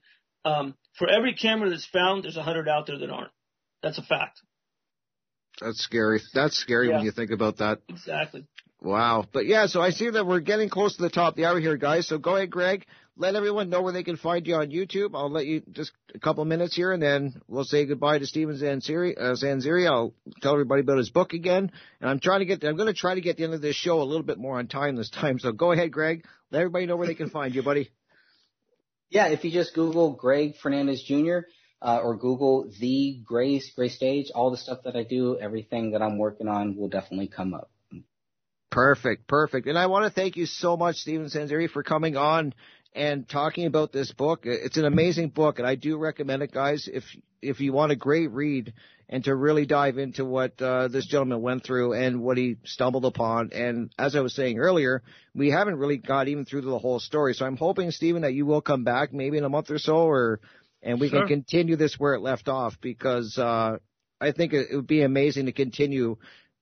um, 0.44 0.74
for 0.98 1.08
every 1.08 1.34
camera 1.34 1.70
that's 1.70 1.86
found, 1.86 2.24
there's 2.24 2.36
a 2.36 2.42
hundred 2.42 2.68
out 2.68 2.86
there 2.86 2.98
that 2.98 3.10
aren't. 3.10 3.32
That's 3.82 3.98
a 3.98 4.02
fact. 4.02 4.40
That's 5.60 5.78
scary. 5.78 6.20
That's 6.34 6.56
scary 6.56 6.88
yeah. 6.88 6.96
when 6.96 7.04
you 7.04 7.12
think 7.12 7.30
about 7.30 7.58
that. 7.58 7.80
Exactly. 7.88 8.46
Wow. 8.80 9.24
But 9.32 9.46
yeah, 9.46 9.66
so 9.66 9.80
I 9.80 9.90
see 9.90 10.10
that 10.10 10.26
we're 10.26 10.40
getting 10.40 10.68
close 10.68 10.96
to 10.96 11.02
the 11.02 11.10
top 11.10 11.32
of 11.32 11.36
the 11.36 11.46
hour 11.46 11.58
here, 11.58 11.76
guys. 11.76 12.06
So 12.06 12.18
go 12.18 12.36
ahead, 12.36 12.50
Greg. 12.50 12.84
Let 13.18 13.34
everyone 13.34 13.70
know 13.70 13.80
where 13.80 13.94
they 13.94 14.02
can 14.02 14.18
find 14.18 14.46
you 14.46 14.56
on 14.56 14.70
YouTube. 14.70 15.12
I'll 15.14 15.30
let 15.30 15.46
you 15.46 15.62
just 15.72 15.92
a 16.14 16.18
couple 16.18 16.44
minutes 16.44 16.76
here, 16.76 16.92
and 16.92 17.02
then 17.02 17.40
we'll 17.48 17.64
say 17.64 17.86
goodbye 17.86 18.18
to 18.18 18.26
Steven 18.26 18.56
Zanziri. 18.56 19.16
Uh, 19.16 19.34
Zanziri. 19.34 19.86
I'll 19.86 20.12
tell 20.42 20.52
everybody 20.52 20.82
about 20.82 20.98
his 20.98 21.08
book 21.08 21.32
again. 21.32 21.72
And 22.00 22.10
I'm 22.10 22.20
trying 22.20 22.40
to 22.40 22.44
get. 22.44 22.62
I'm 22.62 22.76
going 22.76 22.92
to 22.92 22.94
try 22.94 23.14
to 23.14 23.22
get 23.22 23.38
the 23.38 23.44
end 23.44 23.54
of 23.54 23.62
this 23.62 23.74
show 23.74 24.02
a 24.02 24.04
little 24.04 24.22
bit 24.22 24.36
more 24.36 24.58
on 24.58 24.66
time 24.66 24.96
this 24.96 25.08
time. 25.08 25.38
So 25.38 25.52
go 25.52 25.72
ahead, 25.72 25.92
Greg. 25.92 26.26
Let 26.50 26.60
everybody 26.60 26.84
know 26.84 26.96
where 26.96 27.06
they 27.06 27.14
can 27.14 27.30
find 27.30 27.54
you, 27.54 27.62
buddy. 27.62 27.90
Yeah, 29.08 29.28
if 29.28 29.44
you 29.44 29.50
just 29.50 29.74
Google 29.74 30.12
Greg 30.12 30.56
Fernandez 30.62 31.02
Jr. 31.02 31.38
Uh, 31.80 32.00
or 32.02 32.16
Google 32.16 32.70
the 32.80 33.22
Grace 33.24 33.70
Gray 33.74 33.88
Stage, 33.88 34.30
all 34.34 34.50
the 34.50 34.56
stuff 34.56 34.80
that 34.84 34.96
I 34.96 35.04
do, 35.04 35.38
everything 35.38 35.92
that 35.92 36.02
I'm 36.02 36.18
working 36.18 36.48
on 36.48 36.76
will 36.76 36.88
definitely 36.88 37.28
come 37.28 37.54
up. 37.54 37.70
Perfect, 38.70 39.26
perfect. 39.26 39.68
And 39.68 39.78
I 39.78 39.86
want 39.86 40.04
to 40.04 40.10
thank 40.10 40.36
you 40.36 40.44
so 40.44 40.76
much, 40.76 40.96
Steven 40.96 41.26
Zanziri, 41.26 41.70
for 41.70 41.82
coming 41.82 42.16
on 42.16 42.52
and 42.96 43.28
talking 43.28 43.66
about 43.66 43.92
this 43.92 44.10
book. 44.10 44.40
It's 44.44 44.78
an 44.78 44.86
amazing 44.86 45.28
book, 45.28 45.58
and 45.58 45.68
I 45.68 45.74
do 45.74 45.98
recommend 45.98 46.42
it, 46.42 46.50
guys. 46.50 46.88
If 46.92 47.04
if 47.42 47.60
you 47.60 47.72
want 47.72 47.92
a 47.92 47.96
great 47.96 48.32
read 48.32 48.72
and 49.08 49.22
to 49.24 49.34
really 49.34 49.66
dive 49.66 49.98
into 49.98 50.24
what 50.24 50.60
uh, 50.60 50.88
this 50.88 51.06
gentleman 51.06 51.42
went 51.42 51.62
through 51.62 51.92
and 51.92 52.22
what 52.22 52.38
he 52.38 52.56
stumbled 52.64 53.04
upon, 53.04 53.50
and 53.52 53.92
as 53.98 54.16
I 54.16 54.20
was 54.20 54.34
saying 54.34 54.58
earlier, 54.58 55.02
we 55.34 55.50
haven't 55.50 55.76
really 55.76 55.98
got 55.98 56.26
even 56.28 56.46
through 56.46 56.62
the 56.62 56.78
whole 56.78 56.98
story. 56.98 57.34
So 57.34 57.44
I'm 57.44 57.58
hoping, 57.58 57.90
Stephen, 57.90 58.22
that 58.22 58.32
you 58.32 58.46
will 58.46 58.62
come 58.62 58.82
back 58.82 59.12
maybe 59.12 59.36
in 59.36 59.44
a 59.44 59.50
month 59.50 59.70
or 59.70 59.78
so, 59.78 59.96
or 59.96 60.40
and 60.82 60.98
we 60.98 61.10
sure. 61.10 61.20
can 61.20 61.28
continue 61.28 61.76
this 61.76 61.98
where 61.98 62.14
it 62.14 62.20
left 62.20 62.48
off 62.48 62.80
because 62.80 63.36
uh, 63.38 63.76
I 64.20 64.32
think 64.32 64.54
it, 64.54 64.68
it 64.70 64.76
would 64.76 64.86
be 64.86 65.02
amazing 65.02 65.46
to 65.46 65.52
continue 65.52 66.16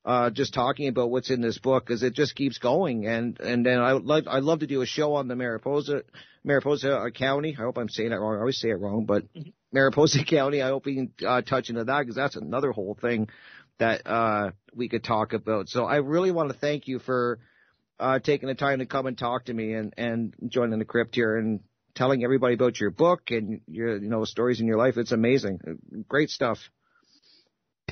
uh, 0.05 0.31
just 0.31 0.53
talking 0.53 0.89
about 0.89 1.11
what's 1.11 1.31
in 1.31 1.41
this 1.41 1.59
book 1.59 1.87
because 1.87 2.03
it 2.03 2.15
just 2.15 2.35
keeps 2.35 2.59
going. 2.59 3.07
And 3.07 3.41
and 3.41 3.65
then 3.65 3.79
I 3.79 3.95
would 3.95 4.05
like 4.05 4.25
I'd 4.27 4.43
love 4.43 4.61
to 4.61 4.67
do 4.67 4.83
a 4.83 4.87
show 4.87 5.15
on 5.15 5.29
the 5.29 5.37
Mariposa 5.37 6.03
Mariposa 6.45 7.11
County. 7.15 7.57
I 7.59 7.63
hope 7.63 7.79
I'm 7.79 7.89
saying 7.89 8.11
that 8.11 8.21
wrong. 8.21 8.37
I 8.37 8.41
always 8.41 8.61
say 8.61 8.71
it 8.71 8.81
wrong, 8.81 9.07
but 9.07 9.25
mm-hmm. 9.35 9.51
Mariposa 9.73 10.25
County. 10.29 10.63
I 10.63 10.69
hope 10.69 10.85
we 10.85 10.95
can 10.95 11.13
uh, 11.27 11.43
touch 11.43 11.71
into 11.71 11.85
that 11.85 12.01
because 12.01 12.17
that's 12.17 12.37
another 12.37 12.73
whole 12.73 12.97
thing 13.01 13.29
that 13.79 14.07
uh, 14.07 14.51
we 14.75 14.89
could 14.89 15.05
talk 15.05 15.33
about. 15.33 15.69
So 15.69 15.85
I 15.85 15.97
really 15.97 16.31
want 16.31 16.53
to 16.53 16.59
thank 16.59 16.87
you 16.87 16.99
for 16.99 17.41
uh, 17.99 18.19
taking 18.19 18.49
the 18.49 18.55
time 18.55 18.81
to 18.81 18.87
come 18.87 19.07
and 19.07 19.17
talk 19.17 19.47
to 19.47 19.55
me 19.55 19.73
and 19.73 19.95
and 19.97 20.35
joining 20.49 20.79
the 20.79 20.85
crypt 20.85 21.15
here 21.15 21.37
and 21.37 21.61
telling 21.95 22.25
everybody 22.25 22.55
about 22.55 22.79
your 22.79 22.91
book 22.91 23.31
and 23.31 23.63
your 23.67 23.97
you 23.97 24.11
know 24.11 24.25
stories 24.25 24.61
in 24.61 24.67
your 24.67 24.79
life. 24.79 24.99
It's 24.99 25.13
amazing, 25.13 25.61
great 26.09 26.29
stuff. 26.29 26.59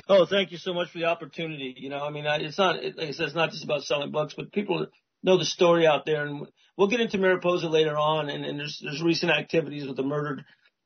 Oh, 0.07 0.25
thank 0.25 0.51
you 0.51 0.57
so 0.57 0.73
much 0.73 0.91
for 0.91 0.97
the 0.97 1.05
opportunity. 1.05 1.75
You 1.77 1.89
know, 1.89 2.03
I 2.03 2.09
mean, 2.09 2.25
it's 2.25 2.57
not, 2.57 2.83
like 2.83 2.99
I 2.99 3.11
said, 3.11 3.27
it's 3.27 3.35
not 3.35 3.51
just 3.51 3.63
about 3.63 3.83
selling 3.83 4.11
books, 4.11 4.33
but 4.35 4.51
people 4.51 4.87
know 5.23 5.37
the 5.37 5.45
story 5.45 5.87
out 5.87 6.05
there. 6.05 6.25
And 6.25 6.45
we'll 6.77 6.89
get 6.89 6.99
into 6.99 7.17
Mariposa 7.17 7.69
later 7.69 7.97
on. 7.97 8.29
And, 8.29 8.43
and 8.43 8.59
there's, 8.59 8.81
there's 8.83 9.01
recent 9.01 9.31
activities 9.31 9.87
with 9.87 9.95
the 9.95 10.03
murdered, 10.03 10.43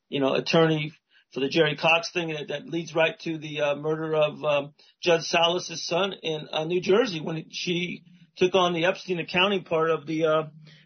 you 0.10 0.20
know, 0.20 0.36
attorney 0.36 0.94
for 1.34 1.40
the 1.40 1.50
Jerry 1.50 1.76
Cox 1.76 2.12
thing 2.12 2.30
that, 2.30 2.50
that 2.50 2.68
leads 2.68 2.94
right 2.94 3.18
to 3.22 3.40
the 3.40 3.62
uh, 3.62 3.76
murder 3.76 4.16
of 4.16 4.44
um, 4.44 4.74
Judge 5.02 5.24
Salas's 5.24 5.86
son 5.86 6.14
in 6.22 6.48
uh, 6.52 6.66
New 6.66 6.80
Jersey 6.80 7.20
when 7.20 7.46
she 7.52 8.04
took 8.38 8.54
on 8.54 8.74
the 8.74 8.86
Epstein 8.86 9.20
accounting 9.20 9.64
part 9.64 9.90
of 9.90 10.06
the 10.06 10.26
uh, 10.26 10.44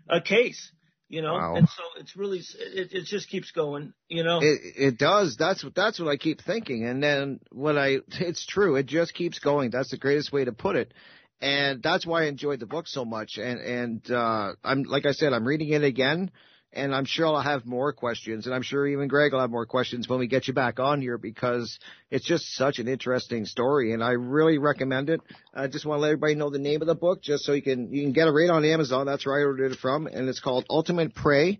uh, 0.09 0.19
case 0.21 0.71
you 1.11 1.21
know? 1.21 1.33
Wow. 1.33 1.55
and 1.55 1.67
so 1.67 1.83
it's 1.97 2.15
really 2.15 2.39
it, 2.39 2.93
it 2.93 3.05
just 3.05 3.29
keeps 3.29 3.51
going 3.51 3.93
you 4.07 4.23
know? 4.23 4.39
It 4.41 4.59
it 4.77 4.97
does. 4.97 5.35
That's 5.37 5.63
what 5.63 5.75
that's 5.75 5.99
what 5.99 6.07
i 6.09 6.17
keep 6.17 6.41
thinking. 6.41 6.85
And 6.85 7.03
then 7.03 7.39
when 7.51 7.77
i 7.77 7.97
it's 8.19 8.45
true. 8.45 8.75
It 8.75 8.85
just 8.85 9.13
keeps 9.13 9.39
going. 9.39 9.69
That's 9.69 9.91
the 9.91 9.97
greatest 9.97 10.31
way 10.31 10.45
to 10.45 10.51
put 10.51 10.75
it. 10.75 10.93
And 11.41 11.83
that's 11.83 12.05
why 12.05 12.23
i 12.23 12.25
enjoyed 12.25 12.59
the 12.59 12.65
book 12.65 12.87
so 12.87 13.05
much. 13.05 13.37
And 13.37 13.59
and 13.59 14.11
uh 14.11 14.53
i'm 14.63 14.83
like 14.83 15.05
i 15.05 15.11
said 15.11 15.33
i'm 15.33 15.45
reading 15.45 15.69
it 15.69 15.83
again 15.83 16.31
and 16.73 16.95
I'm 16.95 17.05
sure 17.05 17.27
I'll 17.27 17.41
have 17.41 17.65
more 17.65 17.91
questions, 17.91 18.45
and 18.45 18.55
I'm 18.55 18.61
sure 18.61 18.87
even 18.87 19.07
Greg 19.07 19.33
will 19.33 19.41
have 19.41 19.51
more 19.51 19.65
questions 19.65 20.07
when 20.07 20.19
we 20.19 20.27
get 20.27 20.47
you 20.47 20.53
back 20.53 20.79
on 20.79 21.01
here 21.01 21.17
because 21.17 21.79
it's 22.09 22.25
just 22.25 22.55
such 22.55 22.79
an 22.79 22.87
interesting 22.87 23.45
story, 23.45 23.93
and 23.93 24.03
I 24.03 24.11
really 24.11 24.57
recommend 24.57 25.09
it. 25.09 25.21
I 25.53 25.67
just 25.67 25.85
want 25.85 25.97
to 25.97 26.01
let 26.01 26.09
everybody 26.09 26.35
know 26.35 26.49
the 26.49 26.59
name 26.59 26.81
of 26.81 26.87
the 26.87 26.95
book, 26.95 27.21
just 27.21 27.43
so 27.43 27.53
you 27.53 27.61
can 27.61 27.91
you 27.91 28.03
can 28.03 28.13
get 28.13 28.27
it 28.27 28.31
right 28.31 28.49
on 28.49 28.63
Amazon. 28.63 29.05
That's 29.05 29.25
where 29.25 29.39
I 29.39 29.43
ordered 29.43 29.73
it 29.73 29.79
from, 29.79 30.07
and 30.07 30.29
it's 30.29 30.39
called 30.39 30.65
Ultimate 30.69 31.13
Prey 31.13 31.59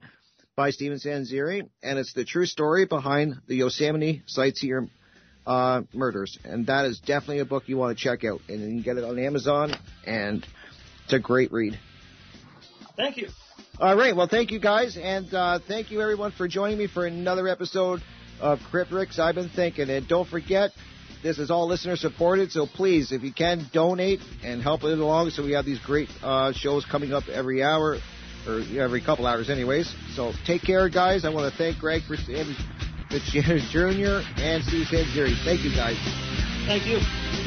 by 0.55 0.69
Steven 0.69 0.97
Zanziri, 0.97 1.69
and 1.83 1.99
it's 1.99 2.13
the 2.13 2.25
true 2.25 2.45
story 2.45 2.85
behind 2.85 3.35
the 3.47 3.55
Yosemite 3.55 4.23
sightseer 4.27 4.88
uh, 5.45 5.81
murders, 5.93 6.38
and 6.45 6.67
that 6.67 6.85
is 6.85 6.99
definitely 6.99 7.39
a 7.39 7.45
book 7.45 7.63
you 7.67 7.77
want 7.77 7.97
to 7.97 8.01
check 8.01 8.23
out, 8.23 8.39
and 8.47 8.61
you 8.61 8.67
can 8.67 8.81
get 8.81 8.97
it 8.97 9.03
on 9.03 9.19
Amazon, 9.19 9.73
and 10.05 10.45
it's 11.03 11.13
a 11.13 11.19
great 11.19 11.51
read. 11.51 11.77
Thank 12.95 13.17
you. 13.17 13.29
All 13.82 13.98
right. 13.98 14.16
Well, 14.16 14.28
thank 14.28 14.52
you 14.52 14.60
guys, 14.60 14.95
and 14.95 15.34
uh, 15.34 15.58
thank 15.68 15.90
you 15.90 16.03
everyone 16.03 16.34
for 16.34 16.48
joining 16.48 16.78
me 16.78 16.86
for 16.86 17.08
another 17.08 17.48
episode 17.48 17.99
of 18.40 18.60
Crypt. 18.70 18.94
I've 19.18 19.34
been 19.34 19.49
thinking, 19.49 19.90
and 19.90 20.08
don't 20.08 20.30
forget, 20.30 20.70
this 21.24 21.40
is 21.40 21.49
all 21.49 21.68
listener 21.68 21.95
supported. 21.95 22.52
So 22.52 22.68
please, 22.68 23.12
if 23.12 23.24
you 23.24 23.34
can, 23.34 23.66
donate 23.74 24.20
and 24.44 24.62
help 24.62 24.84
it 24.84 24.99
along. 24.99 25.32
So 25.32 25.44
we 25.44 25.53
have 25.53 25.66
these 25.66 25.80
great 25.80 26.10
uh, 26.22 26.53
shows 26.53 26.86
coming 26.86 27.12
up 27.12 27.28
every 27.28 27.64
hour, 27.64 27.98
or 28.48 28.62
every 28.78 29.02
couple 29.02 29.26
hours, 29.26 29.49
anyways. 29.49 29.91
So 30.14 30.34
take 30.45 30.62
care, 30.62 30.88
guys. 30.88 31.26
I 31.26 31.30
want 31.30 31.52
to 31.52 31.58
thank 31.58 31.80
Greg 31.80 32.03
for 32.03 32.16
Jr. 32.16 34.22
and 34.38 34.64
Steve 34.64 34.86
Sanzeri. 34.91 35.44
Thank 35.44 35.64
you, 35.64 35.72
guys. 35.72 35.98
Thank 36.68 36.86
you. 36.86 37.40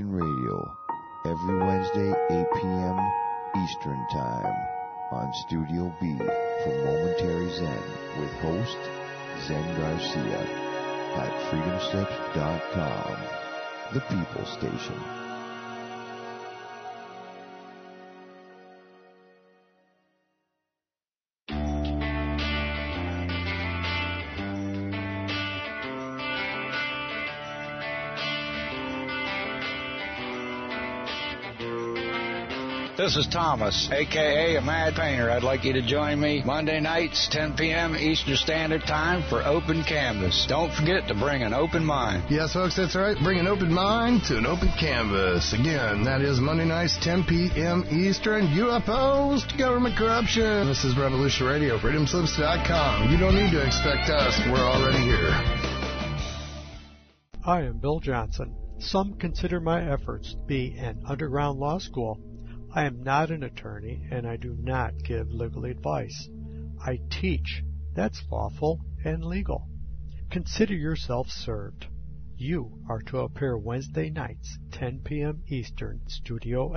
Revolution 0.00 0.14
Radio 0.14 0.29
This 33.10 33.26
is 33.26 33.32
Thomas, 33.32 33.88
aka 33.90 34.54
a 34.54 34.60
Mad 34.60 34.94
Painter. 34.94 35.32
I'd 35.32 35.42
like 35.42 35.64
you 35.64 35.72
to 35.72 35.82
join 35.82 36.20
me 36.20 36.44
Monday 36.46 36.78
nights, 36.78 37.28
10 37.32 37.56
p.m. 37.56 37.96
Eastern 37.96 38.36
Standard 38.36 38.82
Time 38.82 39.28
for 39.28 39.42
Open 39.42 39.82
Canvas. 39.82 40.46
Don't 40.48 40.72
forget 40.72 41.08
to 41.08 41.14
bring 41.14 41.42
an 41.42 41.52
open 41.52 41.84
mind. 41.84 42.22
Yes, 42.30 42.52
folks, 42.52 42.76
that's 42.76 42.94
right. 42.94 43.16
Bring 43.20 43.40
an 43.40 43.48
open 43.48 43.72
mind 43.72 44.22
to 44.28 44.38
an 44.38 44.46
open 44.46 44.70
canvas. 44.78 45.52
Again, 45.52 46.04
that 46.04 46.20
is 46.20 46.38
Monday 46.38 46.66
nights, 46.66 46.96
10 47.02 47.24
p.m. 47.24 47.82
Eastern. 47.90 48.46
UFOs 48.46 49.42
to 49.48 49.58
government 49.58 49.96
corruption. 49.98 50.68
This 50.68 50.84
is 50.84 50.96
Revolution 50.96 51.48
Radio, 51.48 51.78
freedomslips.com. 51.78 53.10
You 53.10 53.18
don't 53.18 53.34
need 53.34 53.50
to 53.50 53.66
expect 53.66 54.08
us. 54.08 54.38
We're 54.46 54.62
already 54.62 55.02
here. 55.02 55.34
I 57.44 57.62
am 57.62 57.78
Bill 57.78 57.98
Johnson. 57.98 58.54
Some 58.78 59.14
consider 59.14 59.58
my 59.58 59.90
efforts 59.90 60.30
to 60.32 60.38
be 60.46 60.76
an 60.78 61.02
underground 61.08 61.58
law 61.58 61.78
school. 61.78 62.20
I 62.72 62.84
am 62.84 63.02
not 63.02 63.30
an 63.30 63.42
attorney 63.42 64.06
and 64.10 64.26
I 64.26 64.36
do 64.36 64.54
not 64.54 65.02
give 65.02 65.32
legal 65.32 65.64
advice. 65.64 66.28
I 66.80 67.00
teach. 67.10 67.64
That's 67.94 68.22
lawful 68.30 68.80
and 69.04 69.24
legal. 69.24 69.66
Consider 70.30 70.74
yourself 70.74 71.28
served. 71.28 71.86
You 72.36 72.78
are 72.88 73.02
to 73.02 73.18
appear 73.18 73.58
Wednesday 73.58 74.08
nights, 74.08 74.56
10 74.70 75.00
p.m. 75.00 75.42
Eastern, 75.48 76.02
Studio 76.06 76.68